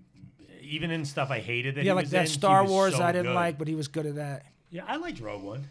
Even 0.65 0.91
in 0.91 1.05
stuff 1.05 1.31
I 1.31 1.39
hated 1.39 1.75
that 1.75 1.83
yeah, 1.83 1.91
he 1.91 1.95
like 1.95 2.03
was 2.05 2.11
that 2.11 2.19
in, 2.21 2.25
he 2.27 2.31
Star 2.33 2.63
was 2.63 2.71
Wars 2.71 2.95
so 2.95 3.03
I 3.03 3.11
didn't 3.11 3.27
good. 3.27 3.35
like, 3.35 3.57
but 3.57 3.67
he 3.67 3.75
was 3.75 3.87
good 3.87 4.05
at 4.05 4.15
that. 4.15 4.45
Yeah, 4.69 4.83
I 4.87 4.97
liked 4.97 5.19
Rogue 5.19 5.43
One. 5.43 5.67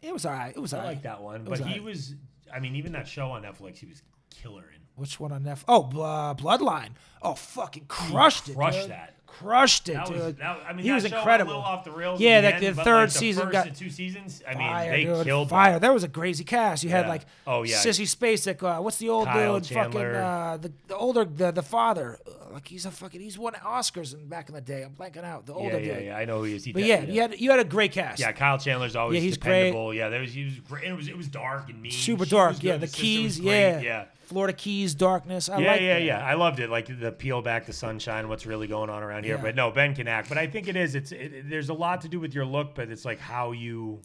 It 0.00 0.12
was 0.12 0.24
alright. 0.24 0.54
It 0.56 0.60
was 0.60 0.72
I 0.72 0.78
alright. 0.78 0.94
like 0.94 1.02
that 1.02 1.20
one, 1.22 1.44
was 1.44 1.58
but 1.60 1.66
he 1.68 1.74
alright. 1.74 1.84
was. 1.84 2.14
I 2.54 2.60
mean, 2.60 2.76
even 2.76 2.92
that 2.92 3.06
show 3.08 3.30
on 3.32 3.42
Netflix, 3.42 3.76
he 3.78 3.86
was 3.86 4.02
killer 4.30 4.62
in. 4.62 4.80
Which 4.94 5.20
one 5.20 5.32
on 5.32 5.42
Netflix? 5.44 5.64
Oh, 5.68 5.82
Bl- 5.82 6.02
uh, 6.02 6.34
Bloodline. 6.34 6.90
Oh, 7.20 7.34
fucking 7.34 7.84
crushed 7.88 8.48
it. 8.48 8.54
crushed 8.56 8.82
dude. 8.82 8.90
that. 8.90 9.14
Crushed 9.38 9.88
it, 9.88 9.92
That 9.94 10.10
was. 10.10 10.20
dude. 10.20 10.38
That, 10.38 10.58
I 10.68 10.72
mean, 10.72 10.82
he 10.82 10.88
that 10.88 10.94
was 10.96 11.04
incredible. 11.04 11.54
Off 11.54 11.84
the 11.84 11.90
rails. 11.92 12.20
Yeah, 12.20 12.40
the, 12.40 12.58
the 12.60 12.66
end, 12.66 12.76
but, 12.76 12.84
third 12.84 12.94
like, 13.02 13.08
the 13.10 13.18
season 13.18 13.42
first 13.44 13.52
got- 13.52 13.76
two 13.76 13.90
seasons. 13.90 14.42
I 14.46 14.50
mean, 14.54 14.58
Fire, 14.68 14.90
they 14.90 15.04
dude, 15.04 15.24
killed 15.26 15.48
fire. 15.50 15.72
that. 15.74 15.80
There 15.80 15.92
was 15.92 16.02
a 16.04 16.08
crazy 16.08 16.42
cast. 16.44 16.82
You 16.82 16.90
had 16.90 17.06
like 17.06 17.22
Oh, 17.46 17.62
yeah. 17.62 17.76
Sissy 17.76 18.02
Spacek. 18.04 18.62
Uh, 18.62 18.82
what's 18.82 18.98
the 18.98 19.08
old 19.08 19.26
Kyle 19.26 19.60
dude? 19.60 19.68
Chandler. 19.68 20.12
Fucking 20.14 20.16
uh, 20.16 20.56
the 20.60 20.72
the 20.88 20.96
older 20.96 21.24
the 21.24 21.50
the 21.52 21.62
father. 21.62 22.18
Uh, 22.26 22.52
like 22.54 22.66
he's 22.66 22.84
a 22.86 22.90
fucking 22.90 23.20
he's 23.20 23.38
won 23.38 23.52
Oscars 23.54 24.14
in 24.14 24.26
back 24.26 24.48
in 24.48 24.54
the 24.54 24.60
day. 24.60 24.82
I'm 24.82 24.90
blanking 24.92 25.22
out. 25.24 25.46
The 25.46 25.52
Yeah, 25.52 25.58
older 25.58 25.78
yeah, 25.80 25.94
dude. 25.94 26.04
yeah. 26.06 26.16
I 26.16 26.24
know 26.24 26.38
who 26.38 26.44
he 26.44 26.54
is. 26.56 26.64
He 26.64 26.72
But 26.72 26.80
did- 26.80 26.88
yeah, 26.88 27.00
you 27.02 27.20
had 27.20 27.40
you 27.40 27.50
had 27.50 27.60
a 27.60 27.64
great 27.64 27.92
cast. 27.92 28.18
Yeah, 28.20 28.32
Kyle 28.32 28.58
Chandler's 28.58 28.96
always 28.96 29.16
Yeah, 29.16 29.20
he's 29.20 29.36
great. 29.36 29.66
dependable. 29.66 29.94
Yeah, 29.94 30.08
there 30.08 30.20
was 30.20 30.32
he 30.32 30.44
was 30.44 30.54
great. 30.60 30.84
It 30.84 30.94
was 30.96 31.06
it 31.08 31.16
was 31.16 31.28
dark 31.28 31.68
and 31.68 31.80
mean. 31.80 31.92
Super 31.92 32.24
She 32.24 32.30
dark, 32.30 32.62
yeah, 32.62 32.76
the 32.78 32.86
keys, 32.88 33.38
yeah. 33.38 33.80
yeah. 33.80 34.04
Florida 34.28 34.52
Keys 34.52 34.94
darkness. 34.94 35.48
I 35.48 35.58
yeah, 35.58 35.70
like 35.72 35.80
yeah, 35.80 35.94
that. 35.94 36.02
yeah. 36.02 36.24
I 36.24 36.34
loved 36.34 36.60
it. 36.60 36.68
Like 36.70 36.86
the 37.00 37.10
peel 37.10 37.40
back 37.42 37.64
the 37.66 37.72
sunshine. 37.72 38.28
What's 38.28 38.44
really 38.46 38.66
going 38.66 38.90
on 38.90 39.02
around 39.02 39.24
here? 39.24 39.36
Yeah. 39.36 39.42
But 39.42 39.54
no, 39.56 39.70
Ben 39.70 39.94
can 39.94 40.06
act. 40.06 40.28
But 40.28 40.36
I 40.38 40.46
think 40.46 40.68
it 40.68 40.76
is. 40.76 40.94
It's 40.94 41.12
it, 41.12 41.48
there's 41.48 41.70
a 41.70 41.74
lot 41.74 42.02
to 42.02 42.08
do 42.08 42.20
with 42.20 42.34
your 42.34 42.44
look, 42.44 42.74
but 42.74 42.90
it's 42.90 43.04
like 43.04 43.18
how 43.18 43.52
you. 43.52 44.00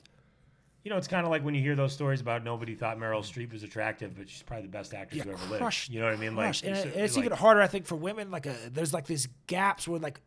You 0.85 0.89
know, 0.91 0.97
it's 0.97 1.07
kind 1.07 1.25
of 1.25 1.29
like 1.31 1.43
when 1.45 1.55
you 1.55 1.61
hear 1.61 1.75
those 1.75 1.93
stories 1.93 2.19
about 2.19 2.43
nobody 2.43 2.75
thought 2.75 2.97
Meryl 2.97 3.21
Streep 3.21 3.53
was 3.53 3.63
attractive, 3.63 4.17
but 4.17 4.27
she's 4.27 4.41
probably 4.43 4.63
the 4.65 4.71
best 4.71 4.93
actress 4.93 5.19
Yeah, 5.19 5.23
who 5.23 5.31
ever 5.31 5.57
crushed, 5.57 5.89
lived. 5.89 5.95
You 5.95 5.99
know 6.01 6.07
what 6.07 6.15
I 6.15 6.17
mean? 6.19 6.35
Like, 6.35 6.61
and, 6.65 6.75
it's, 6.75 6.85
it- 6.85 6.93
it's 6.97 7.15
like- 7.15 7.25
even 7.25 7.37
harder, 7.37 7.61
I 7.61 7.67
think, 7.67 7.85
for 7.85 7.95
women. 7.95 8.31
Like, 8.31 8.45
a, 8.47 8.53
there's 8.69 8.91
like 8.93 9.05
these 9.05 9.29
gaps 9.47 9.87
where 9.87 9.99
like 10.01 10.19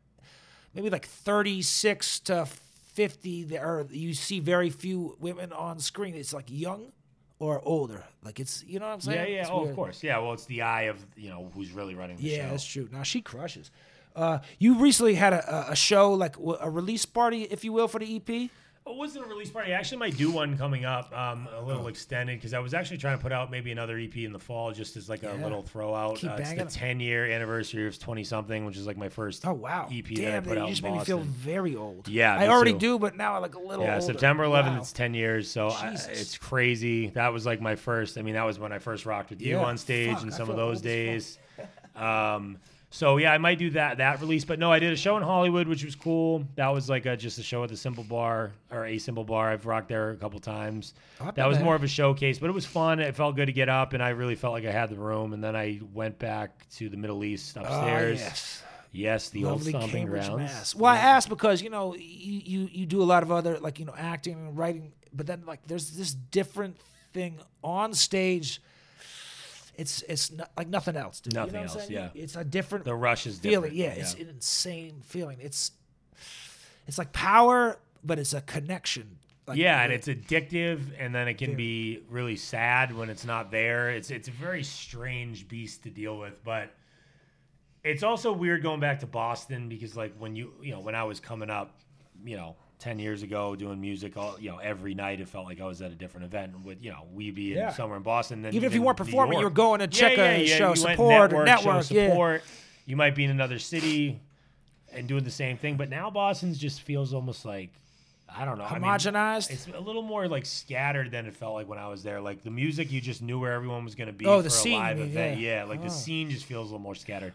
maybe 0.75 0.89
like 0.89 1.07
36 1.07 2.21
to 2.21 2.47
50, 2.47 3.45
there 3.45 3.65
are 3.67 3.87
you 3.91 4.15
see 4.15 4.41
very 4.41 4.71
few 4.71 5.17
women 5.21 5.53
on 5.53 5.79
screen. 5.79 6.15
It's 6.15 6.33
like 6.33 6.47
young 6.49 6.93
or 7.39 7.61
older. 7.65 8.05
Like 8.25 8.41
it's 8.41 8.65
you 8.67 8.79
know 8.79 8.87
what 8.87 8.95
I'm 8.95 9.01
saying? 9.01 9.19
Yeah, 9.29 9.35
yeah. 9.35 9.41
It's 9.43 9.51
Oh, 9.51 9.59
weird. 9.59 9.71
of 9.71 9.77
course. 9.77 10.03
Yeah. 10.03 10.19
Well, 10.19 10.33
it's 10.33 10.47
the 10.47 10.63
eye 10.63 10.83
of 10.83 11.05
you 11.17 11.29
know 11.31 11.51
who's 11.55 11.71
really 11.73 11.95
running 11.95 12.17
the 12.17 12.23
Yeah, 12.23 12.37
show. 12.37 12.43
Yeah, 12.43 12.51
that's 12.51 12.65
true. 12.67 12.89
Now 12.93 13.03
she 13.03 13.21
crushes. 13.21 13.71
Uh, 14.15 14.39
you 14.59 14.79
recently 14.79 15.15
had 15.15 15.35
a, 15.35 15.73
a- 15.73 15.77
show, 15.77 16.13
like 16.15 16.37
a 16.61 16.71
release 16.71 17.05
party, 17.05 17.43
if 17.43 17.65
you 17.65 17.73
will, 17.75 17.87
for 17.87 17.99
the 17.99 18.17
EP. 18.17 18.51
It 18.89 18.95
wasn't 18.95 19.27
a 19.27 19.29
release 19.29 19.51
party. 19.51 19.73
I 19.75 19.77
actually 19.79 19.99
might 19.99 20.17
do 20.17 20.31
one 20.31 20.57
coming 20.57 20.85
up, 20.85 21.13
um, 21.13 21.49
a 21.53 21.57
Oh. 21.59 21.65
little 21.65 21.89
extended, 21.89 22.39
because 22.39 22.55
I 22.55 22.61
was 22.61 22.73
actually 22.73 22.99
trying 22.99 23.19
to 23.19 23.23
put 23.23 23.33
out 23.33 23.51
maybe 23.51 23.73
another 23.73 23.99
EP 23.99 24.25
in 24.25 24.33
the 24.33 24.39
fall, 24.39 24.71
just 24.71 24.97
as 24.97 25.09
like 25.09 25.25
a 25.25 25.35
Yeah. 25.37 25.43
little 25.43 25.63
throw 25.63 25.93
out. 25.93 26.19
Keep 26.19 26.31
Uh, 26.31 26.35
it's 26.35 26.51
the 26.51 26.57
banging. 26.57 26.69
10 26.71 27.01
year 27.01 27.27
anniversary 27.27 27.89
of 27.89 27.99
20 27.99 28.23
something, 28.23 28.65
which 28.65 28.77
is 28.77 28.87
like 28.87 28.97
my 28.97 29.09
first 29.09 29.45
Oh 29.45 29.55
wow! 29.55 29.89
EP 29.91 30.15
that 30.15 30.37
I 30.37 30.41
put 30.41 30.57
you 30.57 30.63
out 30.63 30.69
just 30.69 30.85
in 30.85 30.91
made 30.93 30.99
me 31.01 31.05
feel 31.05 31.17
Boston. 31.19 31.33
very 31.35 31.75
old. 31.75 32.07
Yeah, 32.07 32.37
I 32.37 32.41
me 32.43 32.47
already 32.47 32.73
too. 32.75 32.79
do, 32.79 32.99
but 33.01 33.17
now 33.17 33.35
I 33.35 33.39
like 33.39 33.57
a 33.57 33.61
little. 33.61 33.85
Yeah, 33.85 33.95
older. 33.95 34.07
September 34.07 34.45
11th, 34.45 34.75
Wow. 34.77 34.81
it's 34.83 34.93
10 34.93 35.15
years. 35.15 35.51
So 35.51 35.69
I, 35.69 35.91
Jesus. 35.91 36.07
it's 36.07 36.39
crazy. 36.39 37.09
That 37.09 37.33
was 37.33 37.45
like 37.45 37.61
my 37.61 37.75
first. 37.75 38.17
I 38.19 38.23
mean, 38.23 38.35
that 38.35 38.45
was 38.45 38.61
when 38.61 38.73
I 38.73 38.79
first 38.79 39.05
rocked 39.05 39.31
with 39.31 39.43
you 39.43 39.57
Yeah, 39.57 39.65
on 39.65 39.79
stage 39.79 40.13
fuck, 40.13 40.23
and 40.23 40.33
I 40.33 40.37
some 40.37 40.49
of 40.49 40.55
feel 40.57 40.65
those 40.67 40.77
as 40.79 40.83
days. 40.83 41.39
Um, 41.97 42.59
so 42.97 43.19
yeah, 43.19 43.31
I 43.31 43.37
might 43.37 43.59
do 43.59 43.69
that 43.71 43.99
that 43.99 44.21
release. 44.23 44.47
But 44.47 44.59
no, 44.59 44.73
I 44.73 44.79
did 44.79 44.91
a 44.91 44.97
show 44.97 45.19
in 45.19 45.23
Hollywood, 45.23 45.69
which 45.69 45.85
was 45.85 45.95
cool. 45.95 46.47
That 46.55 46.69
was 46.69 46.89
like 46.89 47.05
a, 47.05 47.15
just 47.15 47.39
a 47.39 47.43
show 47.43 47.63
at 47.63 47.69
the 47.69 47.77
Simple 47.77 48.05
Bar 48.05 48.53
or 48.71 48.87
a 48.87 48.97
Simple 48.97 49.25
Bar. 49.25 49.51
I've 49.51 49.67
rocked 49.67 49.89
there 49.89 50.11
a 50.11 50.17
couple 50.17 50.41
times. 50.41 50.95
I've 51.21 51.35
That 51.35 51.47
was 51.47 51.61
more 51.61 51.75
of 51.75 51.83
a 51.85 51.89
showcase, 51.89 52.39
but 52.39 52.49
it 52.49 52.55
was 52.55 52.65
fun. 52.65 52.99
It 53.01 53.15
felt 53.15 53.37
good 53.37 53.47
to 53.47 53.53
get 53.53 53.69
up, 53.69 53.93
and 53.93 54.03
I 54.03 54.11
really 54.11 54.35
felt 54.35 54.55
like 54.55 54.65
I 54.65 54.73
had 54.73 54.89
the 54.89 54.97
room. 54.97 55.35
And 55.35 55.45
then 55.45 55.55
I 55.55 55.81
went 55.93 56.19
back 56.19 56.67
to 56.77 56.89
the 56.89 56.97
Middle 56.97 57.23
East 57.23 57.57
Ah, 57.59 57.61
upstairs. 57.63 58.21
yes. 58.21 58.63
Yes, 58.93 59.29
the 59.29 59.45
Lovely 59.45 59.75
old 59.75 59.83
stomping 59.83 60.05
Cambridge, 60.05 60.25
grounds. 60.27 60.39
Mass. 60.53 60.75
Well, 60.75 60.91
I 60.95 60.97
asked 60.97 61.29
because 61.29 61.61
you 61.61 61.69
know 61.69 61.95
you, 61.95 62.41
you 62.45 62.69
you 62.73 62.87
do 62.87 63.03
a 63.03 63.05
lot 63.05 63.23
of 63.23 63.31
other 63.31 63.59
like 63.59 63.79
you 63.79 63.85
know 63.85 63.95
acting 63.95 64.35
and 64.39 64.57
writing, 64.57 64.93
but 65.13 65.27
then 65.27 65.43
like 65.45 65.67
there's 65.67 65.91
this 65.91 66.15
different 66.15 66.79
thing 67.13 67.39
on 67.63 67.93
stage. 67.93 68.63
It's 69.77 70.03
it's 70.03 70.33
not, 70.33 70.51
like 70.57 70.69
nothing 70.69 70.97
else, 70.97 71.21
dude. 71.21 71.35
Nothing 71.35 71.61
you 71.61 71.67
know 71.67 71.73
else, 71.73 71.91
yeah. 71.91 72.09
It's 72.15 72.37
a 72.37 72.45
different 72.45 72.85
The 72.85 72.95
rush 72.95 73.27
is 73.27 73.39
feeling. 73.39 73.73
different. 73.73 73.97
Yeah, 73.97 74.03
it's 74.03 74.15
an 74.15 74.29
insane 74.29 75.03
feeling. 75.05 75.39
It's 75.41 75.73
it's 76.87 76.99
like 76.99 77.13
power, 77.13 77.79
but 78.03 78.19
it's 78.19 78.33
a 78.33 78.41
connection. 78.41 79.19
Like, 79.47 79.59
yeah, 79.59 79.83
and 79.83 79.93
it's 79.93 80.09
addictive, 80.09 80.81
and 80.99 81.15
then 81.15 81.29
it 81.29 81.35
can 81.35 81.55
be 81.55 82.03
really 82.11 82.35
sad 82.37 82.97
when 82.97 83.11
it's 83.11 83.25
not 83.25 83.51
there. 83.51 83.91
It's 83.91 84.11
it's 84.11 84.29
a 84.29 84.33
very 84.33 84.65
strange 84.65 85.47
beast 85.47 85.85
to 85.85 85.91
deal 85.91 86.19
with, 86.19 86.43
but 86.43 86.73
it's 87.85 88.03
also 88.03 88.33
weird 88.33 88.63
going 88.63 88.81
back 88.81 89.01
to 89.01 89.07
Boston 89.07 89.69
because 89.69 89.97
like 89.97 90.15
when 90.19 90.35
you 90.35 90.53
you 90.63 90.73
know 90.73 90.81
when 90.81 90.95
I 90.95 91.05
was 91.05 91.21
coming 91.21 91.51
up, 91.51 91.79
you 92.25 92.37
know. 92.37 92.57
10 92.79 92.99
years 92.99 93.23
ago 93.23 93.57
doing 93.57 93.81
music 93.81 94.17
all 94.19 94.37
you 94.39 94.51
know 94.51 94.59
every 94.59 94.95
night 94.95 95.19
it 95.21 95.29
felt 95.29 95.47
like 95.47 95.61
I 95.61 95.65
was 95.65 95.81
at 95.81 95.91
a 95.91 95.95
different 95.95 96.27
event 96.27 96.65
with 96.65 96.83
you 96.83 96.91
know 96.91 97.05
we 97.15 97.31
be 97.31 97.57
in 97.59 97.73
somewhere 97.73 97.97
in 97.97 98.03
Boston 98.03 98.43
then 98.43 98.55
Even 98.55 98.67
if 98.67 98.75
you 98.75 98.83
weren't 98.83 98.99
performing, 98.99 99.39
you 99.39 99.45
were 99.45 99.51
going 99.51 99.81
to 99.81 99.87
check 99.87 100.19
a 100.19 100.47
show, 100.47 100.75
support 100.75 101.33
or 101.33 101.45
network, 101.45 101.63
show 101.63 101.71
network, 101.71 101.91
yeah. 101.91 102.09
support. 102.09 102.43
you 102.85 102.97
might 102.97 103.15
be 103.15 103.25
in 103.25 103.31
another 103.31 103.59
city 103.59 104.21
and 104.93 105.09
doing 105.09 105.25
the 105.25 105.31
same 105.31 105.57
thing 105.57 105.77
but 105.77 105.89
now 105.89 106.11
Boston's 106.11 106.59
just 106.59 106.83
feels 106.83 107.15
almost 107.15 107.45
like 107.47 107.71
I 108.29 108.45
don't 108.45 108.59
know 108.59 108.65
I 108.65 108.75
mean, 108.79 108.83
Homogenized? 108.83 109.51
it's 109.51 109.69
a 109.69 109.81
little 109.81 110.03
more 110.03 110.29
like 110.29 110.45
scattered 110.45 111.11
than 111.13 111.27
it 111.27 111.35
felt 111.35 111.55
like 111.55 111.69
when 111.69 111.79
I 111.79 111.87
was 111.89 112.03
there. 112.03 112.21
Like 112.21 112.43
the 112.43 112.51
music, 112.51 112.91
you 112.91 113.01
just 113.01 113.23
knew 113.23 113.39
where 113.39 113.53
everyone 113.53 113.85
was 113.85 113.95
going 113.95 114.09
to 114.09 114.13
be 114.13 114.27
Oh, 114.27 114.39
for 114.39 114.43
the 114.43 114.49
a 114.49 114.51
scene, 114.51 114.79
live 114.81 114.99
event. 114.99 115.39
yeah. 115.39 115.59
Yeah, 115.59 115.65
like 115.65 115.79
Oh. 115.81 115.85
the 115.85 115.91
scene 115.91 116.29
just 116.29 116.45
feels 116.45 116.69
a 116.69 116.73
little 116.73 116.81
more 116.81 116.97
scattered. 116.97 117.33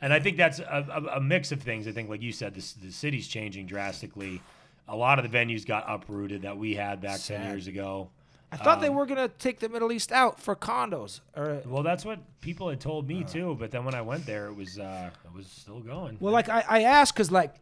And 0.00 0.12
I 0.12 0.20
think 0.20 0.36
that's 0.36 0.60
a, 0.60 0.86
a, 1.12 1.16
a 1.16 1.20
mix 1.20 1.50
of 1.50 1.60
things. 1.60 1.88
I 1.88 1.92
think, 1.92 2.08
like 2.08 2.22
you 2.22 2.30
said, 2.32 2.54
this, 2.54 2.72
the 2.72 2.92
city's 2.92 3.26
changing 3.26 3.66
drastically. 3.66 4.40
A 4.88 4.96
lot 4.96 5.18
of 5.18 5.30
the 5.30 5.36
venues 5.36 5.64
got 5.66 5.84
uprooted 5.88 6.42
that 6.42 6.56
we 6.56 6.74
had 6.74 7.00
back 7.00 7.20
ten 7.20 7.48
years 7.50 7.66
ago. 7.66 8.10
I 8.50 8.56
thought 8.58 8.76
Um, 8.76 8.82
they 8.82 8.90
were 8.90 9.06
gonna 9.06 9.28
take 9.28 9.60
the 9.60 9.68
Middle 9.70 9.92
East 9.92 10.12
out 10.12 10.38
for 10.38 10.54
condos. 10.54 11.20
Or 11.34 11.62
Well, 11.64 11.82
that's 11.82 12.04
what 12.04 12.18
people 12.42 12.68
had 12.68 12.80
told 12.80 13.08
me 13.08 13.24
too. 13.24 13.56
But 13.58 13.70
then 13.70 13.84
when 13.84 13.94
I 13.94 14.02
went 14.02 14.26
there, 14.26 14.46
it 14.48 14.54
was 14.54 14.78
uh, 14.78 15.10
it 15.24 15.32
was 15.34 15.46
still 15.46 15.80
going. 15.80 16.18
well, 16.20 16.32
like 16.34 16.48
I, 16.50 16.62
I 16.68 16.82
asked 16.82 17.14
because 17.14 17.30
like, 17.30 17.54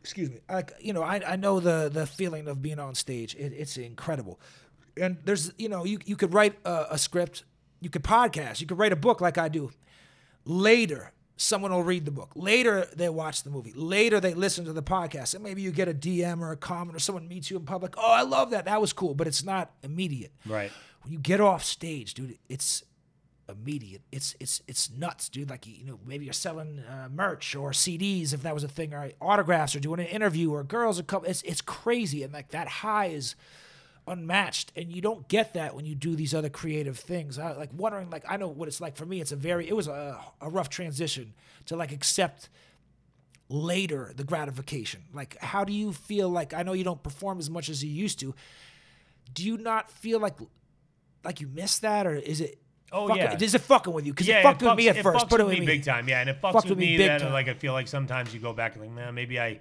excuse 0.00 0.30
me, 0.30 0.38
like 0.48 0.72
you 0.80 0.92
know 0.94 1.02
I, 1.02 1.20
I 1.26 1.36
know 1.36 1.60
the 1.60 1.90
the 1.92 2.06
feeling 2.06 2.48
of 2.48 2.62
being 2.62 2.78
on 2.78 2.94
stage. 2.94 3.34
It, 3.34 3.52
it's 3.52 3.76
incredible, 3.76 4.40
and 4.96 5.18
there's 5.26 5.52
you 5.58 5.68
know 5.68 5.84
you 5.84 5.98
you 6.06 6.16
could 6.16 6.32
write 6.32 6.56
a, 6.64 6.86
a 6.92 6.98
script, 6.98 7.44
you 7.82 7.90
could 7.90 8.04
podcast, 8.04 8.60
you 8.62 8.66
could 8.66 8.78
write 8.78 8.92
a 8.92 8.96
book 8.96 9.20
like 9.20 9.36
I 9.36 9.48
do. 9.48 9.70
Later, 10.46 11.12
someone 11.40 11.72
will 11.72 11.82
read 11.82 12.04
the 12.04 12.10
book. 12.10 12.32
Later, 12.34 12.86
they 12.94 13.08
watch 13.08 13.42
the 13.42 13.50
movie. 13.50 13.72
Later, 13.74 14.20
they 14.20 14.34
listen 14.34 14.64
to 14.66 14.72
the 14.72 14.82
podcast, 14.82 15.34
and 15.34 15.42
maybe 15.42 15.62
you 15.62 15.70
get 15.70 15.88
a 15.88 15.94
DM 15.94 16.40
or 16.40 16.52
a 16.52 16.56
comment, 16.56 16.94
or 16.94 16.98
someone 16.98 17.26
meets 17.28 17.50
you 17.50 17.56
in 17.56 17.64
public. 17.64 17.94
Oh, 17.96 18.12
I 18.12 18.22
love 18.22 18.50
that. 18.50 18.66
That 18.66 18.80
was 18.80 18.92
cool, 18.92 19.14
but 19.14 19.26
it's 19.26 19.42
not 19.42 19.72
immediate. 19.82 20.32
right. 20.46 20.70
when 21.02 21.12
you 21.12 21.18
get 21.18 21.40
off 21.40 21.64
stage, 21.64 22.14
dude, 22.14 22.38
it's 22.48 22.84
immediate. 23.48 24.02
It's 24.12 24.36
it's 24.38 24.62
it's 24.68 24.90
nuts, 24.90 25.28
dude. 25.28 25.50
Like 25.50 25.66
you 25.66 25.84
know, 25.84 25.98
maybe 26.06 26.26
you're 26.26 26.34
selling 26.34 26.80
uh, 26.80 27.08
merch 27.10 27.56
or 27.56 27.70
CDs 27.70 28.34
if 28.34 28.42
that 28.42 28.54
was 28.54 28.64
a 28.64 28.68
thing, 28.68 28.92
or 28.92 29.10
autographs, 29.20 29.74
or 29.74 29.80
doing 29.80 30.00
an 30.00 30.06
interview, 30.06 30.52
or 30.52 30.62
girls 30.62 31.00
are 31.00 31.04
coming. 31.04 31.30
It's 31.30 31.42
it's 31.42 31.62
crazy, 31.62 32.22
and 32.22 32.32
like 32.32 32.50
that 32.50 32.68
high 32.68 33.06
is 33.06 33.34
unmatched, 34.10 34.72
and 34.76 34.92
you 34.92 35.00
don't 35.00 35.26
get 35.28 35.54
that 35.54 35.74
when 35.74 35.84
you 35.86 35.94
do 35.94 36.16
these 36.16 36.34
other 36.34 36.48
creative 36.50 36.98
things. 36.98 37.38
I 37.38 37.52
like 37.52 37.70
wondering, 37.72 38.10
like 38.10 38.24
I 38.28 38.36
know 38.36 38.48
what 38.48 38.68
it's 38.68 38.80
like 38.80 38.96
for 38.96 39.06
me. 39.06 39.20
It's 39.20 39.32
a 39.32 39.36
very 39.36 39.68
it 39.68 39.76
was 39.76 39.88
a, 39.88 40.18
a 40.40 40.48
rough 40.50 40.68
transition 40.68 41.34
to 41.66 41.76
like 41.76 41.92
accept 41.92 42.48
later 43.48 44.12
the 44.16 44.24
gratification. 44.24 45.02
Like, 45.12 45.38
how 45.40 45.64
do 45.64 45.72
you 45.72 45.92
feel? 45.92 46.28
Like 46.28 46.54
I 46.54 46.62
know 46.62 46.72
you 46.72 46.84
don't 46.84 47.02
perform 47.02 47.38
as 47.38 47.48
much 47.50 47.68
as 47.68 47.82
you 47.84 47.90
used 47.90 48.20
to. 48.20 48.34
Do 49.32 49.44
you 49.44 49.56
not 49.56 49.90
feel 49.90 50.18
like 50.20 50.36
like 51.24 51.40
you 51.40 51.48
miss 51.48 51.78
that, 51.80 52.06
or 52.06 52.14
is 52.16 52.40
it? 52.40 52.58
Oh, 52.92 53.06
fucking, 53.06 53.22
yeah. 53.22 53.38
Is 53.40 53.54
it 53.54 53.60
fucking 53.60 53.92
with 53.92 54.04
you? 54.04 54.12
Because 54.12 54.26
yeah, 54.26 54.40
it 54.40 54.42
fucked 54.42 54.62
it 54.62 54.66
with 54.66 54.76
me 54.76 54.88
at 54.88 54.96
it 54.96 55.02
first. 55.04 55.26
fucks 55.26 55.30
Put 55.30 55.40
it 55.40 55.44
with 55.44 55.52
with 55.52 55.60
me 55.60 55.66
big 55.66 55.84
time. 55.84 56.08
Yeah, 56.08 56.20
and 56.20 56.28
it 56.28 56.40
fucks, 56.42 56.54
Fucked 56.54 56.64
with 56.64 56.70
with 56.70 56.78
me 56.78 56.86
me 56.92 56.96
big 56.96 57.06
that 57.06 57.20
time. 57.20 57.32
like 57.32 57.46
I 57.46 57.54
feel 57.54 57.72
like 57.72 57.86
sometimes 57.86 58.34
you 58.34 58.40
go 58.40 58.52
back 58.52 58.74
and 58.74 58.82
like, 58.82 58.90
man, 58.90 59.14
maybe 59.14 59.38
I, 59.38 59.60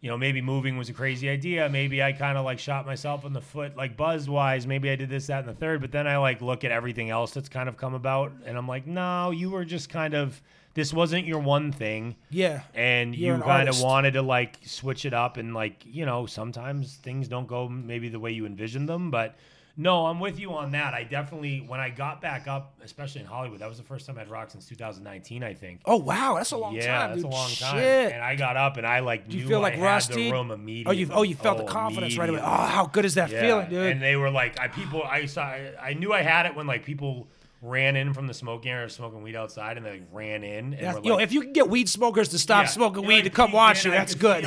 you 0.00 0.08
know, 0.08 0.16
maybe 0.16 0.40
moving 0.40 0.78
was 0.78 0.88
a 0.88 0.92
crazy 0.92 1.28
idea. 1.28 1.68
Maybe 1.68 2.02
I 2.02 2.12
kind 2.12 2.38
of 2.38 2.44
like 2.44 2.58
shot 2.58 2.86
myself 2.86 3.24
in 3.24 3.32
the 3.32 3.40
foot, 3.40 3.76
like 3.76 3.96
buzz 3.96 4.28
wise. 4.28 4.66
Maybe 4.66 4.90
I 4.90 4.96
did 4.96 5.10
this, 5.10 5.26
that, 5.26 5.40
and 5.40 5.48
the 5.48 5.58
third. 5.58 5.80
But 5.80 5.92
then 5.92 6.06
I 6.06 6.16
like 6.16 6.40
look 6.40 6.64
at 6.64 6.70
everything 6.70 7.10
else 7.10 7.32
that's 7.32 7.48
kind 7.48 7.68
of 7.68 7.76
come 7.76 7.94
about, 7.94 8.32
and 8.46 8.56
I'm 8.56 8.66
like, 8.66 8.86
no, 8.86 9.30
you 9.30 9.50
were 9.50 9.64
just 9.64 9.88
kind 9.88 10.14
of. 10.14 10.40
This 10.72 10.94
wasn't 10.94 11.26
your 11.26 11.40
one 11.40 11.72
thing. 11.72 12.14
Yeah. 12.30 12.62
and 12.74 13.12
You're 13.14 13.30
you 13.30 13.34
an 13.34 13.42
kind 13.42 13.68
of 13.68 13.80
wanted 13.80 14.12
to 14.12 14.22
like 14.22 14.56
switch 14.62 15.04
it 15.04 15.12
up 15.12 15.36
and 15.36 15.52
like 15.52 15.82
you 15.84 16.06
know 16.06 16.26
sometimes 16.26 16.94
things 16.94 17.26
don't 17.26 17.48
go 17.48 17.68
maybe 17.68 18.08
the 18.08 18.20
way 18.20 18.30
you 18.30 18.46
envisioned 18.46 18.88
them 18.88 19.10
but 19.10 19.36
no 19.76 20.06
i'm 20.06 20.20
with 20.20 20.38
you 20.38 20.52
on 20.52 20.72
that 20.72 20.94
i 20.94 21.02
definitely 21.04 21.64
when 21.66 21.80
i 21.80 21.88
got 21.90 22.20
back 22.20 22.46
up 22.48 22.74
especially 22.84 23.20
in 23.20 23.26
hollywood 23.26 23.60
that 23.60 23.68
was 23.68 23.78
the 23.78 23.84
first 23.84 24.06
time 24.06 24.18
i'd 24.18 24.28
rocked 24.28 24.52
since 24.52 24.66
2019 24.66 25.42
i 25.42 25.54
think 25.54 25.80
Oh 25.84 25.96
wow, 25.96 26.34
that's 26.36 26.50
a 26.52 26.56
long 26.56 26.74
yeah 26.74 26.98
time, 26.98 27.10
that's 27.10 27.22
dude. 27.22 27.30
a 27.32 27.34
long 27.34 27.50
time 27.50 27.76
Shit. 27.78 28.12
and 28.12 28.22
i 28.22 28.36
got 28.36 28.56
up 28.56 28.76
and 28.76 28.86
i 28.86 29.00
like 29.00 29.28
Do 29.28 29.36
you 29.36 29.42
knew 29.44 29.48
feel 29.48 29.58
I 29.60 29.62
like 29.62 29.74
had 29.74 29.82
rusty? 29.82 30.26
the 30.26 30.32
room 30.32 30.50
Oh, 30.50 30.54
immediately 30.54 30.96
you 30.98 31.08
oh 31.12 31.22
you 31.22 31.34
felt 31.34 31.58
the 31.58 31.64
Oh, 31.64 31.66
confidence 31.66 32.16
right 32.18 32.28
away. 32.28 32.40
Oh, 32.42 32.44
how 32.66 32.86
good 32.86 33.04
is 33.04 33.14
that 33.14 33.30
Yeah, 33.30 33.40
feeling, 33.40 33.70
dude? 33.70 33.86
And 33.92 34.02
they 34.02 34.16
were 34.16 34.30
like, 34.30 34.58
I 34.58 34.68
people, 34.68 35.02
I 35.02 35.26
saw, 35.26 35.42
I 35.42 35.94
knew 35.94 36.12
I 36.12 36.22
had 36.22 36.46
it 36.46 36.54
when 36.56 36.66
like 36.66 36.84
people 36.84 37.28
ran 37.62 37.94
in 37.96 38.14
from 38.14 38.26
the 38.26 38.32
smoking 38.34 38.72
area, 38.72 38.88
smoking 38.88 39.22
weed 39.22 39.36
outside, 39.36 39.76
and 39.76 39.84
they 39.84 39.90
like 39.92 40.02
ran 40.12 40.42
in. 40.44 40.74
And 40.74 40.94
were 40.96 41.02
yo, 41.04 41.14
like, 41.16 41.24
if 41.24 41.32
you 41.32 41.42
can 41.42 41.52
get 41.52 41.68
weed 41.68 41.88
smokers 41.88 42.28
to 42.30 42.38
stop 42.38 42.64
yeah, 42.64 42.70
smoking 42.70 43.02
they, 43.02 43.08
weed 43.08 43.14
like, 43.16 43.24
to 43.24 43.30
come 43.30 43.52
watch 43.52 43.84
you, 43.84 43.92
I 43.92 43.96
that's 43.96 44.14
good. 44.14 44.44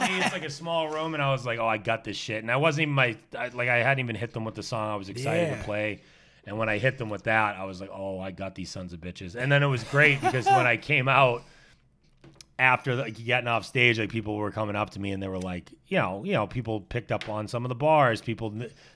On 0.00 0.08
me. 0.10 0.18
It's 0.20 0.32
like 0.32 0.44
a 0.44 0.50
small 0.50 0.88
room, 0.88 1.14
and 1.14 1.22
I 1.22 1.30
was 1.32 1.44
like, 1.46 1.58
"Oh, 1.58 1.66
I 1.66 1.78
got 1.78 2.04
this 2.04 2.16
shit." 2.16 2.42
And 2.42 2.50
I 2.50 2.56
wasn't 2.56 2.82
even 2.82 2.94
my 2.94 3.16
I, 3.38 3.48
like 3.48 3.68
I 3.68 3.78
hadn't 3.78 4.00
even 4.00 4.16
hit 4.16 4.32
them 4.32 4.44
with 4.44 4.54
the 4.54 4.62
song 4.62 4.90
I 4.90 4.96
was 4.96 5.08
excited 5.08 5.48
Yeah. 5.48 5.58
to 5.58 5.64
play. 5.64 6.00
And 6.46 6.56
when 6.58 6.68
I 6.68 6.78
hit 6.78 6.96
them 6.98 7.10
with 7.10 7.24
that, 7.24 7.56
I 7.56 7.64
was 7.64 7.80
like, 7.80 7.90
"Oh, 7.92 8.20
I 8.20 8.30
got 8.30 8.54
these 8.54 8.70
sons 8.70 8.92
of 8.92 9.00
bitches." 9.00 9.34
And 9.34 9.50
then 9.50 9.62
it 9.62 9.66
was 9.66 9.82
great 9.84 10.20
because 10.20 10.46
when 10.46 10.66
I 10.66 10.76
came 10.76 11.08
out 11.08 11.42
after 12.58 12.94
like 12.94 13.22
getting 13.22 13.48
off 13.48 13.66
stage, 13.66 13.98
like 13.98 14.08
people 14.10 14.36
were 14.36 14.50
coming 14.50 14.76
up 14.76 14.88
to 14.90 14.98
me 15.00 15.10
and 15.10 15.22
they 15.22 15.28
were 15.28 15.38
like, 15.38 15.70
you 15.88 15.98
know, 15.98 16.24
you 16.24 16.32
know, 16.32 16.46
people 16.46 16.80
picked 16.80 17.12
up 17.12 17.28
on 17.28 17.46
some 17.48 17.66
of 17.66 17.68
the 17.68 17.74
bars. 17.74 18.22
People 18.22 18.48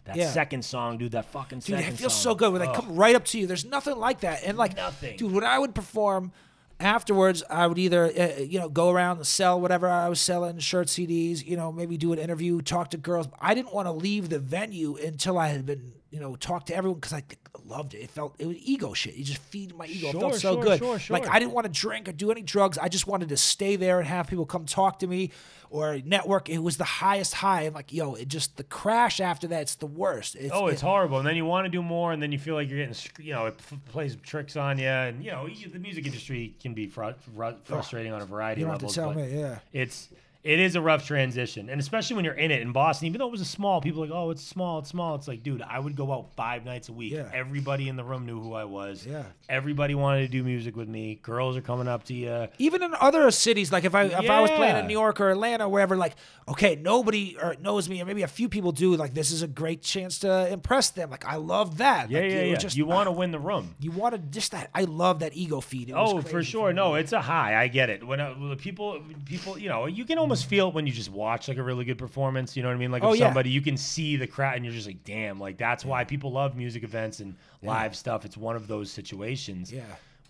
that 0.05 0.16
Yeah. 0.16 0.30
second 0.30 0.64
song, 0.64 0.96
dude, 0.96 1.12
that 1.12 1.26
fucking 1.26 1.59
Dude, 1.59 1.76
second 1.76 1.92
it 1.94 1.96
feels 1.98 2.14
song. 2.14 2.22
so 2.32 2.34
good 2.36 2.53
when 2.53 2.62
they 2.62 2.68
Oh. 2.68 2.72
come 2.72 2.96
right 2.96 3.14
up 3.14 3.26
to 3.26 3.38
you. 3.38 3.46
There's 3.46 3.66
nothing 3.66 3.98
like 3.98 4.20
that. 4.20 4.44
And 4.46 4.57
like, 4.57 4.76
Nothing. 4.76 5.18
dude, 5.18 5.32
when 5.32 5.44
I 5.44 5.59
would 5.59 5.74
perform 5.74 6.32
afterwards, 6.81 7.43
I 7.49 7.66
would 7.66 7.78
either 7.78 8.07
uh, 8.07 8.41
you 8.41 8.59
know 8.59 8.68
go 8.68 8.91
around 8.91 9.18
and 9.18 9.26
sell 9.26 9.61
whatever 9.61 9.89
I 9.89 10.09
was 10.09 10.20
selling, 10.20 10.59
shirt 10.59 10.89
CDs, 10.89 11.47
you 11.47 11.57
know, 11.57 11.70
maybe 11.70 11.97
do 11.97 12.12
an 12.12 12.18
interview, 12.18 12.61
talk 12.61 12.91
to 12.91 12.97
girls. 12.97 13.28
I 13.41 13.55
didn't 13.55 13.74
want 13.74 13.87
to 13.87 13.93
leave 13.93 14.28
the 14.28 14.39
venue 14.39 14.97
until 14.97 15.39
I 15.39 15.49
had 15.49 15.66
been 15.66 15.93
you 16.11 16.18
know, 16.20 16.34
talk 16.36 16.66
to 16.66 16.74
everyone 16.74 16.98
because 16.98 17.12
I 17.12 17.22
loved 17.64 17.94
it. 17.94 17.98
It 17.98 18.11
felt 18.11 18.34
it 18.38 18.46
was 18.46 18.56
ego 18.58 18.92
shit. 18.94 19.14
You 19.14 19.24
just 19.24 19.40
feed 19.42 19.76
my 19.76 19.86
ego. 19.86 20.08
it 20.08 20.12
felt 20.18 20.34
so 20.34 20.54
sure, 20.54 20.62
good. 20.62 20.78
sure, 20.80 20.98
Like. 21.16 21.28
I 21.28 21.38
didn't 21.38 21.52
want 21.52 21.66
to 21.66 21.72
drink 21.72 22.08
or 22.08 22.12
do 22.12 22.30
any 22.32 22.42
drugs. 22.42 22.78
I 22.78 22.88
just 22.88 23.06
wanted 23.06 23.28
to 23.28 23.36
stay 23.36 23.76
there 23.76 23.98
and 24.00 24.08
have 24.08 24.26
people 24.26 24.44
come 24.44 24.66
talk 24.66 24.98
to 25.00 25.06
me 25.06 25.30
or 25.70 26.00
network. 26.04 26.48
It 26.48 26.58
was 26.58 26.78
the 26.78 26.84
highest 26.84 27.34
high. 27.34 27.62
I'm 27.62 27.74
like, 27.74 27.92
yo, 27.92 28.14
it 28.14 28.26
just 28.26 28.56
the 28.56 28.64
crash 28.64 29.20
after 29.20 29.46
that. 29.48 29.62
It's 29.62 29.76
the 29.76 29.86
worst. 29.86 30.34
It's, 30.34 30.52
Oh, 30.52 30.66
it's 30.66 30.82
it- 30.82 30.84
horrible. 30.84 31.18
And 31.18 31.26
then 31.26 31.36
you 31.36 31.44
want 31.44 31.66
to 31.66 31.70
do 31.70 31.80
more, 31.80 32.11
and 32.12 32.20
then 32.20 32.32
you 32.32 32.40
feel 32.40 32.54
like 32.56 32.68
you're 32.68 32.84
getting, 32.84 32.96
you 33.24 33.32
know, 33.32 33.46
it 33.46 33.54
f- 33.61 33.78
plays 33.92 34.16
tricks 34.16 34.56
on 34.56 34.78
you. 34.78 34.86
And, 34.88 35.24
you 35.24 35.30
know, 35.30 35.46
the 35.48 35.78
music 35.78 36.06
industry 36.06 36.56
can 36.61 36.74
be 36.74 36.88
fru- 36.88 37.14
fru- 37.36 37.54
frustrating 37.62 38.12
on 38.12 38.20
a 38.20 38.26
variety 38.26 38.62
You 38.62 38.66
of 38.68 38.80
don't 38.80 38.82
have 38.88 38.94
to 38.94 39.00
levels. 39.00 39.16
tell 39.16 39.24
me. 39.32 39.40
Yeah. 39.40 39.58
It's, 39.72 40.08
it 40.43 40.59
is 40.59 40.74
a 40.74 40.80
rough 40.80 41.07
transition. 41.07 41.68
And 41.68 41.78
especially 41.80 42.16
when 42.16 42.24
you're 42.24 42.34
in 42.34 42.51
it 42.51 42.62
in 42.62 42.72
Boston, 42.72 43.07
even 43.09 43.18
though 43.18 43.26
it 43.28 43.32
was 43.32 43.43
a 43.43 43.45
small, 43.45 43.80
people 43.80 44.03
are 44.03 44.07
like, 44.07 44.14
oh, 44.16 44.30
it's 44.30 44.43
small, 44.43 44.78
it's 44.78 44.88
small. 44.88 45.14
It's 45.14 45.28
like, 45.28 45.43
dude, 45.43 45.61
I 45.61 45.78
would 45.78 45.95
go 45.97 46.12
out 46.12 46.34
five 46.34 46.64
nights 46.64 46.88
a 46.88 46.93
week. 46.95 47.12
Yeah. 47.12 47.28
Everybody 47.32 47.88
in 47.88 47.97
the 47.97 48.05
room 48.05 48.24
knew 48.24 48.41
who 48.41 48.55
I 48.55 48.64
was. 48.64 49.07
Yeah. 49.07 49.24
Everybody 49.51 49.95
wanted 49.95 50.22
to 50.22 50.28
do 50.28 50.43
music 50.43 50.76
with 50.76 50.88
me. 50.88 51.16
Girls 51.22 51.57
are 51.57 51.61
coming 51.61 51.88
up 51.88 52.05
to 52.05 52.14
you. 52.14 52.49
even 52.59 52.82
in 52.82 52.95
other 53.01 53.30
cities, 53.30 53.70
like 53.70 53.84
if 53.84 53.95
I 53.95 54.05
if 54.05 54.30
I 54.30 54.41
was 54.41 54.51
playing 54.51 54.76
in 54.76 54.86
New 54.86 54.93
York 54.95 55.20
or 55.20 55.30
Atlanta 55.30 55.66
or 55.66 55.68
wherever, 55.68 55.97
like 55.97 56.14
okay, 56.49 56.74
nobody 56.74 57.36
or 57.41 57.55
knows 57.61 57.88
me, 57.88 58.01
or 58.03 58.05
maybe 58.07 58.22
a 58.22 58.28
few 58.28 58.49
people 58.49 58.72
do. 58.72 58.97
Like 58.97 59.12
this 59.14 59.30
is 59.30 59.43
a 59.43 59.47
great 59.49 59.82
chance 59.82 60.20
to 60.20 60.49
impress 60.53 60.91
them. 60.91 61.11
Like 61.11 61.24
I 61.26 61.36
love 61.36 61.78
that. 61.78 62.11
Yeah, 62.11 62.20
Like, 62.20 62.30
yeah, 62.30 62.43
yeah. 62.43 62.57
Just, 62.57 62.76
you 62.76 62.86
want 62.86 63.07
to 63.09 63.12
win 63.12 63.30
the 63.30 63.38
room. 63.38 63.74
you 63.80 63.91
want 63.91 64.14
to 64.14 64.18
just 64.18 64.53
that. 64.53 64.70
I 64.74 64.84
love 64.84 65.18
that 65.20 65.36
ego 65.36 65.61
feed. 65.61 65.91
It 65.91 65.95
was 65.95 66.12
Oh, 66.14 66.20
for 66.22 66.43
sure. 66.43 66.68
me. 66.68 66.74
No, 66.74 66.95
it's 66.95 67.12
a 67.12 67.20
high. 67.20 67.61
I 67.61 67.68
get 67.68 67.91
it. 67.91 68.07
When, 68.07 68.20
uh, 68.20 68.30
when 68.34 68.51
the 68.51 68.57
people, 68.57 69.01
people, 69.26 69.59
you 69.59 69.68
know, 69.68 69.86
you 69.86 70.05
can 70.05 70.18
almost 70.31 70.47
feel 70.47 70.68
it 70.68 70.74
when 70.74 70.87
you 70.87 70.93
just 70.93 71.11
watch 71.11 71.49
like 71.49 71.57
a 71.59 71.62
really 71.62 71.85
good 71.85 71.99
performance. 71.99 72.57
You 72.57 72.62
know 72.62 72.68
what 72.68 72.74
I 72.76 72.78
mean? 72.78 72.93
Like 72.93 73.03
Oh, 73.05 73.12
if 73.12 73.18
yeah. 73.20 73.26
somebody, 73.26 73.51
you 73.51 73.61
can 73.61 73.76
see 73.76 74.16
the 74.16 74.26
crowd, 74.26 74.57
and 74.57 74.64
you're 74.64 74.74
just 74.74 74.87
like, 74.87 75.05
damn. 75.05 75.39
Like 75.41 75.57
that's 75.59 75.85
why 75.85 76.05
people 76.05 76.33
love 76.33 76.57
music 76.57 76.83
events 76.85 77.20
and 77.20 77.35
live 77.62 77.95
stuff. 77.97 78.24
It's 78.24 78.37
one 78.37 78.57
of 78.57 78.66
those 78.68 78.91
situations. 78.91 79.72
Yeah. 79.72 79.83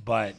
But 0.05 0.34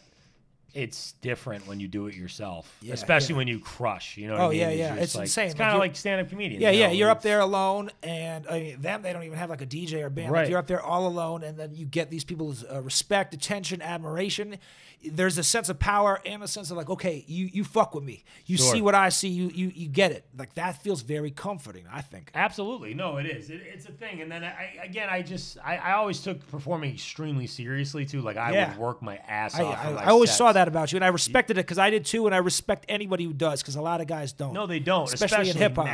it's 0.74 1.12
different 1.22 1.68
when 1.68 1.82
you 1.82 1.88
do 1.90 2.08
it 2.08 2.16
yourself, 2.16 2.74
Yeah, 2.82 2.94
especially 2.94 3.34
yeah. 3.34 3.38
when 3.40 3.48
you 3.50 3.60
crush. 3.60 4.16
You 4.16 4.28
know? 4.28 4.34
What 4.36 4.42
Oh, 4.42 4.46
I 4.48 4.50
mean? 4.52 4.60
yeah, 4.62 4.68
It's 4.70 4.78
yeah. 4.80 4.96
It's 4.96 5.16
like- 5.16 5.24
insane. 5.24 5.46
It's 5.48 5.56
kind 5.56 5.70
of 5.70 5.74
you're- 5.76 5.88
like 5.90 5.96
stand-up 5.98 6.30
comedian. 6.30 6.62
Yeah, 6.62 6.72
you 6.72 6.80
yeah. 6.80 6.92
You're 6.92 7.10
up 7.10 7.22
there 7.22 7.42
alone, 7.42 7.92
and 8.04 8.48
I 8.48 8.60
mean, 8.62 8.82
them 8.82 9.02
they 9.02 9.12
don't 9.12 9.24
even 9.24 9.38
have 9.38 9.50
like 9.50 9.62
a 9.62 9.66
DJ 9.66 10.02
or 10.02 10.10
band. 10.10 10.32
Right. 10.32 10.44
Like, 10.44 10.50
you're 10.50 10.60
up 10.60 10.68
there 10.68 10.82
all 10.82 11.08
alone, 11.08 11.44
and 11.44 11.58
then 11.58 11.76
you 11.76 11.86
get 11.86 12.10
these 12.10 12.24
people's 12.24 12.64
uh, 12.64 12.82
respect, 12.82 13.34
attention, 13.34 13.82
admiration. 13.82 14.56
There's 15.04 15.38
a 15.40 15.44
sense 15.44 15.68
of 15.70 15.80
power 15.80 16.22
and 16.26 16.44
a 16.44 16.48
sense 16.48 16.70
of 16.70 16.78
like, 16.78 16.90
okay, 16.90 17.24
you 17.28 17.50
you 17.52 17.64
fuck 17.64 17.96
with 17.96 18.04
me. 18.04 18.24
You 18.46 18.58
Sure. 18.58 18.74
see 18.74 18.82
what 18.82 18.94
I 18.94 19.10
see. 19.10 19.30
You 19.30 19.50
you 19.54 19.72
you 19.74 19.88
get 19.88 20.12
it. 20.12 20.26
Like 20.38 20.54
that 20.56 20.82
feels 20.84 21.02
very 21.02 21.32
comforting. 21.32 21.86
I 21.92 22.02
think. 22.02 22.30
Absolutely, 22.36 22.94
no, 22.94 23.18
it 23.18 23.26
is. 23.26 23.50
It, 23.50 23.62
it's 23.66 23.86
a 23.88 23.92
thing, 23.92 24.22
and 24.22 24.32
then 24.32 24.44
I 24.44 24.78
again, 24.84 25.08
I 25.10 25.24
just 25.24 25.58
I, 25.64 25.78
I 25.78 25.94
always 25.94 26.22
took 26.22 26.46
performing 26.52 26.94
extremely 26.94 27.48
seriously 27.48 28.06
too. 28.06 28.22
Like 28.22 28.38
I 28.38 28.52
Yeah. 28.52 28.70
would 28.70 28.78
work 28.78 29.02
my 29.02 29.18
ass 29.28 29.56
I, 29.60 29.64
off. 29.64 29.86
I, 29.86 29.92
I 29.94 30.06
always 30.08 30.30
sets. 30.30 30.38
saw 30.38 30.52
that 30.54 30.68
about 30.68 30.92
you, 30.92 30.98
and 30.98 31.06
I 31.06 31.08
respected 31.10 31.58
it 31.58 31.62
because 31.66 31.80
I 31.80 31.90
did 31.90 32.06
too, 32.06 32.28
and 32.28 32.36
I 32.36 32.40
respect 32.40 32.86
anybody 32.88 33.24
who 33.24 33.34
does 33.34 33.62
because 33.62 33.76
a 33.76 33.82
lot 33.82 34.02
of 34.02 34.08
guys 34.08 34.34
don't. 34.34 34.54
No, 34.54 34.68
they 34.68 34.80
don't, 34.80 35.12
especially, 35.12 35.50
in 35.50 35.58
hip 35.58 35.76
hop. 35.76 35.88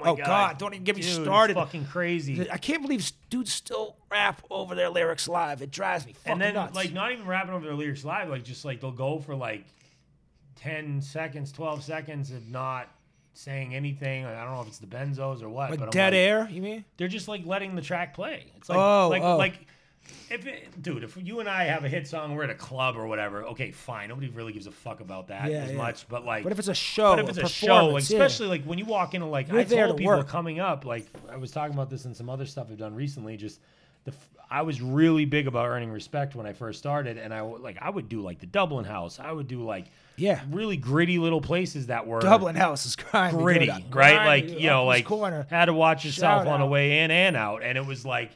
Oh 0.00 0.04
my 0.04 0.10
Oh, 0.10 0.16
god! 0.16 0.26
God, 0.26 0.58
don't 0.58 0.74
even 0.74 0.84
get 0.84 0.96
me 0.96 1.02
Dude, 1.02 1.10
it's 1.10 1.20
started. 1.22 1.54
Fucking 1.54 1.86
crazy. 1.86 2.50
I 2.50 2.56
can't 2.58 2.82
believe 2.82 3.10
dudes 3.30 3.52
still 3.52 3.96
rap 4.10 4.42
over 4.50 4.74
their 4.74 4.88
lyrics 4.90 5.28
live. 5.28 5.62
It 5.62 5.70
drives 5.70 6.06
me 6.06 6.12
fucking 6.14 6.32
and 6.32 6.40
then 6.40 6.54
nuts. 6.54 6.74
like 6.74 6.92
not 6.92 7.12
even 7.12 7.26
rapping 7.26 7.52
over 7.54 7.64
their 7.66 7.74
lyrics 7.74 8.04
live, 8.04 8.28
like 8.28 8.44
just 8.44 8.64
like 8.64 8.80
they'll 8.80 8.90
go 8.92 9.18
for 9.18 9.34
like 9.34 9.64
ten 10.56 11.00
seconds, 11.00 11.52
twelve 11.52 11.82
seconds 11.82 12.30
of 12.30 12.46
not 12.48 12.88
saying 13.34 13.74
anything. 13.74 14.24
I 14.24 14.44
don't 14.44 14.54
know 14.54 14.62
if 14.62 14.68
it's 14.68 14.78
the 14.78 14.86
benzos 14.86 15.42
or 15.42 15.48
what. 15.48 15.70
like 15.70 15.80
but 15.80 15.90
dead 15.92 16.12
like, 16.12 16.18
air, 16.18 16.48
you 16.50 16.60
mean? 16.62 16.84
They're 16.96 17.08
just 17.08 17.28
like 17.28 17.46
letting 17.46 17.74
the 17.76 17.82
track 17.82 18.14
play. 18.14 18.46
It's 18.56 18.68
like 18.68 18.78
Oh, 18.78 19.08
like 19.10 19.22
oh. 19.22 19.36
like 19.36 19.66
if 20.30 20.46
it, 20.46 20.82
dude, 20.82 21.04
if 21.04 21.16
you 21.22 21.40
and 21.40 21.48
I 21.48 21.64
have 21.64 21.84
a 21.84 21.88
hit 21.88 22.06
song, 22.06 22.34
we're 22.34 22.44
at 22.44 22.50
a 22.50 22.54
club 22.54 22.96
or 22.96 23.06
whatever. 23.06 23.44
Okay, 23.44 23.70
fine. 23.70 24.08
Nobody 24.08 24.28
really 24.28 24.52
gives 24.52 24.66
a 24.66 24.70
fuck 24.72 25.00
about 25.00 25.28
that 25.28 25.50
Yeah, 25.50 25.58
as 25.64 25.70
yeah. 25.70 25.76
much. 25.76 26.08
But 26.08 26.24
like, 26.24 26.42
But 26.44 26.52
if 26.52 26.58
it's 26.58 26.68
a 26.68 26.74
show, 26.74 27.16
but 27.16 27.20
if 27.24 27.28
it's 27.30 27.38
a, 27.38 27.48
show, 27.48 27.66
like, 27.66 27.76
performance, 27.80 28.10
yeah. 28.10 28.16
especially 28.18 28.48
like 28.48 28.64
when 28.64 28.78
you 28.78 28.84
walk 28.84 29.14
in, 29.14 29.22
like 29.30 29.48
You're 29.48 29.60
I 29.60 29.64
told 29.64 29.88
to 29.88 29.94
people 29.94 30.16
work. 30.16 30.28
coming 30.28 30.60
up, 30.60 30.84
like 30.84 31.06
I 31.30 31.36
was 31.36 31.50
talking 31.50 31.74
about 31.74 31.90
this 31.90 32.04
and 32.04 32.16
some 32.16 32.28
other 32.28 32.46
stuff 32.46 32.68
I've 32.70 32.78
done 32.78 32.94
recently. 32.94 33.36
Just 33.36 33.60
the, 34.04 34.12
I 34.50 34.62
was 34.62 34.80
really 34.80 35.24
big 35.26 35.46
about 35.46 35.66
earning 35.66 35.90
respect 35.90 36.34
when 36.34 36.46
I 36.46 36.52
first 36.54 36.78
started, 36.78 37.18
and 37.18 37.32
I 37.34 37.40
like 37.42 37.76
I 37.80 37.90
would 37.90 38.08
do 38.08 38.20
like 38.22 38.38
the 38.38 38.46
Dublin 38.46 38.84
House. 38.84 39.18
I 39.20 39.30
would 39.32 39.46
do 39.48 39.62
like 39.62 39.86
Yeah. 40.16 40.40
really 40.50 40.76
gritty 40.78 41.18
little 41.18 41.40
places 41.42 41.88
that 41.88 42.06
were 42.06 42.20
Dublin 42.20 42.54
House 42.56 42.86
is 42.86 42.96
grimy. 42.96 43.36
gritty, 43.38 43.68
right? 43.68 43.90
grimy, 43.90 44.26
Like 44.26 44.60
you 44.60 44.68
know, 44.68 44.84
like 44.86 45.04
corner. 45.04 45.46
had 45.50 45.66
to 45.66 45.74
watch 45.74 46.04
yourself 46.04 46.44
Shout 46.44 46.52
on 46.52 46.60
the 46.60 46.66
way 46.66 47.00
in 47.00 47.10
and 47.10 47.36
out, 47.36 47.62
and 47.62 47.76
it 47.76 47.84
was 47.84 48.06
like 48.06 48.30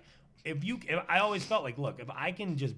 if 0.44 0.64
you. 0.64 0.80
If, 0.88 1.04
I 1.08 1.18
always 1.18 1.44
felt 1.44 1.64
like, 1.64 1.78
look, 1.78 2.00
if 2.00 2.10
I 2.10 2.32
can 2.32 2.56
just 2.56 2.74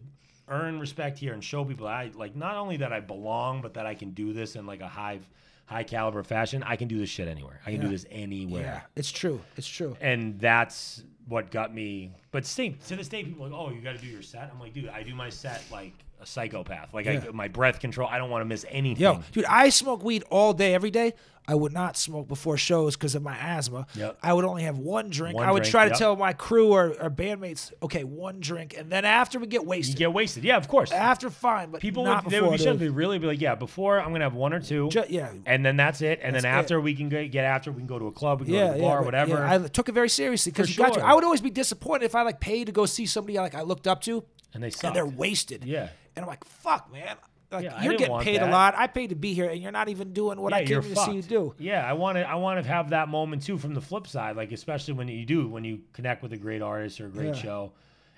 earn 0.49 0.79
respect 0.79 1.19
here 1.19 1.33
and 1.33 1.43
show 1.43 1.65
people 1.65 1.87
I 1.87 2.11
like 2.15 2.37
not 2.37 2.57
only 2.57 2.77
that 2.79 2.93
I 2.93 3.01
belong, 3.01 3.63
but 3.63 3.75
that 3.75 3.87
I 3.87 3.95
can 3.95 4.11
do 4.11 4.33
this 4.33 4.57
in 4.57 4.67
like 4.67 4.81
a 4.81 4.89
high, 4.89 5.21
high 5.67 5.85
caliber 5.85 6.23
fashion. 6.23 6.63
I 6.63 6.77
can 6.77 6.89
do 6.89 6.99
this 6.99 7.09
shit 7.09 7.29
anywhere. 7.29 7.61
I 7.67 7.73
can 7.73 7.81
do 7.81 7.89
this 7.89 8.07
anywhere. 8.11 8.63
Yeah, 8.63 8.81
it's 8.97 9.11
true. 9.11 9.41
It's 9.57 9.69
true. 9.69 9.97
And 10.01 10.39
that's 10.39 11.03
what 11.27 11.51
got 11.51 11.75
me. 11.75 12.13
But 12.31 12.45
still, 12.45 12.73
to 12.89 12.97
this 12.97 13.09
day, 13.09 13.25
people 13.25 13.47
are 13.47 13.49
like, 13.49 13.59
oh, 13.59 13.71
you 13.71 13.81
got 13.81 13.97
to 13.97 14.01
do 14.01 14.07
your 14.07 14.23
set. 14.23 14.51
I'm 14.53 14.61
like, 14.61 14.75
dude, 14.75 14.89
I 14.89 15.03
do 15.03 15.15
my 15.15 15.31
set 15.31 15.63
like 15.73 16.04
a 16.21 16.27
psychopath. 16.27 16.95
Like 16.95 17.07
Yeah. 17.07 17.25
I, 17.29 17.33
my 17.33 17.49
breath 17.49 17.81
control. 17.81 18.09
I 18.09 18.19
don't 18.19 18.31
want 18.31 18.43
to 18.43 18.47
miss 18.47 18.65
anything. 18.69 19.03
Yo, 19.03 19.23
dude, 19.33 19.45
I 19.45 19.69
smoke 19.69 20.03
weed 20.03 20.25
all 20.31 20.53
day, 20.53 20.75
every 20.75 20.91
day. 20.91 21.15
I 21.47 21.55
would 21.55 21.73
not 21.73 21.99
smoke 21.99 22.27
before 22.27 22.57
shows 22.57 22.97
because 22.97 23.15
of 23.15 23.23
my 23.23 23.37
asthma. 23.37 23.87
Yep. 23.95 24.19
I 24.23 24.33
would 24.33 24.47
only 24.47 24.63
have 24.63 24.79
one 24.79 25.11
drink. 25.11 25.37
One 25.37 25.47
I 25.47 25.53
would 25.53 25.65
drink, 25.65 25.73
try 25.73 25.85
to 25.85 25.91
yep. 25.91 25.99
tell 25.99 26.17
my 26.17 26.33
crew 26.33 26.73
or, 26.73 26.95
or 26.99 27.11
bandmates, 27.11 27.71
okay, 27.83 28.03
one 28.03 28.41
drink, 28.41 28.75
and 28.77 28.91
then 28.91 29.05
after 29.05 29.39
we 29.39 29.47
get 29.47 29.63
you 29.63 29.69
wasted. 29.69 29.97
get 29.97 30.13
wasted. 30.15 30.43
Yeah, 30.43 30.57
of 30.57 30.69
course. 30.69 30.91
after 30.91 31.29
fine, 31.29 31.71
but 31.71 31.83
People 31.83 32.05
not 32.05 32.25
would 32.25 32.33
they 32.33 32.41
would 32.41 32.53
be 32.53 32.59
should 32.59 32.79
be 32.79 32.89
really 32.89 33.19
be 33.19 33.27
like, 33.27 33.43
yeah, 33.43 33.57
before 33.57 34.01
I'm 34.01 34.13
gonna 34.13 34.25
have 34.25 34.35
one 34.35 34.55
or 34.55 34.61
two, 34.61 34.89
yeah. 35.11 35.33
and 35.45 35.65
then 35.67 35.77
that's 35.77 36.01
it, 36.01 36.21
and 36.23 36.35
That's 36.35 36.45
then 36.45 36.55
it. 36.55 36.59
after 36.59 36.81
we 36.81 36.95
can 36.95 37.11
get 37.11 37.37
after 37.45 37.71
we 37.71 37.79
can 37.79 37.87
go 37.87 37.99
to 37.99 38.07
a 38.07 38.13
club, 38.13 38.41
we 38.41 38.47
can 38.47 38.55
yeah, 38.55 38.61
go 38.61 38.67
to 38.69 38.73
the 38.73 38.79
yeah, 38.83 38.89
bar, 38.89 38.99
but- 39.01 39.05
whatever. 39.05 39.31
yeah, 39.33 39.53
I 39.53 39.69
took 39.69 39.91
it 39.91 39.93
very 39.93 40.09
seriously 40.09 40.51
because 40.51 40.71
you 40.71 40.83
got 40.83 40.95
to. 40.95 41.05
I 41.05 41.13
would 41.13 41.25
always 41.25 41.43
be 41.43 41.51
disappointed 41.51 42.07
if 42.07 42.15
I 42.15 42.23
like 42.23 42.41
paid 42.41 42.67
to 42.67 42.73
go 42.73 42.87
see 42.87 43.05
somebody 43.05 43.37
like 43.37 43.55
I 43.55 43.63
looked 43.63 43.87
up 43.87 44.01
to, 44.03 44.25
and 44.55 44.63
they 44.63 44.71
and 44.83 44.97
they're 44.97 45.05
wasted. 45.05 45.65
Yeah. 45.65 45.91
And 46.17 46.25
I'm 46.25 46.29
like, 46.29 46.45
fuck, 46.45 46.93
man. 46.93 47.17
Like 47.53 47.65
Yeah, 47.65 47.83
you're 47.83 47.95
getting 47.97 48.19
paid 48.21 48.41
a 48.43 48.51
lot. 48.51 48.75
I 48.77 48.87
paid 48.89 49.11
to 49.11 49.15
be 49.15 49.33
here, 49.35 49.49
and 49.49 49.63
you're 49.63 49.71
not 49.71 49.89
even 49.89 50.13
doing 50.13 50.41
what 50.41 50.53
yeah, 50.53 50.59
I 50.59 50.65
came 50.65 50.83
to 50.83 50.97
see 50.97 51.13
you 51.13 51.23
do. 51.23 51.55
Yeah, 51.59 51.89
I 51.89 51.93
want 51.93 52.17
to. 52.19 52.29
I 52.29 52.35
want 52.37 52.61
to 52.61 52.69
have 52.69 52.91
that 52.91 53.09
moment 53.09 53.43
too 53.43 53.59
from 53.59 53.75
the 53.75 53.81
flip 53.81 54.07
side, 54.09 54.35
like 54.37 54.51
especially 54.51 54.95
when 54.95 55.07
you 55.09 55.25
do 55.25 55.47
when 55.49 55.63
you 55.63 55.81
connect 55.93 56.23
with 56.23 56.33
a 56.33 56.37
great 56.37 56.63
artist 56.63 57.01
or 57.01 57.07
a 57.07 57.11
great 57.11 57.29
Yeah. 57.37 57.43
show, 57.43 57.73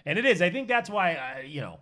and 0.07 0.18
it 0.18 0.24
is. 0.24 0.40
I 0.40 0.49
think 0.49 0.68
that's 0.68 0.88
why 0.88 1.14
I, 1.14 1.40
you 1.42 1.61
know. 1.61 1.80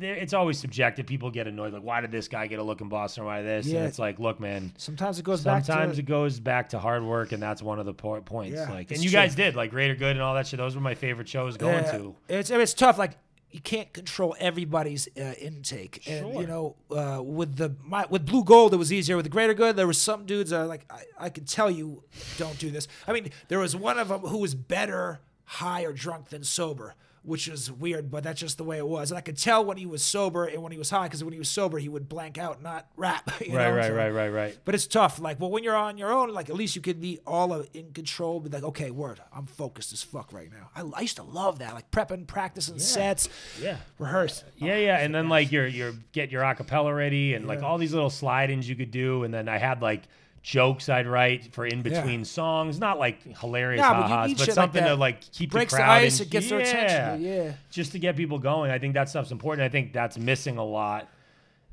It's 0.00 0.32
always 0.34 0.58
subjective. 0.58 1.06
People 1.06 1.30
get 1.30 1.46
annoyed, 1.46 1.72
like, 1.72 1.82
"Why 1.82 2.00
did 2.00 2.10
this 2.10 2.28
guy 2.28 2.46
get 2.46 2.58
a 2.58 2.62
look 2.62 2.80
in 2.80 2.88
Boston? 2.88 3.24
Why 3.24 3.42
this?" 3.42 3.66
Yeah. 3.66 3.78
And 3.80 3.88
it's 3.88 3.98
like, 3.98 4.18
look, 4.18 4.40
man. 4.40 4.72
Sometimes 4.76 5.18
it 5.18 5.22
goes 5.24 5.42
back 5.42 5.64
Sometimes 5.64 5.94
to 5.96 6.00
it 6.02 6.06
goes 6.06 6.40
back 6.40 6.70
to 6.70 6.78
hard 6.78 7.04
work, 7.04 7.32
and 7.32 7.42
that's 7.42 7.62
one 7.62 7.78
of 7.78 7.86
the 7.86 7.94
po- 7.94 8.20
points. 8.20 8.56
Yeah, 8.56 8.70
like, 8.70 8.90
and 8.90 9.02
you 9.02 9.10
true. 9.10 9.18
guys 9.20 9.34
did 9.34 9.54
like 9.54 9.70
Greater 9.70 9.94
Good 9.94 10.16
and 10.16 10.20
all 10.20 10.34
that 10.34 10.46
shit. 10.46 10.58
Those 10.58 10.74
were 10.74 10.80
my 10.82 10.94
favorite 10.94 11.28
shows 11.28 11.56
going 11.56 11.84
Yeah, 11.84 11.92
to. 11.92 12.14
It's 12.28 12.50
it's 12.50 12.74
tough. 12.74 12.98
Like 12.98 13.12
you 13.52 13.60
can't 13.60 13.92
control 13.92 14.34
everybody's 14.38 15.08
uh, 15.16 15.34
intake, 15.40 16.08
and 16.08 16.34
you 16.34 16.46
know, 16.46 16.76
uh, 16.90 17.22
with 17.22 17.56
the 17.56 17.76
my, 17.84 18.06
with 18.08 18.26
Blue 18.26 18.44
Gold, 18.44 18.72
it 18.72 18.78
was 18.78 18.92
easier. 18.92 19.16
With 19.16 19.24
the 19.26 19.30
Greater 19.30 19.54
Good, 19.54 19.76
there 19.76 19.86
was 19.86 19.98
some 19.98 20.24
dudes 20.24 20.50
that 20.50 20.62
are 20.62 20.66
like 20.66 20.86
I, 20.90 21.02
I 21.26 21.28
can 21.28 21.44
tell 21.44 21.70
you, 21.70 22.02
don't 22.38 22.58
do 22.58 22.70
this. 22.70 22.88
I 23.06 23.12
mean, 23.12 23.30
there 23.48 23.58
was 23.58 23.76
one 23.76 23.98
of 23.98 24.08
them 24.08 24.20
who 24.20 24.38
was 24.38 24.54
better 24.54 25.20
high 25.44 25.82
or 25.82 25.92
drunk 25.92 26.30
than 26.30 26.44
sober. 26.44 26.94
Which 27.24 27.46
is 27.46 27.70
weird, 27.70 28.10
but 28.10 28.24
that's 28.24 28.40
just 28.40 28.58
the 28.58 28.64
way 28.64 28.78
it 28.78 28.86
was. 28.86 29.12
And 29.12 29.18
I 29.18 29.20
could 29.20 29.38
tell 29.38 29.64
when 29.64 29.76
he 29.76 29.86
was 29.86 30.02
sober 30.02 30.44
and 30.46 30.60
when 30.60 30.72
he 30.72 30.78
was 30.78 30.90
high, 30.90 31.04
because 31.04 31.22
when 31.22 31.32
he 31.32 31.38
was 31.38 31.48
sober, 31.48 31.78
he 31.78 31.88
would 31.88 32.08
blank 32.08 32.36
out, 32.36 32.60
not 32.62 32.88
rap. 32.96 33.30
Right, 33.40 33.48
know? 33.48 33.70
right, 33.70 33.84
So- 33.86 33.94
right, 33.94 34.10
right, 34.10 34.28
right. 34.28 34.58
But 34.64 34.74
it's 34.74 34.88
tough. 34.88 35.20
Like, 35.20 35.38
well, 35.40 35.50
when 35.50 35.62
you're 35.62 35.76
on 35.76 35.98
your 35.98 36.12
own, 36.12 36.30
like 36.32 36.50
at 36.50 36.56
least 36.56 36.74
you 36.74 36.82
could 36.82 37.00
be 37.00 37.20
all 37.24 37.52
in 37.74 37.92
control. 37.92 38.40
Be 38.40 38.48
like, 38.50 38.64
okay, 38.64 38.90
word, 38.90 39.20
I'm 39.32 39.46
focused 39.46 39.92
as 39.92 40.02
fuck 40.02 40.32
right 40.32 40.50
now. 40.50 40.70
I, 40.74 40.98
I 40.98 41.02
used 41.02 41.16
to 41.16 41.22
love 41.22 41.60
that, 41.60 41.74
like 41.74 41.90
prepping, 41.92 42.26
practicing 42.26 42.80
sets, 42.80 43.28
Yeah. 43.60 43.76
rehearse. 43.98 44.42
Yeah, 44.56 44.76
yeah, 44.78 44.98
and 44.98 45.14
then 45.14 45.28
like 45.28 45.52
you're 45.52 45.68
you're 45.68 45.92
get 46.10 46.32
your 46.32 46.42
acapella 46.42 46.96
ready 46.96 47.34
and 47.34 47.46
like 47.46 47.62
all 47.62 47.78
these 47.78 47.94
little 47.94 48.10
slide-ins 48.10 48.68
you 48.68 48.74
could 48.74 48.90
do, 48.90 49.22
and 49.22 49.32
then 49.32 49.48
I 49.48 49.58
had 49.58 49.80
like 49.80 50.02
jokes 50.42 50.88
I'd 50.88 51.06
write 51.06 51.52
for 51.54 51.64
in 51.66 51.82
between 51.82 52.24
songs, 52.24 52.78
not 52.80 52.98
like 52.98 53.22
hilarious 53.38 53.80
but 53.82 53.94
ha-has, 53.94 54.28
need 54.28 54.38
but 54.38 54.44
shit 54.46 54.48
like 54.48 54.54
something 54.54 54.84
to 54.84 54.94
like 54.96 55.20
keep 55.32 55.50
Breaks 55.52 55.72
the 55.72 55.76
the 55.78 55.82
crowd 55.82 56.02
ice, 56.02 56.20
in- 56.20 56.26
it 56.26 56.30
gets 56.30 56.48
their 56.50 56.58
attention, 56.60 57.22
yeah. 57.22 57.52
just 57.70 57.92
to 57.92 57.98
get 57.98 58.16
people 58.16 58.38
going. 58.38 58.70
I 58.70 58.78
think 58.78 58.94
that 58.94 59.08
stuff's 59.08 59.30
important. 59.30 59.64
I 59.64 59.68
think 59.68 59.92
that's 59.92 60.18
missing 60.18 60.58
a 60.58 60.64
lot. 60.64 61.08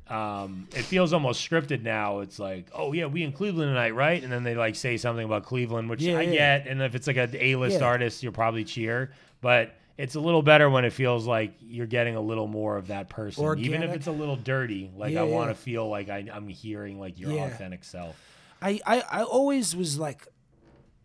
Um, 0.08 0.66
it 0.74 0.82
feels 0.82 1.12
almost 1.12 1.48
scripted 1.48 1.82
now. 1.82 2.18
It's 2.20 2.38
like, 2.40 2.66
oh 2.74 2.92
yeah, 2.92 3.06
we 3.06 3.22
in 3.22 3.30
Cleveland 3.32 3.70
tonight, 3.70 3.94
right? 3.94 4.20
And 4.22 4.32
then 4.32 4.42
they 4.42 4.54
like 4.56 4.74
say 4.74 4.96
something 4.96 5.24
about 5.24 5.44
Cleveland, 5.44 5.88
which 5.88 6.02
Yeah, 6.02 6.18
I 6.18 6.22
yeah. 6.22 6.58
get. 6.58 6.66
And 6.66 6.82
if 6.82 6.94
it's 6.96 7.06
like 7.06 7.16
a 7.16 7.28
A-list 7.44 7.78
Yeah. 7.80 7.86
artist, 7.86 8.22
you'll 8.22 8.32
probably 8.32 8.64
cheer. 8.64 9.12
But 9.40 9.72
it's 9.98 10.16
a 10.16 10.20
little 10.20 10.42
better 10.42 10.68
when 10.68 10.84
it 10.84 10.92
feels 10.92 11.26
like 11.26 11.52
you're 11.60 11.86
getting 11.86 12.16
a 12.16 12.20
little 12.20 12.48
more 12.48 12.76
of 12.76 12.88
that 12.88 13.08
person, 13.08 13.58
even 13.58 13.82
if 13.84 13.92
it's 13.94 14.08
a 14.08 14.12
little 14.12 14.34
dirty. 14.36 14.90
Like 14.96 15.12
Yeah, 15.12 15.20
I 15.20 15.24
want 15.24 15.48
yeah. 15.48 15.52
to 15.54 15.58
feel 15.60 15.88
like 15.88 16.08
I, 16.08 16.26
I'm 16.32 16.48
hearing 16.48 16.98
like 16.98 17.18
your 17.20 17.32
Yeah. 17.32 17.44
authentic 17.44 17.84
self. 17.84 18.16
I, 18.62 18.80
I, 18.86 19.00
I 19.10 19.22
always 19.22 19.74
was 19.74 19.98
like 19.98 20.26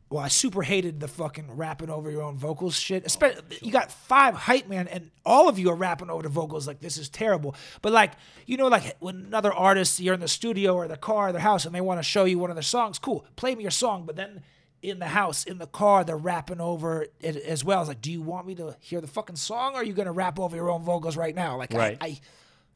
well, 0.09 0.23
I 0.23 0.27
super 0.27 0.61
hated 0.61 0.99
the 0.99 1.07
fucking 1.07 1.51
rapping 1.57 1.89
over 1.89 2.11
your 2.11 2.21
own 2.21 2.37
vocals 2.37 2.77
shit. 2.77 3.05
Especially, 3.05 3.41
you 3.61 3.71
got 3.71 3.91
five 3.91 4.35
hype 4.35 4.67
man, 4.67 4.87
and 4.87 5.09
all 5.25 5.49
of 5.49 5.57
you 5.57 5.69
are 5.71 5.75
rapping 5.75 6.09
over 6.11 6.21
the 6.23 6.29
vocals 6.29 6.67
like 6.67 6.79
this 6.79 6.97
is 6.97 7.09
terrible. 7.09 7.55
But 7.81 7.91
like, 7.91 8.13
you 8.45 8.55
know, 8.55 8.67
like 8.67 8.95
when 8.99 9.15
another 9.25 9.51
artist, 9.51 9.99
you're 9.99 10.13
in 10.13 10.19
the 10.19 10.27
studio 10.27 10.75
or 10.75 10.87
the 10.87 10.97
car 10.97 11.29
or 11.29 11.31
their 11.31 11.41
house, 11.41 11.65
and 11.65 11.73
they 11.73 11.81
want 11.81 11.99
to 11.99 12.03
show 12.03 12.25
you 12.25 12.37
one 12.37 12.51
of 12.51 12.55
their 12.55 12.63
songs, 12.63 12.99
cool, 12.99 13.25
play 13.35 13.55
me 13.55 13.63
your 13.63 13.71
song. 13.71 14.05
But 14.05 14.15
then 14.15 14.43
in 14.83 14.99
the 14.99 15.07
house, 15.07 15.43
in 15.43 15.57
the 15.57 15.67
car, 15.67 16.03
they're 16.03 16.15
rapping 16.15 16.61
over 16.61 17.07
it 17.19 17.37
as 17.37 17.63
well. 17.63 17.81
It's 17.81 17.87
like, 17.87 18.01
do 18.01 18.11
you 18.11 18.21
want 18.21 18.45
me 18.45 18.53
to 18.55 18.77
hear 18.79 19.01
the 19.01 19.07
fucking 19.07 19.37
song, 19.37 19.73
or 19.73 19.77
are 19.77 19.83
you 19.83 19.93
gonna 19.93 20.13
rap 20.13 20.39
over 20.39 20.55
your 20.55 20.69
own 20.69 20.83
vocals 20.83 21.17
right 21.17 21.33
now? 21.33 21.57
Like, 21.57 21.73
Right. 21.73 21.97
I, 21.99 22.05
I 22.05 22.19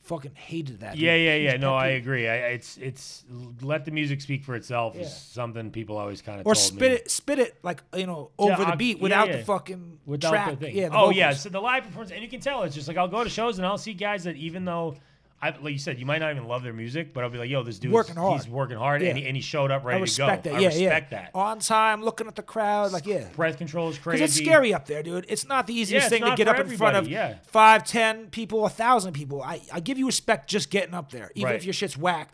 fucking 0.01 0.31
hated 0.35 0.79
that. 0.79 0.97
Yeah, 0.97 1.15
yeah, 1.15 1.35
yeah. 1.35 1.57
No, 1.57 1.75
I 1.75 1.87
agree. 1.89 2.27
I, 2.27 2.35
it's 2.49 2.77
it's 2.77 3.25
let 3.61 3.85
the 3.85 3.91
music 3.91 4.21
speak 4.21 4.43
for 4.43 4.55
itself 4.55 4.95
Yeah. 4.95 5.01
is 5.03 5.15
something 5.15 5.71
people 5.71 5.97
always 5.97 6.21
kind 6.21 6.39
of 6.39 6.47
Or 6.47 6.55
told 6.55 6.65
spit 6.65 6.79
me. 6.81 6.87
it, 6.97 7.11
spit 7.11 7.39
it 7.39 7.57
like 7.63 7.83
you 7.95 8.07
know 8.07 8.31
over 8.39 8.63
the 8.63 8.69
I'll- 8.71 8.75
beat 8.75 8.97
yeah, 8.97 9.03
without 9.03 9.27
yeah. 9.29 9.37
the 9.37 9.43
fucking 9.43 9.99
without 10.05 10.29
track. 10.31 10.49
the 10.51 10.55
thing. 10.57 10.75
Yeah. 10.75 10.89
the 10.89 10.95
oh 10.97 11.09
yeah, 11.11 11.27
vocals. 11.27 11.41
so 11.41 11.49
the 11.49 11.59
live 11.61 11.83
performance, 11.83 12.11
and 12.11 12.21
you 12.23 12.29
can 12.29 12.39
tell 12.39 12.63
it's 12.63 12.75
just 12.75 12.87
like 12.87 12.97
I'll 12.97 13.07
go 13.07 13.23
to 13.23 13.29
shows 13.29 13.57
and 13.59 13.65
I'll 13.67 13.77
see 13.77 13.93
guys 13.93 14.23
that 14.23 14.35
even 14.35 14.65
though. 14.65 14.95
I, 15.41 15.51
like 15.51 15.71
you 15.71 15.79
said, 15.79 15.97
you 15.99 16.05
might 16.05 16.17
not 16.19 16.31
even 16.31 16.47
love 16.47 16.63
their 16.63 16.73
music, 16.73 17.13
but 17.13 17.23
I'll 17.23 17.29
be 17.29 17.37
like, 17.37 17.49
"Yo, 17.49 17.63
this 17.63 17.79
dude's 17.79 17.93
Working 17.93 18.15
hard. 18.15 18.41
He's 18.41 18.49
working 18.49 18.77
hard, 18.77 19.01
Yeah. 19.01 19.09
and, 19.09 19.17
he, 19.17 19.25
and 19.25 19.35
he 19.37 19.41
showed 19.41 19.71
up 19.71 19.85
ready 19.85 19.97
I 19.97 20.01
respect 20.01 20.43
to 20.43 20.49
go. 20.49 20.55
that. 20.55 20.61
Yeah, 20.61 20.67
I 20.67 20.71
respect 20.73 21.11
yeah. 21.13 21.21
that. 21.21 21.31
On 21.33 21.59
time, 21.59 22.03
looking 22.03 22.27
at 22.27 22.35
the 22.35 22.43
crowd, 22.43 22.91
like 22.91 23.05
yeah. 23.05 23.27
Breath 23.35 23.57
control 23.57 23.89
is 23.89 23.97
crazy. 23.97 24.23
It's 24.23 24.33
scary 24.33 24.73
up 24.73 24.85
there, 24.85 25.01
dude. 25.01 25.25
It's 25.29 25.47
not 25.47 25.65
the 25.67 25.73
easiest 25.73 26.07
it's 26.07 26.13
thing 26.13 26.29
to 26.29 26.35
get 26.35 26.47
up 26.49 26.59
in 26.59 26.67
front 26.75 26.97
of 26.97 27.07
yeah. 27.07 27.35
five, 27.43 27.85
ten 27.85 28.27
people, 28.27 28.65
a 28.65 28.69
thousand 28.69 29.13
people. 29.13 29.41
I, 29.41 29.61
I 29.73 29.79
give 29.79 29.97
you 29.97 30.07
respect 30.07 30.49
just 30.49 30.69
getting 30.69 30.93
up 30.93 31.11
there, 31.11 31.31
even 31.35 31.45
Right. 31.51 31.55
if 31.55 31.63
your 31.65 31.73
shit's 31.73 31.97
whack. 31.97 32.33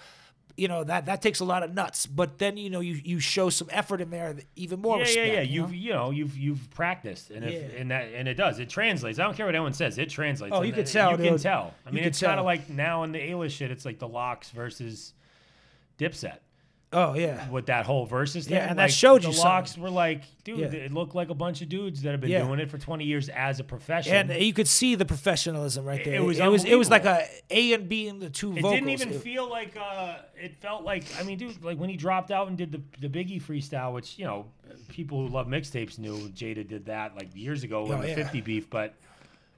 You 0.58 0.70
know 0.70 0.86
that 0.86 1.08
that 1.08 1.22
takes 1.22 1.42
a 1.42 1.46
lot 1.46 1.64
of 1.64 1.74
nuts, 1.74 2.06
but 2.06 2.38
then 2.38 2.56
you 2.56 2.70
know 2.70 2.80
you 2.80 2.94
you 3.04 3.20
show 3.20 3.50
some 3.50 3.68
effort 3.72 4.00
in 4.00 4.10
there, 4.10 4.38
even 4.56 4.80
more 4.80 4.96
yeah, 4.98 5.02
respect. 5.04 5.28
yeah, 5.28 5.34
yeah. 5.34 5.42
you 5.42 5.62
know? 5.62 5.68
You've 5.68 5.76
you 5.76 5.94
know 5.94 6.12
you've 6.12 6.38
you've 6.38 6.70
practiced, 6.72 7.30
and 7.30 7.44
if 7.44 7.52
Yeah. 7.52 7.80
and 7.82 7.92
that 7.92 8.08
and 8.14 8.28
it 8.28 8.36
does. 8.36 8.60
It 8.60 8.70
translates. 8.70 9.20
I 9.20 9.24
don't 9.24 9.36
care 9.36 9.46
what 9.46 9.56
anyone 9.56 9.74
says. 9.74 9.98
It 9.98 10.10
translates. 10.10 10.54
Oh, 10.54 10.60
and 10.60 10.68
you 10.68 10.74
could 10.74 10.86
tell, 10.86 11.12
You 11.12 11.18
can 11.18 11.38
tell. 11.38 11.74
I 11.86 11.92
mean, 11.92 12.06
it's 12.06 12.22
kind 12.22 12.40
of 12.40 12.46
like 12.46 12.70
now 12.70 13.04
in 13.04 13.12
the 13.12 13.32
A-list 13.32 13.58
shit. 13.58 13.70
It's 13.70 13.84
like 13.86 14.00
the 14.00 14.08
LOX 14.08 14.50
versus 14.52 15.14
Dipset. 16.00 16.38
Oh 16.98 17.14
yeah, 17.14 17.50
with 17.50 17.66
that 17.66 17.86
whole 17.86 18.06
versus 18.06 18.46
thing. 18.48 18.56
Yeah, 18.56 18.70
and 18.70 18.80
that 18.80 18.84
like, 18.84 18.92
showed 18.92 19.24
you 19.24 19.30
the 19.32 19.36
something. 19.36 19.50
LOX 19.52 19.78
were 19.78 19.90
like, 19.90 20.24
dude, 20.46 20.60
Yeah. 20.60 20.66
it 20.68 20.94
looked 20.94 21.14
like 21.14 21.30
a 21.30 21.34
bunch 21.34 21.62
of 21.62 21.68
dudes 21.70 22.02
that 22.04 22.12
have 22.12 22.22
been 22.22 22.30
Yeah. 22.32 22.44
doing 22.46 22.60
it 22.60 22.70
for 22.72 22.78
20 22.78 23.04
years 23.04 23.28
as 23.30 23.60
a 23.60 23.64
profession. 23.66 24.14
and 24.32 24.42
you 24.42 24.54
could 24.54 24.68
see 24.68 24.96
the 24.96 25.04
professionalism 25.06 25.84
right 25.86 26.04
there. 26.06 26.16
it 26.16 26.24
was 26.24 26.40
it 26.40 26.48
was 26.50 26.64
it 26.64 26.76
was 26.76 26.90
like 26.90 27.06
a. 27.06 27.28
A 27.52 27.74
and 27.74 27.88
B 27.90 28.08
in 28.08 28.20
the 28.20 28.30
two 28.30 28.52
it 28.54 28.62
vocals. 28.62 28.74
didn't 28.74 28.90
even 28.90 29.10
It- 29.10 29.22
feel 29.22 29.48
like 29.50 29.76
uh, 29.78 30.16
it 30.42 30.56
felt 30.62 30.84
like 30.84 31.04
I 31.20 31.24
mean, 31.24 31.38
dude, 31.38 31.64
like 31.64 31.78
when 31.78 31.90
he 31.90 31.98
dropped 31.98 32.32
out 32.32 32.48
and 32.48 32.58
did 32.58 32.72
the 32.72 32.82
the 33.02 33.10
Biggie 33.10 33.42
freestyle, 33.42 33.94
which 33.94 34.18
you 34.18 34.26
know 34.26 34.46
people 34.90 35.20
who 35.20 35.28
love 35.34 35.48
mixtapes 35.48 36.00
knew 36.00 36.30
Jada 36.30 36.68
did 36.68 36.86
that 36.86 37.16
like 37.16 37.36
years 37.36 37.64
ago 37.64 37.86
in 37.86 37.92
Oh, 37.92 38.02
the 38.02 38.08
yeah. 38.10 38.16
50 38.16 38.42
beef, 38.42 38.70
but. 38.70 38.94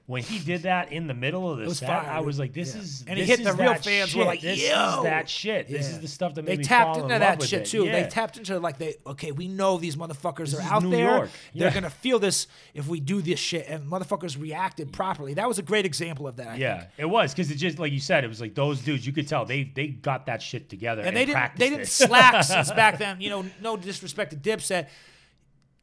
When 0.08 0.22
he 0.22 0.38
did 0.38 0.62
that 0.62 0.90
in 0.90 1.06
the 1.06 1.12
middle 1.12 1.52
of 1.52 1.58
the 1.58 1.66
was 1.66 1.80
set, 1.80 1.88
fire, 1.88 2.10
I 2.10 2.20
was 2.20 2.38
like, 2.38 2.54
"This 2.54 2.74
Yeah. 2.74 2.80
is 2.80 3.04
And 3.06 3.18
he 3.18 3.26
this 3.26 3.36
hit 3.36 3.44
the 3.44 3.50
is 3.50 3.56
real 3.58 3.72
that 3.74 3.84
fans 3.84 4.14
were 4.14 4.20
shit. 4.22 4.26
like, 4.26 4.40
this 4.40 4.58
"Yo!" 4.62 4.96
is 4.98 5.02
that 5.04 5.28
shit. 5.28 5.68
This 5.68 5.86
is 5.86 6.00
the 6.00 6.08
stuff 6.08 6.34
that 6.34 6.46
they 6.46 6.52
made 6.52 6.58
me 6.60 6.64
tapped 6.64 6.96
fall 6.96 6.96
in 6.96 7.02
into 7.02 7.12
love 7.12 7.20
that 7.20 7.38
with 7.40 7.48
shit 7.50 7.66
too. 7.66 7.84
Yeah. 7.84 7.92
They 8.02 8.08
tapped 8.08 8.38
into 8.38 8.58
like 8.58 8.78
they 8.78 8.94
okay, 9.06 9.32
we 9.32 9.48
know 9.48 9.76
these 9.76 9.96
motherfuckers 9.96 10.52
This 10.52 10.54
are 10.54 10.62
out 10.62 10.82
New 10.82 10.92
there. 10.92 11.04
York. 11.16 11.30
They're 11.54 11.68
Yeah. 11.68 11.74
gonna 11.74 11.90
feel 11.90 12.18
this 12.18 12.46
if 12.72 12.88
we 12.88 13.00
do 13.00 13.20
this 13.20 13.38
shit, 13.38 13.66
and 13.68 13.84
motherfuckers 13.86 14.40
reacted 14.40 14.94
properly. 14.94 15.34
That 15.34 15.46
was 15.46 15.58
a 15.58 15.62
great 15.62 15.84
example 15.84 16.26
of 16.26 16.36
that. 16.36 16.48
I 16.48 16.54
Yeah, 16.56 16.78
think. 16.78 16.90
it 16.96 17.04
was 17.10 17.34
because 17.34 17.50
it 17.50 17.56
just 17.56 17.78
like 17.78 17.92
you 17.92 18.00
said, 18.00 18.24
it 18.24 18.28
was 18.28 18.40
like 18.40 18.54
those 18.54 18.80
dudes. 18.80 19.06
You 19.06 19.12
could 19.12 19.28
tell 19.28 19.44
they 19.44 19.64
they 19.64 19.88
got 19.88 20.24
that 20.24 20.40
shit 20.40 20.70
together 20.70 21.02
and, 21.02 21.08
and 21.08 21.16
they 21.18 21.26
didn't 21.26 21.56
they 21.56 21.68
didn't 21.68 21.82
it. 21.82 21.88
slack 21.88 22.44
since 22.44 22.72
back 22.82 22.96
then. 22.98 23.20
You 23.20 23.28
know, 23.28 23.44
no 23.60 23.76
disrespect 23.76 24.30
to 24.30 24.38
Dipset, 24.38 24.86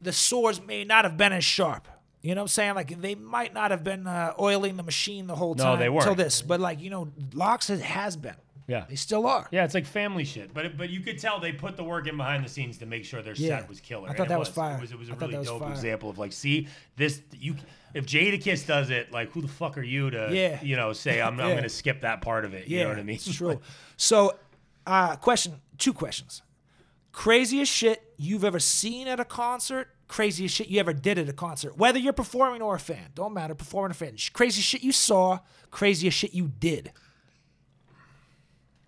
the 0.00 0.12
swords 0.12 0.60
may 0.60 0.82
not 0.82 1.04
have 1.04 1.16
been 1.16 1.32
as 1.32 1.44
sharp. 1.44 1.86
You 2.26 2.34
know 2.34 2.40
what 2.40 2.44
I'm 2.44 2.48
saying? 2.48 2.74
Like 2.74 3.00
they 3.00 3.14
might 3.14 3.54
not 3.54 3.70
have 3.70 3.84
been 3.84 4.06
uh, 4.06 4.34
oiling 4.40 4.76
the 4.76 4.82
machine 4.82 5.26
the 5.28 5.36
whole 5.36 5.54
No, 5.54 5.62
time 5.64 5.78
they 5.78 5.86
until 5.86 6.06
weren't. 6.08 6.16
this, 6.18 6.42
but 6.42 6.58
like 6.58 6.80
you 6.80 6.90
know, 6.90 7.08
LOX 7.34 7.68
has, 7.68 7.80
has 7.80 8.16
been. 8.16 8.34
Yeah. 8.66 8.84
They 8.88 8.96
still 8.96 9.28
are. 9.28 9.46
Yeah, 9.52 9.64
it's 9.64 9.74
like 9.74 9.86
family 9.86 10.24
shit, 10.24 10.52
but 10.52 10.66
it, 10.66 10.76
but 10.76 10.90
you 10.90 10.98
could 10.98 11.20
tell 11.20 11.38
they 11.38 11.52
put 11.52 11.76
the 11.76 11.84
work 11.84 12.08
in 12.08 12.16
behind 12.16 12.44
the 12.44 12.48
scenes 12.48 12.78
to 12.78 12.86
make 12.86 13.04
sure 13.04 13.22
their 13.22 13.34
Yeah. 13.34 13.60
set 13.60 13.68
was 13.68 13.78
killer. 13.78 14.08
I 14.08 14.12
thought 14.14 14.22
and 14.22 14.30
that 14.32 14.40
was 14.40 14.48
fire. 14.48 14.74
It 14.76 14.80
was, 14.80 14.90
it 14.90 14.98
was 14.98 15.08
a 15.08 15.12
I 15.12 15.16
really 15.18 15.38
was 15.38 15.46
dope 15.46 15.60
fire. 15.62 15.70
example 15.70 16.10
of 16.10 16.18
like, 16.18 16.32
see 16.32 16.66
this 16.96 17.22
you. 17.32 17.54
If 17.94 18.06
Jadakiss 18.06 18.66
does 18.66 18.90
it, 18.90 19.12
like 19.12 19.30
who 19.30 19.40
the 19.40 19.46
fuck 19.48 19.78
are 19.78 19.82
you 19.82 20.10
to, 20.10 20.28
Yeah. 20.32 20.58
you 20.64 20.74
know, 20.74 20.92
say 20.92 21.22
I'm, 21.22 21.38
I'm 21.40 21.54
gonna 21.54 21.68
skip 21.68 22.00
that 22.00 22.22
part 22.22 22.44
of 22.44 22.54
it. 22.54 22.66
Yeah, 22.66 22.78
You 22.78 22.84
know 22.86 22.90
what 22.90 22.98
I 22.98 23.02
mean? 23.04 23.14
It's 23.16 23.32
true. 23.36 23.60
So, 23.96 24.34
uh, 24.84 25.14
question, 25.14 25.60
two 25.78 25.92
questions. 25.92 26.42
Craziest 27.12 27.72
shit 27.72 28.02
you've 28.16 28.44
ever 28.44 28.58
seen 28.58 29.06
at 29.06 29.20
a 29.20 29.24
concert. 29.24 29.90
Craziest 30.08 30.54
shit 30.54 30.68
you 30.68 30.78
ever 30.78 30.92
did 30.92 31.18
at 31.18 31.28
a 31.28 31.32
concert, 31.32 31.76
whether 31.76 31.98
you're 31.98 32.12
performing 32.12 32.62
or 32.62 32.76
a 32.76 32.78
fan, 32.78 33.10
don't 33.14 33.34
matter. 33.34 33.54
Performing 33.54 33.90
or 33.90 33.94
fan. 33.94 34.16
Craziest 34.32 34.68
shit 34.68 34.82
you 34.82 34.92
saw. 34.92 35.40
Craziest 35.70 36.16
shit 36.16 36.32
you 36.32 36.48
did. 36.60 36.92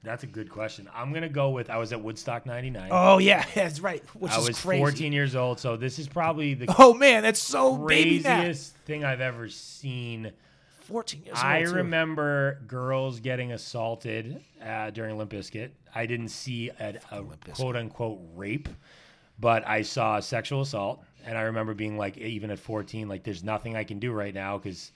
That's 0.04 0.22
a 0.22 0.28
good 0.28 0.48
question. 0.48 0.88
I'm 0.94 1.12
gonna 1.12 1.28
go 1.28 1.50
with 1.50 1.70
I 1.70 1.76
was 1.76 1.92
at 1.92 2.00
Woodstock 2.00 2.46
'99. 2.46 2.88
Oh 2.92 3.18
yeah, 3.18 3.44
that's 3.54 3.80
right. 3.80 4.02
Which 4.14 4.30
I 4.32 4.38
is 4.38 4.48
was 4.48 4.60
crazy. 4.60 4.80
14 4.80 5.12
years 5.12 5.34
old, 5.34 5.58
so 5.58 5.76
this 5.76 5.98
is 5.98 6.06
probably 6.08 6.54
the 6.54 6.72
Oh 6.78 6.94
man, 6.94 7.22
that's 7.22 7.42
so 7.42 7.76
craziest 7.76 8.76
thing 8.86 9.04
I've 9.04 9.20
ever 9.20 9.48
seen. 9.48 10.32
14 10.82 11.22
years 11.24 11.36
I 11.38 11.58
old. 11.60 11.66
too. 11.70 11.74
remember 11.74 12.60
girls 12.66 13.20
getting 13.20 13.52
assaulted 13.52 14.42
uh, 14.64 14.90
during 14.90 15.18
Limp 15.18 15.32
Bizkit. 15.32 15.70
I 15.94 16.06
didn't 16.06 16.28
see 16.28 16.70
a, 16.80 16.94
a 17.10 17.22
quote 17.52 17.76
unquote 17.76 18.20
rape, 18.34 18.68
but 19.38 19.66
I 19.66 19.82
saw 19.82 20.16
a 20.18 20.22
sexual 20.22 20.62
assault. 20.62 21.04
And 21.28 21.36
I 21.36 21.42
remember 21.42 21.74
being 21.74 21.98
like, 21.98 22.16
even 22.16 22.50
at 22.50 22.58
14, 22.58 23.06
like, 23.06 23.22
there's 23.22 23.44
nothing 23.44 23.76
I 23.76 23.84
can 23.84 23.98
do 23.98 24.12
right 24.12 24.32
now 24.32 24.56
because, 24.56 24.92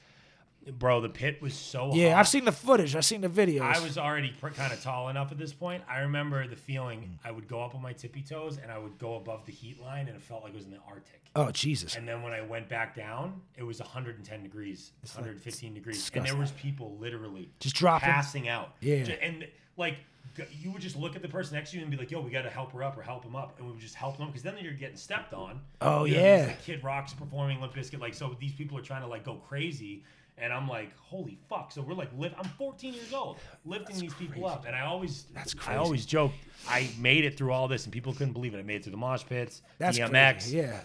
bro, 0.78 1.00
the 1.00 1.08
pit 1.08 1.40
was 1.42 1.54
so 1.54 1.92
Yeah, 1.94 2.10
hot. 2.12 2.20
I've 2.20 2.28
seen 2.28 2.44
the 2.44 2.52
footage. 2.52 2.94
I've 2.96 3.04
seen 3.04 3.20
the 3.20 3.28
videos. 3.28 3.62
I 3.62 3.80
was 3.80 3.98
already 3.98 4.32
pr- 4.40 4.48
kind 4.48 4.72
of 4.72 4.82
tall 4.82 5.08
enough 5.08 5.32
at 5.32 5.38
this 5.38 5.52
point. 5.52 5.82
I 5.88 6.00
remember 6.00 6.46
the 6.46 6.56
feeling 6.56 7.18
I 7.24 7.30
would 7.30 7.48
go 7.48 7.62
up 7.62 7.74
on 7.74 7.82
my 7.82 7.92
tippy 7.92 8.22
toes 8.22 8.58
and 8.62 8.70
I 8.70 8.78
would 8.78 8.98
go 8.98 9.16
above 9.16 9.44
the 9.46 9.52
heat 9.52 9.80
line, 9.80 10.08
and 10.08 10.16
it 10.16 10.22
felt 10.22 10.42
like 10.44 10.52
it 10.52 10.56
was 10.56 10.64
in 10.66 10.70
the 10.70 10.78
Arctic. 10.88 11.20
Oh 11.34 11.50
Jesus. 11.50 11.96
And 11.96 12.06
then 12.06 12.22
when 12.22 12.32
I 12.32 12.42
went 12.42 12.68
back 12.68 12.94
down, 12.94 13.40
it 13.56 13.62
was 13.62 13.80
110 13.80 14.42
degrees, 14.42 14.92
115 15.02 15.74
degrees, 15.74 15.96
and 15.96 16.02
disgusting. 16.02 16.30
there 16.32 16.40
was 16.40 16.50
people 16.52 16.96
literally 17.00 17.50
Just 17.60 17.74
dropping. 17.76 18.08
passing 18.08 18.48
out. 18.48 18.74
Yeah. 18.80 19.02
Ju- 19.04 19.16
and 19.22 19.46
like 19.78 19.96
g- 20.36 20.42
you 20.60 20.70
would 20.70 20.82
just 20.82 20.94
look 20.96 21.16
at 21.16 21.22
the 21.22 21.28
person 21.28 21.56
next 21.56 21.70
to 21.70 21.76
you 21.78 21.82
and 21.82 21.90
be 21.90 21.96
like, 21.96 22.10
"Yo, 22.10 22.20
we 22.20 22.30
got 22.30 22.42
to 22.42 22.50
help 22.50 22.72
her 22.72 22.82
up 22.82 22.98
or 22.98 23.02
help 23.02 23.24
him 23.24 23.34
up," 23.34 23.54
and 23.56 23.66
we 23.66 23.72
would 23.72 23.80
just 23.80 23.94
help 23.94 24.18
them 24.18 24.26
because 24.26 24.42
then 24.42 24.54
you're 24.60 24.74
getting 24.74 24.96
stepped 24.96 25.32
on. 25.32 25.62
Oh, 25.80 26.04
You 26.04 26.16
know, 26.16 26.20
yeah. 26.22 26.44
like, 26.48 26.62
Kid 26.62 26.84
Rock's 26.84 27.14
performing 27.14 27.60
Limp 27.62 27.74
Bizkit, 27.74 27.98
like 27.98 28.12
so 28.12 28.36
these 28.38 28.52
people 28.52 28.76
are 28.76 28.82
trying 28.82 29.00
to 29.00 29.08
like 29.08 29.24
go 29.24 29.36
crazy. 29.36 30.04
And 30.38 30.52
I'm 30.52 30.66
like, 30.66 30.96
holy 30.98 31.38
fuck! 31.48 31.70
So 31.72 31.82
we're 31.82 31.94
like, 31.94 32.08
lift. 32.16 32.34
I'm 32.38 32.48
14 32.58 32.94
years 32.94 33.12
old, 33.12 33.36
lifting 33.64 33.98
these 33.98 34.14
people 34.14 34.46
up, 34.46 34.64
and 34.66 34.74
I 34.74 34.80
always, 34.80 35.26
That's 35.34 35.54
crazy. 35.54 35.72
I 35.72 35.76
always 35.76 36.06
joke, 36.06 36.32
I 36.68 36.90
made 36.98 37.24
it 37.24 37.36
through 37.36 37.52
all 37.52 37.68
this, 37.68 37.84
and 37.84 37.92
people 37.92 38.12
couldn't 38.12 38.32
believe 38.32 38.54
it. 38.54 38.58
I 38.58 38.62
made 38.62 38.76
it 38.76 38.84
through 38.84 38.92
the 38.92 38.96
mosh 38.96 39.24
pits, 39.24 39.62
That's 39.78 39.98
DMX, 39.98 40.32
crazy. 40.32 40.56
Yeah. 40.58 40.80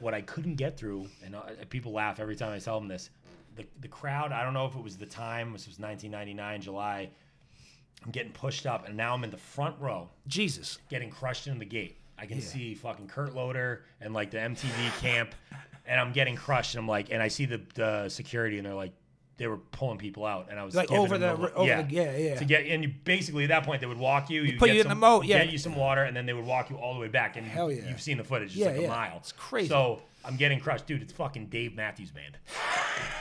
what 0.00 0.14
I 0.14 0.22
couldn't 0.22 0.54
get 0.56 0.76
through, 0.78 1.06
and 1.24 1.36
uh, 1.36 1.42
people 1.68 1.92
laugh 1.92 2.18
every 2.18 2.34
time 2.34 2.52
I 2.52 2.58
tell 2.58 2.78
them 2.80 2.88
this. 2.88 3.10
The, 3.56 3.64
the 3.80 3.88
crowd, 3.88 4.32
I 4.32 4.42
don't 4.42 4.54
know 4.54 4.66
if 4.66 4.74
it 4.74 4.82
was 4.82 4.96
the 4.96 5.06
time, 5.06 5.52
this 5.52 5.66
was 5.66 5.78
1999, 5.78 6.60
July. 6.62 7.10
I'm 8.04 8.10
getting 8.10 8.32
pushed 8.32 8.66
up, 8.66 8.86
and 8.88 8.96
now 8.96 9.14
I'm 9.14 9.22
in 9.24 9.30
the 9.30 9.36
front 9.36 9.76
row, 9.80 10.08
Jesus. 10.26 10.78
getting 10.90 11.10
crushed 11.10 11.46
in 11.46 11.58
the 11.58 11.64
gate. 11.64 11.98
I 12.18 12.24
can 12.24 12.40
see 12.40 12.74
fucking 12.74 13.08
Kurt 13.08 13.34
Loder 13.34 13.84
and 14.00 14.14
like 14.14 14.30
the 14.30 14.38
MTV 14.38 15.00
camp, 15.02 15.34
and 15.86 16.00
I'm 16.00 16.12
getting 16.12 16.36
crushed. 16.36 16.74
And 16.74 16.80
I'm 16.82 16.88
like, 16.88 17.10
and 17.10 17.22
I 17.22 17.28
see 17.28 17.44
the, 17.46 17.60
the 17.74 18.08
security, 18.08 18.58
and 18.58 18.66
they're 18.66 18.74
like, 18.74 18.92
they 19.38 19.46
were 19.46 19.58
pulling 19.58 19.98
people 19.98 20.24
out, 20.24 20.48
and 20.50 20.58
I 20.58 20.64
was 20.64 20.74
Like 20.74 20.90
over 20.90 21.18
the- 21.18 21.32
over 21.54 21.66
yeah, 21.66 21.82
the- 21.82 21.92
yeah, 21.94 22.16
yeah. 22.16 22.34
to 22.36 22.44
get 22.46 22.64
and 22.68 22.82
you 22.84 22.90
basically 23.04 23.44
at 23.44 23.48
that 23.50 23.64
point 23.64 23.82
they 23.82 23.86
would 23.86 23.98
walk 23.98 24.30
you, 24.30 24.40
you 24.42 24.58
put 24.58 24.66
get 24.68 24.76
you 24.76 24.80
in 24.80 24.84
some, 24.86 24.98
the 24.98 25.06
moat, 25.06 25.26
yeah. 25.26 25.44
get 25.44 25.52
you 25.52 25.58
some 25.58 25.76
water, 25.76 26.04
and 26.04 26.16
then 26.16 26.24
they 26.24 26.32
would 26.32 26.46
walk 26.46 26.70
you 26.70 26.76
all 26.76 26.94
the 26.94 27.00
way 27.00 27.08
back. 27.08 27.36
And 27.36 27.46
Hell 27.46 27.70
yeah. 27.70 27.86
you've 27.86 28.00
seen 28.00 28.16
the 28.16 28.24
footage, 28.24 28.48
it's 28.48 28.56
Yeah, 28.56 28.68
like 28.68 28.76
a 28.78 28.82
yeah. 28.82 28.88
mile. 28.88 29.16
It's 29.18 29.32
crazy. 29.32 29.68
So 29.68 30.00
I'm 30.24 30.36
getting 30.36 30.58
crushed, 30.58 30.86
dude. 30.86 31.02
It's 31.02 31.12
fucking 31.12 31.46
Dave 31.48 31.74
Matthews 31.76 32.10
Band. 32.12 32.38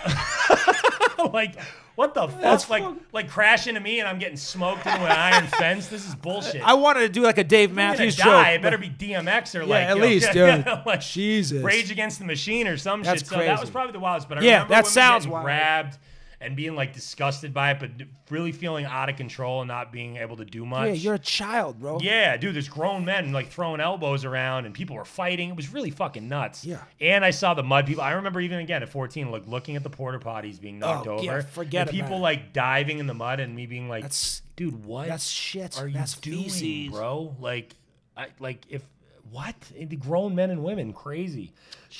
like 1.34 1.56
what 1.96 2.14
the 2.14 2.28
fuck? 2.28 2.42
That's 2.42 2.70
like 2.70 2.84
fuck- 2.84 2.98
like 3.14 3.30
crash 3.30 3.68
into 3.68 3.80
me 3.80 4.00
and 4.00 4.08
I'm 4.08 4.20
getting 4.20 4.36
smoked 4.38 4.86
into 4.86 5.00
an 5.00 5.12
iron 5.12 5.48
fence. 5.60 5.88
This 5.88 6.06
is 6.08 6.14
bullshit. 6.16 6.62
I 6.62 6.74
wanted 6.74 7.02
to 7.02 7.10
do 7.10 7.22
like 7.22 7.38
a 7.38 7.44
Dave 7.44 7.72
Matthews 7.72 8.18
die. 8.18 8.52
It 8.52 8.62
better 8.62 8.78
be 8.78 8.90
DMX 8.90 9.56
or 9.58 9.64
Yeah, 9.64 9.66
like 9.66 9.84
at 9.84 9.96
you 9.96 10.02
know, 10.02 10.08
least, 10.08 10.32
dude. 10.34 10.66
like 10.86 11.02
Jesus. 11.02 11.62
Rage 11.64 11.92
Against 11.92 12.20
the 12.20 12.26
Machine 12.26 12.68
or 12.68 12.76
some 12.78 13.02
That's 13.04 13.22
shit. 13.22 13.30
So 13.30 13.38
that 13.38 13.62
was 13.62 13.70
probably 13.70 13.94
the 13.94 14.00
wildest. 14.00 14.28
But 14.28 14.40
I 14.40 14.42
Yeah, 14.42 14.54
remember 14.64 14.74
that 14.74 14.88
sounds 14.88 15.26
wild. 15.28 15.46
grabbed 15.46 15.98
and 16.42 16.56
being 16.56 16.76
like 16.76 16.94
disgusted 16.94 17.54
by 17.54 17.72
it, 17.72 17.80
but 17.80 17.90
really 18.30 18.52
feeling 18.52 18.86
out 18.86 19.10
of 19.10 19.16
control 19.16 19.62
and 19.62 19.68
not 19.68 19.92
being 19.92 20.18
able 20.18 20.38
to 20.38 20.46
do 20.46 20.66
much. 20.66 20.88
Yeah, 20.88 20.94
you're 20.94 21.14
a 21.16 21.20
child, 21.20 21.80
bro. 21.80 22.00
Yeah, 22.02 22.38
dude, 22.38 22.56
there's 22.56 22.68
grown 22.70 23.06
men 23.06 23.32
like 23.32 23.50
throwing 23.50 23.80
elbows 23.82 24.26
around 24.26 24.66
and 24.66 24.74
people 24.74 24.96
were 24.96 25.06
fighting. 25.06 25.50
It 25.50 25.56
was 25.56 25.72
really 25.74 25.92
fucking 25.92 26.28
nuts. 26.28 26.66
Yeah. 26.66 26.82
And 27.00 27.24
I 27.24 27.32
saw 27.32 27.54
the 27.54 27.64
mud 27.64 27.88
people. 27.88 28.04
I 28.04 28.12
remember 28.12 28.42
even 28.42 28.60
again 28.60 28.84
at 28.84 28.90
14, 28.90 29.32
like 29.32 29.48
looking 29.48 29.76
at 29.76 29.84
the 29.84 29.90
porta 29.90 30.20
potties 30.20 30.60
being 30.60 30.80
knocked 30.80 31.08
Oh, 31.08 31.14
over. 31.14 31.24
yeah, 31.24 31.42
forget 31.42 31.88
and 31.88 31.92
people 31.92 32.08
about 32.08 32.18
it. 32.18 32.22
like 32.22 32.54
diving 32.54 33.00
in 33.00 33.08
the 33.08 33.14
mud 33.14 33.40
and 33.40 33.56
me 33.56 33.66
being 33.66 33.88
like, 33.90 34.04
That's 34.04 34.42
dude, 34.56 34.86
what 34.86 35.08
that's 35.08 35.28
shit. 35.28 35.80
are 35.80 35.88
you 35.88 35.94
That's 35.94 36.18
doing, 36.18 36.44
feces. 36.44 36.92
bro? 36.92 37.36
Like, 37.40 37.76
I 38.18 38.28
like 38.40 38.66
if 38.70 38.84
what? 39.32 39.56
The 39.76 39.96
grown 39.96 40.36
men 40.36 40.52
and 40.52 40.64
women, 40.64 40.94
crazy. 40.94 41.54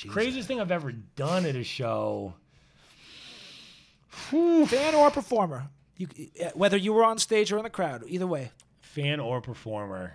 Craziest 0.08 0.46
thing 0.46 0.60
I've 0.60 0.70
ever 0.70 0.92
done 0.92 1.44
at 1.46 1.56
a 1.56 1.64
show. 1.64 2.34
Fan 4.16 4.94
or 4.94 5.10
performer, 5.10 5.68
you, 5.96 6.08
uh, 6.42 6.50
whether 6.54 6.76
you 6.76 6.92
were 6.92 7.04
on 7.04 7.18
stage 7.18 7.52
or 7.52 7.58
in 7.58 7.64
the 7.64 7.70
crowd, 7.70 8.02
either 8.08 8.26
way. 8.26 8.50
Fan 8.80 9.20
or 9.20 9.40
performer. 9.40 10.14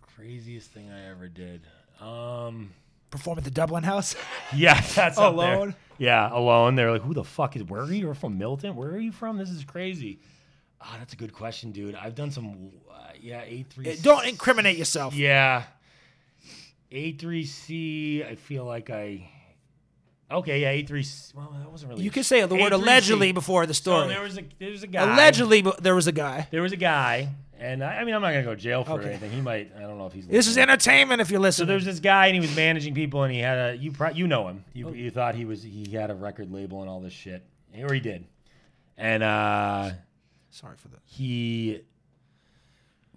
Craziest 0.00 0.70
thing 0.70 0.90
I 0.90 1.10
ever 1.10 1.28
did. 1.28 1.62
Um, 2.00 2.72
Perform 3.10 3.38
at 3.38 3.44
the 3.44 3.50
Dublin 3.50 3.82
House. 3.84 4.16
yeah, 4.54 4.80
that's. 4.94 5.18
Alone? 5.18 5.74
Yeah, 5.98 6.28
alone. 6.32 6.74
They're 6.74 6.90
like, 6.92 7.02
who 7.02 7.14
the 7.14 7.24
fuck 7.24 7.56
is? 7.56 7.62
Where 7.64 7.82
are 7.82 7.92
you? 7.92 8.00
You're 8.06 8.14
from 8.14 8.38
Milton. 8.38 8.76
Where 8.76 8.90
are 8.90 8.98
you 8.98 9.12
from? 9.12 9.38
This 9.38 9.50
is 9.50 9.64
crazy. 9.64 10.18
Ah, 10.80 10.96
that's 10.98 11.14
a 11.14 11.16
good 11.16 11.32
question, 11.32 11.72
dude. 11.72 11.94
I've 11.94 12.14
done 12.14 12.30
some. 12.30 12.70
Uh, 12.90 13.08
yeah, 13.20 13.42
eight 13.44 13.66
three. 13.70 13.90
Uh, 13.90 13.96
Don't 14.02 14.26
incriminate 14.26 14.76
yourself. 14.76 15.14
Yeah. 15.14 15.64
A3C, 16.92 18.26
I 18.26 18.34
feel 18.36 18.64
like 18.64 18.90
I. 18.90 19.30
Okay, 20.30 20.60
yeah, 20.62 20.72
A3C. 20.84 21.34
Well, 21.34 21.54
that 21.58 21.70
wasn't 21.70 21.90
really. 21.92 22.02
You 22.04 22.10
can 22.10 22.24
say 22.24 22.44
the 22.44 22.54
word 22.56 22.72
allegedly 22.72 23.30
before 23.32 23.64
the 23.66 23.74
So 23.74 23.80
story. 23.82 24.08
there 24.08 24.22
was 24.22 24.36
a 24.38 24.42
there 24.58 24.70
was 24.70 24.82
a 24.82 24.86
guy. 24.88 25.12
allegedly, 25.14 25.64
there 25.80 25.94
was 25.94 26.06
a 26.08 26.12
guy. 26.12 26.48
there 26.50 26.62
was 26.62 26.72
a 26.72 26.76
guy, 26.76 27.28
and 27.60 27.84
I, 27.84 27.98
I 27.98 28.04
mean, 28.04 28.12
I'm 28.12 28.22
not 28.22 28.30
gonna 28.32 28.42
go 28.42 28.54
to 28.54 28.60
jail 28.60 28.82
for 28.82 28.94
Okay. 28.94 29.10
anything. 29.10 29.30
He 29.30 29.40
might. 29.40 29.70
I 29.76 29.82
don't 29.82 29.98
know 29.98 30.06
if 30.06 30.12
he's. 30.12 30.26
This 30.26 30.48
is 30.48 30.58
entertainment 30.58 31.20
if 31.20 31.30
you're 31.30 31.38
So 31.38 31.42
listening. 31.42 31.68
there's 31.68 31.84
this 31.84 32.00
guy, 32.00 32.26
and 32.26 32.34
he 32.34 32.40
was 32.40 32.54
managing 32.56 32.92
people, 32.92 33.22
and 33.22 33.32
he 33.32 33.38
had 33.38 33.56
a 33.74 33.76
you 33.76 33.92
pro, 33.92 34.10
you 34.10 34.26
know 34.26 34.48
him. 34.48 34.64
Oh. 34.66 34.70
You, 34.74 34.90
you 34.94 35.10
thought 35.12 35.36
he 35.36 35.44
was 35.44 35.62
he 35.62 35.86
had 35.92 36.10
a 36.10 36.14
record 36.14 36.52
label 36.52 36.80
and 36.80 36.90
all 36.90 36.98
this 37.00 37.12
shit, 37.12 37.44
or 37.80 37.94
he 37.94 38.00
did, 38.00 38.24
and 38.98 39.22
uh, 39.22 39.90
Sorry 40.50 40.76
for 40.76 40.88
that. 40.88 41.00
he 41.04 41.82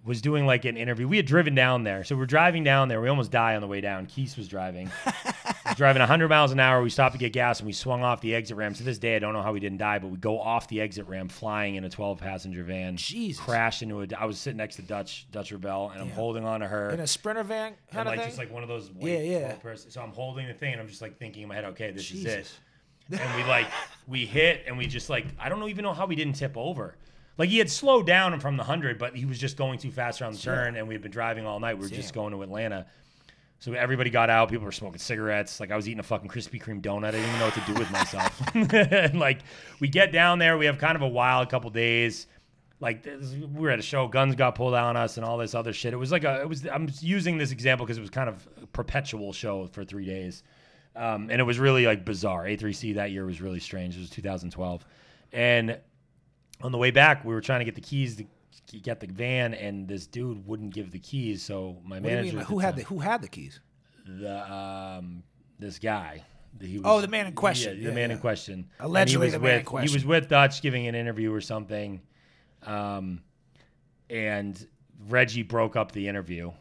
was 0.04 0.22
doing 0.22 0.46
like 0.46 0.64
an 0.64 0.76
interview. 0.76 1.08
We 1.08 1.16
had 1.16 1.26
driven 1.26 1.56
down 1.56 1.82
there, 1.82 2.04
so 2.04 2.14
we're 2.16 2.26
driving 2.26 2.62
down 2.62 2.86
there. 2.86 3.00
We 3.00 3.08
almost 3.08 3.32
die 3.32 3.56
on 3.56 3.62
the 3.62 3.66
way 3.68 3.80
down. 3.80 4.06
Keith 4.06 4.36
was 4.36 4.46
driving. 4.46 4.90
Driving 5.76 6.00
100 6.00 6.28
miles 6.28 6.52
an 6.52 6.60
hour. 6.60 6.82
We 6.82 6.90
stopped 6.90 7.12
to 7.14 7.18
get 7.18 7.32
gas, 7.32 7.60
and 7.60 7.66
we 7.66 7.72
swung 7.72 8.02
off 8.02 8.20
the 8.20 8.34
exit 8.34 8.56
ramp. 8.56 8.76
To 8.76 8.82
this 8.82 8.98
day, 8.98 9.16
I 9.16 9.18
don't 9.18 9.32
know 9.32 9.42
how 9.42 9.52
we 9.52 9.60
didn't 9.60 9.78
die, 9.78 9.98
but 9.98 10.08
we 10.08 10.16
go 10.18 10.40
off 10.40 10.68
the 10.68 10.80
exit 10.80 11.06
ramp 11.06 11.30
flying 11.32 11.76
in 11.76 11.84
a 11.84 11.90
12 11.90 12.18
passenger 12.18 12.64
van. 12.64 12.96
Jesus. 12.96 13.42
Crashed 13.44 13.82
into 13.82 14.02
a. 14.02 14.06
I 14.18 14.24
was 14.24 14.38
sitting 14.38 14.56
next 14.58 14.76
to 14.76 14.82
Dutch 14.82 15.26
Dutch 15.30 15.52
Rebel, 15.52 15.90
and 15.90 16.00
I'm 16.02 16.10
holding 16.10 16.44
on 16.44 16.60
to 16.60 16.66
her 16.66 16.90
In 16.90 17.00
a 17.00 17.06
sprinter 17.06 17.42
van 17.42 17.68
and 17.68 17.76
kind 17.92 18.08
of 18.08 18.12
like 18.12 18.20
thing. 18.20 18.28
just 18.28 18.38
like 18.38 18.52
one 18.52 18.62
of 18.62 18.68
those 18.68 18.90
Yeah, 18.98 19.18
yeah. 19.18 19.38
12 19.48 19.60
person. 19.62 19.90
So 19.90 20.00
I'm 20.00 20.12
holding 20.12 20.46
the 20.46 20.54
thing 20.54 20.72
and 20.72 20.80
I'm 20.80 20.88
just 20.88 21.02
like 21.02 21.18
thinking 21.18 21.42
in 21.42 21.48
my 21.48 21.54
head, 21.54 21.64
okay, 21.66 21.90
this 21.90 22.06
Jesus. 22.06 22.24
is 22.26 22.58
it. 23.10 23.20
And 23.20 23.36
we 23.36 23.48
like 23.48 23.66
we 24.06 24.24
hit 24.26 24.64
and 24.66 24.78
we 24.78 24.86
just 24.86 25.10
like 25.10 25.26
I 25.38 25.48
don't 25.48 25.58
know 25.60 25.68
even 25.68 25.82
know 25.82 25.92
how 25.94 26.06
we 26.06 26.14
didn't 26.16 26.34
tip 26.34 26.56
over. 26.56 26.96
Like 27.38 27.48
he 27.48 27.58
had 27.58 27.70
slowed 27.70 28.06
down 28.06 28.38
from 28.38 28.56
the 28.56 28.64
hundred, 28.64 28.98
but 28.98 29.16
he 29.16 29.24
was 29.24 29.38
just 29.38 29.56
going 29.56 29.78
too 29.78 29.90
fast 29.90 30.20
around 30.20 30.34
the 30.34 30.38
turn, 30.40 30.76
and 30.76 30.86
we 30.86 30.94
had 30.94 31.00
been 31.02 31.10
driving 31.10 31.46
all 31.46 31.58
night. 31.58 31.78
We 31.78 31.84
were 31.84 31.88
just 31.88 32.12
going 32.12 32.32
to 32.32 32.42
Atlanta. 32.42 32.86
So 33.60 33.74
everybody 33.74 34.08
got 34.08 34.30
out. 34.30 34.48
People 34.48 34.64
were 34.64 34.72
smoking 34.72 34.98
cigarettes. 34.98 35.60
Like 35.60 35.70
I 35.70 35.76
was 35.76 35.86
eating 35.86 36.00
a 36.00 36.02
fucking 36.02 36.28
Krispy 36.30 36.60
Kreme 36.60 36.80
donut. 36.80 37.08
I 37.08 37.10
didn't 37.12 37.26
even 37.26 37.38
know 37.38 37.44
what 37.44 37.54
to 37.54 37.72
do 37.72 37.74
with 37.74 37.90
myself. 37.90 38.42
and 38.54 39.14
like 39.20 39.40
we 39.80 39.88
get 39.88 40.12
down 40.12 40.38
there, 40.38 40.56
we 40.56 40.64
have 40.64 40.78
kind 40.78 40.96
of 40.96 41.02
a 41.02 41.08
wild 41.08 41.50
couple 41.50 41.68
days. 41.68 42.26
Like 42.80 43.02
this, 43.02 43.32
we 43.32 43.46
were 43.46 43.68
at 43.68 43.78
a 43.78 43.82
show, 43.82 44.08
guns 44.08 44.34
got 44.34 44.54
pulled 44.54 44.72
on 44.72 44.96
us, 44.96 45.18
and 45.18 45.26
all 45.26 45.36
this 45.36 45.54
other 45.54 45.74
shit. 45.74 45.92
It 45.92 45.98
was 45.98 46.10
like 46.10 46.24
a. 46.24 46.40
It 46.40 46.48
was. 46.48 46.66
I'm 46.66 46.88
using 47.00 47.36
this 47.36 47.52
example 47.52 47.84
because 47.84 47.98
it 47.98 48.00
was 48.00 48.08
kind 48.08 48.30
of 48.30 48.48
a 48.62 48.66
perpetual 48.68 49.34
show 49.34 49.66
for 49.66 49.84
three 49.84 50.06
days, 50.06 50.42
um, 50.96 51.28
and 51.28 51.38
it 51.38 51.44
was 51.44 51.58
really 51.58 51.84
like 51.84 52.06
bizarre. 52.06 52.44
A3C 52.44 52.94
that 52.94 53.10
year 53.10 53.26
was 53.26 53.42
really 53.42 53.60
strange. 53.60 53.94
It 53.94 54.00
was 54.00 54.08
2012, 54.08 54.86
and 55.34 55.78
on 56.62 56.72
the 56.72 56.78
way 56.78 56.90
back, 56.90 57.22
we 57.22 57.34
were 57.34 57.42
trying 57.42 57.60
to 57.60 57.66
get 57.66 57.74
the 57.74 57.82
keys 57.82 58.16
to 58.16 58.24
get 58.78 59.00
the 59.00 59.06
van, 59.08 59.54
and 59.54 59.88
this 59.88 60.06
dude 60.06 60.46
wouldn't 60.46 60.72
give 60.74 60.90
the 60.92 60.98
keys. 60.98 61.42
So 61.42 61.78
my 61.84 61.96
what 61.96 62.02
do 62.04 62.08
you 62.10 62.16
manager, 62.16 62.36
mean? 62.36 62.46
Who 62.46 62.56
the 62.56 62.62
had 62.62 62.70
time- 62.70 62.78
the 62.78 62.84
Who 62.84 62.98
had 63.00 63.22
the 63.22 63.28
keys? 63.28 63.60
the 64.06 64.52
um 64.52 65.22
this 65.58 65.78
guy. 65.78 66.22
He 66.60 66.78
was, 66.78 66.82
Oh, 66.84 67.00
the 67.00 67.06
man 67.08 67.26
in 67.26 67.32
question. 67.34 67.76
Yeah, 67.76 67.82
Yeah, 67.82 67.88
the 67.90 67.94
man 67.94 68.10
yeah. 68.10 68.16
in 68.16 68.20
question. 68.20 68.54
And 68.78 68.86
Allegedly 68.86 69.12
he 69.12 69.26
was 69.26 69.32
the 69.34 69.38
man 69.40 69.50
in 69.52 69.56
with, 69.58 69.66
question. 69.66 69.88
He 69.88 69.94
was 69.94 70.04
with 70.04 70.28
Dutch 70.28 70.62
giving 70.62 70.86
an 70.88 70.94
interview 70.96 71.32
or 71.32 71.40
something, 71.40 72.00
um, 72.64 73.22
and 74.08 74.66
Reggie 75.08 75.42
broke 75.42 75.76
up 75.76 75.92
the 75.92 76.08
interview. 76.08 76.52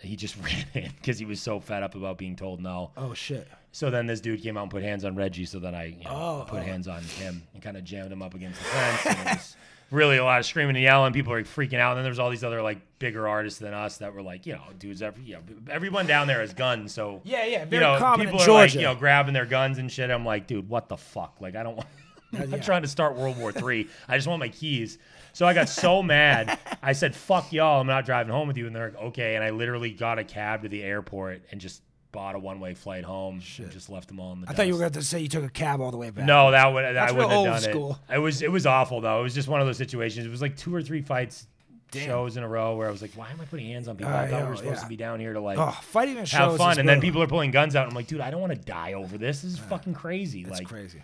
He 0.00 0.16
just 0.16 0.36
ran 0.44 0.64
in 0.74 0.90
because 0.96 1.18
he 1.18 1.24
was 1.24 1.40
so 1.40 1.60
fed 1.60 1.82
up 1.82 1.94
about 1.94 2.18
being 2.18 2.36
told 2.36 2.60
no. 2.60 2.90
Oh 2.96 3.14
shit. 3.14 3.46
So 3.72 3.90
then 3.90 4.06
this 4.06 4.20
dude 4.20 4.42
came 4.42 4.56
out 4.56 4.62
and 4.62 4.70
put 4.70 4.82
hands 4.82 5.04
on 5.04 5.14
Reggie. 5.16 5.44
So 5.44 5.58
then 5.58 5.74
I 5.74 5.84
you 5.86 6.04
know, 6.04 6.10
Oh, 6.10 6.44
put 6.48 6.60
oh. 6.60 6.62
hands 6.62 6.88
on 6.88 7.02
him 7.02 7.42
and 7.54 7.62
kind 7.62 7.76
of 7.76 7.84
jammed 7.84 8.10
him 8.10 8.22
up 8.22 8.34
against 8.34 8.58
the 8.58 8.64
fence. 8.64 9.56
and 9.90 9.92
it 9.92 9.94
was 9.94 10.06
really 10.06 10.16
a 10.16 10.24
lot 10.24 10.38
of 10.38 10.46
screaming 10.46 10.76
and 10.76 10.82
yelling. 10.82 11.12
People 11.12 11.32
were 11.32 11.38
like, 11.38 11.46
freaking 11.46 11.78
out. 11.78 11.92
And 11.92 11.98
then 11.98 12.04
there 12.04 12.10
was 12.10 12.18
all 12.18 12.30
these 12.30 12.44
other 12.44 12.62
like 12.62 12.78
bigger 12.98 13.28
artists 13.28 13.58
than 13.58 13.74
us 13.74 13.98
that 13.98 14.14
were 14.14 14.22
like, 14.22 14.46
you 14.46 14.54
know, 14.54 14.62
dudes. 14.78 15.02
Every, 15.02 15.24
you 15.24 15.34
know, 15.34 15.42
everyone 15.70 16.06
down 16.06 16.26
there 16.26 16.40
has 16.40 16.54
guns. 16.54 16.92
So 16.92 17.20
Yeah, 17.24 17.44
yeah, 17.44 17.60
you 17.64 17.66
very 17.66 17.84
know, 17.84 17.98
common 17.98 18.26
in 18.26 18.32
people 18.32 18.42
are 18.42 18.52
like, 18.52 18.74
you 18.74 18.82
know, 18.82 18.94
grabbing 18.94 19.34
their 19.34 19.46
guns 19.46 19.78
and 19.78 19.90
shit. 19.90 20.10
I'm 20.10 20.24
like, 20.24 20.46
dude, 20.46 20.68
what 20.68 20.88
the 20.88 20.96
fuck? 20.96 21.36
Like, 21.40 21.56
I 21.56 21.62
don't 21.62 21.76
want. 21.76 21.88
I'm 22.36 22.50
yeah. 22.50 22.56
trying 22.58 22.82
to 22.82 22.88
start 22.88 23.16
World 23.16 23.38
War 23.38 23.52
Three. 23.52 23.88
I 24.08 24.16
just 24.16 24.26
want 24.26 24.40
my 24.40 24.48
keys. 24.48 24.98
So 25.32 25.46
I 25.46 25.54
got 25.54 25.68
so 25.68 26.02
mad. 26.02 26.58
I 26.82 26.92
said, 26.92 27.14
"Fuck 27.14 27.52
y'all! 27.52 27.80
I'm 27.80 27.86
not 27.86 28.04
driving 28.04 28.32
home 28.32 28.48
with 28.48 28.56
you." 28.56 28.66
And 28.66 28.74
they're 28.74 28.90
like, 28.90 29.00
"Okay." 29.00 29.36
And 29.36 29.44
I 29.44 29.50
literally 29.50 29.90
got 29.90 30.18
a 30.18 30.24
cab 30.24 30.62
to 30.62 30.68
the 30.68 30.82
airport 30.82 31.42
and 31.50 31.60
just 31.60 31.82
bought 32.16 32.34
a 32.34 32.38
one 32.38 32.60
way 32.60 32.72
flight 32.72 33.04
home. 33.04 33.42
And 33.58 33.70
just 33.70 33.90
left 33.90 34.08
them 34.08 34.18
all 34.18 34.32
in 34.32 34.40
the. 34.40 34.48
I 34.48 34.54
thought 34.54 34.66
you 34.66 34.72
were 34.72 34.80
going 34.80 34.92
to 34.92 35.02
say 35.02 35.20
you 35.20 35.28
took 35.28 35.44
a 35.44 35.50
cab 35.50 35.82
all 35.82 35.90
the 35.90 35.98
way 35.98 36.08
back. 36.08 36.24
No, 36.24 36.50
that 36.50 36.72
would 36.72 36.82
I 36.82 36.92
That's 36.94 37.12
wouldn't 37.12 37.30
real 37.30 37.44
have 37.44 37.62
done 37.62 37.70
school. 37.70 37.98
it. 38.08 38.14
It 38.14 38.18
was 38.18 38.40
it 38.40 38.50
was 38.50 38.64
awful 38.64 39.02
though. 39.02 39.20
It 39.20 39.22
was 39.22 39.34
just 39.34 39.48
one 39.48 39.60
of 39.60 39.66
those 39.66 39.76
situations. 39.76 40.26
It 40.26 40.30
was 40.30 40.40
like 40.40 40.56
two 40.56 40.74
or 40.74 40.82
three 40.82 41.02
fights 41.02 41.46
Damn. 41.90 42.06
shows 42.06 42.38
in 42.38 42.42
a 42.42 42.48
row 42.48 42.74
where 42.74 42.88
I 42.88 42.90
was 42.90 43.02
like, 43.02 43.12
"Why 43.12 43.30
am 43.30 43.38
I 43.40 43.44
putting 43.44 43.66
hands 43.66 43.86
on 43.86 43.96
people? 43.96 44.14
Uh, 44.14 44.16
I 44.16 44.28
thought 44.28 44.44
we 44.44 44.48
were 44.48 44.56
supposed 44.56 44.76
yeah. 44.78 44.82
to 44.82 44.88
be 44.88 44.96
down 44.96 45.20
here 45.20 45.34
to 45.34 45.40
like." 45.40 45.58
Oh, 45.58 45.76
fighting 45.82 46.16
have 46.16 46.56
fun, 46.56 46.78
and 46.78 46.88
then 46.88 47.02
people 47.02 47.22
are 47.22 47.28
pulling 47.28 47.50
guns 47.50 47.76
out. 47.76 47.86
I'm 47.86 47.94
like, 47.94 48.06
dude, 48.06 48.20
I 48.20 48.30
don't 48.30 48.40
want 48.40 48.54
to 48.54 48.58
die 48.58 48.94
over 48.94 49.18
this. 49.18 49.42
This 49.42 49.52
is 49.52 49.58
fucking 49.58 49.94
crazy. 49.94 50.42
That's 50.42 50.60
like, 50.60 50.68
crazy. 50.68 51.02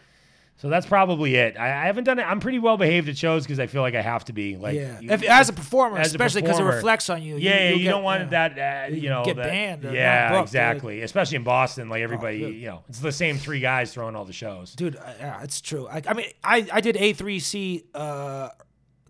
So 0.63 0.69
that's 0.69 0.87
probably 0.87 1.35
it. 1.35 1.59
I, 1.59 1.67
I 1.67 1.87
haven't 1.87 2.05
done 2.05 2.21
it. 2.21 2.23
I'm 2.23 2.39
pretty 2.39 2.61
well 2.61 2.77
behaved 2.77 3.09
at 3.09 3.19
shows 3.19 3.43
because 3.43 3.59
I 3.59 3.67
feel 3.67 3.83
like 3.83 3.97
I 3.97 4.01
have 4.01 4.25
to 4.27 4.33
be. 4.33 4.57
Like, 4.57 4.77
yeah. 4.77 5.01
you- 5.01 5.11
If, 5.11 5.25
as 5.25 5.49
a 5.49 5.53
performer, 5.53 5.99
as 5.99 6.07
especially 6.07 6.43
because 6.43 6.61
it 6.61 6.63
reflects 6.63 7.11
on 7.11 7.21
you. 7.21 7.37
yeah, 7.37 7.71
you, 7.71 7.79
you, 7.79 7.83
get- 7.83 7.91
don't 7.91 8.05
want 8.05 8.31
yeah. 8.31 8.49
that. 8.49 8.93
Uh, 8.93 8.95
you 8.95 9.09
know, 9.09 9.25
get 9.25 9.35
that- 9.35 9.47
banned 9.47 9.83
Yeah, 9.83 10.31
booked, 10.31 10.43
exactly. 10.51 11.03
Especially 11.03 11.35
in 11.35 11.43
Boston, 11.43 11.89
like 11.89 12.01
everybody, 12.03 12.39
good. 12.39 12.55
you 12.55 12.67
know, 12.69 12.85
it's 12.89 13.01
the 13.01 13.11
same 13.11 13.39
three 13.39 13.59
guys 13.59 13.93
throwing 13.93 14.15
all 14.15 14.25
the 14.25 14.33
shows. 14.33 14.77
Dude, 14.77 14.95
uh, 14.95 15.01
yeah, 15.19 15.43
it's 15.43 15.61
true. 15.61 15.89
I, 15.89 16.01
I 16.07 16.15
mean, 16.15 16.27
I, 16.45 16.65
I 16.73 16.81
did 16.81 16.95
A3C 16.95 17.87
uh, 17.97 17.99
a 17.99 18.53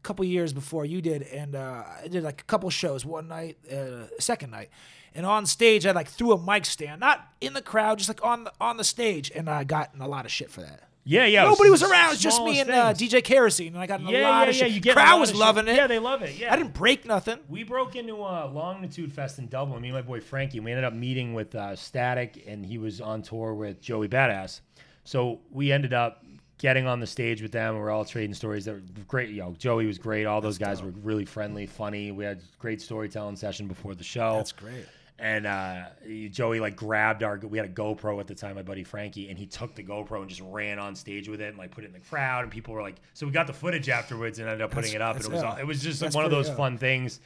couple 0.03 0.25
years 0.25 0.55
before 0.55 0.87
you 0.87 1.03
did, 1.03 1.21
and 1.21 1.55
uh, 1.55 1.85
I 2.03 2.09
did 2.09 2.23
like 2.23 2.41
a 2.41 2.45
couple 2.45 2.71
shows 2.71 3.05
one 3.05 3.29
night, 3.29 3.59
uh, 3.71 4.07
second 4.19 4.53
night. 4.53 4.71
And 5.15 5.27
on 5.27 5.45
stage, 5.45 5.85
I 5.85 5.91
like 5.91 6.09
threw 6.09 6.33
a 6.33 6.43
mic 6.43 6.65
stand, 6.65 7.01
not 7.01 7.29
in 7.43 7.53
the 7.53 7.61
crowd, 7.61 7.99
just 7.99 8.09
like 8.09 8.25
on 8.25 8.45
the 8.45 8.53
on 8.59 8.79
the 8.79 8.85
stage, 8.85 9.31
and 9.35 9.51
I 9.51 9.65
got 9.65 9.91
in 9.95 10.01
a 10.01 10.09
lot 10.09 10.25
of 10.25 10.31
shit 10.33 10.51
for 10.51 10.63
that. 10.63 10.85
Yeah, 11.05 11.25
yeah. 11.27 11.43
it 11.45 11.49
was 11.49 11.59
Nobody 11.59 11.71
was 11.71 11.81
the 11.81 11.91
around, 11.91 12.13
it's 12.13 12.23
just 12.23 12.43
me 12.43 12.61
and 12.61 12.71
uh. 12.71 12.95
DJ 12.95 13.25
Kerosene, 13.25 13.69
and 13.69 13.79
I 13.79 13.87
got 13.87 14.01
in 14.01 14.07
a 14.07 14.11
Yeah, 14.13 14.29
lot 14.29 14.45
yeah, 14.45 14.51
of 14.51 14.57
yeah. 14.57 14.63
shit. 14.65 14.73
You 14.73 14.81
get 14.81 14.95
crowd 14.95 15.19
was 15.19 15.35
loving 15.35 15.67
it. 15.67 15.75
Yeah, 15.75 15.87
they 15.89 15.99
love 15.99 16.23
it. 16.23 16.37
Yeah, 16.39 16.53
I 16.53 16.57
didn't 16.57 16.75
break 16.75 17.05
nothing. 17.05 17.39
We 17.49 17.65
broke 17.65 17.97
into 17.97 18.15
a 18.15 18.47
Longitude 18.47 19.13
Fest 19.13 19.39
in 19.39 19.49
Dublin. 19.49 19.83
Me 19.83 19.89
and 19.89 19.97
my 19.97 20.03
boy 20.03 20.21
Frankie. 20.21 20.61
We 20.61 20.71
ended 20.71 20.85
up 20.85 20.93
meeting 20.95 21.35
with 21.35 21.55
uh, 21.55 21.71
Statik, 21.71 22.43
and 22.47 22.65
he 22.65 22.79
was 22.79 23.01
on 23.01 23.23
tour 23.23 23.55
with 23.55 23.81
Joey 23.81 24.09
Badass. 24.09 24.61
So 25.05 25.41
we 25.51 25.73
ended 25.73 25.93
up 25.93 26.25
getting 26.59 26.87
on 26.87 27.01
the 27.01 27.07
stage 27.09 27.43
with 27.43 27.51
them. 27.51 27.75
and 27.75 27.83
We're 27.83 27.91
all 27.91 28.05
trading 28.05 28.35
stories 28.35 28.65
that 28.67 28.75
were 28.75 28.83
great. 29.09 29.31
You 29.31 29.43
know, 29.43 29.55
Joey 29.59 29.87
was 29.87 29.99
great. 29.99 30.27
All 30.27 30.41
those 30.41 30.59
guys 30.59 30.81
were 30.81 30.91
really 31.03 31.25
friendly, 31.25 31.67
funny. 31.67 32.13
We 32.13 32.25
had 32.25 32.41
great 32.61 32.81
storytelling 32.81 33.35
session 33.35 33.67
before 33.67 33.97
the 33.97 34.05
show. 34.05 34.37
That's 34.37 34.53
great. 34.53 34.87
And 35.23 35.47
uh, 35.47 35.85
Joey 36.33 36.59
like 36.59 36.75
grabbed 36.75 37.23
our. 37.23 37.39
We 37.39 37.57
had 37.57 37.65
a 37.65 37.73
GoPro 37.73 38.19
at 38.19 38.27
the 38.27 38.35
time, 38.35 38.57
my 38.57 38.63
buddy 38.63 38.83
Frankie, 38.83 39.29
and 39.31 39.39
he 39.39 39.47
took 39.47 39.77
the 39.77 39.85
GoPro 39.85 40.21
and 40.21 40.29
just 40.29 40.41
ran 40.45 40.81
on 40.81 40.97
stage 40.97 41.29
with 41.29 41.41
it 41.41 41.51
and 41.51 41.57
like 41.59 41.71
put 41.71 41.85
it 41.85 41.87
in 41.87 41.93
the 41.93 42.01
crowd. 42.01 42.43
And 42.43 42.51
people 42.51 42.75
were 42.75 42.83
like, 42.83 42.97
so 43.15 43.25
we 43.25 43.31
got 43.31 43.47
the 43.47 43.53
footage 43.53 43.89
afterwards 43.89 44.41
and 44.41 44.49
ended 44.49 44.63
up 44.63 44.73
putting 44.73 44.91
That's- 44.93 44.97
it 44.97 45.01
up. 45.01 45.17
And 45.17 45.25
it 45.25 45.31
was 45.31 45.43
all, 45.45 45.57
it 45.57 45.65
was 45.67 45.81
just 45.81 46.01
That's 46.01 46.17
one 46.17 46.25
of 46.25 46.33
those 46.33 46.49
ill. 46.49 46.57
fun 46.57 46.77
things. 46.77 47.21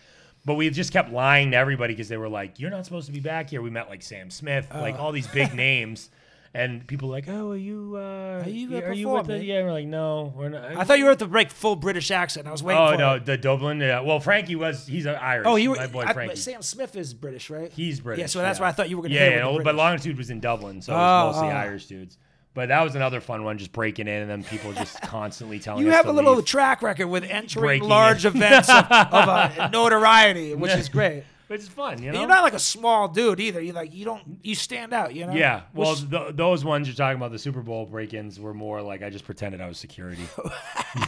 But 0.44 0.54
we 0.56 0.68
just 0.68 0.92
kept 0.92 1.10
lying 1.10 1.52
to 1.52 1.56
everybody 1.56 1.94
because 1.94 2.08
they 2.08 2.18
were 2.18 2.28
like, 2.28 2.60
"You're 2.60 2.70
not 2.70 2.84
supposed 2.84 3.06
to 3.06 3.12
be 3.12 3.18
back 3.20 3.48
here." 3.50 3.62
We 3.62 3.70
met 3.70 3.88
like 3.88 4.02
Sam 4.02 4.30
Smith, 4.30 4.68
Uh. 4.70 4.80
like 4.82 4.98
all 5.00 5.10
these 5.10 5.26
big 5.26 5.54
names, 5.66 6.10
and 6.54 6.86
people 6.86 7.08
like, 7.08 7.28
"Oh, 7.28 7.52
are 7.52 7.56
you? 7.56 7.94
Uh, 7.96 8.42
Are 8.44 8.48
you 8.48 8.76
are 8.78 8.92
you 8.92 9.08
with 9.08 9.26
the?" 9.26 9.44
Yeah, 9.44 9.62
we're 9.62 9.72
like, 9.72 9.86
"No, 9.86 10.32
we're 10.36 10.48
not." 10.48 10.76
I 10.76 10.84
thought 10.84 10.98
you 10.98 11.04
were 11.04 11.10
at 11.10 11.18
the 11.18 11.26
break 11.26 11.50
full 11.50 11.76
British 11.76 12.10
accent. 12.10 12.46
I 12.46 12.52
was 12.52 12.62
waiting 12.62 12.82
Oh 12.82 12.92
for 12.92 12.98
no, 12.98 13.14
it. 13.14 13.26
the 13.26 13.36
Dublin. 13.36 13.80
Yeah. 13.80 14.00
Well, 14.00 14.20
Frankie 14.20 14.56
was. 14.56 14.86
He's 14.86 15.06
an 15.06 15.16
Irish. 15.16 15.46
Oh, 15.46 15.54
were. 15.54 15.76
my 15.76 15.86
boy 15.86 16.02
I- 16.02 16.12
Frankie. 16.12 16.32
but 16.34 16.38
Sam 16.38 16.62
Smith 16.62 16.96
is 16.96 17.14
British, 17.14 17.50
right? 17.50 17.70
He's 17.72 18.00
British. 18.00 18.20
Yeah, 18.22 18.26
so 18.26 18.40
that's 18.40 18.58
yeah. 18.58 18.64
why 18.64 18.68
I 18.68 18.72
thought 18.72 18.88
you 18.90 18.96
were 18.96 19.02
going 19.02 19.12
to 19.12 19.18
Yeah, 19.18 19.46
yeah 19.52 19.58
but 19.62 19.74
Longitude 19.74 20.16
was 20.18 20.30
in 20.30 20.40
Dublin, 20.40 20.80
so 20.82 20.92
it 20.92 20.96
Oh, 20.96 20.98
was 21.26 21.36
mostly 21.36 21.48
oh. 21.48 21.52
Irish 21.52 21.86
dudes. 21.86 22.18
But 22.54 22.68
that 22.70 22.82
was 22.82 22.94
another 22.94 23.20
fun 23.20 23.44
one, 23.44 23.58
just 23.58 23.70
breaking 23.72 24.08
in 24.08 24.22
and 24.22 24.30
then 24.30 24.42
people 24.42 24.72
just 24.72 24.98
constantly 25.02 25.58
telling 25.58 25.84
You 25.84 25.90
have 25.92 26.06
a 26.06 26.12
little 26.12 26.36
leave. 26.36 26.46
track 26.46 26.80
record 26.80 27.06
with 27.08 27.24
entering 27.24 27.62
Breaking 27.62 27.88
large 27.90 28.24
events 28.24 28.70
of, 28.70 28.76
of 28.86 28.88
uh, 29.28 29.68
notoriety, 29.74 30.54
which 30.54 30.72
is 30.72 30.88
great. 30.98 31.24
Which 31.48 31.60
is 31.60 31.68
fun, 31.68 32.02
You 32.02 32.10
know, 32.10 32.18
you're 32.20 32.28
not 32.28 32.42
like 32.42 32.54
a 32.54 32.58
small 32.58 33.06
dude 33.08 33.38
either. 33.38 33.60
You 33.60 33.72
like 33.72 33.94
you 33.94 34.04
don't 34.04 34.40
you 34.42 34.54
stand 34.56 34.92
out. 34.92 35.14
You 35.14 35.26
know. 35.26 35.32
yeah, 35.32 35.62
well, 35.74 35.92
Which- 35.92 36.10
th- 36.10 36.34
those 36.34 36.64
ones 36.64 36.88
you're 36.88 36.96
talking 36.96 37.16
about, 37.16 37.30
the 37.30 37.38
Super 37.38 37.62
Bowl 37.62 37.86
break-ins, 37.86 38.40
were 38.40 38.52
more 38.54 38.82
like 38.82 39.02
I 39.02 39.10
just 39.10 39.24
pretended 39.24 39.60
I 39.60 39.68
was 39.68 39.78
security. 39.78 40.22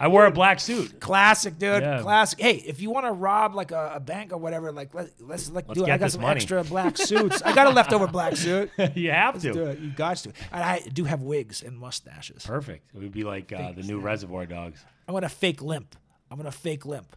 I 0.00 0.06
wore 0.06 0.26
a 0.26 0.30
black 0.30 0.60
suit. 0.60 1.00
Classic, 1.00 1.58
dude. 1.58 1.82
Yeah. 1.82 2.00
Classic. 2.02 2.40
Hey, 2.40 2.54
if 2.54 2.80
you 2.80 2.90
want 2.90 3.06
to 3.06 3.12
rob 3.12 3.54
like 3.56 3.72
a, 3.72 3.94
a 3.96 4.00
bank 4.00 4.32
or 4.32 4.38
whatever, 4.38 4.70
like 4.70 4.94
let, 4.94 5.10
let's 5.20 5.50
like 5.50 5.66
Let's 5.66 5.80
do 5.80 5.86
it. 5.86 5.90
I 5.90 5.98
got 5.98 6.12
some 6.12 6.22
money. 6.22 6.36
extra 6.36 6.62
black 6.62 6.96
suits. 6.96 7.42
I 7.42 7.52
got 7.52 7.66
a 7.66 7.70
leftover 7.70 8.06
black 8.06 8.36
suit. 8.36 8.70
you 8.94 9.10
have 9.10 9.40
to. 9.42 9.52
Do 9.52 9.64
it. 9.66 9.80
You 9.80 9.90
got 9.90 10.18
to. 10.18 10.32
And 10.52 10.62
I 10.62 10.80
do 10.92 11.02
have 11.04 11.22
wigs 11.22 11.62
and 11.62 11.76
mustaches. 11.76 12.46
Perfect. 12.46 12.90
It 12.94 12.98
would 12.98 13.10
be 13.12 13.24
like 13.24 13.52
uh, 13.52 13.72
the 13.72 13.82
new 13.82 13.98
Reservoir 13.98 14.46
Dogs. 14.46 14.84
I'm 15.08 15.14
gonna 15.14 15.28
fake 15.28 15.62
limp. 15.62 15.96
I'm 16.30 16.36
gonna 16.36 16.52
fake 16.52 16.86
limp. 16.86 17.16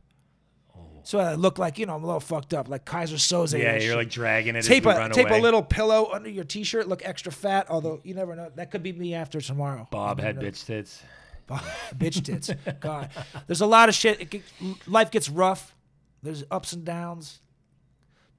So 1.03 1.19
I 1.19 1.35
look 1.35 1.57
like 1.57 1.79
you 1.79 1.85
know 1.85 1.95
I'm 1.95 2.03
a 2.03 2.05
little 2.05 2.19
fucked 2.19 2.53
up, 2.53 2.69
like 2.69 2.85
Keyser 2.85 3.15
Söze. 3.15 3.57
Yeah, 3.57 3.73
you're 3.73 3.81
shit. 3.81 3.95
like 3.95 4.09
dragging 4.09 4.55
it. 4.55 4.63
tape 4.63 4.85
a 4.85 5.09
tape 5.09 5.29
away. 5.29 5.39
a 5.39 5.41
little 5.41 5.63
pillow 5.63 6.09
under 6.11 6.29
your 6.29 6.43
t-shirt. 6.43 6.87
Look 6.87 7.03
extra 7.05 7.31
fat. 7.31 7.67
Although 7.69 8.01
you 8.03 8.13
never 8.13 8.35
know, 8.35 8.51
that 8.55 8.71
could 8.71 8.83
be 8.83 8.93
me 8.93 9.13
after 9.13 9.41
tomorrow. 9.41 9.87
Bob 9.91 10.19
had 10.19 10.35
know. 10.35 10.43
bitch 10.43 10.65
tits. 10.65 11.03
bitch 11.49 12.23
tits. 12.23 12.51
God, 12.79 13.09
there's 13.47 13.61
a 13.61 13.65
lot 13.65 13.89
of 13.89 13.95
shit. 13.95 14.21
It 14.21 14.29
get, 14.29 14.43
life 14.87 15.11
gets 15.11 15.29
rough. 15.29 15.75
There's 16.23 16.43
ups 16.51 16.73
and 16.73 16.85
downs, 16.85 17.41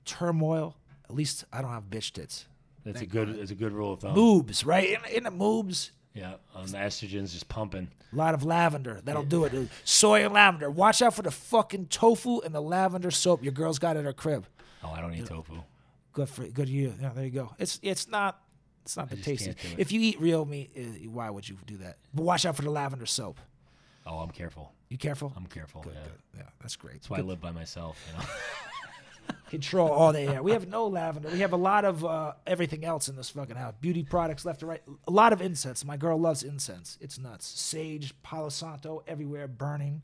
turmoil. 0.05 0.77
At 1.05 1.15
least 1.15 1.45
I 1.53 1.63
don't 1.63 1.73
have 1.73 1.85
bitch 1.91 2.13
tits. 2.13 2.47
That's 2.85 3.01
a 3.01 3.07
good. 3.07 3.29
It's 3.31 3.51
a 3.51 3.57
good 3.57 3.73
rule 3.73 3.93
of 3.95 4.01
thumb. 4.01 4.17
Moobs, 4.17 4.65
right? 4.65 4.89
In, 4.89 5.17
in 5.17 5.25
the 5.25 5.31
moobs, 5.31 5.91
Yeah, 6.15 6.35
um, 6.55 6.67
the 6.67 6.77
estrogen's 6.79 7.33
just 7.33 7.49
pumping. 7.49 7.89
a 8.13 8.17
lot 8.17 8.35
of 8.35 8.45
lavender. 8.45 9.01
That'll 9.03 9.23
do 9.23 9.45
it. 9.45 9.69
Soy 9.85 10.25
and 10.25 10.35
lavender. 10.35 10.71
Watch 10.71 11.01
out 11.01 11.15
for 11.15 11.23
the 11.23 11.31
fucking 11.31 11.87
tofu 11.87 12.41
and 12.41 12.55
the 12.55 12.61
lavender 12.61 13.11
soap 13.11 13.43
your 13.43 13.53
girl's 13.53 13.79
got 13.79 13.97
at 13.97 14.05
her 14.05 14.13
crib. 14.13 14.47
Oh, 14.85 14.91
I 14.91 15.01
don't 15.01 15.15
eat 15.15 15.27
tofu. 15.27 15.63
Good 16.13 16.29
for 16.29 16.47
good 16.47 16.69
you. 16.69 16.93
Yeah, 17.01 17.11
there 17.15 17.25
you 17.25 17.31
go. 17.31 17.55
It's 17.59 17.81
it's 17.83 18.09
not 18.09 18.43
it's 18.85 18.97
not 18.97 19.09
the 19.09 19.17
tasty. 19.17 19.55
If 19.79 19.93
you 19.93 20.01
eat 20.01 20.21
real 20.21 20.45
meat, 20.45 20.71
uh, 20.77 21.09
why 21.09 21.31
would 21.31 21.49
you 21.49 21.57
do 21.67 21.79
that? 21.79 21.97
But 22.13 22.25
watch 22.25 22.45
out 22.45 22.57
for 22.57 22.63
the 22.63 22.71
lavender 22.71 23.07
soap. 23.07 23.39
Oh, 24.05 24.19
I'm 24.19 24.31
careful. 24.31 24.73
You 24.89 24.99
careful? 24.99 25.33
I'm 25.37 25.47
careful. 25.47 25.85
yeah. 25.87 25.93
Yeah, 26.37 26.43
that's 26.61 26.77
great. 26.77 26.95
That's 26.95 27.09
why 27.09 27.19
I 27.19 27.21
live 27.23 27.41
by 27.41 27.53
myself. 27.53 27.99
You 28.11 28.19
know? 28.19 28.25
Control 29.49 29.91
all 29.91 30.13
the 30.13 30.21
air. 30.21 30.43
We 30.43 30.53
have 30.53 30.69
no 30.69 30.87
lavender. 30.87 31.29
We 31.29 31.41
have 31.41 31.53
a 31.53 31.59
lot 31.59 31.85
of 31.85 32.05
uh, 32.05 32.33
everything 32.47 32.87
else 32.87 33.09
in 33.09 33.17
this 33.17 33.29
fucking 33.31 33.57
house. 33.57 33.75
Beauty 33.81 34.03
products 34.03 34.47
left 34.47 34.61
to 34.61 34.67
right. 34.67 34.83
A 35.07 35.11
lot 35.11 35.35
of 35.35 35.43
incense. 35.43 35.85
My 35.85 35.99
girl 35.99 36.19
loves 36.19 36.43
incense. 36.43 36.97
It's 37.03 37.19
nuts. 37.19 37.47
Sage, 37.47 38.15
Palo 38.23 38.49
Santo, 38.49 39.03
everywhere 39.07 39.47
burning. 39.47 40.01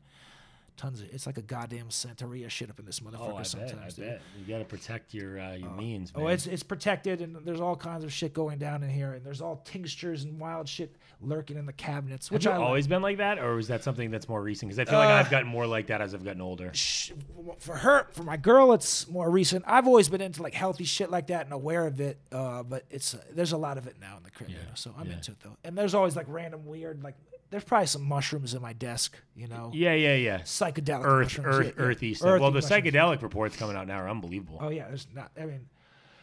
Tons 0.79 1.01
of. 1.01 1.09
It's 1.13 1.27
like 1.27 1.37
a 1.37 1.41
goddamn 1.41 1.89
Santeria 1.89 2.49
shit 2.49 2.69
up 2.69 2.79
in 2.79 2.85
this 2.85 3.01
motherfucker 3.01 3.19
oh, 3.19 3.25
I 3.25 3.29
bet. 3.31 3.39
I 3.39 3.43
sometimes. 3.43 3.93
dude. 3.95 4.05
bet. 4.05 4.21
You 4.39 4.45
got 4.45 4.59
to 4.59 4.65
protect 4.65 5.13
your 5.13 5.37
uh, 5.37 5.55
your 5.55 5.71
means, 5.71 6.15
man. 6.15 6.23
Oh, 6.23 6.27
it's 6.29 6.47
it's 6.47 6.63
protected, 6.63 7.21
and 7.21 7.35
there's 7.43 7.59
all 7.59 7.75
kinds 7.75 8.05
of 8.05 8.13
shit 8.13 8.33
going 8.33 8.59
down 8.59 8.81
in 8.83 8.89
here, 8.89 9.11
and 9.11 9.25
there's 9.25 9.41
all 9.41 9.57
tinctures 9.65 10.23
and 10.23 10.39
wild 10.39 10.69
shit 10.69 10.95
lurking 11.19 11.57
in 11.57 11.65
the 11.65 11.73
cabinets, 11.73 12.31
which 12.31 12.45
Have 12.45 12.53
I 12.53 12.55
you 12.55 12.59
like. 12.61 12.67
always 12.67 12.87
been 12.87 13.01
like 13.01 13.17
that, 13.17 13.39
or 13.39 13.59
is 13.59 13.67
that 13.67 13.83
something 13.83 14.09
that's 14.09 14.29
more 14.29 14.41
recent? 14.41 14.69
Because 14.69 14.79
I 14.79 14.89
feel 14.89 14.99
like 14.99 15.09
Uh, 15.09 15.13
I've 15.15 15.29
gotten 15.29 15.49
more 15.49 15.67
like 15.67 15.87
that 15.87 15.99
as 15.99 16.13
I've 16.13 16.23
gotten 16.23 16.41
older. 16.41 16.71
Sh- 16.73 17.11
for 17.59 17.75
her 17.75 18.07
for 18.11 18.23
my 18.23 18.37
girl 18.37 18.73
it's 18.73 19.07
more 19.09 19.29
recent 19.29 19.63
i've 19.67 19.87
always 19.87 20.07
been 20.07 20.21
into 20.21 20.41
like 20.41 20.53
healthy 20.53 20.83
shit 20.83 21.09
like 21.09 21.27
that 21.27 21.45
and 21.45 21.53
aware 21.53 21.85
of 21.87 21.99
it 21.99 22.17
uh, 22.31 22.63
but 22.63 22.85
it's 22.89 23.13
uh, 23.15 23.21
there's 23.33 23.51
a 23.51 23.57
lot 23.57 23.77
of 23.77 23.87
it 23.87 23.95
now 23.99 24.15
in 24.17 24.23
the 24.23 24.31
crib 24.31 24.49
you 24.49 24.55
know, 24.55 24.61
so 24.75 24.93
i'm 24.97 25.07
yeah. 25.07 25.13
into 25.13 25.31
it 25.31 25.39
though 25.41 25.57
and 25.63 25.77
there's 25.77 25.93
always 25.93 26.15
like 26.15 26.25
random 26.29 26.65
weird 26.65 27.03
like 27.03 27.15
there's 27.49 27.63
probably 27.63 27.87
some 27.87 28.03
mushrooms 28.03 28.53
in 28.53 28.61
my 28.61 28.73
desk 28.73 29.17
you 29.35 29.47
know 29.47 29.71
Yeah, 29.73 29.93
yeah, 29.93 30.15
yeah. 30.15 30.39
psychedelic 30.39 31.03
Earth, 31.05 31.25
mushrooms, 31.37 31.47
earth, 31.47 31.65
yeah, 31.65 31.71
yeah. 31.77 31.83
earthy 31.89 32.13
stuff. 32.13 32.39
well, 32.39 32.51
the 32.51 32.61
mushrooms. 32.61 32.83
psychedelic 32.85 33.21
reports 33.21 33.55
coming 33.57 33.75
out 33.75 33.87
now 33.87 33.99
are 33.99 34.09
unbelievable. 34.09 34.59
oh 34.61 34.69
yeah 34.69 34.87
there's 34.87 35.07
not 35.15 35.31
i 35.39 35.45
mean 35.45 35.67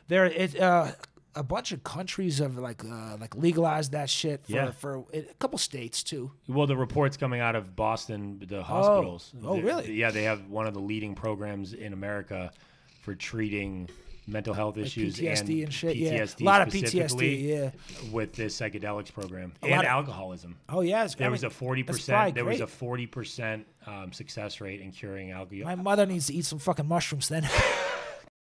there 0.08 0.26
it 0.26 0.58
uh 0.60 0.92
a 1.34 1.42
bunch 1.42 1.70
of 1.72 1.84
countries 1.84 2.38
have 2.38 2.56
like 2.56 2.82
uh, 2.82 3.14
like 3.20 3.34
legalized 3.36 3.92
that 3.92 4.08
shit 4.08 4.46
for, 4.46 4.52
Yeah. 4.52 4.70
for 4.70 5.04
a 5.12 5.20
couple 5.38 5.58
states 5.58 6.02
too. 6.02 6.32
Well, 6.48 6.66
the 6.66 6.78
reports 6.78 7.18
coming 7.18 7.40
out 7.42 7.54
of 7.54 7.76
Boston, 7.76 8.42
the 8.48 8.62
hospitals. 8.62 9.34
Oh, 9.44 9.56
the- 9.56 9.62
really? 9.62 9.92
Yeah, 9.92 10.10
they 10.10 10.22
have 10.22 10.46
one 10.48 10.66
of 10.66 10.72
the 10.72 10.80
leading 10.80 11.14
programs 11.14 11.74
in 11.74 11.92
America 11.92 12.52
for 13.02 13.14
treating 13.14 13.90
mental 14.26 14.54
health 14.54 14.76
issues 14.76 15.16
PTSD 15.18 15.64
and, 15.64 15.72
shit. 15.72 15.96
Yeah, 15.96 16.12
PTSD 16.20 16.40
a 16.40 16.44
lot 16.44 16.62
of 16.62 16.68
PTSD. 16.68 17.42
Yeah. 17.48 17.70
with 18.12 18.32
this 18.34 18.58
psychedelics 18.58 19.12
program 19.12 19.52
lot 19.62 19.70
and 19.70 19.80
of- 19.80 19.86
alcoholism. 19.86 20.58
Oh 20.68 20.80
yeah, 20.80 21.04
it's, 21.04 21.14
There 21.14 21.26
I 21.28 21.30
was 21.30 21.42
mean, 21.42 21.46
a 21.48 21.50
forty 21.50 21.82
percent. 21.82 22.34
There 22.34 22.44
was 22.44 22.60
a 22.60 22.66
forty 22.66 23.06
percent 23.06 23.66
um, 23.86 24.12
success 24.12 24.60
rate 24.60 24.80
in 24.80 24.90
curing 24.90 25.30
alcohol. 25.30 25.64
My 25.64 25.74
mother 25.74 26.06
needs 26.06 26.26
to 26.26 26.34
eat 26.34 26.44
some 26.44 26.58
fucking 26.58 26.86
mushrooms 26.86 27.28
then. 27.28 27.48